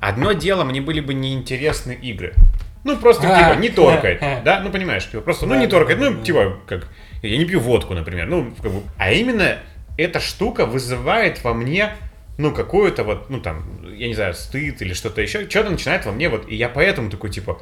одно 0.00 0.32
дело, 0.32 0.64
мне 0.64 0.80
были 0.80 1.00
бы 1.00 1.14
неинтересны 1.14 1.92
игры. 1.92 2.34
Ну, 2.82 2.96
просто, 2.98 3.26
А, 3.32 3.38
типа, 3.50 3.60
не 3.60 3.68
торкает, 3.70 4.22
а, 4.22 4.38
а. 4.38 4.42
да? 4.42 4.60
Ну, 4.60 4.70
понимаешь, 4.70 5.06
типа, 5.08 5.22
просто, 5.22 5.46
ну, 5.46 5.54
не 5.58 5.66
торкает, 5.66 5.98
да, 6.00 6.10
ну, 6.10 6.16
да. 6.18 6.22
типа, 6.24 6.58
как, 6.66 6.88
я 7.22 7.38
не 7.38 7.44
пью 7.44 7.60
водку, 7.60 7.94
например, 7.94 8.26
ну, 8.26 8.52
как 8.62 8.72
бы, 8.72 8.82
а 8.98 9.12
именно 9.12 9.58
эта 9.96 10.20
штука 10.20 10.66
вызывает 10.66 11.42
во 11.44 11.54
мне, 11.54 11.96
ну, 12.38 12.52
какую-то 12.52 13.04
вот, 13.04 13.30
ну, 13.30 13.40
там, 13.40 13.64
я 13.94 14.08
не 14.08 14.14
знаю, 14.14 14.34
стыд 14.34 14.82
или 14.82 14.92
что-то 14.92 15.20
еще, 15.20 15.48
что-то 15.48 15.70
начинает 15.70 16.04
во 16.04 16.12
мне 16.12 16.28
вот, 16.28 16.48
и 16.48 16.56
я 16.56 16.68
поэтому 16.68 17.10
такой, 17.10 17.30
типа, 17.30 17.60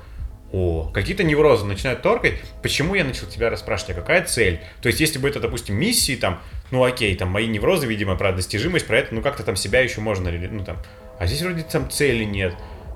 о, 0.52 0.90
какие-то 0.92 1.24
неврозы 1.24 1.64
начинают 1.64 2.02
торкать. 2.02 2.34
Почему 2.62 2.94
я 2.94 3.04
начал 3.04 3.26
тебя 3.26 3.48
расспрашивать, 3.48 3.96
а 3.96 4.00
какая 4.00 4.22
цель? 4.24 4.60
То 4.82 4.88
есть, 4.88 5.00
если 5.00 5.18
бы 5.18 5.28
это, 5.28 5.40
допустим, 5.40 5.76
миссии, 5.76 6.14
там, 6.14 6.42
ну 6.70 6.84
окей, 6.84 7.16
там 7.16 7.30
мои 7.30 7.46
неврозы, 7.46 7.86
видимо, 7.86 8.16
про 8.16 8.32
достижимость, 8.32 8.86
про 8.86 8.98
это, 8.98 9.14
ну 9.14 9.22
как-то 9.22 9.44
там 9.44 9.56
себя 9.56 9.80
еще 9.80 10.02
можно, 10.02 10.30
ну 10.30 10.62
там, 10.62 10.76
а 11.18 11.26
здесь 11.26 11.40
вроде 11.42 11.62
там 11.62 11.90
цели 11.90 12.24
нет. 12.24 12.54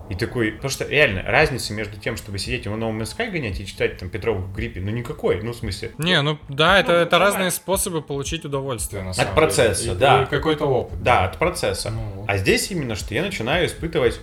И 0.09 0.15
такой, 0.15 0.53
потому 0.53 0.71
что 0.71 0.87
реально 0.87 1.23
разница 1.23 1.73
между 1.73 1.99
тем, 1.99 2.17
чтобы 2.17 2.39
сидеть 2.39 2.67
и 2.67 2.69
в 2.69 2.77
новом 2.77 3.03
Sky 3.03 3.31
гонять 3.31 3.59
и 3.61 3.67
читать 3.67 3.99
там 3.99 4.09
Петрова 4.09 4.39
в 4.39 4.55
гриппе, 4.55 4.81
ну 4.81 4.91
никакой, 4.91 5.43
ну 5.43 5.53
в 5.53 5.57
смысле. 5.57 5.93
Не, 5.99 6.23
ну 6.23 6.39
да, 6.49 6.79
это, 6.79 6.93
Ну, 6.93 6.99
это 6.99 7.19
разные 7.19 7.51
способы 7.51 8.03
получить 8.03 8.45
удовольствие. 8.45 9.03
на 9.03 9.13
самом 9.13 9.27
самом 9.29 9.35
процесса, 9.37 9.83
деле. 9.83 9.97
И- 9.97 9.99
да. 9.99 10.23
и 10.23 10.27
какой-то 10.27 10.65
опыт. 10.67 11.03
Да, 11.03 11.25
от 11.25 11.39
процесса. 11.39 11.91
Ну 11.91 12.01
вот. 12.15 12.25
А 12.29 12.37
здесь 12.39 12.71
именно, 12.71 12.95
что 12.95 13.15
я 13.15 13.23
начинаю 13.23 13.67
испытывать, 13.67 14.21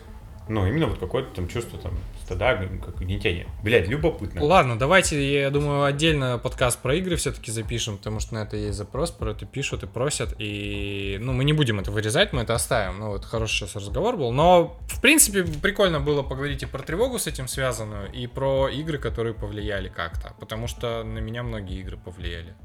ну, 0.47 0.65
именно 0.67 0.87
вот 0.87 0.99
какое-то 0.99 1.35
там 1.35 1.47
чувство 1.49 1.77
там 1.79 1.91
стыда, 2.33 2.55
как 2.83 2.99
гнетения. 2.99 3.47
Блядь, 3.63 3.87
любопытно. 3.87 4.43
Ладно, 4.43 4.77
давайте, 4.77 5.41
я 5.41 5.49
думаю, 5.49 5.83
отдельно 5.83 6.37
подкаст 6.37 6.79
про 6.79 6.95
игры 6.95 7.15
все-таки 7.15 7.51
запишем, 7.51 7.97
потому 7.97 8.19
что 8.19 8.33
на 8.33 8.39
это 8.39 8.57
есть 8.57 8.77
запрос, 8.77 9.11
про 9.11 9.31
это 9.31 9.45
пишут 9.45 9.83
и 9.83 9.87
просят, 9.87 10.35
и, 10.39 11.17
ну, 11.21 11.33
мы 11.33 11.43
не 11.43 11.53
будем 11.53 11.79
это 11.79 11.91
вырезать, 11.91 12.33
мы 12.33 12.41
это 12.41 12.55
оставим, 12.55 12.99
ну, 12.99 13.09
вот 13.09 13.25
хороший 13.25 13.67
сейчас 13.67 13.75
разговор 13.75 14.17
был, 14.17 14.31
но, 14.31 14.79
в 14.87 15.01
принципе, 15.01 15.43
прикольно 15.43 15.99
было 15.99 16.23
поговорить 16.23 16.63
и 16.63 16.65
про 16.65 16.81
тревогу 16.81 17.19
с 17.19 17.27
этим 17.27 17.47
связанную, 17.47 18.11
и 18.11 18.27
про 18.27 18.67
игры, 18.69 18.97
которые 18.97 19.33
повлияли 19.33 19.89
как-то, 19.89 20.33
потому 20.39 20.67
что 20.67 21.03
на 21.03 21.19
меня 21.19 21.43
многие 21.43 21.79
игры 21.79 21.97
повлияли. 21.97 22.55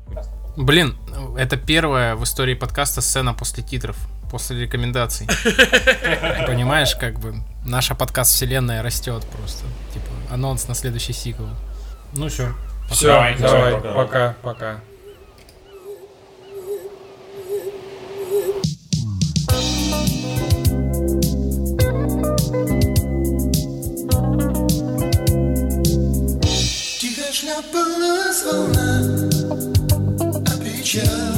Блин, 0.56 0.96
это 1.36 1.56
первая 1.56 2.16
в 2.16 2.24
истории 2.24 2.54
подкаста 2.54 3.00
сцена 3.00 3.34
после 3.34 3.62
титров, 3.62 3.96
после 4.30 4.62
рекомендаций. 4.62 5.26
Понимаешь, 6.46 6.94
как 6.96 7.20
бы 7.20 7.34
наша 7.68 7.94
подкаст-вселенная 7.94 8.82
растет 8.82 9.24
просто. 9.36 9.64
Типа, 9.92 10.06
анонс 10.30 10.66
на 10.68 10.74
следующий 10.74 11.12
сиквел. 11.12 11.50
Ну 12.14 12.28
все. 12.28 12.52
Все, 12.90 13.08
Давай, 13.08 13.36
давай, 13.38 13.80
давай, 13.82 13.94
пока. 14.06 14.36
пока. 14.42 14.80
Тихо 27.00 27.32
шляпалась 27.32 28.42
волна, 28.44 29.28
а 30.46 30.56
печаль. 30.62 31.37